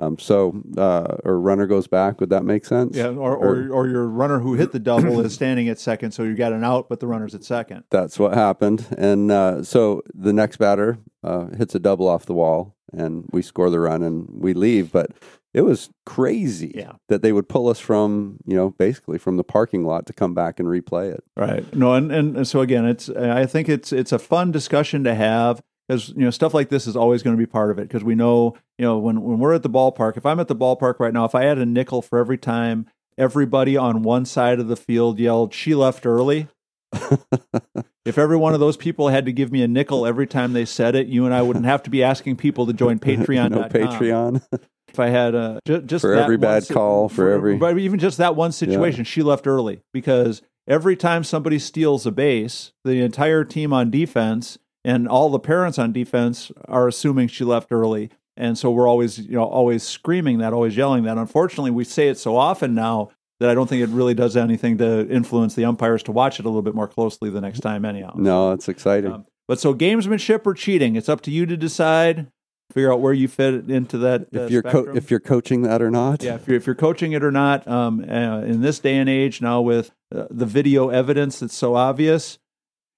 um, 0.00 0.18
so 0.18 0.62
uh, 0.76 1.16
or 1.24 1.38
runner 1.38 1.66
goes 1.66 1.86
back. 1.86 2.20
Would 2.20 2.30
that 2.30 2.44
make 2.44 2.64
sense? 2.64 2.96
Yeah, 2.96 3.08
or, 3.08 3.36
or 3.36 3.68
or 3.70 3.86
your 3.88 4.08
runner 4.08 4.40
who 4.40 4.54
hit 4.54 4.72
the 4.72 4.78
double 4.78 5.20
is 5.20 5.34
standing 5.34 5.68
at 5.68 5.78
second, 5.78 6.12
so 6.12 6.22
you 6.22 6.34
got 6.34 6.52
an 6.52 6.64
out, 6.64 6.88
but 6.88 7.00
the 7.00 7.06
runner's 7.06 7.34
at 7.34 7.44
second. 7.44 7.84
That's 7.90 8.18
what 8.18 8.34
happened. 8.34 8.86
And 8.96 9.30
uh, 9.30 9.62
so 9.62 10.02
the 10.14 10.32
next 10.32 10.56
batter 10.56 10.98
uh, 11.22 11.46
hits 11.56 11.74
a 11.74 11.78
double 11.78 12.08
off 12.08 12.26
the 12.26 12.34
wall, 12.34 12.74
and 12.92 13.26
we 13.30 13.42
score 13.42 13.70
the 13.70 13.80
run 13.80 14.02
and 14.02 14.26
we 14.30 14.54
leave. 14.54 14.90
But 14.90 15.10
it 15.52 15.62
was 15.62 15.90
crazy 16.06 16.72
Yeah. 16.76 16.92
that 17.08 17.22
they 17.22 17.32
would 17.32 17.48
pull 17.48 17.68
us 17.68 17.80
from 17.80 18.38
you 18.46 18.56
know 18.56 18.70
basically 18.70 19.18
from 19.18 19.36
the 19.36 19.44
parking 19.44 19.84
lot 19.84 20.06
to 20.06 20.12
come 20.12 20.32
back 20.32 20.58
and 20.60 20.68
replay 20.68 21.12
it. 21.12 21.24
Right. 21.36 21.74
No, 21.74 21.94
and, 21.94 22.10
and, 22.12 22.36
and 22.36 22.48
so 22.48 22.60
again, 22.60 22.86
it's 22.86 23.08
I 23.10 23.46
think 23.46 23.68
it's 23.68 23.92
it's 23.92 24.12
a 24.12 24.18
fun 24.18 24.52
discussion 24.52 25.04
to 25.04 25.14
have 25.14 25.60
because 25.90 26.10
you 26.10 26.20
know 26.24 26.30
stuff 26.30 26.54
like 26.54 26.68
this 26.68 26.86
is 26.86 26.94
always 26.96 27.22
going 27.24 27.36
to 27.36 27.38
be 27.40 27.46
part 27.46 27.72
of 27.72 27.78
it 27.78 27.82
because 27.88 28.04
we 28.04 28.14
know 28.14 28.54
you 28.78 28.84
know 28.84 28.96
when 28.98 29.20
when 29.22 29.38
we're 29.40 29.54
at 29.54 29.64
the 29.64 29.70
ballpark. 29.70 30.16
If 30.16 30.24
I'm 30.24 30.38
at 30.38 30.46
the 30.46 30.54
ballpark 30.54 31.00
right 31.00 31.12
now, 31.12 31.24
if 31.24 31.34
I 31.34 31.42
had 31.44 31.58
a 31.58 31.66
nickel 31.66 32.00
for 32.00 32.18
every 32.18 32.38
time 32.38 32.86
everybody 33.18 33.76
on 33.76 34.02
one 34.02 34.24
side 34.24 34.60
of 34.60 34.68
the 34.68 34.76
field 34.76 35.18
yelled 35.18 35.52
"She 35.52 35.74
left 35.74 36.06
early." 36.06 36.46
if 38.04 38.18
every 38.18 38.36
one 38.36 38.54
of 38.54 38.60
those 38.60 38.76
people 38.76 39.08
had 39.08 39.24
to 39.26 39.32
give 39.32 39.50
me 39.50 39.62
a 39.62 39.68
nickel 39.68 40.06
every 40.06 40.26
time 40.26 40.52
they 40.52 40.64
said 40.64 40.94
it, 40.94 41.08
you 41.08 41.24
and 41.24 41.34
I 41.34 41.42
wouldn't 41.42 41.64
have 41.64 41.82
to 41.84 41.90
be 41.90 42.02
asking 42.04 42.36
people 42.36 42.66
to 42.66 42.72
join 42.72 42.98
Patreon. 43.00 43.50
no 43.50 43.62
Patreon. 43.64 44.42
If 44.88 44.98
I 44.98 45.08
had 45.08 45.34
a 45.34 45.60
ju- 45.66 45.82
just 45.82 46.02
For 46.02 46.14
every 46.14 46.36
bad 46.36 46.64
si- 46.64 46.74
call, 46.74 47.08
for 47.08 47.30
every- 47.30 47.56
but 47.56 47.78
even 47.78 47.98
just 47.98 48.18
that 48.18 48.36
one 48.36 48.52
situation, 48.52 49.04
she 49.04 49.22
left 49.22 49.46
early 49.46 49.82
because 49.92 50.42
every 50.68 50.96
time 50.96 51.22
somebody 51.24 51.58
steals 51.60 52.06
a 52.06 52.12
base, 52.12 52.72
the 52.84 53.00
entire 53.02 53.44
team 53.44 53.72
on 53.72 53.90
defense 53.90 54.58
and 54.84 55.08
all 55.08 55.28
the 55.30 55.38
parents 55.38 55.78
on 55.78 55.92
defense 55.92 56.50
are 56.66 56.88
assuming 56.88 57.28
she 57.28 57.44
left 57.44 57.68
early, 57.70 58.10
and 58.36 58.56
so 58.56 58.70
we're 58.70 58.88
always 58.88 59.18
you 59.18 59.32
know 59.32 59.44
always 59.44 59.82
screaming 59.82 60.38
that, 60.38 60.52
always 60.52 60.76
yelling 60.76 61.04
that. 61.04 61.18
Unfortunately, 61.18 61.70
we 61.70 61.84
say 61.84 62.08
it 62.08 62.18
so 62.18 62.36
often 62.36 62.74
now 62.74 63.10
that 63.40 63.48
I 63.48 63.54
don't 63.54 63.68
think 63.68 63.82
it 63.82 63.88
really 63.88 64.14
does 64.14 64.36
anything 64.36 64.78
to 64.78 65.08
influence 65.08 65.54
the 65.54 65.64
umpires 65.64 66.02
to 66.04 66.12
watch 66.12 66.38
it 66.38 66.44
a 66.44 66.48
little 66.48 66.62
bit 66.62 66.74
more 66.74 66.88
closely 66.88 67.30
the 67.30 67.40
next 67.40 67.60
time, 67.60 67.84
anyhow. 67.84 68.12
no, 68.16 68.52
it's 68.52 68.68
exciting. 68.68 69.12
Um, 69.12 69.26
but 69.48 69.58
so 69.58 69.74
gamesmanship 69.74 70.46
or 70.46 70.54
cheating, 70.54 70.94
it's 70.96 71.08
up 71.08 71.22
to 71.22 71.30
you 71.30 71.46
to 71.46 71.56
decide. 71.56 72.28
Figure 72.72 72.92
out 72.92 73.00
where 73.00 73.12
you 73.12 73.26
fit 73.26 73.68
into 73.68 73.98
that. 73.98 74.28
uh, 74.32 74.42
if 74.42 74.50
you're 74.52 74.62
co- 74.62 74.92
if 74.94 75.10
you're 75.10 75.18
coaching 75.18 75.62
that 75.62 75.82
or 75.82 75.90
not. 75.90 76.22
Yeah, 76.22 76.36
if 76.36 76.46
you're, 76.46 76.56
if 76.56 76.66
you're 76.66 76.76
coaching 76.76 77.10
it 77.12 77.24
or 77.24 77.32
not, 77.32 77.66
um, 77.66 78.04
uh, 78.08 78.42
in 78.42 78.60
this 78.60 78.78
day 78.78 78.96
and 78.96 79.08
age 79.10 79.42
now 79.42 79.60
with 79.60 79.90
uh, 80.14 80.26
the 80.30 80.46
video 80.46 80.88
evidence 80.90 81.40
that's 81.40 81.56
so 81.56 81.74
obvious, 81.74 82.38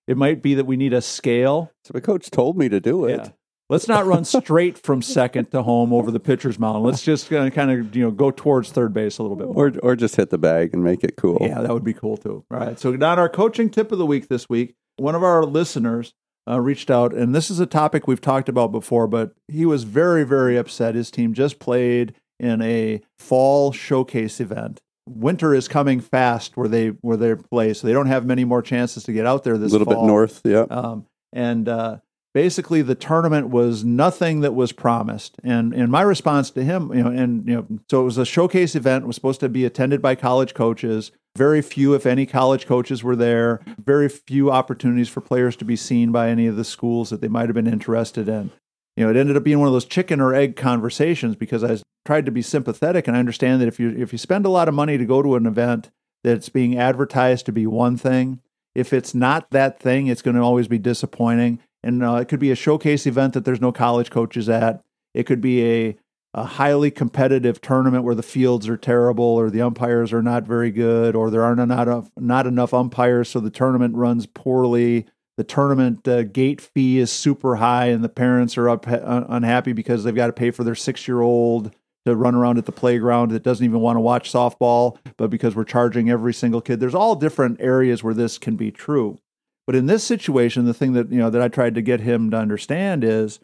it 0.07 0.17
might 0.17 0.43
be 0.43 0.55
that 0.55 0.65
we 0.65 0.77
need 0.77 0.93
a 0.93 1.03
scale. 1.03 1.73
So 1.85 1.93
the 1.93 2.01
coach 2.01 2.31
told 2.31 2.57
me 2.57 2.69
to 2.69 2.81
do 2.81 3.05
it. 3.05 3.21
Yeah. 3.25 3.29
Let's 3.69 3.89
not 3.89 4.05
run 4.05 4.25
straight 4.27 4.77
from 4.77 5.01
second 5.01 5.51
to 5.53 5.63
home 5.63 5.95
over 5.95 6.11
the 6.11 6.21
pitcher's 6.21 6.59
mound. 6.59 6.85
Let's 6.85 7.03
just 7.03 7.31
kind 7.31 7.71
of 7.71 7.97
you 7.97 8.05
know 8.05 8.11
go 8.11 8.31
towards 8.31 8.71
third 8.71 8.93
base 8.93 9.17
a 9.17 9.23
little 9.23 9.37
bit 9.37 9.47
more. 9.47 9.69
Or 9.69 9.73
or 9.83 9.97
just 9.97 10.17
hit 10.17 10.29
the 10.29 10.37
bag 10.37 10.75
and 10.75 10.85
make 10.85 11.03
it 11.03 11.17
cool. 11.17 11.39
Yeah, 11.41 11.63
that 11.63 11.73
would 11.73 11.85
be 11.85 11.95
cool 11.95 12.19
too. 12.19 12.45
All 12.51 12.59
right. 12.59 12.79
So, 12.79 12.93
not 12.93 13.19
our 13.19 13.31
coaching 13.31 13.71
tip 13.71 13.91
of 13.91 13.99
the 13.99 14.05
week 14.05 14.29
this 14.29 14.49
week. 14.49 14.75
One 14.97 15.15
of 15.15 15.23
our 15.23 15.45
listeners 15.45 16.13
uh, 16.47 16.61
reached 16.61 16.91
out, 16.91 17.15
and 17.15 17.35
this 17.35 17.51
is 17.51 17.61
a 17.61 17.67
topic 17.67 18.07
we've 18.07 18.21
talked 18.21 18.51
about 18.51 18.73
before, 18.73 19.07
but 19.07 19.35
he 19.49 19.65
was 19.65 19.85
very, 19.85 20.25
very 20.25 20.59
upset. 20.59 20.95
His 20.95 21.11
team 21.11 21.33
just 21.33 21.59
played 21.59 22.15
in 22.39 22.61
a 22.61 23.01
fall 23.19 23.73
showcase 23.73 24.41
event. 24.41 24.83
Winter 25.07 25.55
is 25.55 25.69
coming 25.69 26.01
fast 26.01 26.57
where 26.57 26.69
they 26.69 26.89
where 26.89 27.17
they 27.17 27.35
play, 27.35 27.75
so 27.75 27.87
they 27.87 27.93
don't 27.93 28.07
have 28.07 28.25
many 28.25 28.45
more 28.45 28.63
chances 28.63 29.03
to 29.05 29.13
get 29.13 29.27
out 29.27 29.45
there 29.45 29.55
a 29.55 29.59
this 29.59 29.73
little 29.73 29.87
bit 29.87 29.95
fall. 29.95 30.07
north. 30.07 30.41
Yeah. 30.45 30.67
Um, 30.71 31.07
and 31.33 31.69
uh, 31.69 31.99
basically, 32.35 32.83
the 32.83 32.95
tournament 32.95 33.49
was 33.49 33.85
nothing 33.85 34.41
that 34.41 34.55
was 34.55 34.73
promised. 34.73 35.37
And 35.43 35.73
and 35.75 35.91
my 35.91 36.03
response 36.03 36.51
to 36.51 36.65
him, 36.65 36.93
you 36.95 37.03
know, 37.03 37.11
and 37.11 37.49
you 37.49 37.55
know, 37.55 37.67
so 37.91 38.03
it 38.03 38.05
was 38.05 38.19
a 38.19 38.25
showcase 38.25 38.75
event. 38.75 39.05
It 39.05 39.07
was 39.07 39.17
supposed 39.17 39.41
to 39.41 39.49
be 39.49 39.65
attended 39.65 40.01
by 40.01 40.15
college 40.15 40.55
coaches. 40.55 41.11
Very 41.37 41.63
few, 41.63 41.95
if 41.95 42.05
any, 42.05 42.27
college 42.27 42.67
coaches 42.67 43.03
were 43.03 43.17
there. 43.17 43.63
Very 43.83 44.09
few 44.09 44.51
opportunities 44.51 45.09
for 45.09 45.23
players 45.23 45.57
to 45.57 45.65
be 45.65 45.77
seen 45.77 46.13
by 46.13 46.29
any 46.29 46.47
of 46.47 46.57
the 46.57 46.65
schools 46.65 47.11
that 47.11 47.23
they 47.23 47.29
might 47.29 47.49
have 47.49 47.55
been 47.55 47.67
interested 47.67 48.29
in. 48.29 48.51
You 48.97 49.05
know, 49.05 49.11
it 49.11 49.17
ended 49.17 49.37
up 49.37 49.45
being 49.45 49.59
one 49.59 49.69
of 49.69 49.73
those 49.73 49.87
chicken 49.87 50.21
or 50.21 50.35
egg 50.35 50.57
conversations 50.57 51.37
because 51.37 51.65
I 51.65 51.79
tried 52.05 52.27
to 52.27 52.33
be 52.33 52.43
sympathetic 52.43 53.07
and 53.07 53.17
I 53.17 53.21
understand 53.21 53.61
that 53.61 53.69
if 53.69 53.81
you 53.81 53.91
if 53.91 54.13
you 54.13 54.19
spend 54.19 54.45
a 54.45 54.51
lot 54.51 54.69
of 54.69 54.75
money 54.75 54.99
to 54.99 55.05
go 55.05 55.23
to 55.23 55.37
an 55.37 55.47
event 55.47 55.91
that's 56.25 56.49
being 56.49 56.77
advertised 56.79 57.47
to 57.47 57.53
be 57.53 57.67
one 57.67 57.97
thing, 57.97 58.41
if 58.75 58.93
it's 58.93 59.15
not 59.15 59.51
that 59.51 59.81
thing, 59.81 60.07
it's 60.07 60.23
going 60.23 60.37
to 60.37 60.43
always 60.43 60.69
be 60.69 60.79
disappointing. 60.79 61.59
And 61.83 62.03
uh, 62.03 62.17
it 62.17 62.29
could 62.29 62.41
be 62.41 62.51
a 62.51 62.57
showcase 62.57 63.07
event 63.07 63.35
that 63.35 63.45
there's 63.45 63.61
no 63.61 63.73
college 63.73 64.11
coaches 64.11 64.49
at. 64.49 64.81
It 65.15 65.25
could 65.25 65.41
be 65.41 65.65
a, 65.65 65.97
a 66.35 66.45
highly 66.45 66.91
competitive 66.91 67.61
tournament 67.61 68.05
where 68.05 68.15
the 68.15 68.23
fields 68.23 68.69
are 68.69 68.77
terrible, 68.77 69.25
or 69.25 69.51
the 69.51 69.63
umpires 69.63 70.13
are 70.13 70.23
not 70.23 70.45
very 70.45 70.71
good, 70.71 71.17
or 71.17 71.31
there 71.31 71.43
are 71.43 71.57
not 71.57 71.89
enough, 71.89 72.11
not 72.17 72.47
enough 72.47 72.73
umpires, 72.73 73.29
so 73.29 73.41
the 73.41 73.51
tournament 73.51 73.97
runs 73.97 74.27
poorly. 74.27 75.07
The 75.37 75.45
tournament 75.45 76.07
uh, 76.07 76.25
gate 76.25 76.61
fee 76.61 76.99
is 76.99 77.11
super 77.11 77.57
high, 77.57 77.87
and 77.87 78.05
the 78.05 78.09
parents 78.09 78.59
are 78.59 78.69
up, 78.69 78.87
uh, 78.87 79.25
unhappy 79.29 79.73
because 79.73 80.05
they've 80.05 80.15
got 80.15 80.27
to 80.27 80.33
pay 80.33 80.51
for 80.51 80.63
their 80.63 80.75
six 80.75 81.09
year 81.09 81.23
old 81.23 81.75
to 82.05 82.17
run 82.17 82.35
around 82.35 82.59
at 82.59 82.67
the 82.67 82.73
playground 82.73 83.31
that 83.31 83.43
doesn't 83.43 83.65
even 83.65 83.81
want 83.81 83.97
to 83.97 84.01
watch 84.01 84.31
softball, 84.31 84.99
but 85.17 85.31
because 85.31 85.55
we're 85.55 85.65
charging 85.65 86.11
every 86.11 86.35
single 86.35 86.61
kid. 86.61 86.81
There's 86.81 86.95
all 86.95 87.15
different 87.15 87.61
areas 87.61 88.03
where 88.03 88.15
this 88.15 88.39
can 88.39 88.57
be 88.57 88.71
true. 88.71 89.19
But 89.67 89.77
in 89.77 89.87
this 89.87 90.03
situation, 90.03 90.65
the 90.65 90.75
thing 90.75 90.93
that 90.95 91.11
you 91.13 91.19
know 91.19 91.31
that 91.31 91.41
I 91.41 91.49
tried 91.49 91.77
to 91.77 91.83
get 91.83 92.01
him 92.01 92.31
to 92.33 92.37
understand 92.37 93.05
is 93.05 93.39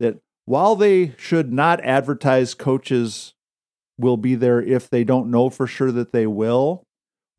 that 0.00 0.18
while 0.44 0.76
they 0.76 1.14
should 1.16 1.52
not 1.52 1.80
advertise 1.80 2.54
coaches 2.54 3.34
will 3.98 4.16
be 4.16 4.34
there 4.34 4.60
if 4.60 4.90
they 4.90 5.04
don't 5.04 5.30
know 5.30 5.48
for 5.48 5.66
sure 5.66 5.92
that 5.92 6.12
they 6.12 6.26
will, 6.26 6.84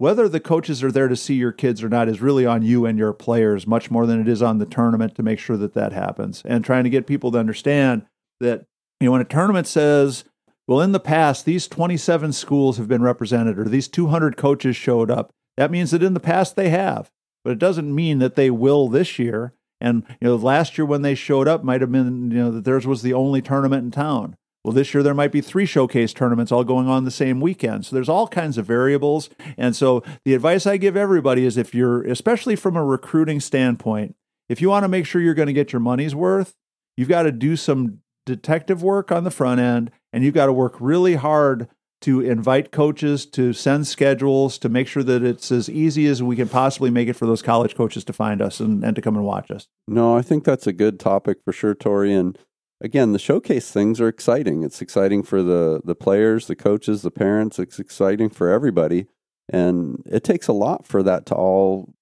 whether 0.03 0.27
the 0.27 0.41
coaches 0.41 0.83
are 0.83 0.91
there 0.91 1.07
to 1.07 1.15
see 1.15 1.35
your 1.35 1.53
kids 1.53 1.81
or 1.81 1.87
not 1.87 2.09
is 2.09 2.19
really 2.19 2.45
on 2.45 2.61
you 2.61 2.85
and 2.85 2.99
your 2.99 3.13
players 3.13 3.65
much 3.65 3.89
more 3.89 4.05
than 4.05 4.19
it 4.19 4.27
is 4.27 4.41
on 4.41 4.57
the 4.57 4.65
tournament 4.65 5.15
to 5.15 5.23
make 5.23 5.39
sure 5.39 5.55
that 5.55 5.75
that 5.75 5.93
happens. 5.93 6.41
And 6.43 6.65
trying 6.65 6.83
to 6.83 6.89
get 6.89 7.07
people 7.07 7.31
to 7.31 7.39
understand 7.39 8.05
that 8.41 8.65
you 8.99 9.05
know 9.05 9.13
when 9.13 9.21
a 9.21 9.25
tournament 9.25 9.65
says 9.65 10.25
well, 10.67 10.81
in 10.81 10.91
the 10.91 10.99
past, 10.99 11.45
these 11.45 11.69
27 11.69 12.33
schools 12.33 12.77
have 12.77 12.87
been 12.89 13.01
represented, 13.01 13.57
or 13.57 13.63
these 13.63 13.87
200 13.87 14.35
coaches 14.35 14.75
showed 14.75 15.09
up. 15.09 15.31
That 15.55 15.71
means 15.71 15.91
that 15.91 16.03
in 16.03 16.13
the 16.13 16.19
past 16.19 16.57
they 16.57 16.69
have, 16.69 17.09
but 17.45 17.51
it 17.51 17.59
doesn't 17.59 17.95
mean 17.95 18.19
that 18.19 18.35
they 18.35 18.49
will 18.49 18.89
this 18.89 19.17
year. 19.17 19.53
And 19.79 20.03
you 20.19 20.27
know, 20.27 20.35
last 20.35 20.77
year 20.77 20.85
when 20.85 21.01
they 21.01 21.15
showed 21.15 21.47
up, 21.47 21.63
might 21.63 21.79
have 21.79 21.93
been 21.93 22.29
you 22.29 22.37
know 22.39 22.51
that 22.51 22.65
theirs 22.65 22.85
was 22.85 23.03
the 23.03 23.13
only 23.13 23.41
tournament 23.41 23.85
in 23.85 23.91
town. 23.91 24.35
Well, 24.63 24.73
this 24.73 24.93
year 24.93 25.03
there 25.03 25.13
might 25.13 25.31
be 25.31 25.41
three 25.41 25.65
showcase 25.65 26.13
tournaments 26.13 26.51
all 26.51 26.63
going 26.63 26.87
on 26.87 27.03
the 27.03 27.11
same 27.11 27.41
weekend. 27.41 27.85
So 27.85 27.95
there's 27.95 28.09
all 28.09 28.27
kinds 28.27 28.57
of 28.57 28.65
variables. 28.65 29.29
And 29.57 29.75
so 29.75 30.03
the 30.23 30.33
advice 30.33 30.65
I 30.65 30.77
give 30.77 30.95
everybody 30.95 31.45
is 31.45 31.57
if 31.57 31.75
you're, 31.75 32.03
especially 32.03 32.55
from 32.55 32.77
a 32.77 32.83
recruiting 32.83 33.41
standpoint, 33.41 34.15
if 34.47 34.61
you 34.61 34.69
want 34.69 34.83
to 34.83 34.89
make 34.89 35.05
sure 35.05 35.21
you're 35.21 35.33
going 35.33 35.47
to 35.47 35.53
get 35.53 35.73
your 35.73 35.81
money's 35.81 36.15
worth, 36.15 36.55
you've 36.95 37.09
got 37.09 37.23
to 37.23 37.31
do 37.31 37.55
some 37.57 37.99
detective 38.25 38.81
work 38.81 39.11
on 39.11 39.25
the 39.25 39.31
front 39.31 39.59
end 39.59 39.91
and 40.13 40.23
you've 40.23 40.33
got 40.33 40.45
to 40.45 40.53
work 40.53 40.75
really 40.79 41.15
hard 41.15 41.67
to 42.03 42.19
invite 42.19 42.71
coaches 42.71 43.25
to 43.25 43.53
send 43.53 43.87
schedules 43.87 44.57
to 44.57 44.67
make 44.67 44.87
sure 44.87 45.03
that 45.03 45.23
it's 45.23 45.51
as 45.51 45.69
easy 45.69 46.05
as 46.05 46.21
we 46.21 46.35
can 46.35 46.49
possibly 46.49 46.89
make 46.89 47.07
it 47.07 47.13
for 47.13 47.25
those 47.25 47.41
college 47.41 47.75
coaches 47.75 48.03
to 48.03 48.11
find 48.11 48.41
us 48.41 48.59
and, 48.59 48.83
and 48.83 48.95
to 48.95 49.01
come 49.01 49.15
and 49.15 49.25
watch 49.25 49.49
us. 49.49 49.67
No, 49.87 50.15
I 50.15 50.21
think 50.21 50.43
that's 50.43 50.67
a 50.67 50.73
good 50.73 50.99
topic 50.99 51.37
for 51.45 51.53
sure, 51.53 51.73
Tori. 51.73 52.13
And 52.13 52.37
again, 52.83 53.13
the 53.13 53.19
showcase 53.19 53.71
things 53.71 53.99
are 54.01 54.07
exciting. 54.07 54.63
It's 54.63 54.81
exciting 54.81 55.23
for 55.23 55.41
the 55.41 55.81
the 55.83 55.95
players, 55.95 56.47
the 56.47 56.55
coaches, 56.55 57.01
the 57.01 57.11
parents. 57.11 57.57
It's 57.57 57.79
exciting 57.79 58.29
for 58.29 58.49
everybody, 58.49 59.07
and 59.49 60.03
it 60.05 60.23
takes 60.23 60.47
a 60.47 60.53
lot 60.53 60.85
for 60.85 61.01
that 61.03 61.25
to 61.27 61.35
all 61.35 61.93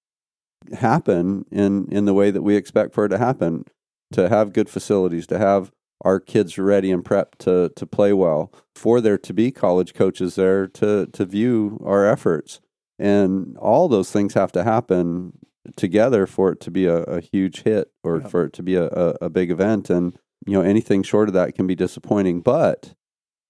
happen 0.73 1.45
in 1.51 1.87
in 1.91 2.05
the 2.05 2.13
way 2.13 2.31
that 2.31 2.41
we 2.41 2.55
expect 2.55 2.93
for 2.93 3.05
it 3.05 3.09
to 3.09 3.17
happen. 3.17 3.65
To 4.13 4.27
have 4.27 4.51
good 4.51 4.69
facilities, 4.69 5.25
to 5.27 5.37
have 5.37 5.71
our 6.03 6.19
kids 6.19 6.57
ready 6.57 6.91
and 6.91 7.03
prepped 7.03 7.37
to 7.39 7.69
to 7.75 7.85
play 7.85 8.11
well, 8.11 8.51
for 8.75 8.99
there 8.99 9.17
to 9.19 9.33
be 9.33 9.51
college 9.51 9.93
coaches 9.93 10.35
there 10.35 10.67
to 10.67 11.05
to 11.07 11.25
view 11.25 11.79
our 11.85 12.05
efforts, 12.05 12.59
and 12.99 13.55
all 13.57 13.87
those 13.87 14.11
things 14.11 14.33
have 14.33 14.51
to 14.51 14.63
happen 14.63 15.37
together 15.77 16.25
for 16.25 16.51
it 16.51 16.59
to 16.59 16.71
be 16.71 16.85
a, 16.87 17.03
a 17.03 17.21
huge 17.21 17.61
hit 17.63 17.91
or 18.03 18.19
Yeah. 18.19 18.27
for 18.27 18.45
it 18.45 18.53
to 18.53 18.63
be 18.63 18.75
a, 18.75 18.87
a, 18.87 19.17
a 19.21 19.29
big 19.29 19.51
event. 19.51 19.89
And 19.89 20.17
you 20.45 20.53
know 20.53 20.61
anything 20.61 21.03
short 21.03 21.29
of 21.29 21.33
that 21.33 21.55
can 21.55 21.67
be 21.67 21.75
disappointing. 21.75 22.41
But 22.41 22.93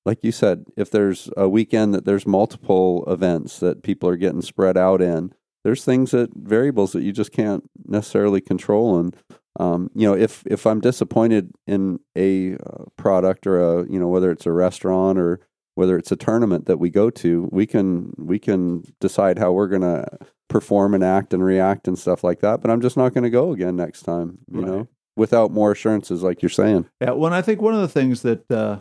like 0.05 0.23
you 0.23 0.31
said, 0.31 0.65
if 0.75 0.89
there's 0.89 1.29
a 1.37 1.47
weekend 1.47 1.93
that 1.93 2.05
there's 2.05 2.25
multiple 2.25 3.03
events 3.07 3.59
that 3.59 3.83
people 3.83 4.09
are 4.09 4.17
getting 4.17 4.41
spread 4.41 4.77
out 4.77 5.01
in, 5.01 5.33
there's 5.63 5.85
things 5.85 6.11
that 6.11 6.31
variables 6.35 6.91
that 6.93 7.03
you 7.03 7.11
just 7.11 7.31
can't 7.31 7.69
necessarily 7.85 8.41
control. 8.41 8.99
And 8.99 9.15
um, 9.59 9.91
you 9.93 10.07
know, 10.07 10.15
if 10.15 10.43
if 10.47 10.65
I'm 10.65 10.81
disappointed 10.81 11.51
in 11.67 11.99
a 12.17 12.53
uh, 12.53 12.85
product 12.97 13.45
or 13.45 13.59
a 13.61 13.89
you 13.89 13.99
know 13.99 14.07
whether 14.07 14.31
it's 14.31 14.45
a 14.45 14.51
restaurant 14.51 15.19
or 15.19 15.39
whether 15.75 15.97
it's 15.97 16.11
a 16.11 16.17
tournament 16.17 16.65
that 16.65 16.77
we 16.77 16.89
go 16.89 17.09
to, 17.09 17.47
we 17.51 17.65
can 17.65 18.13
we 18.17 18.39
can 18.39 18.83
decide 18.99 19.39
how 19.39 19.51
we're 19.51 19.67
gonna 19.67 20.05
perform 20.49 20.93
and 20.93 21.03
act 21.03 21.33
and 21.33 21.43
react 21.43 21.87
and 21.87 21.97
stuff 21.97 22.23
like 22.23 22.41
that. 22.41 22.61
But 22.61 22.71
I'm 22.71 22.81
just 22.81 22.97
not 22.97 23.13
going 23.13 23.23
to 23.23 23.29
go 23.29 23.53
again 23.53 23.77
next 23.77 24.01
time. 24.01 24.39
You 24.51 24.59
Right. 24.59 24.67
know, 24.67 24.87
without 25.21 25.51
more 25.51 25.71
assurances, 25.71 26.23
like 26.23 26.41
you're 26.41 26.49
saying. 26.49 26.89
Yeah, 26.99 27.11
well, 27.11 27.31
I 27.31 27.43
think 27.43 27.61
one 27.61 27.75
of 27.75 27.79
the 27.79 27.87
things 27.87 28.23
that 28.23 28.49
uh, 28.51 28.79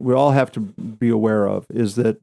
we 0.00 0.14
all 0.14 0.30
have 0.30 0.50
to 0.52 0.60
be 0.60 1.10
aware 1.10 1.46
of 1.46 1.66
is 1.68 1.96
that 1.96 2.18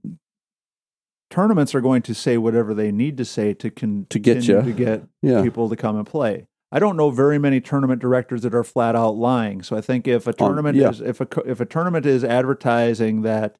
tournaments 1.29 1.75
are 1.75 1.81
going 1.81 2.01
to 2.01 2.15
say 2.15 2.35
whatever 2.39 2.73
they 2.73 2.91
need 2.91 3.15
to 3.17 3.25
say 3.25 3.53
to 3.53 3.69
con- 3.69 4.07
To 4.09 4.17
get 4.17 4.43
ya. 4.43 4.61
to 4.61 4.73
get 4.73 5.03
Yeah, 5.21 5.43
people 5.43 5.69
to 5.69 5.75
come 5.75 5.95
and 5.97 6.07
play. 6.07 6.47
I 6.71 6.79
don't 6.79 6.97
know 6.97 7.11
very 7.11 7.37
many 7.37 7.61
tournament 7.61 8.01
directors 8.01 8.41
that 8.41 8.55
are 8.55 8.63
flat 8.63 8.95
out 8.95 9.15
lying. 9.15 9.61
So 9.61 9.77
I 9.77 9.81
think 9.81 10.07
if 10.07 10.25
a 10.25 10.33
tournament 10.33 10.75
yeah. 10.75 10.89
is 10.89 10.99
if 10.99 11.21
a 11.21 11.27
if 11.45 11.59
a 11.59 11.65
tournament 11.65 12.07
is 12.07 12.23
advertising 12.23 13.21
that 13.21 13.55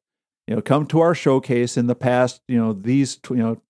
you 0.48 0.56
know 0.56 0.60
come 0.60 0.86
to 0.86 0.98
our 1.00 1.14
showcase 1.14 1.76
in 1.76 1.86
the 1.86 1.94
past, 1.94 2.40
you 2.48 2.58
know 2.58 2.72
these 2.72 3.14
tw- 3.16 3.30
you 3.30 3.36
know 3.36 3.62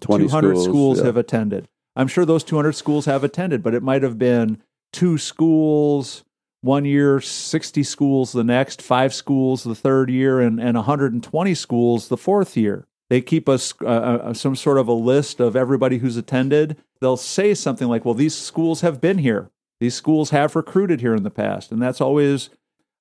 200 0.00 0.28
schools, 0.30 0.64
schools, 0.64 0.98
yeah. 0.98 1.06
have 1.06 1.16
attended. 1.16 1.68
I'm 1.96 2.06
sure 2.06 2.24
those 2.24 2.44
200 2.44 2.72
schools 2.72 3.06
have 3.06 3.24
attended, 3.24 3.62
but 3.62 3.74
it 3.74 3.82
might 3.82 4.02
have 4.02 4.18
been 4.18 4.62
two 4.92 5.18
schools 5.18 6.24
one 6.62 6.84
year, 6.84 7.20
60 7.20 7.82
schools 7.82 8.32
the 8.32 8.44
next, 8.44 8.82
five 8.82 9.14
schools 9.14 9.64
the 9.64 9.74
third 9.74 10.10
year, 10.10 10.40
and, 10.40 10.60
and 10.60 10.76
120 10.76 11.54
schools 11.54 12.08
the 12.08 12.16
fourth 12.16 12.56
year. 12.56 12.86
They 13.08 13.20
keep 13.20 13.48
us 13.48 13.74
uh, 13.80 13.86
uh, 13.86 14.34
some 14.34 14.54
sort 14.54 14.78
of 14.78 14.86
a 14.86 14.92
list 14.92 15.40
of 15.40 15.56
everybody 15.56 15.98
who's 15.98 16.16
attended. 16.16 16.76
They'll 17.00 17.16
say 17.16 17.54
something 17.54 17.88
like, 17.88 18.04
well, 18.04 18.14
these 18.14 18.36
schools 18.36 18.82
have 18.82 19.00
been 19.00 19.18
here. 19.18 19.50
These 19.80 19.94
schools 19.94 20.30
have 20.30 20.54
recruited 20.54 21.00
here 21.00 21.14
in 21.14 21.22
the 21.22 21.30
past. 21.30 21.72
And 21.72 21.82
that's 21.82 22.00
always 22.00 22.50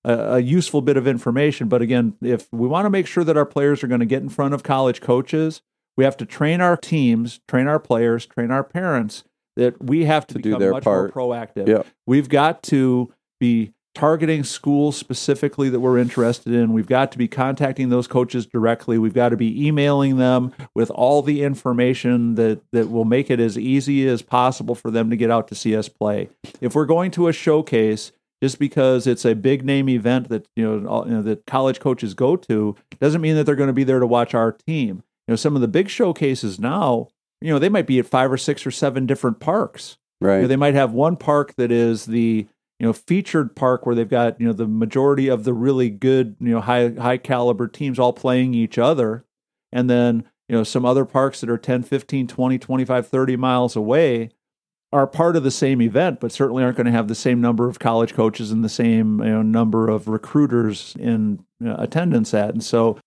a, 0.03 0.13
a 0.13 0.39
useful 0.39 0.81
bit 0.81 0.97
of 0.97 1.05
information. 1.05 1.67
But 1.67 1.81
again, 1.81 2.15
if 2.21 2.51
we 2.51 2.67
want 2.67 2.85
to 2.85 2.89
make 2.89 3.05
sure 3.05 3.23
that 3.23 3.37
our 3.37 3.45
players 3.45 3.83
are 3.83 3.87
going 3.87 3.99
to 3.99 4.05
get 4.05 4.23
in 4.23 4.29
front 4.29 4.53
of 4.53 4.63
college 4.63 5.01
coaches, 5.01 5.61
we 5.95 6.05
have 6.05 6.17
to 6.17 6.25
train 6.25 6.61
our 6.61 6.77
teams, 6.77 7.41
train 7.47 7.67
our 7.67 7.79
players, 7.79 8.25
train 8.25 8.49
our 8.49 8.63
parents 8.63 9.25
that 9.59 9.83
we 9.83 10.05
have 10.05 10.25
to, 10.27 10.35
To 10.35 10.39
do 10.39 10.49
become 10.49 10.59
their 10.59 10.71
much 10.71 10.83
part. 10.83 11.15
more 11.15 11.29
proactive. 11.35 11.67
Yep. 11.67 11.85
We've 12.07 12.29
got 12.29 12.63
to 12.63 13.13
be 13.39 13.73
targeting 13.95 14.43
schools 14.43 14.95
specifically 14.95 15.69
that 15.69 15.79
we're 15.79 15.97
interested 15.97 16.53
in. 16.53 16.71
We've 16.71 16.87
got 16.87 17.11
to 17.11 17.17
be 17.17 17.27
contacting 17.27 17.89
those 17.89 18.07
coaches 18.07 18.45
directly. 18.45 18.97
We've 18.97 19.13
got 19.13 19.29
to 19.29 19.37
be 19.37 19.67
emailing 19.67 20.17
them 20.17 20.53
with 20.73 20.89
all 20.91 21.21
the 21.21 21.43
information 21.43 22.35
that, 22.35 22.61
that 22.71 22.89
will 22.89 23.03
make 23.03 23.29
it 23.29 23.39
as 23.39 23.57
easy 23.57 24.07
as 24.07 24.21
possible 24.21 24.75
for 24.75 24.89
them 24.89 25.09
to 25.09 25.17
get 25.17 25.29
out 25.29 25.47
to 25.49 25.55
see 25.55 25.75
us 25.75 25.89
play. 25.89 26.29
If 26.61 26.75
we're 26.75 26.85
going 26.85 27.11
to 27.11 27.27
a 27.27 27.33
showcase, 27.33 28.11
just 28.41 28.57
because 28.57 29.05
it's 29.05 29.25
a 29.25 29.35
big 29.35 29.65
name 29.65 29.89
event 29.89 30.29
that 30.29 30.47
you 30.55 30.63
know, 30.63 30.87
all, 30.87 31.05
you 31.05 31.13
know 31.15 31.21
that 31.23 31.45
college 31.45 31.81
coaches 31.81 32.13
go 32.13 32.37
to, 32.37 32.75
doesn't 33.01 33.19
mean 33.19 33.35
that 33.35 33.45
they're 33.45 33.55
going 33.55 33.67
to 33.67 33.73
be 33.73 33.83
there 33.83 33.99
to 33.99 34.07
watch 34.07 34.33
our 34.33 34.53
team. 34.53 35.03
You 35.27 35.33
know, 35.33 35.35
some 35.35 35.55
of 35.55 35.61
the 35.61 35.67
big 35.67 35.89
showcases 35.89 36.57
now, 36.57 37.09
you 37.41 37.51
know, 37.53 37.59
they 37.59 37.69
might 37.69 37.87
be 37.87 37.99
at 37.99 38.05
five 38.05 38.31
or 38.31 38.37
six 38.37 38.65
or 38.65 38.71
seven 38.71 39.05
different 39.05 39.39
parks. 39.39 39.97
You 40.21 40.27
know, 40.27 40.33
Right. 40.33 40.47
they 40.47 40.55
might 40.57 40.73
have 40.73 40.91
one 40.91 41.15
park 41.15 41.55
that 41.55 41.71
is 41.71 42.05
the 42.05 42.47
you 42.79 42.85
know 42.85 42.93
featured 42.93 43.55
park 43.55 43.85
where 43.85 43.95
they've 43.95 44.09
got 44.09 44.39
you 44.39 44.47
know 44.47 44.53
the 44.53 44.67
majority 44.67 45.27
of 45.27 45.43
the 45.43 45.53
really 45.53 45.89
good 45.89 46.35
you 46.39 46.49
know 46.49 46.61
high 46.61 46.89
high 46.89 47.17
caliber 47.17 47.67
teams 47.67 47.99
all 47.99 48.13
playing 48.13 48.53
each 48.53 48.77
other 48.77 49.25
and 49.71 49.89
then 49.89 50.23
you 50.47 50.55
know 50.55 50.63
some 50.63 50.85
other 50.85 51.05
parks 51.05 51.41
that 51.41 51.49
are 51.49 51.57
10 51.57 51.83
15 51.83 52.27
20 52.27 52.57
25 52.57 53.07
30 53.07 53.35
miles 53.37 53.75
away 53.75 54.29
are 54.91 55.05
part 55.07 55.35
of 55.35 55.43
the 55.43 55.51
same 55.51 55.81
event 55.81 56.19
but 56.19 56.31
certainly 56.31 56.63
aren't 56.63 56.77
going 56.77 56.85
to 56.85 56.91
have 56.91 57.07
the 57.09 57.15
same 57.15 57.39
number 57.41 57.67
of 57.69 57.79
college 57.79 58.13
coaches 58.13 58.49
and 58.51 58.63
the 58.63 58.69
same 58.69 59.19
you 59.21 59.29
know 59.29 59.41
number 59.41 59.89
of 59.89 60.07
recruiters 60.07 60.95
in 60.99 61.43
you 61.59 61.67
know, 61.67 61.75
attendance 61.77 62.33
at 62.33 62.49
and 62.49 62.63
so 62.63 62.97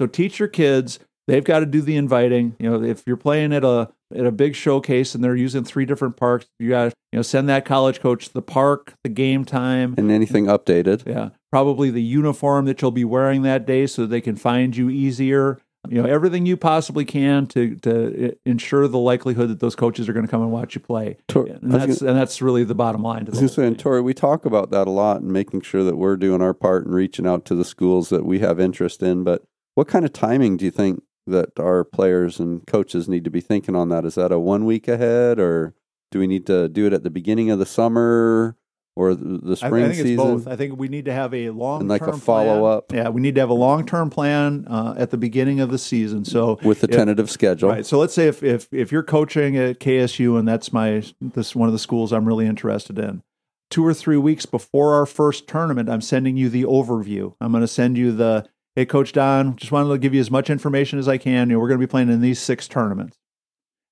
so 0.00 0.06
teach 0.06 0.38
your 0.38 0.48
kids 0.48 0.98
they've 1.26 1.44
got 1.44 1.60
to 1.60 1.66
do 1.66 1.80
the 1.80 1.96
inviting 1.96 2.54
you 2.58 2.68
know 2.70 2.82
if 2.82 3.02
you're 3.06 3.16
playing 3.16 3.52
at 3.52 3.64
a 3.64 3.88
at 4.14 4.26
a 4.26 4.32
big 4.32 4.54
showcase 4.54 5.14
and 5.14 5.22
they're 5.24 5.36
using 5.36 5.64
three 5.64 5.84
different 5.86 6.16
parks 6.16 6.46
you 6.58 6.68
got 6.68 6.84
to 6.90 6.96
you 7.12 7.18
know 7.18 7.22
send 7.22 7.48
that 7.48 7.64
college 7.64 8.00
coach 8.00 8.30
the 8.30 8.42
park 8.42 8.94
the 9.02 9.08
game 9.10 9.44
time 9.44 9.94
and 9.98 10.10
anything 10.10 10.46
updated. 10.46 11.06
yeah 11.06 11.30
probably 11.50 11.90
the 11.90 12.02
uniform 12.02 12.64
that 12.66 12.80
you'll 12.82 12.90
be 12.90 13.04
wearing 13.04 13.42
that 13.42 13.66
day 13.66 13.86
so 13.86 14.06
they 14.06 14.20
can 14.20 14.36
find 14.36 14.76
you 14.76 14.90
easier 14.90 15.58
you 15.88 16.00
know 16.02 16.08
everything 16.08 16.46
you 16.46 16.56
possibly 16.56 17.04
can 17.04 17.46
to 17.46 17.74
to 17.76 18.28
uh, 18.28 18.30
ensure 18.46 18.88
the 18.88 18.98
likelihood 18.98 19.50
that 19.50 19.60
those 19.60 19.76
coaches 19.76 20.08
are 20.08 20.12
going 20.14 20.24
to 20.24 20.30
come 20.30 20.40
and 20.42 20.50
watch 20.50 20.74
you 20.74 20.80
play 20.80 21.16
Tor- 21.28 21.46
and 21.46 21.70
that's 21.70 22.00
gonna- 22.00 22.10
and 22.12 22.18
that's 22.20 22.40
really 22.40 22.64
the 22.64 22.74
bottom 22.74 23.02
line 23.02 23.26
to 23.26 23.32
I 23.32 23.32
was 23.32 23.38
going 23.40 23.40
whole 23.40 23.48
to 23.48 23.54
say, 23.54 23.66
and. 23.66 23.78
Tori, 23.78 24.00
we 24.00 24.14
talk 24.14 24.44
about 24.46 24.70
that 24.70 24.86
a 24.86 24.90
lot 24.90 25.20
and 25.20 25.30
making 25.30 25.60
sure 25.60 25.84
that 25.84 25.96
we're 25.96 26.16
doing 26.16 26.40
our 26.40 26.54
part 26.54 26.86
and 26.86 26.94
reaching 26.94 27.26
out 27.26 27.44
to 27.46 27.54
the 27.54 27.64
schools 27.66 28.08
that 28.08 28.24
we 28.24 28.38
have 28.38 28.58
interest 28.58 29.02
in. 29.02 29.24
But 29.24 29.44
what 29.74 29.86
kind 29.88 30.04
of 30.06 30.12
timing 30.14 30.56
do 30.56 30.64
you 30.64 30.70
think 30.70 31.02
that 31.26 31.58
our 31.58 31.84
players 31.84 32.38
and 32.38 32.66
coaches 32.66 33.08
need 33.08 33.24
to 33.24 33.30
be 33.30 33.40
thinking 33.40 33.74
on 33.76 33.88
that? 33.90 34.04
Is 34.04 34.14
that 34.16 34.32
a 34.32 34.38
one 34.38 34.64
week 34.64 34.88
ahead, 34.88 35.38
or 35.38 35.74
do 36.10 36.18
we 36.18 36.26
need 36.26 36.46
to 36.46 36.68
do 36.68 36.86
it 36.86 36.92
at 36.92 37.02
the 37.02 37.10
beginning 37.10 37.50
of 37.50 37.58
the 37.58 37.66
summer 37.66 38.56
or 38.96 39.14
the, 39.14 39.38
the 39.38 39.58
I, 39.62 39.66
I 39.66 39.70
think 39.70 39.94
season? 39.94 40.12
it's 40.12 40.22
both. 40.22 40.46
I 40.46 40.56
think 40.56 40.78
we 40.78 40.88
need 40.88 41.06
to 41.06 41.12
have 41.12 41.34
a 41.34 41.50
long 41.50 41.80
And 41.80 41.88
like 41.88 42.02
a 42.02 42.12
follow-up. 42.16 42.92
Yeah, 42.92 43.08
we 43.08 43.20
need 43.20 43.34
to 43.34 43.40
have 43.40 43.50
a 43.50 43.54
long 43.54 43.84
term 43.86 44.10
plan 44.10 44.66
uh, 44.68 44.94
at 44.96 45.10
the 45.10 45.16
beginning 45.16 45.60
of 45.60 45.70
the 45.70 45.78
season. 45.78 46.24
So 46.24 46.58
with 46.62 46.80
the 46.80 46.88
if- 46.88 46.96
tentative 46.96 47.30
schedule. 47.30 47.70
Right. 47.70 47.84
So 47.84 47.98
let's 47.98 48.14
say 48.14 48.28
if, 48.28 48.42
if 48.42 48.72
if 48.72 48.92
you're 48.92 49.02
coaching 49.02 49.56
at 49.56 49.80
KSU 49.80 50.38
and 50.38 50.46
that's 50.46 50.72
my 50.72 51.02
this 51.20 51.56
one 51.56 51.68
of 51.68 51.72
the 51.72 51.78
schools 51.78 52.12
I'm 52.12 52.26
really 52.26 52.46
interested 52.46 52.98
in. 52.98 53.22
Two 53.70 53.84
or 53.84 53.94
three 53.94 54.18
weeks 54.18 54.46
before 54.46 54.94
our 54.94 55.06
first 55.06 55.48
tournament, 55.48 55.88
I'm 55.88 56.02
sending 56.02 56.36
you 56.36 56.48
the 56.48 56.62
overview. 56.62 57.34
I'm 57.40 57.50
going 57.50 57.62
to 57.62 57.66
send 57.66 57.96
you 57.98 58.12
the 58.12 58.46
hey, 58.76 58.86
Coach 58.86 59.12
Don. 59.12 59.56
Just 59.56 59.72
wanted 59.72 59.90
to 59.90 59.98
give 59.98 60.14
you 60.14 60.20
as 60.20 60.30
much 60.30 60.50
information 60.50 60.98
as 60.98 61.08
I 61.08 61.18
can. 61.18 61.48
You 61.48 61.56
know, 61.56 61.60
we're 61.60 61.68
going 61.68 61.80
to 61.80 61.86
be 61.86 61.90
playing 61.90 62.10
in 62.10 62.20
these 62.20 62.40
six 62.40 62.68
tournaments, 62.68 63.16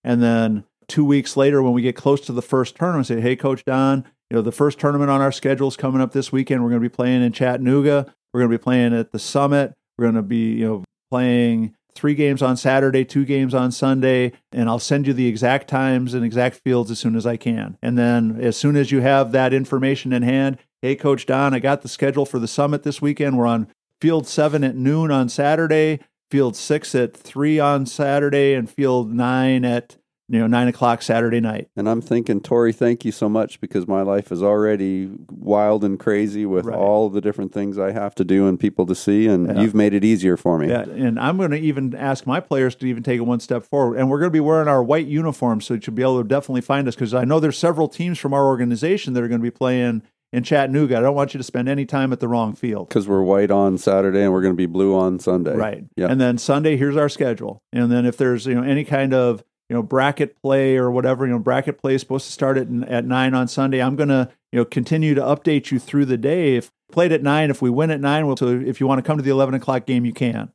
and 0.04 0.22
then 0.22 0.64
two 0.88 1.04
weeks 1.04 1.36
later, 1.36 1.62
when 1.62 1.72
we 1.72 1.82
get 1.82 1.96
close 1.96 2.20
to 2.22 2.32
the 2.32 2.42
first 2.42 2.76
tournament, 2.76 3.06
say, 3.06 3.20
hey, 3.20 3.36
Coach 3.36 3.64
Don. 3.64 4.04
You 4.30 4.36
know, 4.36 4.42
the 4.42 4.52
first 4.52 4.78
tournament 4.78 5.10
on 5.10 5.20
our 5.20 5.32
schedule 5.32 5.68
is 5.68 5.76
coming 5.76 6.00
up 6.00 6.12
this 6.12 6.32
weekend. 6.32 6.62
We're 6.62 6.70
going 6.70 6.82
to 6.82 6.88
be 6.88 6.94
playing 6.94 7.22
in 7.22 7.32
Chattanooga. 7.32 8.14
We're 8.32 8.40
going 8.40 8.50
to 8.50 8.58
be 8.58 8.62
playing 8.62 8.94
at 8.94 9.12
the 9.12 9.18
Summit. 9.18 9.74
We're 9.98 10.06
going 10.06 10.14
to 10.14 10.22
be 10.22 10.52
you 10.54 10.66
know 10.66 10.84
playing 11.10 11.74
three 11.94 12.14
games 12.14 12.40
on 12.40 12.56
Saturday, 12.56 13.04
two 13.04 13.24
games 13.24 13.54
on 13.54 13.70
Sunday, 13.70 14.32
and 14.50 14.68
I'll 14.68 14.78
send 14.78 15.06
you 15.06 15.12
the 15.12 15.26
exact 15.26 15.68
times 15.68 16.14
and 16.14 16.24
exact 16.24 16.60
fields 16.64 16.90
as 16.90 16.98
soon 16.98 17.16
as 17.16 17.26
I 17.26 17.36
can. 17.36 17.76
And 17.82 17.98
then 17.98 18.38
as 18.40 18.56
soon 18.56 18.76
as 18.76 18.90
you 18.90 19.00
have 19.00 19.32
that 19.32 19.52
information 19.52 20.12
in 20.12 20.22
hand, 20.22 20.58
hey, 20.80 20.96
Coach 20.96 21.26
Don, 21.26 21.52
I 21.52 21.58
got 21.58 21.82
the 21.82 21.88
schedule 21.88 22.24
for 22.24 22.38
the 22.38 22.48
summit 22.48 22.82
this 22.82 23.02
weekend. 23.02 23.36
We're 23.36 23.46
on 23.46 23.68
field 24.02 24.26
seven 24.26 24.64
at 24.64 24.74
noon 24.74 25.12
on 25.12 25.28
Saturday, 25.28 26.00
field 26.28 26.56
six 26.56 26.92
at 26.96 27.16
three 27.16 27.60
on 27.60 27.86
Saturday, 27.86 28.52
and 28.52 28.68
field 28.68 29.12
nine 29.14 29.64
at 29.64 29.96
you 30.28 30.40
know 30.40 30.48
nine 30.48 30.66
o'clock 30.66 31.02
Saturday 31.02 31.38
night. 31.38 31.68
And 31.76 31.88
I'm 31.88 32.00
thinking, 32.00 32.40
Tori, 32.40 32.72
thank 32.72 33.04
you 33.04 33.12
so 33.12 33.28
much 33.28 33.60
because 33.60 33.86
my 33.86 34.02
life 34.02 34.32
is 34.32 34.42
already 34.42 35.08
wild 35.30 35.84
and 35.84 36.00
crazy 36.00 36.44
with 36.46 36.64
Right. 36.64 36.76
all 36.76 37.10
the 37.10 37.20
different 37.20 37.52
things 37.52 37.78
I 37.78 37.92
have 37.92 38.12
to 38.16 38.24
do 38.24 38.48
and 38.48 38.58
people 38.58 38.86
to 38.86 38.94
see, 38.96 39.28
and 39.28 39.46
Yeah. 39.46 39.60
you've 39.62 39.74
made 39.74 39.94
it 39.94 40.02
easier 40.04 40.36
for 40.36 40.58
me. 40.58 40.68
Yeah, 40.68 40.82
and 40.82 41.16
I'm 41.20 41.36
going 41.36 41.52
to 41.52 41.60
even 41.60 41.94
ask 41.94 42.26
my 42.26 42.40
players 42.40 42.74
to 42.76 42.86
even 42.88 43.04
take 43.04 43.18
it 43.18 43.26
one 43.26 43.38
step 43.38 43.62
forward. 43.62 43.98
And 43.98 44.10
we're 44.10 44.18
going 44.18 44.30
to 44.30 44.32
be 44.32 44.40
wearing 44.40 44.66
our 44.66 44.82
white 44.82 45.06
uniforms, 45.06 45.64
so 45.66 45.74
you'll 45.74 45.94
be 45.94 46.02
able 46.02 46.20
to 46.20 46.26
definitely 46.28 46.62
find 46.62 46.88
us 46.88 46.96
because 46.96 47.14
I 47.14 47.24
know 47.24 47.38
there's 47.38 47.56
several 47.58 47.86
teams 47.86 48.18
from 48.18 48.34
our 48.34 48.46
organization 48.46 49.12
that 49.12 49.22
are 49.22 49.28
going 49.28 49.40
to 49.40 49.44
be 49.44 49.50
playing 49.52 50.02
in 50.32 50.42
Chattanooga. 50.42 50.96
I 50.96 51.00
don't 51.00 51.14
want 51.14 51.34
you 51.34 51.38
to 51.38 51.44
spend 51.44 51.68
any 51.68 51.84
time 51.84 52.12
at 52.12 52.20
the 52.20 52.28
wrong 52.28 52.54
field. 52.54 52.88
Because 52.88 53.06
we're 53.06 53.22
white 53.22 53.50
on 53.50 53.78
Saturday 53.78 54.22
and 54.22 54.32
we're 54.32 54.42
going 54.42 54.54
to 54.54 54.56
be 54.56 54.66
blue 54.66 54.94
on 54.94 55.18
Sunday. 55.18 55.54
Right. 55.54 55.84
Yeah. 55.96 56.08
And 56.08 56.20
then 56.20 56.38
Sunday, 56.38 56.76
here's 56.76 56.96
our 56.96 57.08
schedule. 57.08 57.62
And 57.72 57.90
then 57.92 58.06
if 58.06 58.16
there's 58.16 58.46
you 58.46 58.54
know 58.54 58.62
any 58.62 58.84
kind 58.84 59.14
of 59.14 59.44
you 59.68 59.76
know 59.76 59.82
bracket 59.82 60.40
play 60.42 60.76
or 60.76 60.90
whatever, 60.90 61.26
you 61.26 61.32
know 61.32 61.38
bracket 61.38 61.78
play 61.78 61.94
is 61.94 62.00
supposed 62.00 62.26
to 62.26 62.32
start 62.32 62.56
at 62.56 62.68
at 62.88 63.04
nine 63.04 63.34
on 63.34 63.48
Sunday. 63.48 63.82
I'm 63.82 63.96
gonna 63.96 64.30
you 64.50 64.58
know 64.58 64.64
continue 64.64 65.14
to 65.14 65.22
update 65.22 65.70
you 65.70 65.78
through 65.78 66.06
the 66.06 66.18
day. 66.18 66.56
If 66.56 66.72
played 66.90 67.12
at 67.12 67.22
nine, 67.22 67.50
if 67.50 67.62
we 67.62 67.70
win 67.70 67.90
at 67.90 68.00
nine, 68.00 68.26
well, 68.26 68.36
so 68.36 68.48
if 68.48 68.80
you 68.80 68.86
want 68.86 68.98
to 68.98 69.02
come 69.02 69.16
to 69.16 69.22
the 69.22 69.30
eleven 69.30 69.54
o'clock 69.54 69.86
game, 69.86 70.04
you 70.04 70.12
can. 70.12 70.52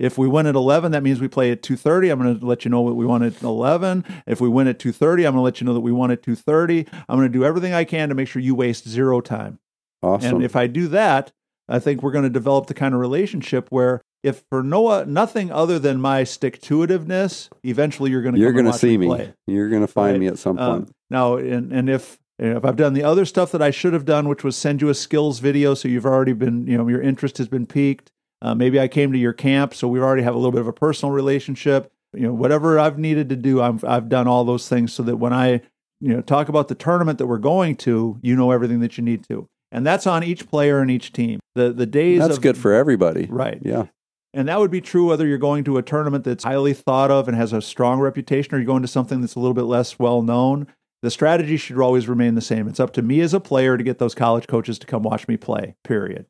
If 0.00 0.16
we 0.16 0.26
win 0.26 0.46
at 0.46 0.54
eleven, 0.54 0.92
that 0.92 1.02
means 1.02 1.20
we 1.20 1.28
play 1.28 1.50
at 1.52 1.62
two 1.62 1.76
thirty. 1.76 2.08
I'm 2.08 2.18
going 2.20 2.40
to 2.40 2.44
let 2.46 2.64
you 2.64 2.70
know 2.70 2.80
what 2.80 2.96
we 2.96 3.04
won 3.04 3.22
at 3.22 3.42
eleven. 3.42 4.04
If 4.26 4.40
we 4.40 4.48
win 4.48 4.66
at 4.66 4.78
two 4.78 4.92
thirty, 4.92 5.24
I'm 5.26 5.34
going 5.34 5.40
to 5.40 5.44
let 5.44 5.60
you 5.60 5.66
know 5.66 5.74
that 5.74 5.80
we 5.80 5.92
won 5.92 6.10
at 6.10 6.22
two 6.22 6.34
thirty. 6.34 6.86
I'm 7.08 7.18
going 7.18 7.30
to 7.30 7.38
do 7.38 7.44
everything 7.44 7.74
I 7.74 7.84
can 7.84 8.08
to 8.08 8.14
make 8.14 8.26
sure 8.26 8.40
you 8.40 8.54
waste 8.54 8.88
zero 8.88 9.20
time. 9.20 9.58
Awesome. 10.02 10.36
And 10.36 10.44
if 10.44 10.56
I 10.56 10.66
do 10.66 10.88
that, 10.88 11.32
I 11.68 11.78
think 11.78 12.02
we're 12.02 12.12
going 12.12 12.24
to 12.24 12.30
develop 12.30 12.66
the 12.66 12.74
kind 12.74 12.94
of 12.94 13.00
relationship 13.00 13.68
where 13.68 14.00
if 14.22 14.42
for 14.50 14.62
no 14.62 15.04
nothing 15.04 15.52
other 15.52 15.78
than 15.78 16.00
my 16.00 16.24
stick 16.24 16.60
to 16.62 16.78
itiveness, 16.78 17.50
eventually 17.62 18.10
you're 18.10 18.22
going 18.22 18.34
to 18.34 18.40
You're 18.40 18.52
going 18.52 18.64
to 18.64 18.72
see 18.72 18.96
me. 18.96 19.06
Play. 19.06 19.34
You're 19.46 19.68
going 19.68 19.82
to 19.82 19.86
find 19.86 20.12
Right. 20.14 20.20
me 20.20 20.26
at 20.28 20.38
some 20.38 20.56
point. 20.56 20.88
Um, 20.88 20.94
now, 21.10 21.36
and, 21.36 21.72
and 21.72 21.90
if 21.90 22.18
if 22.38 22.64
I've 22.64 22.76
done 22.76 22.94
the 22.94 23.02
other 23.02 23.26
stuff 23.26 23.52
that 23.52 23.60
I 23.60 23.70
should 23.70 23.92
have 23.92 24.06
done, 24.06 24.28
which 24.28 24.42
was 24.42 24.56
send 24.56 24.80
you 24.80 24.88
a 24.88 24.94
skills 24.94 25.40
video, 25.40 25.74
so 25.74 25.88
you've 25.88 26.06
already 26.06 26.32
been, 26.32 26.66
you 26.66 26.78
know, 26.78 26.88
your 26.88 27.02
interest 27.02 27.36
has 27.36 27.48
been 27.48 27.66
piqued. 27.66 28.10
Uh, 28.42 28.54
maybe 28.54 28.80
I 28.80 28.88
came 28.88 29.12
to 29.12 29.18
your 29.18 29.32
camp, 29.32 29.74
so 29.74 29.86
we 29.88 30.00
already 30.00 30.22
have 30.22 30.34
a 30.34 30.38
little 30.38 30.52
bit 30.52 30.60
of 30.60 30.66
a 30.66 30.72
personal 30.72 31.12
relationship. 31.12 31.92
You 32.12 32.22
know, 32.22 32.32
whatever 32.32 32.78
I've 32.78 32.98
needed 32.98 33.28
to 33.28 33.36
do, 33.36 33.60
I've 33.60 33.84
I've 33.84 34.08
done 34.08 34.26
all 34.26 34.44
those 34.44 34.68
things 34.68 34.92
so 34.92 35.02
that 35.04 35.16
when 35.16 35.32
I, 35.32 35.60
you 36.00 36.08
know, 36.08 36.20
talk 36.22 36.48
about 36.48 36.68
the 36.68 36.74
tournament 36.74 37.18
that 37.18 37.26
we're 37.26 37.38
going 37.38 37.76
to, 37.76 38.18
you 38.22 38.34
know 38.34 38.50
everything 38.50 38.80
that 38.80 38.98
you 38.98 39.04
need 39.04 39.24
to, 39.28 39.46
and 39.70 39.86
that's 39.86 40.06
on 40.06 40.24
each 40.24 40.48
player 40.48 40.80
and 40.80 40.90
each 40.90 41.12
team. 41.12 41.40
The 41.54 41.72
the 41.72 41.86
days 41.86 42.20
That's 42.20 42.36
of, 42.36 42.42
good 42.42 42.56
for 42.58 42.72
everybody. 42.72 43.26
right. 43.26 43.58
Yeah. 43.62 43.86
And 44.32 44.46
that 44.46 44.60
would 44.60 44.70
be 44.70 44.80
true 44.80 45.08
whether 45.08 45.26
you're 45.26 45.38
going 45.38 45.64
to 45.64 45.76
a 45.76 45.82
tournament 45.82 46.22
that's 46.22 46.44
highly 46.44 46.72
thought 46.72 47.10
of 47.10 47.26
and 47.26 47.36
has 47.36 47.52
a 47.52 47.60
strong 47.60 47.98
reputation, 47.98 48.54
or 48.54 48.58
you're 48.58 48.66
going 48.66 48.82
to 48.82 48.88
something 48.88 49.20
that's 49.20 49.34
a 49.34 49.40
little 49.40 49.54
bit 49.54 49.64
less 49.64 49.98
well 49.98 50.22
known. 50.22 50.68
The 51.02 51.10
strategy 51.10 51.56
should 51.56 51.80
always 51.80 52.08
remain 52.08 52.36
the 52.36 52.40
same. 52.40 52.68
It's 52.68 52.78
up 52.78 52.92
to 52.92 53.02
me 53.02 53.20
as 53.22 53.34
a 53.34 53.40
player 53.40 53.76
to 53.76 53.82
get 53.82 53.98
those 53.98 54.14
college 54.14 54.46
coaches 54.46 54.78
to 54.80 54.86
come 54.86 55.02
watch 55.02 55.26
me 55.26 55.36
play, 55.36 55.74
period. 55.82 56.26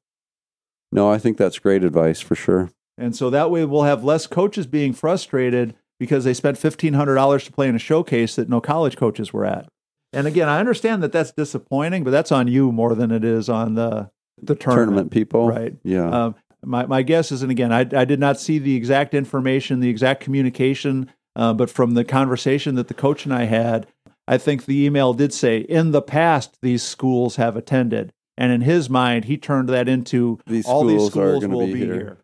No, 0.93 1.11
I 1.11 1.19
think 1.19 1.37
that's 1.37 1.59
great 1.59 1.85
advice 1.85 2.21
for 2.21 2.35
sure. 2.35 2.71
And 2.99 3.15
so 3.17 3.31
that 3.31 3.51
way 3.51 3.65
we'll 3.65 3.83
have 3.83 4.05
less 4.05 4.27
coaches 4.27 4.67
being 4.67 4.93
frustrated 4.93 5.75
because 5.99 6.25
they 6.25 6.35
spent 6.35 6.59
$1,500 6.59 7.45
to 7.45 7.53
play 7.53 7.69
in 7.69 7.77
a 7.77 7.79
showcase 7.79 8.37
that 8.37 8.49
no 8.49 8.61
college 8.61 8.97
coaches 8.97 9.33
were 9.33 9.45
at. 9.45 9.69
And 10.13 10.27
again, 10.27 10.49
I 10.49 10.59
understand 10.59 11.03
that 11.03 11.13
that's 11.13 11.31
disappointing, 11.31 12.05
but 12.05 12.11
that's 12.11 12.33
on 12.33 12.49
you 12.49 12.73
more 12.73 12.95
than 12.95 13.11
it 13.11 13.25
is 13.25 13.49
on 13.49 13.75
the 13.75 14.11
the 14.43 14.55
tournament, 14.55 14.87
Tournament 14.87 15.11
people. 15.11 15.47
right? 15.47 15.75
Yeah. 15.85 16.09
Um, 16.09 16.35
my 16.65 16.87
my 16.87 17.03
guess 17.03 17.31
is, 17.31 17.43
and 17.43 17.51
again, 17.51 17.73
I 17.73 17.81
I 17.81 18.05
did 18.05 18.19
not 18.19 18.41
see 18.41 18.59
the 18.59 18.75
exact 18.75 19.15
information, 19.15 19.81
the 19.81 19.89
exact 19.89 20.23
communication, 20.23 21.11
uh, 21.37 21.53
but 21.55 21.71
from 21.71 21.95
the 21.95 22.05
conversation 22.05 22.75
that 22.75 22.89
the 22.89 22.95
coach 22.95 23.25
and 23.25 23.35
I 23.35 23.45
had, 23.45 23.87
I 24.27 24.39
think 24.39 24.65
the 24.65 24.85
email 24.85 25.15
did 25.15 25.33
say 25.33 25.59
in 25.59 25.93
the 25.93 26.03
past 26.03 26.57
these 26.63 26.83
schools 26.83 27.37
have 27.37 27.57
attended, 27.57 28.13
and 28.39 28.53
in 28.53 28.61
his 28.63 28.89
mind, 28.91 29.27
he 29.27 29.37
turned 29.37 29.69
that 29.69 29.89
into 29.89 30.39
These 30.47 30.67
all 30.67 30.85
these 30.85 30.97
schools 31.01 31.17
are 31.17 31.29
schools 31.31 31.45
gonna 31.45 31.57
will 31.57 31.67
be 31.67 31.73
be 31.75 31.79
here. 31.81 31.95
here. 31.95 32.19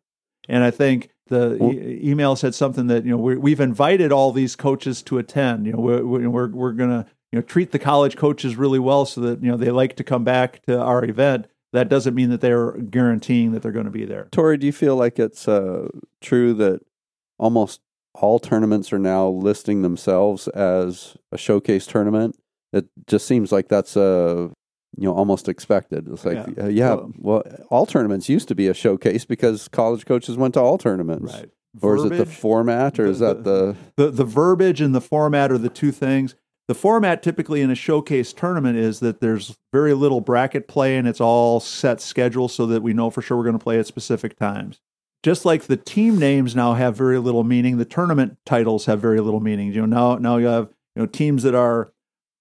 And 0.48 0.62
I 0.64 0.70
think 0.70 1.10
the 1.28 1.56
Well- 1.60 1.72
e- 1.72 2.00
email 2.10 2.36
said 2.36 2.54
something 2.54 2.86
that 2.86 3.04
you 3.04 3.10
know 3.10 3.16
we 3.18 3.36
we've 3.36 3.60
invited 3.60 4.12
all 4.12 4.32
these 4.32 4.56
coaches 4.56 5.02
to 5.04 5.18
attend. 5.18 5.66
You 5.66 5.72
know, 5.72 5.80
we're 5.80 6.04
we're 6.04 6.28
we're, 6.30 6.48
we're 6.48 6.72
gonna 6.72 7.06
you 7.32 7.38
know 7.38 7.42
treat 7.42 7.72
the 7.72 7.78
college 7.78 8.16
coaches 8.16 8.56
really 8.56 8.78
well 8.78 9.04
so 9.06 9.20
that 9.22 9.42
you 9.42 9.50
know 9.50 9.56
they 9.56 9.70
like 9.70 9.96
to 9.96 10.04
come 10.04 10.24
back 10.24 10.62
to 10.66 10.80
our 10.80 11.04
event. 11.04 11.46
That 11.72 11.88
doesn't 11.88 12.14
mean 12.14 12.30
that 12.30 12.40
they're 12.40 12.72
guaranteeing 12.72 13.50
that 13.52 13.60
they're 13.62 13.72
going 13.72 13.84
to 13.86 13.90
be 13.90 14.06
there. 14.06 14.28
Tori, 14.30 14.56
do 14.56 14.64
you 14.66 14.72
feel 14.72 14.96
like 14.96 15.18
it's 15.18 15.46
uh, 15.46 15.88
true 16.22 16.54
that 16.54 16.80
almost 17.38 17.80
all 18.14 18.38
tournaments 18.38 18.92
are 18.94 18.98
now 19.00 19.28
listing 19.28 19.82
themselves 19.82 20.48
as 20.48 21.16
a 21.32 21.36
showcase 21.36 21.86
tournament? 21.86 22.38
It 22.72 22.86
just 23.06 23.26
seems 23.26 23.52
like 23.52 23.68
that's 23.68 23.94
uh, 23.96 24.48
you 24.96 25.04
know 25.04 25.14
almost 25.14 25.48
expected. 25.48 26.08
It's 26.08 26.24
like 26.24 26.36
Yeah. 26.56 26.64
uh, 26.64 26.68
yeah 26.68 26.94
Well- 26.94 27.12
well, 27.18 27.42
all 27.70 27.86
tournaments 27.86 28.28
used 28.28 28.48
to 28.48 28.54
be 28.54 28.68
a 28.68 28.74
showcase 28.74 29.24
because 29.24 29.68
college 29.68 30.06
coaches 30.06 30.36
went 30.36 30.54
to 30.54 30.60
all 30.60 30.78
tournaments. 30.78 31.32
right? 31.34 31.50
Or 31.82 31.96
is 31.96 32.04
it 32.04 32.16
the 32.16 32.24
format, 32.24 32.98
or 32.98 33.04
the- 33.04 33.10
is 33.10 33.18
that 33.18 33.44
the 33.44 33.76
the 33.96 34.10
the 34.10 34.24
verbiage 34.24 34.80
and 34.80 34.94
the 34.94 35.00
format 35.00 35.50
are 35.52 35.58
the 35.58 35.68
two 35.68 35.92
things. 35.92 36.34
The 36.68 36.74
format 36.74 37.22
typically 37.22 37.60
in 37.60 37.70
a 37.70 37.74
showcase 37.76 38.32
tournament 38.32 38.76
is 38.76 38.98
that 39.00 39.20
there's 39.20 39.56
very 39.72 39.92
little 39.94 40.20
bracket 40.20 40.66
play 40.66 40.96
and 40.96 41.06
it's 41.06 41.20
all 41.20 41.60
set 41.60 42.00
schedule 42.00 42.48
so 42.48 42.66
that 42.66 42.82
we 42.82 42.92
know 42.92 43.08
for 43.10 43.22
sure 43.22 43.36
we're 43.36 43.44
going 43.44 43.58
to 43.58 43.62
play 43.62 43.78
at 43.78 43.86
specific 43.86 44.36
times. 44.36 44.80
Just 45.22 45.44
like 45.44 45.64
the 45.64 45.76
team 45.76 46.18
names 46.18 46.56
now 46.56 46.74
have 46.74 46.96
very 46.96 47.18
little 47.18 47.44
meaning, 47.44 47.76
the 47.78 47.84
tournament 47.84 48.38
titles 48.44 48.86
have 48.86 49.00
very 49.00 49.20
little 49.20 49.38
meaning. 49.40 49.72
You 49.72 49.86
know, 49.86 49.86
now 49.86 50.16
now 50.16 50.36
you 50.38 50.46
have 50.46 50.70
you 50.96 51.02
know 51.02 51.06
teams 51.06 51.42
that 51.44 51.54
are 51.54 51.92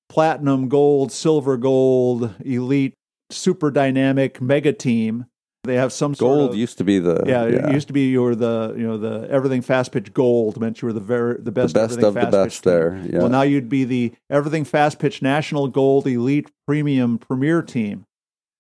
platinum, 0.10 0.70
gold, 0.70 1.12
silver, 1.12 1.58
gold, 1.58 2.34
elite, 2.44 2.94
super 3.30 3.72
dynamic, 3.72 4.42
mega 4.42 4.74
team. 4.74 5.26
They 5.64 5.76
have 5.76 5.92
some 5.92 6.14
sort 6.14 6.38
gold 6.38 6.50
of 6.52 6.56
used 6.56 6.78
to 6.78 6.84
be 6.84 7.00
the 7.00 7.24
yeah, 7.26 7.44
it 7.46 7.74
used 7.74 7.88
to 7.88 7.94
be 7.94 8.10
you 8.10 8.22
were 8.22 8.36
the 8.36 8.76
you 8.78 8.86
know 8.86 8.98
the 8.98 9.28
everything 9.30 9.62
fast 9.62 9.92
pitch 9.92 10.14
gold 10.14 10.60
meant 10.60 10.82
you 10.82 10.86
were 10.86 10.94
the 10.94 11.00
very 11.00 11.36
the 11.36 11.44
the 11.44 11.52
best 11.52 11.74
best 11.74 11.94
everything 11.94 12.06
of 12.06 12.14
the 12.14 12.38
best 12.38 12.58
pitch 12.58 12.62
there. 12.62 13.04
Yeah. 13.10 13.20
Well, 13.20 13.30
now 13.30 13.42
you'd 13.42 13.68
be 13.68 13.84
the 13.84 14.14
everything 14.30 14.64
fast 14.64 15.00
pitch 15.00 15.22
national 15.24 15.68
gold 15.68 16.06
elite 16.06 16.52
premium 16.68 17.18
premier 17.18 17.64
team, 17.64 18.06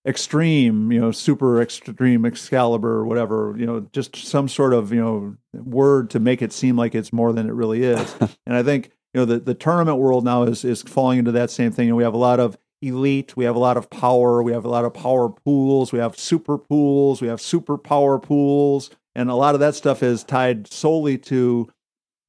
extreme 0.07 0.91
you 0.91 0.99
know 0.99 1.11
super 1.11 1.61
extreme 1.61 2.25
Excalibur 2.25 3.05
whatever 3.05 3.55
you 3.57 3.65
know 3.65 3.87
just 3.91 4.15
some 4.15 4.47
sort 4.47 4.73
of 4.73 4.91
you 4.91 4.99
know 4.99 5.35
word 5.53 6.09
to 6.11 6.19
make 6.19 6.41
it 6.41 6.51
seem 6.51 6.75
like 6.75 6.95
it's 6.95 7.13
more 7.13 7.33
than 7.33 7.47
it 7.47 7.53
really 7.53 7.83
is. 7.83 8.15
and 8.47 8.55
I 8.55 8.63
think 8.63 8.89
you 9.15 9.21
know 9.21 9.25
the 9.25 9.39
the 9.39 9.53
tournament 9.53 9.97
world 9.97 10.25
now 10.25 10.43
is 10.43 10.65
is 10.65 10.81
falling 10.81 11.19
into 11.19 11.31
that 11.31 11.49
same 11.49 11.71
thing. 11.71 11.87
And 11.87 11.95
we 11.95 12.03
have 12.03 12.13
a 12.13 12.17
lot 12.17 12.41
of 12.41 12.57
elite, 12.81 13.37
we 13.37 13.45
have 13.45 13.55
a 13.55 13.59
lot 13.59 13.77
of 13.77 13.89
power, 13.89 14.43
we 14.43 14.51
have 14.51 14.65
a 14.65 14.69
lot 14.69 14.83
of 14.83 14.93
power 14.93 15.29
pools, 15.29 15.93
we 15.93 15.99
have 15.99 16.19
super 16.19 16.57
pools, 16.57 17.21
we 17.21 17.29
have 17.29 17.39
super 17.39 17.77
power 17.77 18.19
pools, 18.19 18.89
and 19.15 19.29
a 19.29 19.35
lot 19.35 19.55
of 19.55 19.61
that 19.61 19.73
stuff 19.73 20.03
is 20.03 20.25
tied 20.25 20.67
solely 20.67 21.17
to 21.17 21.71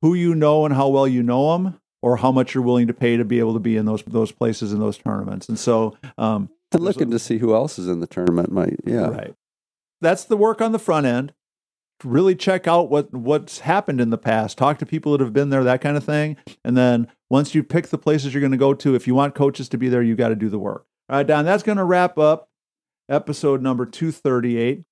who 0.01 0.15
you 0.15 0.33
know 0.33 0.65
and 0.65 0.75
how 0.77 0.89
well 0.89 1.09
you 1.09 1.25
know 1.25 1.53
them, 1.53 1.81
or 2.03 2.19
how 2.19 2.31
much 2.31 2.55
you're 2.55 2.63
willing 2.63 2.87
to 2.87 2.95
pay 2.95 3.17
to 3.17 3.25
be 3.25 3.41
able 3.41 3.55
to 3.55 3.61
be 3.61 3.77
in 3.77 3.85
those 3.85 4.05
those 4.05 4.31
places 4.31 4.73
in 4.73 4.79
those 4.79 4.97
tournaments. 4.97 5.49
And 5.49 5.59
so, 5.59 5.99
um, 6.17 6.51
and 6.71 6.85
looking 6.85 7.11
to 7.11 7.19
see 7.19 7.39
who 7.39 7.53
else 7.53 7.81
is 7.81 7.89
in 7.89 7.99
the 7.99 8.07
tournament 8.07 8.53
might 8.53 8.79
yeah. 8.85 9.09
right, 9.09 9.35
that's 10.01 10.25
the 10.25 10.37
work 10.37 10.63
on 10.63 10.71
the 10.71 10.79
front 10.79 11.07
end. 11.07 11.33
Really 12.05 12.35
check 12.35 12.69
out 12.69 12.91
what 12.91 13.13
what's 13.13 13.61
happened 13.61 14.01
in 14.01 14.11
the 14.11 14.19
past. 14.19 14.59
Talk 14.59 14.79
to 14.79 14.87
people 14.87 15.13
that 15.13 15.21
have 15.23 15.33
been 15.33 15.49
there, 15.49 15.65
that 15.65 15.81
kind 15.81 15.97
of 15.97 16.05
thing. 16.05 16.37
And 16.63 16.77
then 16.77 17.09
once 17.31 17.55
you 17.55 17.63
pick 17.63 17.89
the 17.89 17.99
places 17.99 18.35
you're 18.35 18.43
going 18.43 18.53
to 18.53 18.59
go 18.59 18.75
to, 18.75 18.95
if 18.95 19.07
you 19.07 19.15
want 19.15 19.35
coaches 19.35 19.69
to 19.71 19.79
be 19.79 19.89
there, 19.89 20.03
you 20.03 20.15
got 20.15 20.29
to 20.29 20.37
do 20.37 20.51
the 20.51 20.59
work. 20.59 20.85
All 21.09 21.17
right, 21.17 21.27
Don. 21.27 21.45
That's 21.47 21.63
going 21.63 21.79
to 21.79 21.85
wrap 21.85 22.19
up 22.19 22.51
episode 23.09 23.63
number 23.63 23.87
two 23.87 24.13
thirty 24.13 24.59
eight. 24.59 24.83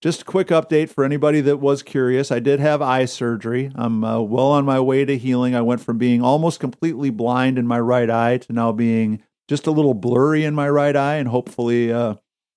Just 0.00 0.22
a 0.22 0.24
quick 0.24 0.48
update 0.48 0.90
for 0.90 1.04
anybody 1.04 1.40
that 1.42 1.58
was 1.58 1.84
curious. 1.84 2.32
I 2.32 2.40
did 2.40 2.58
have 2.58 2.82
eye 2.82 3.04
surgery. 3.04 3.70
I'm 3.76 4.02
uh, 4.02 4.20
well 4.20 4.50
on 4.50 4.64
my 4.64 4.80
way 4.80 5.04
to 5.04 5.16
healing. 5.16 5.54
I 5.54 5.62
went 5.62 5.80
from 5.80 5.96
being 5.96 6.22
almost 6.22 6.58
completely 6.58 7.10
blind 7.10 7.56
in 7.56 7.68
my 7.68 7.78
right 7.78 8.10
eye 8.10 8.38
to 8.38 8.52
now 8.52 8.72
being 8.72 9.22
just 9.48 9.68
a 9.68 9.70
little 9.70 9.94
blurry 9.94 10.44
in 10.44 10.56
my 10.56 10.68
right 10.68 10.96
eye, 10.96 11.16
and 11.16 11.28
hopefully, 11.28 11.92
uh, 11.92 12.16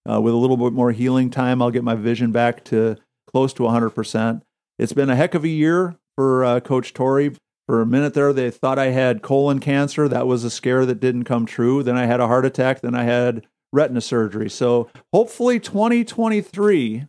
uh, 0.10 0.20
with 0.20 0.34
a 0.34 0.38
little 0.38 0.58
bit 0.58 0.74
more 0.74 0.92
healing 0.92 1.30
time, 1.30 1.62
I'll 1.62 1.70
get 1.70 1.84
my 1.84 1.94
vision 1.94 2.32
back 2.32 2.64
to 2.66 2.98
close 3.36 3.52
to 3.52 3.64
100%. 3.64 4.44
It's 4.80 4.94
been 4.94 5.10
a 5.10 5.16
heck 5.18 5.36
of 5.36 5.44
a 5.44 5.50
year 5.50 5.98
for 6.16 6.46
uh, 6.46 6.62
Coach 6.62 6.94
Tori. 6.94 7.36
For 7.68 7.82
a 7.82 7.86
minute 7.86 8.14
there, 8.14 8.32
they 8.32 8.50
thought 8.50 8.80
I 8.80 8.92
had 8.92 9.22
colon 9.22 9.60
cancer. 9.60 10.08
That 10.08 10.26
was 10.26 10.46
a 10.46 10.50
scare 10.50 10.86
that 10.86 11.02
didn't 11.02 11.26
come 11.26 11.46
true. 11.46 11.84
Then 11.84 11.98
I 11.98 12.06
had 12.06 12.22
a 12.22 12.28
heart 12.28 12.46
attack. 12.46 12.80
Then 12.80 12.96
I 12.96 13.04
had 13.04 13.46
retina 13.74 14.00
surgery. 14.00 14.50
So 14.50 14.90
hopefully, 15.12 15.60
2023 15.60 17.08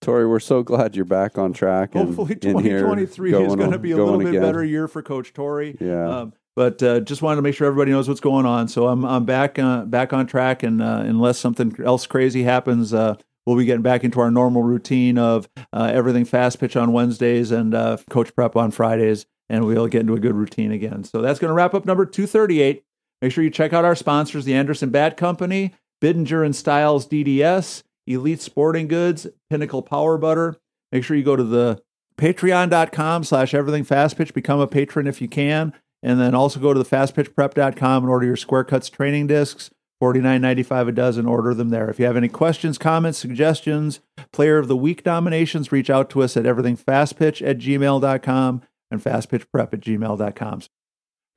Tori, 0.00 0.26
we're 0.26 0.40
so 0.40 0.62
glad 0.62 0.96
you're 0.96 1.04
back 1.04 1.36
on 1.36 1.52
track. 1.52 1.94
And 1.94 2.06
Hopefully, 2.06 2.38
in 2.40 2.58
here 2.60 2.80
2023 2.80 3.30
is 3.30 3.36
going 3.36 3.58
going 3.58 3.70
to 3.72 3.78
be 3.78 3.90
a 3.90 3.98
little 3.98 4.16
bit 4.16 4.28
again. 4.28 4.40
better 4.40 4.64
year 4.64 4.88
for 4.88 5.02
Coach 5.02 5.34
Tori. 5.34 5.76
Yeah. 5.78 6.20
Um, 6.20 6.32
but 6.56 6.82
uh, 6.82 7.00
just 7.00 7.20
wanted 7.20 7.36
to 7.36 7.42
make 7.42 7.54
sure 7.54 7.66
everybody 7.66 7.90
knows 7.90 8.08
what's 8.08 8.20
going 8.20 8.46
on. 8.46 8.68
So 8.68 8.88
I'm 8.88 9.04
I'm 9.04 9.26
back 9.26 9.58
uh, 9.58 9.84
back 9.84 10.14
on 10.14 10.26
track, 10.26 10.62
and 10.62 10.80
uh, 10.80 11.02
unless 11.04 11.38
something 11.38 11.76
else 11.84 12.06
crazy 12.06 12.44
happens, 12.44 12.94
uh, 12.94 13.16
we'll 13.46 13.56
be 13.56 13.64
getting 13.64 13.82
back 13.82 14.04
into 14.04 14.20
our 14.20 14.30
normal 14.30 14.62
routine 14.62 15.18
of 15.18 15.48
uh, 15.72 15.90
everything 15.92 16.24
fast 16.24 16.60
pitch 16.60 16.76
on 16.76 16.92
Wednesdays 16.92 17.50
and 17.50 17.74
uh, 17.74 17.96
coach 18.08 18.34
prep 18.34 18.56
on 18.56 18.70
Fridays, 18.70 19.26
and 19.48 19.66
we'll 19.66 19.86
get 19.86 20.02
into 20.02 20.14
a 20.14 20.20
good 20.20 20.34
routine 20.34 20.72
again. 20.72 21.04
So 21.04 21.20
that's 21.20 21.38
going 21.38 21.50
to 21.50 21.54
wrap 21.54 21.74
up 21.74 21.84
number 21.84 22.06
238. 22.06 22.84
Make 23.22 23.32
sure 23.32 23.44
you 23.44 23.50
check 23.50 23.72
out 23.72 23.84
our 23.84 23.94
sponsors: 23.94 24.44
the 24.44 24.54
Anderson 24.54 24.90
Bat 24.90 25.16
Company, 25.16 25.74
Bidinger 26.02 26.44
and 26.44 26.54
Styles 26.54 27.06
DDS, 27.06 27.82
Elite 28.06 28.40
Sporting 28.40 28.88
Goods, 28.88 29.26
Pinnacle 29.48 29.82
Power 29.82 30.18
Butter. 30.18 30.56
Make 30.92 31.04
sure 31.04 31.16
you 31.16 31.22
go 31.22 31.36
to 31.36 31.44
the 31.44 31.82
patreon.com 32.16 33.24
slash 33.24 33.54
everything 33.54 33.84
fast 33.84 34.16
pitch 34.16 34.34
become 34.34 34.60
a 34.60 34.66
patron 34.66 35.06
if 35.06 35.22
you 35.22 35.28
can 35.28 35.72
and 36.02 36.20
then 36.20 36.34
also 36.34 36.60
go 36.60 36.74
to 36.74 36.78
the 36.78 36.84
fastpitchprep.com 36.84 38.04
and 38.04 38.10
order 38.10 38.26
your 38.26 38.36
square 38.36 38.64
cuts 38.64 38.90
training 38.90 39.26
discs 39.26 39.70
$49.95 40.00 40.88
a 40.88 40.92
dozen 40.92 41.26
order 41.26 41.52
them 41.52 41.68
there. 41.68 41.90
If 41.90 41.98
you 41.98 42.06
have 42.06 42.16
any 42.16 42.28
questions 42.28 42.78
comments 42.78 43.18
suggestions 43.18 44.00
player 44.32 44.58
of 44.58 44.68
the 44.68 44.76
week 44.76 45.04
nominations 45.04 45.72
reach 45.72 45.90
out 45.90 46.08
to 46.10 46.22
us 46.22 46.36
at 46.36 46.44
everythingfastpitch 46.44 47.46
at 47.46 47.58
gmail.com 47.58 48.62
and 48.90 49.02
fastpitchprep 49.02 49.74
at 49.74 49.80
gmail.com 49.80 50.62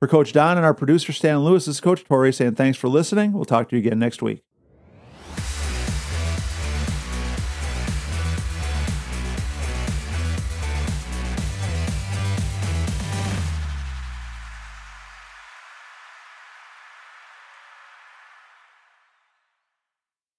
for 0.00 0.08
coach 0.08 0.32
don 0.32 0.56
and 0.56 0.66
our 0.66 0.74
producer 0.74 1.12
stan 1.12 1.40
lewis 1.40 1.66
this 1.66 1.76
is 1.76 1.80
coach 1.80 2.04
tori 2.04 2.32
saying 2.32 2.54
thanks 2.54 2.78
for 2.78 2.88
listening. 2.88 3.32
We'll 3.32 3.44
talk 3.44 3.68
to 3.68 3.76
you 3.76 3.80
again 3.80 3.98
next 3.98 4.22
week 4.22 4.42